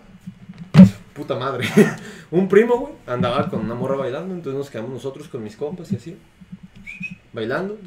Puta 1.15 1.35
madre. 1.35 1.69
un 2.31 2.49
primo, 2.49 2.79
güey, 2.79 2.93
andaba 3.07 3.49
con 3.49 3.61
una 3.61 3.75
morra 3.75 3.97
bailando. 3.97 4.35
Entonces 4.35 4.59
nos 4.59 4.71
quedamos 4.71 4.91
nosotros 4.91 5.29
con 5.29 5.43
mis 5.43 5.57
compas 5.57 5.93
y 5.93 5.97
así. 5.97 6.19
Bailando. 7.33 7.79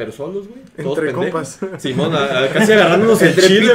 Pero 0.00 0.12
solos, 0.12 0.48
güey. 0.48 0.60
todos 0.82 0.96
Entre 0.98 1.12
pendejos. 1.12 1.56
compas. 1.60 1.82
Simón, 1.82 2.14
a- 2.14 2.38
a- 2.44 2.48
casi 2.48 2.72
agarrándonos 2.74 3.20
el 3.20 3.28
Entre 3.28 3.46
chile. 3.48 3.72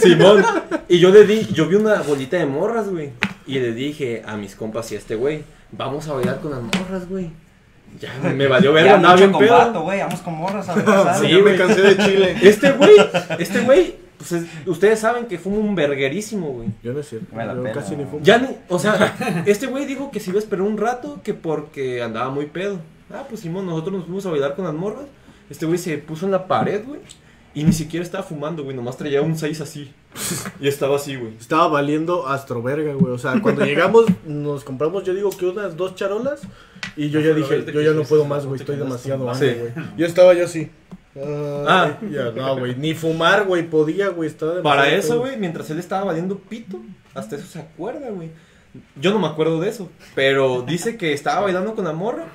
Simón. 0.00 0.42
Y 0.88 0.98
yo 0.98 1.10
le 1.10 1.26
di, 1.26 1.46
yo 1.52 1.66
vi 1.68 1.74
una 1.74 2.00
bolita 2.00 2.38
de 2.38 2.46
morras, 2.46 2.88
güey. 2.88 3.10
Y 3.46 3.58
le 3.58 3.72
dije 3.74 4.22
a 4.26 4.38
mis 4.38 4.54
compas 4.54 4.90
y 4.92 4.94
a 4.94 4.98
este 4.98 5.16
güey, 5.16 5.42
vamos 5.72 6.08
a 6.08 6.14
bailar 6.14 6.40
con 6.40 6.52
las 6.52 6.62
morras, 6.62 7.06
güey. 7.10 7.30
Ya 8.00 8.10
me 8.32 8.46
valió 8.46 8.72
verga, 8.72 8.94
andaba 8.94 9.16
bien 9.16 9.32
pedo. 9.32 9.48
combato, 9.58 9.82
güey. 9.82 9.98
Vamos 10.00 10.20
con 10.20 10.34
morras 10.34 10.66
a 10.70 10.74
ver 10.76 10.84
qué 10.86 10.90
sale. 10.92 11.28
Sí, 11.28 11.34
me 11.34 11.40
güey. 11.42 11.58
cansé 11.58 11.82
de 11.82 11.96
Chile. 11.98 12.36
Este 12.42 12.72
güey, 12.72 12.96
este 13.38 13.60
güey, 13.60 13.96
pues 14.16 14.32
es- 14.32 14.44
ustedes 14.66 14.98
saben 14.98 15.26
que 15.26 15.38
fue 15.38 15.52
un 15.52 15.74
verguerísimo, 15.74 16.52
güey. 16.52 16.68
Yo 16.82 16.94
no 16.94 17.00
es 17.00 17.08
cierto. 17.10 17.36
Me 17.36 17.44
la 17.44 17.54
Yo 17.54 17.62
pela, 17.62 17.74
casi 17.74 17.96
ni 17.96 18.04
fumo. 18.04 18.20
Ya, 18.22 18.38
ni- 18.38 18.56
o 18.70 18.78
sea, 18.78 19.42
este 19.44 19.66
güey 19.66 19.84
dijo 19.84 20.10
que 20.10 20.20
se 20.20 20.30
iba 20.30 20.38
a 20.38 20.42
esperar 20.42 20.62
un 20.62 20.78
rato 20.78 21.20
que 21.22 21.34
porque 21.34 22.02
andaba 22.02 22.30
muy 22.30 22.46
pedo. 22.46 22.78
Ah, 23.12 23.24
pues 23.28 23.40
Simón, 23.40 23.66
nosotros 23.66 23.94
nos 23.96 24.04
fuimos 24.04 24.24
a 24.24 24.30
bailar 24.30 24.54
con 24.54 24.64
las 24.66 24.74
morras. 24.74 25.02
Este 25.50 25.66
güey 25.66 25.78
se 25.78 25.98
puso 25.98 26.24
en 26.24 26.32
la 26.32 26.46
pared, 26.46 26.84
güey. 26.86 27.00
Y 27.52 27.64
ni 27.64 27.72
siquiera 27.72 28.04
estaba 28.04 28.22
fumando, 28.22 28.62
güey. 28.62 28.76
Nomás 28.76 28.96
traía 28.96 29.20
un 29.22 29.36
6 29.36 29.60
así. 29.60 29.92
Y 30.60 30.68
estaba 30.68 30.96
así, 30.96 31.16
güey. 31.16 31.34
Estaba 31.38 31.66
valiendo 31.66 32.28
astroverga, 32.28 32.94
güey. 32.94 33.12
O 33.12 33.18
sea, 33.18 33.40
cuando 33.42 33.64
llegamos, 33.64 34.06
nos 34.24 34.62
compramos, 34.62 35.02
yo 35.02 35.12
digo 35.14 35.30
que 35.30 35.46
unas 35.46 35.76
dos 35.76 35.96
charolas. 35.96 36.42
Y 36.96 37.10
yo 37.10 37.18
ya 37.20 37.34
dije, 37.34 37.64
yo 37.72 37.80
ya 37.80 37.90
no 37.92 38.02
puedo 38.04 38.24
más, 38.24 38.46
güey. 38.46 38.60
Estoy 38.60 38.76
demasiado 38.76 39.24
Sí. 39.34 39.44
hambre, 39.48 39.72
güey. 39.74 39.86
Yo 39.96 40.06
estaba 40.06 40.32
yo 40.34 40.44
así. 40.44 40.70
Ah. 41.16 41.98
Ya, 42.08 42.30
no, 42.30 42.56
güey. 42.58 42.76
Ni 42.76 42.94
fumar, 42.94 43.44
güey, 43.46 43.68
podía, 43.68 44.10
güey. 44.10 44.30
Para 44.62 44.88
eso, 44.94 45.18
güey, 45.18 45.36
mientras 45.36 45.68
él 45.70 45.78
estaba 45.80 46.04
valiendo 46.04 46.38
pito, 46.38 46.80
hasta 47.14 47.34
eso 47.34 47.46
se 47.46 47.58
acuerda, 47.58 48.10
güey. 48.10 48.30
Yo 49.00 49.10
no 49.10 49.18
me 49.18 49.26
acuerdo 49.26 49.60
de 49.60 49.68
eso. 49.68 49.90
Pero 50.14 50.62
dice 50.62 50.96
que 50.96 51.12
estaba 51.12 51.40
bailando 51.40 51.74
con 51.74 51.84
la 51.84 51.92
morra. 51.92 52.26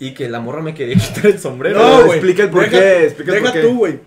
Y 0.00 0.14
que 0.14 0.28
la 0.28 0.40
morra 0.40 0.60
me 0.62 0.74
quería 0.74 0.94
quitar 0.98 1.26
el 1.26 1.38
sombrero. 1.38 1.78
No, 1.78 1.98
güey. 2.06 2.18
explica 2.18 2.42
el 2.42 2.50
por 2.50 2.62
Deja- 2.62 2.70
qué, 2.80 3.04
explica 3.04 3.32
el 3.36 3.42
deja 3.42 3.52
por 3.52 3.60
qué. 3.62 3.68
tú, 3.68 3.76
güey. 3.78 3.98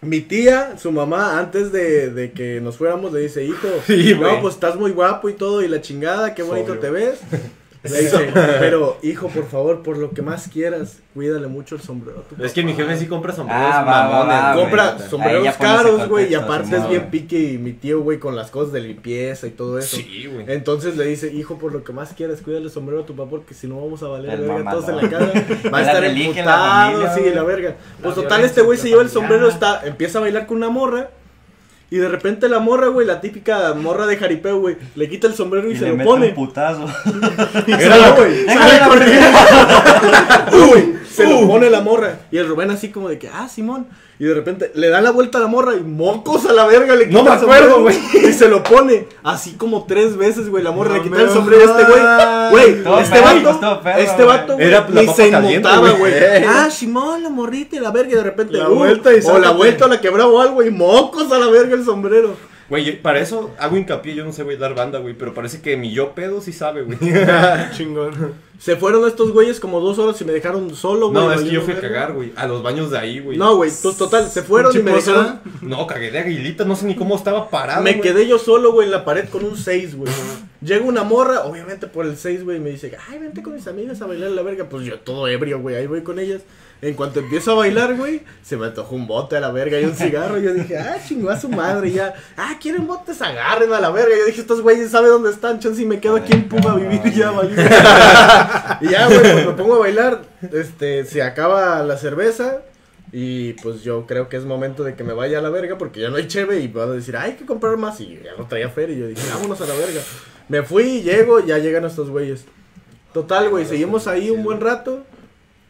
Mi 0.00 0.20
tía, 0.20 0.76
su 0.78 0.90
mamá, 0.92 1.38
antes 1.38 1.70
de, 1.72 2.10
de 2.10 2.30
que 2.32 2.60
nos 2.60 2.76
fuéramos, 2.76 3.12
le 3.12 3.20
dice, 3.20 3.44
hijo, 3.44 3.68
Sí, 3.86 4.14
güey. 4.14 4.32
no, 4.36 4.40
pues 4.40 4.54
estás 4.54 4.76
muy 4.76 4.92
guapo 4.92 5.28
y 5.28 5.34
todo, 5.34 5.60
y 5.62 5.68
la 5.68 5.80
chingada, 5.80 6.34
qué 6.34 6.42
bonito 6.42 6.74
Sobrio. 6.74 6.80
te 6.80 6.90
ves. 6.90 7.18
Le 7.92 8.00
dice, 8.02 8.30
pero, 8.60 8.98
hijo, 9.02 9.28
por 9.28 9.46
favor, 9.48 9.82
por 9.82 9.96
lo 9.98 10.10
que 10.10 10.22
más 10.22 10.48
quieras, 10.48 10.98
cuídale 11.14 11.46
mucho 11.48 11.74
el 11.74 11.80
sombrero. 11.80 12.20
a 12.20 12.22
tu 12.36 12.44
Es 12.44 12.52
que 12.52 12.62
mi 12.62 12.72
papá". 12.72 12.84
jefe 12.84 12.98
sí 13.00 13.06
compra 13.06 13.34
sombreros 13.34 13.64
Ah, 13.72 13.82
va, 13.82 14.08
mamones, 14.08 14.36
va. 14.36 14.54
Compra 14.54 14.90
güey. 14.92 15.08
sombreros 15.08 15.56
caros, 15.56 16.08
güey, 16.08 16.30
y 16.30 16.34
aparte 16.34 16.76
es 16.76 16.88
bien 16.88 17.10
pique 17.10 17.38
y 17.38 17.58
mi 17.58 17.72
tío, 17.72 18.00
güey, 18.00 18.18
con 18.18 18.36
las 18.36 18.50
cosas 18.50 18.72
de 18.72 18.80
limpieza 18.80 19.46
y 19.46 19.50
todo 19.50 19.78
eso. 19.78 19.96
Sí, 19.96 20.28
güey. 20.32 20.44
Entonces 20.48 20.96
le 20.96 21.04
dice, 21.06 21.32
hijo, 21.32 21.58
por 21.58 21.72
lo 21.72 21.82
que 21.84 21.92
más 21.92 22.12
quieras, 22.12 22.40
cuídale 22.40 22.66
el 22.66 22.70
sombrero 22.70 23.02
a 23.02 23.06
tu 23.06 23.14
papá 23.16 23.30
porque 23.30 23.54
si 23.54 23.66
no 23.66 23.80
vamos 23.80 24.02
a 24.02 24.08
valer 24.08 24.30
El 24.32 24.40
verga 24.42 24.58
mamador. 24.58 24.84
todos 24.84 25.02
en 25.02 25.10
la 25.10 25.18
casa. 25.18 25.32
Va 25.72 25.78
a 25.78 25.82
estar 25.86 26.04
emputado, 26.04 27.14
sí, 27.14 27.22
la 27.34 27.42
verga. 27.42 27.76
Pues 28.02 28.16
La 28.16 28.22
total, 28.22 28.44
este 28.44 28.62
güey 28.62 28.78
se 28.78 28.88
lleva 28.88 29.02
el 29.02 29.10
sombrero, 29.10 29.48
está, 29.48 29.82
empieza 29.86 30.18
a 30.18 30.20
bailar 30.22 30.46
con 30.46 30.56
una 30.58 30.68
morra. 30.68 31.10
Y 31.90 31.96
de 31.96 32.08
repente 32.08 32.48
la 32.50 32.58
morra, 32.58 32.88
güey, 32.88 33.06
la 33.06 33.20
típica 33.20 33.72
morra 33.74 34.06
de 34.06 34.16
jaripeo, 34.18 34.60
güey, 34.60 34.76
le 34.94 35.08
quita 35.08 35.26
el 35.26 35.34
sombrero 35.34 35.70
y, 35.70 35.74
Y 35.74 35.76
se 35.76 35.84
le 35.84 35.90
lo 35.90 35.96
mete 35.96 36.10
pone. 36.10 36.28
un 36.28 36.34
putazo. 36.34 36.86
Era 37.66 38.10
güey. 38.10 38.44
Uy, 40.72 40.98
se 41.18 41.28
lo 41.28 41.46
pone 41.46 41.70
la 41.70 41.80
morra. 41.80 42.20
Y 42.30 42.38
el 42.38 42.48
Rubén 42.48 42.70
así 42.70 42.90
como 42.90 43.08
de 43.08 43.18
que, 43.18 43.28
ah, 43.28 43.48
Simón. 43.48 43.86
Y 44.20 44.24
de 44.24 44.34
repente 44.34 44.72
le 44.74 44.88
da 44.88 45.00
la 45.00 45.12
vuelta 45.12 45.38
a 45.38 45.40
la 45.40 45.46
morra 45.46 45.76
y 45.76 45.80
mocos 45.80 46.44
a 46.46 46.52
la 46.52 46.66
verga 46.66 46.96
le 46.96 47.06
quita 47.08 47.18
No 47.18 47.22
me 47.22 47.30
acuerdo, 47.30 47.82
güey. 47.82 47.96
Y 48.14 48.32
se 48.32 48.48
lo 48.48 48.64
pone 48.64 49.06
así 49.22 49.52
como 49.52 49.86
tres 49.86 50.16
veces, 50.16 50.48
güey. 50.48 50.64
La 50.64 50.72
morra 50.72 50.90
No 50.90 50.96
le 50.96 51.02
quita 51.02 51.22
el 51.22 51.30
sombrero 51.30 51.62
a 51.62 51.80
este 51.80 51.90
güey. 51.92 52.02
Güey, 52.82 53.02
este 53.02 53.20
vato, 53.20 53.80
perro, 53.80 53.98
este 54.00 54.24
güey. 54.24 54.26
vato, 54.26 54.54
güey, 54.54 54.66
Era 54.66 54.88
ni 54.90 55.06
se 55.06 55.30
notaba, 55.30 55.90
güey. 55.90 55.98
güey. 55.98 56.44
Ah, 56.44 56.68
Simón, 56.70 57.22
la 57.22 57.30
morrita 57.30 57.76
y 57.76 57.78
la 57.78 57.92
verga. 57.92 58.10
Y 58.10 58.14
de 58.16 58.24
repente, 58.24 58.56
La 58.56 58.68
uh, 58.68 58.74
vuelta 58.74 59.14
y 59.14 59.20
o 59.24 59.38
la 59.38 59.52
vuelta 59.52 59.84
o 59.86 59.88
la 59.88 60.00
quebraba 60.00 60.30
o 60.30 60.40
algo. 60.40 60.64
Y 60.64 60.70
mocos 60.70 61.30
a 61.30 61.38
la 61.38 61.46
verga 61.46 61.74
el 61.74 61.84
sombrero. 61.84 62.34
Güey, 62.68 63.00
para 63.00 63.20
eso 63.20 63.52
hago 63.58 63.76
hincapié, 63.78 64.14
yo 64.14 64.24
no 64.24 64.32
sé 64.32 64.42
bailar 64.42 64.74
banda, 64.74 64.98
güey, 64.98 65.14
pero 65.14 65.32
parece 65.32 65.62
que 65.62 65.78
mi 65.78 65.90
yo 65.90 66.12
pedo 66.14 66.42
sí 66.42 66.52
sabe, 66.52 66.82
güey. 66.82 66.98
Chingón. 67.76 68.34
Se 68.58 68.74
fueron 68.76 69.06
estos 69.06 69.30
güeyes 69.32 69.60
como 69.60 69.78
dos 69.78 69.98
horas 70.00 70.20
y 70.20 70.24
me 70.24 70.32
dejaron 70.32 70.74
solo, 70.74 71.10
güey. 71.10 71.24
No, 71.24 71.32
es 71.32 71.42
que 71.42 71.50
yo 71.50 71.62
fui 71.62 71.74
a 71.74 71.80
cagar, 71.80 72.12
güey, 72.12 72.32
a 72.34 72.46
los 72.48 72.60
baños 72.62 72.90
de 72.90 72.98
ahí, 72.98 73.20
güey. 73.20 73.38
No, 73.38 73.54
güey, 73.54 73.70
to- 73.70 73.92
total, 73.92 74.28
se 74.28 74.42
fueron 74.42 74.76
y 74.76 74.80
me 74.82 74.92
dejaron. 74.92 75.40
No, 75.62 75.86
cagué 75.86 76.10
de 76.10 76.18
aguilita, 76.18 76.64
no 76.64 76.74
sé 76.74 76.86
ni 76.86 76.96
cómo 76.96 77.14
estaba 77.14 77.48
parado. 77.50 77.82
Me 77.82 77.92
güey. 77.92 78.02
quedé 78.02 78.26
yo 78.26 78.36
solo, 78.38 78.72
güey, 78.72 78.86
en 78.86 78.92
la 78.92 79.04
pared 79.04 79.28
con 79.28 79.44
un 79.44 79.56
6, 79.56 79.96
güey. 79.96 80.12
Llega 80.60 80.84
una 80.84 81.04
morra, 81.04 81.42
obviamente 81.44 81.86
por 81.86 82.04
el 82.04 82.16
6, 82.16 82.42
güey, 82.44 82.56
y 82.56 82.60
me 82.60 82.70
dice, 82.70 82.96
ay, 83.08 83.18
vente 83.20 83.44
con 83.44 83.54
mis 83.54 83.66
amigas 83.68 84.02
a 84.02 84.06
bailar 84.06 84.32
la 84.32 84.42
verga. 84.42 84.64
Pues 84.68 84.84
yo 84.84 84.98
todo 84.98 85.28
ebrio, 85.28 85.60
güey, 85.60 85.76
ahí 85.76 85.86
voy 85.86 86.02
con 86.02 86.18
ellas. 86.18 86.42
En 86.80 86.94
cuanto 86.94 87.18
empiezo 87.18 87.52
a 87.52 87.54
bailar, 87.56 87.96
güey, 87.96 88.22
se 88.42 88.56
me 88.56 88.66
antojó 88.66 88.94
un 88.94 89.08
bote 89.08 89.36
a 89.36 89.40
la 89.40 89.50
verga 89.50 89.80
y 89.80 89.84
un 89.84 89.94
cigarro. 89.96 90.38
Yo 90.38 90.52
dije, 90.54 90.78
ah, 90.78 90.96
chingó 91.06 91.30
a 91.30 91.38
su 91.38 91.48
madre, 91.48 91.88
y 91.88 91.92
ya. 91.94 92.14
Ah, 92.36 92.56
quieren 92.60 92.86
botes, 92.86 93.20
agarren 93.20 93.72
a 93.72 93.80
la 93.80 93.90
verga. 93.90 94.14
Yo 94.16 94.26
dije, 94.26 94.40
estos 94.40 94.60
güeyes 94.62 94.90
saben 94.90 95.10
dónde 95.10 95.30
están, 95.30 95.58
chance, 95.60 95.80
y 95.82 95.86
me 95.86 95.98
quedo 96.00 96.16
aquí 96.16 96.32
en 96.32 96.48
Puma 96.48 96.72
a 96.72 96.76
vivir 96.76 97.12
ya, 97.14 97.30
vale. 97.32 97.50
y 98.80 98.88
ya, 98.88 99.06
güey, 99.06 99.20
pues 99.20 99.46
me 99.46 99.52
pongo 99.52 99.76
a 99.76 99.78
bailar. 99.78 100.22
Este, 100.52 101.04
se 101.04 101.22
acaba 101.22 101.82
la 101.82 101.96
cerveza. 101.96 102.62
Y 103.10 103.54
pues 103.54 103.82
yo 103.82 104.06
creo 104.06 104.28
que 104.28 104.36
es 104.36 104.44
momento 104.44 104.84
de 104.84 104.94
que 104.94 105.02
me 105.02 105.14
vaya 105.14 105.38
a 105.38 105.40
la 105.40 105.48
verga 105.48 105.78
porque 105.78 106.00
ya 106.00 106.10
no 106.10 106.16
hay 106.16 106.26
cheve 106.26 106.60
y 106.60 106.68
van 106.68 106.90
a 106.90 106.92
decir, 106.92 107.16
hay 107.16 107.32
que 107.34 107.46
comprar 107.46 107.76
más. 107.78 108.00
Y 108.00 108.20
ya 108.22 108.32
no 108.36 108.46
traía 108.46 108.68
feria. 108.68 108.96
Y 108.96 109.00
yo 109.00 109.06
dije, 109.06 109.22
vámonos 109.32 109.60
a 109.60 109.66
la 109.66 109.74
verga. 109.74 110.00
Me 110.48 110.62
fui, 110.62 111.02
llego, 111.02 111.40
ya 111.40 111.58
llegan 111.58 111.84
estos 111.84 112.10
güeyes. 112.10 112.44
Total, 113.12 113.48
güey, 113.48 113.64
seguimos 113.64 114.06
ahí 114.06 114.30
un 114.30 114.42
buen 114.44 114.60
rato. 114.60 115.04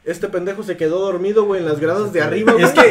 Este 0.04 0.28
pendejo 0.28 0.62
se 0.62 0.76
quedó 0.76 1.00
dormido, 1.00 1.44
güey, 1.44 1.60
en 1.60 1.66
las 1.68 1.78
gradas 1.80 2.12
de 2.12 2.22
arriba, 2.22 2.52
güey. 2.52 2.64
Es 2.64 2.72
que 2.72 2.90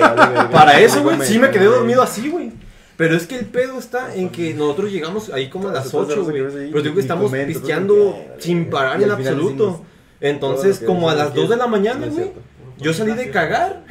para 0.52 0.80
eso, 0.80 1.02
güey, 1.04 1.20
sí 1.22 1.40
me 1.40 1.50
quedé 1.50 1.66
dormido 1.66 2.02
así, 2.02 2.30
güey. 2.30 2.52
Pero 2.98 3.16
es 3.16 3.28
que 3.28 3.38
el 3.38 3.46
pedo 3.46 3.78
está 3.78 4.16
en 4.16 4.30
que 4.30 4.54
nosotros 4.56 4.92
llegamos 4.92 5.30
ahí 5.30 5.50
como 5.50 5.70
a 5.70 5.72
las 5.72 5.92
Todas 5.92 6.10
esas 6.10 6.20
8, 6.20 6.24
güey. 6.50 6.72
Pero 6.72 6.82
digo 6.82 6.96
que 6.96 7.02
estamos 7.02 7.32
pisteando 7.32 8.18
sin 8.40 8.70
parar 8.70 9.02
en 9.02 9.12
absoluto. 9.12 9.86
Entonces, 10.20 10.82
como 10.86 11.10
a 11.10 11.16
las 11.16 11.34
2 11.34 11.50
de 11.50 11.58
la 11.58 11.68
mañana, 11.68 12.08
güey, 12.08 12.32
yo 12.80 12.94
salí 12.94 13.14
de 13.14 13.30
cagar. 13.30 13.86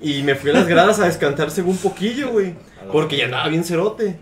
Y 0.00 0.22
me 0.22 0.34
fui 0.34 0.50
a 0.50 0.54
las 0.54 0.66
gradas 0.66 0.98
a 1.00 1.04
descansar 1.04 1.50
un 1.64 1.76
poquillo, 1.76 2.30
güey. 2.30 2.54
Porque 2.90 3.16
ya 3.18 3.26
andaba 3.26 3.48
bien 3.48 3.64
cerote. 3.64 4.16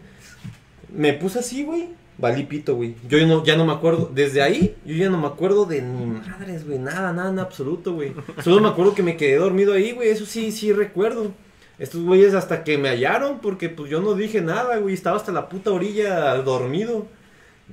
Me 0.92 1.12
puse 1.12 1.38
así, 1.38 1.62
güey. 1.62 1.90
Valí 2.16 2.42
pito, 2.44 2.74
güey. 2.74 2.96
Yo 3.08 3.24
no, 3.26 3.44
ya 3.44 3.56
no 3.56 3.64
me 3.64 3.72
acuerdo. 3.72 4.10
Desde 4.12 4.42
ahí, 4.42 4.74
yo 4.84 4.96
ya 4.96 5.08
no 5.08 5.18
me 5.18 5.28
acuerdo 5.28 5.66
de 5.66 5.82
ni 5.82 6.04
madres, 6.04 6.66
güey. 6.66 6.80
Nada, 6.80 7.12
nada 7.12 7.30
en 7.30 7.38
absoluto, 7.38 7.92
güey. 7.92 8.12
Solo 8.42 8.60
me 8.60 8.68
acuerdo 8.68 8.94
que 8.94 9.04
me 9.04 9.16
quedé 9.16 9.36
dormido 9.36 9.72
ahí, 9.74 9.92
güey. 9.92 10.08
Eso 10.08 10.26
sí, 10.26 10.50
sí 10.50 10.72
recuerdo. 10.72 11.30
Estos 11.78 12.02
güeyes 12.02 12.34
hasta 12.34 12.64
que 12.64 12.76
me 12.76 12.88
hallaron, 12.88 13.40
porque 13.40 13.68
pues 13.68 13.90
yo 13.90 14.00
no 14.00 14.14
dije 14.14 14.40
nada, 14.40 14.78
güey. 14.78 14.94
Estaba 14.94 15.16
hasta 15.16 15.32
la 15.32 15.48
puta 15.48 15.70
orilla 15.70 16.34
dormido. 16.36 17.06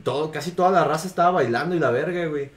Todo, 0.03 0.31
casi 0.31 0.51
toda 0.51 0.71
la 0.71 0.83
raza 0.83 1.07
estaba 1.07 1.31
bailando 1.31 1.75
y 1.75 1.79
la 1.79 1.89
verga, 1.89 2.25
güey. 2.27 2.49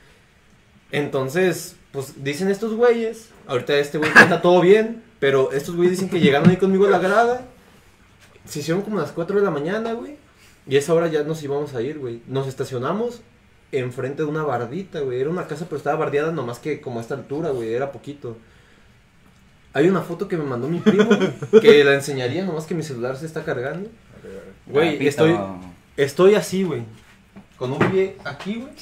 Entonces, 0.91 1.77
pues 1.93 2.23
dicen 2.23 2.51
estos 2.51 2.75
güeyes. 2.75 3.31
Ahorita 3.47 3.77
este 3.77 3.99
güey 3.99 4.11
está 4.11 4.43
todo 4.43 4.61
bien. 4.61 5.03
Pero 5.21 5.51
estos 5.53 5.75
güeyes 5.75 5.93
dicen 5.93 6.11
que 6.11 6.21
llegaron 6.21 6.51
ahí 6.51 6.57
conmigo 6.57 6.87
a 6.87 6.91
la 6.91 6.99
grada. 6.99 7.47
Se 8.45 8.61
hicieron 8.61 8.83
como 8.83 8.99
las 8.99 9.13
4 9.13 9.39
de 9.39 9.45
la 9.45 9.51
mañana, 9.51 9.93
güey. 9.95 10.17
Y 10.67 10.77
a 10.77 10.79
esa 10.79 10.93
hora 10.93 11.09
ya 11.09 11.23
nos 11.23 11.43
íbamos 11.43 11.75
a 11.75 11.81
ir, 11.81 11.99
güey. 11.99 12.23
Nos 12.27 12.47
estacionamos 12.47 13.23
enfrente 13.73 14.23
de 14.23 14.29
una 14.29 14.43
bardita, 14.43 15.01
güey. 15.01 15.21
Era 15.21 15.31
una 15.31 15.47
casa, 15.47 15.65
pero 15.65 15.79
estaba 15.79 15.97
bardeada 15.97 16.31
nomás 16.31 16.59
que 16.59 16.81
como 16.81 16.99
a 16.99 17.03
esta 17.03 17.15
altura, 17.15 17.51
güey. 17.51 17.73
Era 17.73 17.91
poquito. 17.91 18.37
Hay 19.79 19.89
una 19.89 20.01
foto 20.01 20.27
que 20.27 20.37
me 20.37 20.43
mandó 20.43 20.69
mi 20.69 20.81
primo, 20.81 21.09
que 21.61 21.85
la 21.85 21.95
enseñaría, 21.95 22.45
nomás 22.45 22.67
que 22.67 22.75
mi 22.75 22.83
celular 22.83 23.17
se 23.17 23.27
está 23.27 23.45
cargando. 23.45 23.89
Güey, 24.67 25.07
estoy, 25.07 25.39
estoy 25.97 26.35
así, 26.35 26.65
güey. 26.65 26.83
Con 27.57 27.71
un 27.71 27.79
pie 27.79 28.17
aquí, 28.25 28.57
güey. 28.57 28.73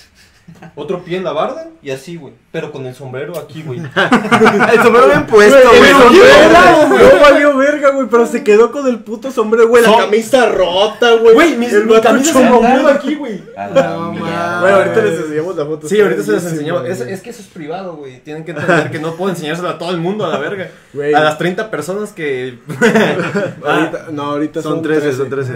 Otro 0.75 1.05
pie 1.05 1.19
en 1.19 1.25
la 1.25 1.33
barda 1.33 1.69
y 1.83 1.91
así, 1.91 2.17
güey. 2.17 2.33
Pero 2.53 2.73
con 2.73 2.87
el 2.87 2.95
sombrero 2.95 3.37
aquí, 3.39 3.63
güey. 3.63 3.79
El 4.73 4.83
sombrero 4.83 5.07
bien 5.09 5.27
puesto, 5.27 5.59
güey. 5.77 5.91
Son 5.91 6.91
no 6.91 7.21
valió 7.21 7.57
verga, 7.57 7.91
güey, 7.91 8.07
pero 8.09 8.27
se 8.27 8.43
quedó 8.43 8.71
con 8.71 8.87
el 8.87 9.01
puto 9.01 9.31
sombrero, 9.31 9.69
güey, 9.69 9.83
la 9.83 9.91
Son- 9.91 10.01
camisa 10.01 10.47
rota, 10.47 11.15
güey. 11.17 11.35
Güey, 11.35 11.57
mi, 11.57 11.67
el 11.67 11.87
mi 11.87 12.01
camisa 12.01 12.33
se 12.33 12.89
aquí, 12.89 13.15
güey. 13.17 13.43
A 13.57 13.69
la 13.69 13.83
No. 13.97 14.13
Bueno, 14.13 14.77
ahorita 14.77 15.03
les 15.03 15.21
enseñamos 15.21 15.57
la 15.57 15.65
foto. 15.67 15.89
Sí, 15.89 16.01
ahorita 16.01 16.23
se 16.23 16.31
bellísima, 16.31 16.53
enseñamos. 16.53 16.87
Es, 16.87 17.01
es 17.01 17.23
que 17.23 17.31
eso 17.31 17.43
es 17.43 17.49
privado, 17.49 17.97
güey. 17.97 18.21
Tienen 18.21 18.45
que 18.45 18.53
entender 18.53 18.91
que 18.91 18.99
no 18.99 19.15
puedo 19.15 19.31
enseñárselo 19.31 19.69
a 19.69 19.79
todo 19.79 19.91
el 19.91 19.99
mundo 19.99 20.25
a 20.25 20.29
la 20.29 20.39
verga. 20.39 20.71
A 21.15 21.21
las 21.21 21.39
30 21.39 21.71
personas 21.71 22.13
que. 22.13 22.59
Ahorita, 23.65 24.07
no, 24.11 24.23
ahorita 24.23 24.63
Son 24.63 24.81
13, 24.81 25.13
son 25.13 25.29
13. 25.29 25.53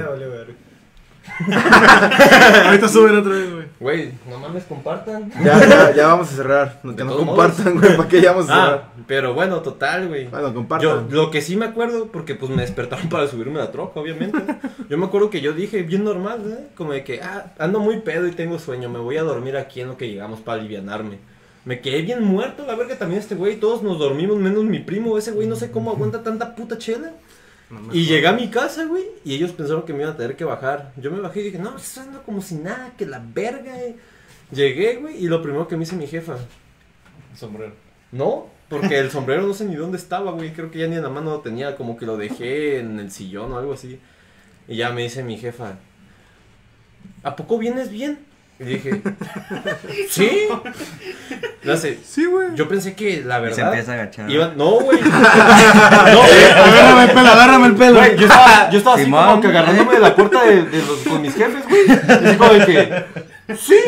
Ahorita 2.67 2.89
suben 2.89 3.17
otra 3.17 3.33
vez, 3.33 3.51
güey. 3.53 3.67
Güey, 3.81 4.13
no 4.29 4.39
mames, 4.39 4.65
compartan. 4.65 5.31
Ya, 5.43 5.59
ya, 5.67 5.91
ya 5.97 6.07
vamos 6.09 6.33
a 6.33 6.37
cerrar. 6.37 6.81
Que 6.83 6.89
De 6.93 7.05
no 7.05 7.17
compartan, 7.17 7.79
güey. 7.79 7.97
¿Para 7.97 8.09
qué 8.09 8.21
ya 8.21 8.33
vamos 8.33 8.51
a 8.51 8.55
cerrar? 8.55 8.85
Ah, 8.87 9.03
pero 9.07 9.35
bueno, 9.35 9.61
total, 9.61 10.09
güey. 10.09 10.29
Bueno, 10.29 10.49
Yo, 10.49 10.55
compartan. 10.55 11.07
lo 11.11 11.31
que 11.31 11.41
sí 11.41 11.57
me 11.57 11.67
acuerdo, 11.67 12.07
porque 12.07 12.35
pues 12.35 12.51
me 12.51 12.63
despertaron 12.63 13.09
para 13.09 13.27
subirme 13.27 13.59
a 13.61 13.65
la 13.65 13.73
troca, 13.73 14.01
obviamente. 14.01 14.39
Yo 14.89 14.99
me 14.99 15.07
acuerdo 15.07 15.31
que 15.31 15.41
yo 15.41 15.53
dije, 15.53 15.83
bien 15.83 16.05
normal, 16.05 16.41
¿eh? 16.47 16.67
Como 16.77 16.93
de 16.93 17.05
que, 17.05 17.21
ah, 17.23 17.53
ando 17.59 17.81
muy 17.81 18.01
pedo 18.01 18.27
y 18.27 18.33
tengo 18.33 18.59
sueño, 18.59 18.89
me 18.89 18.99
voy 18.99 19.17
a 19.17 19.23
dormir 19.23 19.57
aquí 19.57 19.81
en 19.81 19.89
lo 19.89 19.97
que 19.97 20.09
llegamos 20.09 20.41
para 20.41 20.61
alivianarme. 20.61 21.19
Me 21.65 21.81
quedé 21.81 22.03
bien 22.03 22.23
muerto, 22.25 22.65
la 22.67 22.75
verga, 22.75 22.97
también 22.97 23.21
este 23.21 23.35
güey, 23.35 23.57
todos 23.57 23.83
nos 23.83 23.99
dormimos, 23.99 24.39
menos 24.39 24.65
mi 24.65 24.79
primo, 24.79 25.19
ese 25.19 25.33
güey 25.33 25.47
no 25.47 25.57
sé 25.57 25.71
cómo 25.71 25.91
aguanta 25.91 26.23
tanta 26.23 26.55
puta 26.55 26.79
chela. 26.79 27.13
Y 27.93 28.05
llegué 28.07 28.27
a 28.27 28.33
mi 28.33 28.49
casa, 28.49 28.85
güey, 28.85 29.05
y 29.25 29.35
ellos 29.35 29.53
pensaron 29.53 29.85
que 29.85 29.93
me 29.93 30.01
iban 30.01 30.15
a 30.15 30.17
tener 30.17 30.37
que 30.37 30.45
bajar. 30.45 30.93
Yo 30.97 31.11
me 31.11 31.21
bajé 31.21 31.41
y 31.41 31.45
dije, 31.45 31.59
no, 31.59 31.77
estoy 31.77 32.05
ando 32.05 32.23
como 32.25 32.43
si 32.43 32.57
nada, 32.57 32.93
que 32.97 33.07
la 33.07 33.23
verga, 33.25 33.81
eh. 33.81 33.97
Llegué, 34.51 34.97
güey, 34.97 35.25
y 35.25 35.29
lo 35.29 35.41
primero 35.43 35.69
que 35.69 35.77
me 35.77 35.85
dice 35.85 35.95
mi 35.95 36.09
jefa, 36.09 36.37
Sombrero. 37.37 37.73
no, 38.11 38.49
porque 38.69 38.99
el 38.99 39.11
sombrero 39.11 39.43
no 39.43 39.55
sé 39.55 39.65
ni 39.65 39.75
dónde 39.77 39.99
estaba, 39.99 40.33
güey. 40.33 40.53
Creo 40.53 40.71
que 40.71 40.79
ya 40.79 40.87
ni 40.87 40.97
en 40.97 41.03
la 41.03 41.09
mano 41.09 41.31
lo 41.31 41.41
tenía, 41.41 41.77
como 41.77 41.97
que 41.97 42.07
lo 42.07 42.17
dejé 42.17 42.79
en 42.79 42.99
el 43.01 43.11
sillón 43.11 43.53
o 43.53 43.59
algo 43.59 43.73
así. 43.73 44.01
Y 44.69 44.77
ya 44.77 44.91
me 44.91 45.03
dice 45.03 45.23
mi 45.25 45.37
jefa, 45.39 45.77
¿a 47.23 47.37
poco 47.37 47.59
vienes 47.59 47.91
bien? 47.91 48.19
Y 48.61 48.65
dije, 48.65 49.01
¿sí? 50.11 50.49
No 51.63 51.77
sé, 51.79 51.99
Sí, 52.07 52.27
güey. 52.27 52.49
yo 52.55 52.69
pensé 52.69 52.95
que 52.95 53.23
la 53.25 53.39
Y 53.39 53.41
se 53.41 53.63
verdad. 53.63 53.67
empieza 53.69 53.93
a 53.93 53.95
agachar. 53.95 54.31
iba- 54.31 54.53
No, 54.55 54.71
güey. 54.81 55.01
No, 55.03 56.19
güey. 56.19 56.45
Agárrame 56.55 57.05
el 57.05 57.11
pelo, 57.11 57.29
agárrame 57.31 57.67
el 57.69 57.75
pelo. 57.77 57.99
Güey, 57.99 58.17
yo 58.17 58.27
estaba, 58.27 58.71
yo 58.71 58.79
estaba 58.79 58.95
así 58.97 59.05
Simón. 59.05 59.25
como 59.27 59.41
que 59.41 59.49
agarrándome 59.49 59.93
de 59.95 60.01
la 60.01 60.15
puerta 60.15 60.45
de, 60.45 60.63
de 60.65 60.79
los, 60.79 60.99
con 61.09 61.23
mis 61.23 61.35
jefes, 61.35 61.65
güey. 61.69 61.83
Y 61.89 61.93
Así 62.13 62.37
como 62.37 62.53
de 62.53 62.67
que, 62.67 63.05
sí, 63.57 63.79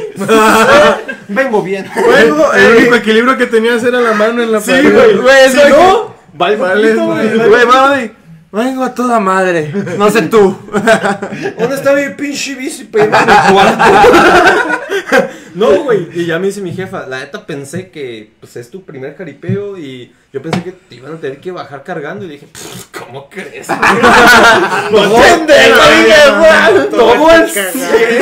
vengo 1.29 1.63
bien. 1.63 1.87
Bueno, 1.95 2.53
El 2.55 2.77
único 2.77 2.95
equilibrio 2.97 3.37
que 3.37 3.47
tenías 3.47 3.83
era 3.85 4.01
la 4.01 4.13
mano 4.15 4.43
en 4.43 4.53
la 4.53 4.61
Sí, 4.61 4.71
pared. 4.71 4.93
güey. 4.95 5.17
güey, 5.19 5.45
eso 5.47 5.69
no, 5.69 6.15
Vale, 6.35 6.57
pito, 6.57 7.07
güey. 7.07 7.37
güey. 7.49 8.22
Güey. 8.53 8.67
Vengo 8.67 8.85
a 8.85 8.95
toda 8.95 9.19
madre. 9.19 9.73
No 9.97 10.11
sé 10.11 10.23
tú. 10.23 10.57
¿Dónde 11.59 11.75
está 11.75 11.95
mi 11.95 12.11
pinche 12.15 12.55
bici 12.55 12.89
a 12.93 13.07
mi 13.07 13.53
cuarto? 13.55 13.85
No, 15.55 15.85
güey. 15.85 16.09
Y 16.15 16.27
ya 16.27 16.39
me 16.39 16.47
dice 16.47 16.61
mi 16.61 16.73
jefa, 16.73 17.07
la 17.07 17.21
neta 17.21 17.47
pensé 17.47 17.91
que 17.91 18.33
pues 18.41 18.57
es 18.57 18.71
tu 18.71 18.85
primer 18.85 19.17
jaripeo 19.17 19.77
y 19.79 20.13
yo 20.33 20.41
pensé 20.43 20.63
que 20.63 20.73
te 20.73 20.95
iban 20.97 21.15
a 21.15 21.17
tener 21.17 21.41
que 21.41 21.51
bajar 21.51 21.83
cargando 21.83 22.25
y 22.25 22.29
dije, 22.29 22.47
"Pff, 22.47 22.87
¿cómo 22.99 23.29
crees? 23.29 23.69
¿Dónde? 24.91 25.55
güey? 26.39 26.91
Todo 26.91 27.31
el 27.31 27.49
cien. 27.49 28.21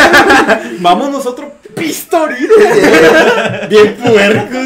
Vámonos 0.81 1.27
otro 1.27 1.53
pistorito. 1.75 2.55
Bien 3.69 3.97
puerco. 3.97 4.59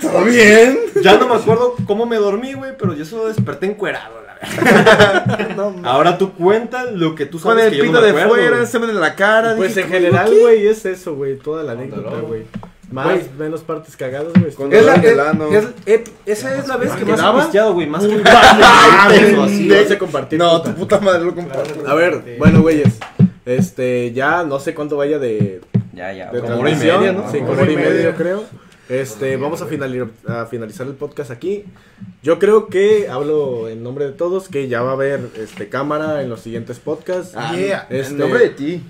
¿Todo 0.00 0.24
bien? 0.24 0.78
Ya 1.02 1.16
no 1.16 1.28
me 1.28 1.34
acuerdo 1.34 1.74
cómo 1.86 2.06
me 2.06 2.16
dormí, 2.16 2.52
güey, 2.54 2.76
pero 2.76 2.94
yo 2.94 3.04
solo 3.04 3.28
desperté 3.28 3.66
encuerado, 3.66 4.22
Ahora 5.84 6.16
tú 6.18 6.32
cuenta 6.32 6.84
lo 6.90 7.14
que 7.14 7.26
tú 7.26 7.38
Con 7.40 7.52
sabes 7.52 7.64
el 7.66 7.70
que 7.72 7.76
yo 7.78 7.82
pito 7.84 7.94
no 7.94 8.00
de 8.00 8.10
acuerdo, 8.10 8.28
fuera, 8.30 8.66
semen 8.66 8.90
en 8.90 9.00
la 9.00 9.14
cara. 9.14 9.54
Pues 9.56 9.74
dije, 9.74 9.80
en 9.80 9.86
¿cómo 9.86 9.98
general, 10.00 10.34
güey, 10.40 10.66
es 10.66 10.84
eso, 10.86 11.14
güey, 11.16 11.36
toda 11.38 11.62
la 11.62 11.72
anécdota, 11.72 12.16
güey. 12.20 12.44
Más, 12.90 13.04
Güey. 13.04 13.20
menos 13.38 13.60
partes 13.60 13.94
cagadas, 13.98 14.32
güey. 14.40 14.50
Con- 14.54 14.72
Es 14.72 14.82
la, 14.82 14.94
es- 14.94 15.04
es- 15.04 15.68
ep- 15.84 16.08
esa 16.24 16.56
es 16.56 16.66
la 16.68 16.78
vez 16.78 16.90
que 16.92 17.04
más 17.04 17.20
he 17.20 17.40
pisteado, 17.42 17.74
güey. 17.74 17.86
Más 17.86 18.02
que 18.06 18.22
Ah, 18.24 19.08
compartir. 19.98 20.38
No, 20.38 20.62
tu 20.62 20.72
puta 20.74 20.98
madre 20.98 21.22
lo 21.24 21.34
comparto. 21.34 21.86
A 21.86 21.94
ver, 21.94 22.36
bueno, 22.38 22.62
güeyes. 22.62 22.94
Este, 23.44 24.12
ya 24.12 24.42
no 24.44 24.58
sé 24.58 24.74
cuánto 24.74 24.96
vaya 24.96 25.18
de, 25.18 25.60
Ya, 25.92 26.12
ya. 26.14 26.30
de. 26.30 26.40
Como 26.40 26.60
hora 26.60 26.70
y 26.70 26.76
media, 26.76 27.12
¿no? 27.12 27.30
Sí, 27.30 27.38
como 27.40 27.52
hora 27.60 27.70
y 27.70 27.76
media, 27.76 28.14
creo. 28.14 28.44
Este, 28.88 29.36
vamos 29.36 29.60
a, 29.60 29.66
a 30.40 30.46
finalizar 30.46 30.86
el 30.86 30.94
podcast 30.94 31.30
aquí. 31.30 31.64
Yo 32.22 32.38
creo 32.38 32.68
que 32.68 33.08
hablo 33.10 33.68
en 33.68 33.82
nombre 33.82 34.06
de 34.06 34.12
todos 34.12 34.48
que 34.48 34.66
ya 34.68 34.80
va 34.82 34.90
a 34.90 34.92
haber 34.94 35.20
este 35.36 35.68
cámara 35.68 36.22
en 36.22 36.30
los 36.30 36.40
siguientes 36.40 36.78
podcasts. 36.78 37.34
Ah, 37.36 37.52
Yeah. 37.54 37.86
Este- 37.90 38.12
En 38.12 38.18
nombre 38.18 38.40
de 38.40 38.48
ti. 38.50 38.82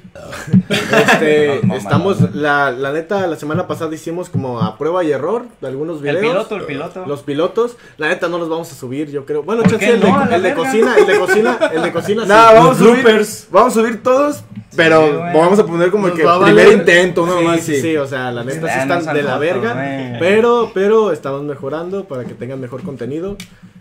Este, 0.68 1.60
No, 1.66 1.74
estamos, 1.76 2.20
no. 2.20 2.28
la, 2.34 2.70
la 2.70 2.92
neta, 2.92 3.26
la 3.26 3.36
semana 3.36 3.66
pasada 3.66 3.92
hicimos 3.94 4.28
como 4.30 4.60
a 4.60 4.78
prueba 4.78 5.02
y 5.02 5.10
error 5.10 5.46
de 5.60 5.66
algunos 5.68 5.96
El 5.96 6.02
videos. 6.16 6.20
piloto, 6.20 6.56
el 6.56 6.64
piloto. 6.64 7.06
Los 7.06 7.22
pilotos, 7.22 7.76
la 7.96 8.08
neta 8.08 8.28
no 8.28 8.38
los 8.38 8.48
vamos 8.48 8.70
a 8.70 8.74
subir, 8.76 9.10
yo 9.10 9.24
creo. 9.26 9.42
Bueno, 9.42 9.62
¿Por 9.62 9.72
chance 9.72 9.88
el, 9.90 10.00
de, 10.00 10.08
el 10.36 10.42
de 10.42 10.54
cocina, 10.54 10.96
el 10.96 11.06
de 11.06 11.18
cocina, 11.18 11.58
el 11.72 11.82
de 11.82 11.92
cocina. 11.92 12.22
sí. 12.24 12.28
Vamos 12.30 12.76
a 12.76 12.78
subir. 12.78 12.92
bloopers. 13.02 13.48
Vamos 13.50 13.76
a 13.76 13.80
subir 13.80 14.02
todos. 14.02 14.44
Pero 14.76 15.00
Sí, 15.06 15.12
güey. 15.16 15.34
vamos 15.34 15.58
a 15.58 15.66
poner 15.66 15.90
como 15.90 16.06
Nos 16.08 16.16
que 16.16 16.22
primer 16.22 16.40
valer. 16.40 16.72
intento, 16.72 17.26
¿no? 17.26 17.38
Sí, 17.38 17.44
Más 17.44 17.60
sí, 17.62 17.80
sí, 17.80 17.96
o 17.96 18.06
sea, 18.06 18.30
la 18.30 18.44
neta 18.44 18.68
sí 18.72 18.78
están 18.80 19.14
de 19.14 19.22
la 19.22 19.38
verga. 19.38 19.74
Pero, 20.18 20.72
pero 20.74 21.12
estamos 21.12 21.42
mejorando 21.42 22.04
para 22.06 22.24
que 22.24 22.34
tengan 22.34 22.60
mejor 22.60 22.82
contenido. 22.82 23.36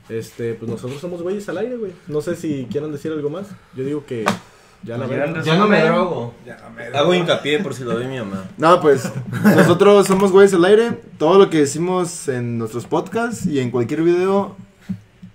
Este, 0.09 0.53
pues 0.53 0.71
nosotros 0.71 1.01
somos 1.01 1.21
güeyes 1.21 1.47
al 1.49 1.57
aire, 1.57 1.75
güey. 1.75 1.91
No 2.07 2.21
sé 2.21 2.35
si 2.35 2.67
quieran 2.71 2.91
decir 2.91 3.11
algo 3.11 3.29
más. 3.29 3.47
Yo 3.75 3.83
digo 3.83 4.05
que 4.05 4.25
ya 4.83 4.97
la 4.97 5.07
verga. 5.07 5.41
ya 5.43 5.57
no 5.57 5.67
me 5.67 5.81
drogo. 5.81 6.33
Hago 6.93 7.13
hincapié 7.13 7.59
por 7.59 7.73
si 7.73 7.83
lo 7.83 7.97
ve 7.97 8.07
mi 8.07 8.17
mamá. 8.19 8.45
No, 8.57 8.79
pues 8.79 9.11
nosotros 9.43 10.07
somos 10.07 10.31
güeyes 10.31 10.53
al 10.53 10.65
aire. 10.65 10.91
Todo 11.17 11.37
lo 11.37 11.49
que 11.49 11.59
decimos 11.59 12.27
en 12.29 12.57
nuestros 12.57 12.85
podcasts 12.85 13.45
y 13.45 13.59
en 13.59 13.71
cualquier 13.71 14.03
video 14.03 14.55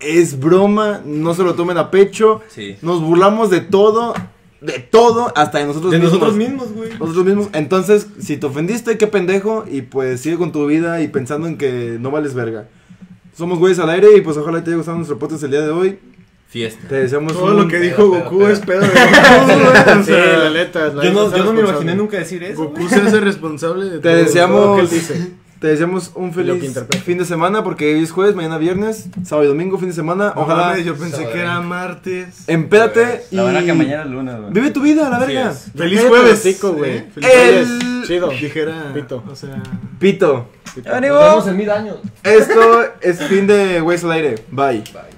es 0.00 0.38
broma. 0.38 1.00
No 1.04 1.34
se 1.34 1.42
lo 1.42 1.54
tomen 1.54 1.76
a 1.76 1.90
pecho. 1.90 2.40
Sí. 2.48 2.76
Nos 2.82 3.02
burlamos 3.02 3.50
de 3.50 3.60
todo, 3.60 4.14
de 4.62 4.78
todo, 4.78 5.32
hasta 5.36 5.58
de 5.58 5.66
nosotros 5.66 5.90
De 5.92 5.98
mismos. 5.98 6.12
nosotros 6.20 6.36
mismos, 6.38 6.72
güey. 6.72 6.90
Nosotros 6.98 7.24
mismos. 7.24 7.48
Entonces, 7.52 8.06
si 8.20 8.36
te 8.36 8.46
ofendiste, 8.46 8.96
qué 8.96 9.06
pendejo. 9.06 9.64
Y 9.70 9.82
pues 9.82 10.20
sigue 10.20 10.36
con 10.36 10.52
tu 10.52 10.66
vida 10.66 11.00
y 11.02 11.08
pensando 11.08 11.46
en 11.48 11.58
que 11.58 11.96
no 12.00 12.10
vales 12.10 12.34
verga. 12.34 12.68
Somos 13.36 13.58
güeyes 13.58 13.78
al 13.78 13.90
aire 13.90 14.16
y 14.16 14.20
pues 14.20 14.36
ojalá 14.36 14.62
te 14.62 14.70
haya 14.70 14.76
gustado 14.76 14.96
nuestro 14.98 15.18
podcast 15.18 15.42
el 15.44 15.50
día 15.50 15.62
de 15.62 15.70
hoy. 15.70 15.98
Fiesta. 16.48 16.86
Te 16.86 16.96
deseamos 16.96 17.32
Todo 17.32 17.46
un- 17.46 17.56
lo 17.56 17.66
que 17.68 17.78
dijo 17.80 18.10
pedo, 18.12 18.24
Goku 18.24 18.38
pedo, 18.40 18.48
es 18.50 18.58
pedo 18.60 18.80
de 18.82 18.86
Goku, 18.88 20.04
Sí, 20.04 20.10
la 20.12 20.50
neta. 20.50 20.88
la 20.92 21.02
Yo 21.02 21.12
no, 21.12 21.34
yo 21.34 21.44
no 21.44 21.52
me 21.54 21.60
imaginé 21.62 21.94
nunca 21.94 22.18
decir 22.18 22.42
eso. 22.44 22.64
Goku 22.64 22.88
se 22.90 22.96
hace 22.96 23.20
responsable 23.20 23.86
de 23.86 23.98
Te 24.00 24.10
todo. 24.10 24.12
deseamos- 24.22 24.60
Todo 24.60 24.70
lo 24.70 24.76
que 24.76 24.82
él 24.82 24.90
dice. 24.90 25.30
Te 25.62 25.68
deseamos 25.68 26.10
un 26.16 26.34
feliz 26.34 26.60
fin 27.04 27.18
de 27.18 27.24
semana 27.24 27.62
porque 27.62 27.94
hoy 27.94 28.02
es 28.02 28.10
jueves, 28.10 28.34
mañana 28.34 28.58
viernes, 28.58 29.06
sábado 29.24 29.44
y 29.44 29.46
domingo, 29.46 29.78
fin 29.78 29.90
de 29.90 29.94
semana. 29.94 30.32
No 30.34 30.42
Ojalá 30.42 30.70
mames, 30.70 30.84
yo 30.84 30.96
pensé 30.96 31.24
que 31.28 31.38
era 31.38 31.60
martes. 31.60 32.42
empédate 32.48 33.22
y 33.30 33.36
La 33.36 33.44
verdad 33.44 33.64
que 33.64 33.72
mañana 33.72 34.02
es 34.02 34.10
lunes, 34.10 34.36
güey. 34.40 34.52
vive 34.52 34.70
tu 34.72 34.82
vida 34.82 35.08
la 35.08 35.20
verga. 35.20 35.52
Feliz 35.52 36.04
jueves. 36.04 36.60
güey. 36.62 36.90
¿eh? 36.96 37.08
Feliz 37.14 37.30
El- 37.32 37.66
jueves. 37.78 38.08
Chido. 38.08 38.28
Dijera. 38.30 38.90
Pito. 38.92 39.22
O 39.30 39.36
sea. 39.36 39.62
Pito. 40.00 40.48
Nos 40.74 40.84
vemos 41.00 41.46
en 41.46 41.56
mil 41.56 41.70
años. 41.70 41.98
Esto 42.24 42.82
es 43.00 43.22
fin 43.22 43.46
de 43.46 43.80
Waste 43.82 44.06
al 44.06 44.12
aire. 44.12 44.34
Bye. 44.50 44.82
Bye. 44.92 45.11